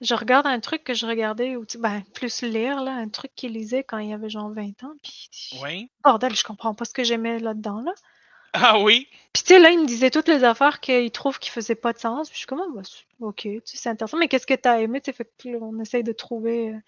je 0.00 0.14
regarde 0.14 0.46
un 0.46 0.60
truc 0.60 0.84
que 0.84 0.94
je 0.94 1.06
regardais, 1.06 1.56
ou 1.56 1.64
ben, 1.78 2.02
plus 2.14 2.42
lire, 2.42 2.82
là, 2.82 2.92
un 2.92 3.08
truc 3.08 3.32
qu'il 3.34 3.52
lisait 3.52 3.84
quand 3.84 3.98
il 3.98 4.12
avait 4.12 4.28
genre 4.30 4.50
20 4.52 4.82
ans, 4.84 4.94
puis 5.02 5.28
Oui. 5.60 5.90
bordel, 6.04 6.34
je 6.36 6.44
comprends 6.44 6.74
pas 6.74 6.84
ce 6.84 6.92
que 6.94 7.04
j'aimais 7.04 7.38
là-dedans, 7.38 7.80
là. 7.82 7.92
Ah 8.54 8.78
oui? 8.80 9.08
Puis 9.32 9.42
tu 9.44 9.48
sais, 9.54 9.58
là, 9.58 9.70
il 9.70 9.80
me 9.80 9.86
disait 9.86 10.10
toutes 10.10 10.28
les 10.28 10.44
affaires 10.44 10.80
qu'il 10.80 11.10
trouve 11.10 11.38
qui 11.38 11.50
faisaient 11.50 11.74
pas 11.74 11.92
de 11.92 11.98
sens, 11.98 12.28
puis 12.28 12.34
je 12.34 12.38
suis 12.40 12.46
comme, 12.46 12.60
bah, 12.74 12.82
c'est- 12.84 13.04
ok, 13.20 13.48
c'est 13.64 13.88
intéressant, 13.88 14.18
mais 14.18 14.28
qu'est-ce 14.28 14.46
que 14.46 14.54
t'as 14.54 14.80
aimé, 14.80 15.00
tu 15.00 15.06
sais, 15.10 15.12
fait 15.16 15.30
que 15.38 15.48
là, 15.48 15.58
on 15.60 15.78
essaye 15.80 16.02
de 16.04 16.12
trouver 16.12 16.70
euh, 16.70 16.78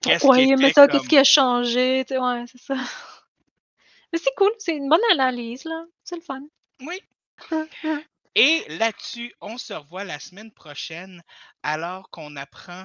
pourquoi 0.00 0.36
qui 0.36 0.42
il 0.44 0.50
aimait 0.52 0.68
était 0.68 0.72
ça, 0.72 0.88
qu'est-ce 0.88 1.08
qui 1.08 1.18
a 1.18 1.24
changé, 1.24 2.04
tu 2.06 2.14
sais, 2.14 2.20
ouais, 2.20 2.44
c'est 2.50 2.60
ça. 2.60 2.74
Mais 4.12 4.18
c'est 4.18 4.34
cool, 4.36 4.52
c'est 4.58 4.76
une 4.76 4.88
bonne 4.88 5.00
analyse, 5.12 5.64
là, 5.64 5.84
c'est 6.04 6.16
le 6.16 6.22
fun. 6.22 6.42
Oui. 6.80 7.00
Et 8.34 8.64
là-dessus, 8.78 9.34
on 9.40 9.58
se 9.58 9.72
revoit 9.74 10.04
la 10.04 10.18
semaine 10.18 10.52
prochaine 10.52 11.22
alors 11.62 12.08
qu'on 12.10 12.36
apprend 12.36 12.84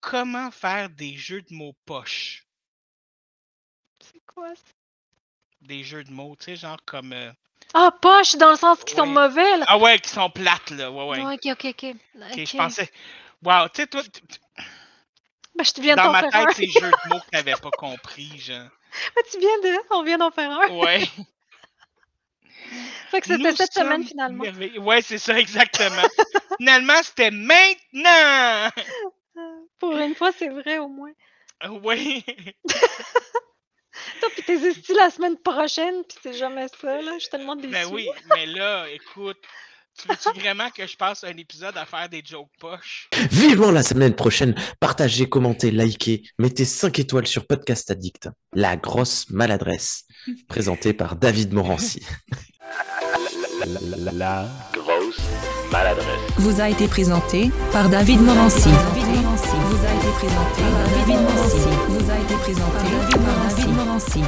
comment 0.00 0.50
faire 0.50 0.90
des 0.90 1.16
jeux 1.16 1.42
de 1.42 1.54
mots 1.54 1.74
poches. 1.86 2.46
C'est 4.00 4.22
quoi 4.26 4.54
ça? 4.54 4.62
Des 5.62 5.82
jeux 5.82 6.04
de 6.04 6.10
mots, 6.12 6.36
tu 6.38 6.44
sais, 6.44 6.56
genre 6.56 6.78
comme. 6.84 7.12
euh, 7.12 7.32
Ah, 7.74 7.90
poche, 8.00 8.36
dans 8.36 8.50
le 8.50 8.56
sens 8.56 8.82
qu'ils 8.84 8.96
sont 8.96 9.06
mauvais, 9.06 9.56
là. 9.56 9.64
Ah 9.68 9.78
ouais, 9.78 9.98
qui 9.98 10.10
sont 10.10 10.30
plates, 10.30 10.70
là. 10.70 10.90
Ouais, 10.90 11.08
ouais. 11.08 11.24
Ouais, 11.24 11.34
ok, 11.34 11.52
ok, 11.52 11.74
ok. 11.82 11.96
Je 12.36 12.56
pensais. 12.56 12.90
Wow, 13.42 13.68
tu 13.68 13.82
sais, 13.82 13.86
toi, 13.86 14.02
Ben, 15.56 15.64
je 15.64 15.72
te 15.72 15.80
viens 15.80 15.96
dans 15.96 16.12
ma 16.12 16.30
tête, 16.30 16.48
c'est 16.54 16.66
jeux 16.66 16.90
de 16.90 17.08
mots 17.08 17.20
que 17.20 17.30
t'avais 17.30 17.54
pas 17.54 17.70
compris, 17.70 18.38
genre. 18.38 18.68
Ben, 19.14 19.22
tu 19.30 19.38
viens 19.38 19.58
de. 19.62 19.76
On 19.90 20.02
vient 20.02 20.18
d'en 20.18 20.30
faire 20.30 20.50
un. 20.50 20.68
Ouais. 20.68 21.08
Fait 23.10 23.20
que 23.20 23.26
c'était 23.28 23.54
cette 23.54 23.72
semaine, 23.72 24.04
finalement. 24.04 24.42
merveilleux. 24.42 24.80
Ouais, 24.80 25.00
c'est 25.02 25.18
ça, 25.18 25.38
exactement. 25.38 26.02
Finalement, 26.58 27.02
c'était 27.02 27.30
maintenant! 27.30 28.70
Pour 29.78 29.96
une 29.96 30.14
fois, 30.14 30.32
c'est 30.32 30.48
vrai, 30.48 30.78
au 30.78 30.88
moins. 30.88 31.12
Oui. 31.82 32.24
Toi, 34.20 34.28
puis 34.34 34.42
t'es 34.42 34.94
la 34.94 35.10
semaine 35.10 35.38
prochaine, 35.38 36.04
puis 36.04 36.18
c'est 36.22 36.34
jamais 36.34 36.66
ça, 36.80 37.00
là. 37.00 37.12
Je 37.14 37.20
suis 37.20 37.30
tellement 37.30 37.56
déçue. 37.56 37.72
Ben 37.72 37.86
oui, 37.90 38.08
mais 38.34 38.46
là, 38.46 38.86
écoute, 38.90 39.38
tu 39.96 40.08
veux-tu 40.08 40.40
vraiment 40.40 40.70
que 40.70 40.86
je 40.86 40.96
passe 40.96 41.24
un 41.24 41.36
épisode 41.36 41.76
à 41.76 41.86
faire 41.86 42.08
des 42.08 42.22
jokes 42.24 42.50
poches? 42.60 43.08
Vivement 43.30 43.70
la 43.70 43.82
semaine 43.82 44.14
prochaine. 44.14 44.54
Partagez, 44.80 45.28
commentez, 45.28 45.70
likez, 45.70 46.22
mettez 46.38 46.64
5 46.64 46.98
étoiles 46.98 47.26
sur 47.26 47.46
Podcast 47.46 47.90
Addict. 47.90 48.28
La 48.52 48.76
grosse 48.76 49.28
maladresse. 49.30 50.04
Présenté 50.48 50.92
par 50.92 51.16
David 51.16 51.52
Morancy. 51.52 52.04
La 54.12 54.46
grosse 54.72 55.18
maladresse. 55.72 56.06
vous 56.36 56.60
a 56.60 56.68
été 56.68 56.86
présenté 56.86 57.50
par 57.72 57.88
David 57.88 58.20
Morancy. 58.20 58.68
Vous 58.68 59.84
a 59.84 59.94
été 59.94 60.10
présenté 60.18 60.62
par 60.62 60.88
David 60.90 61.20
Morancy. 61.20 61.68
Vous 61.88 62.10
a 62.10 62.18
été 62.18 62.34
présenté 62.34 62.84
par 63.10 63.48
David 63.48 63.74
Morancy. 63.74 64.20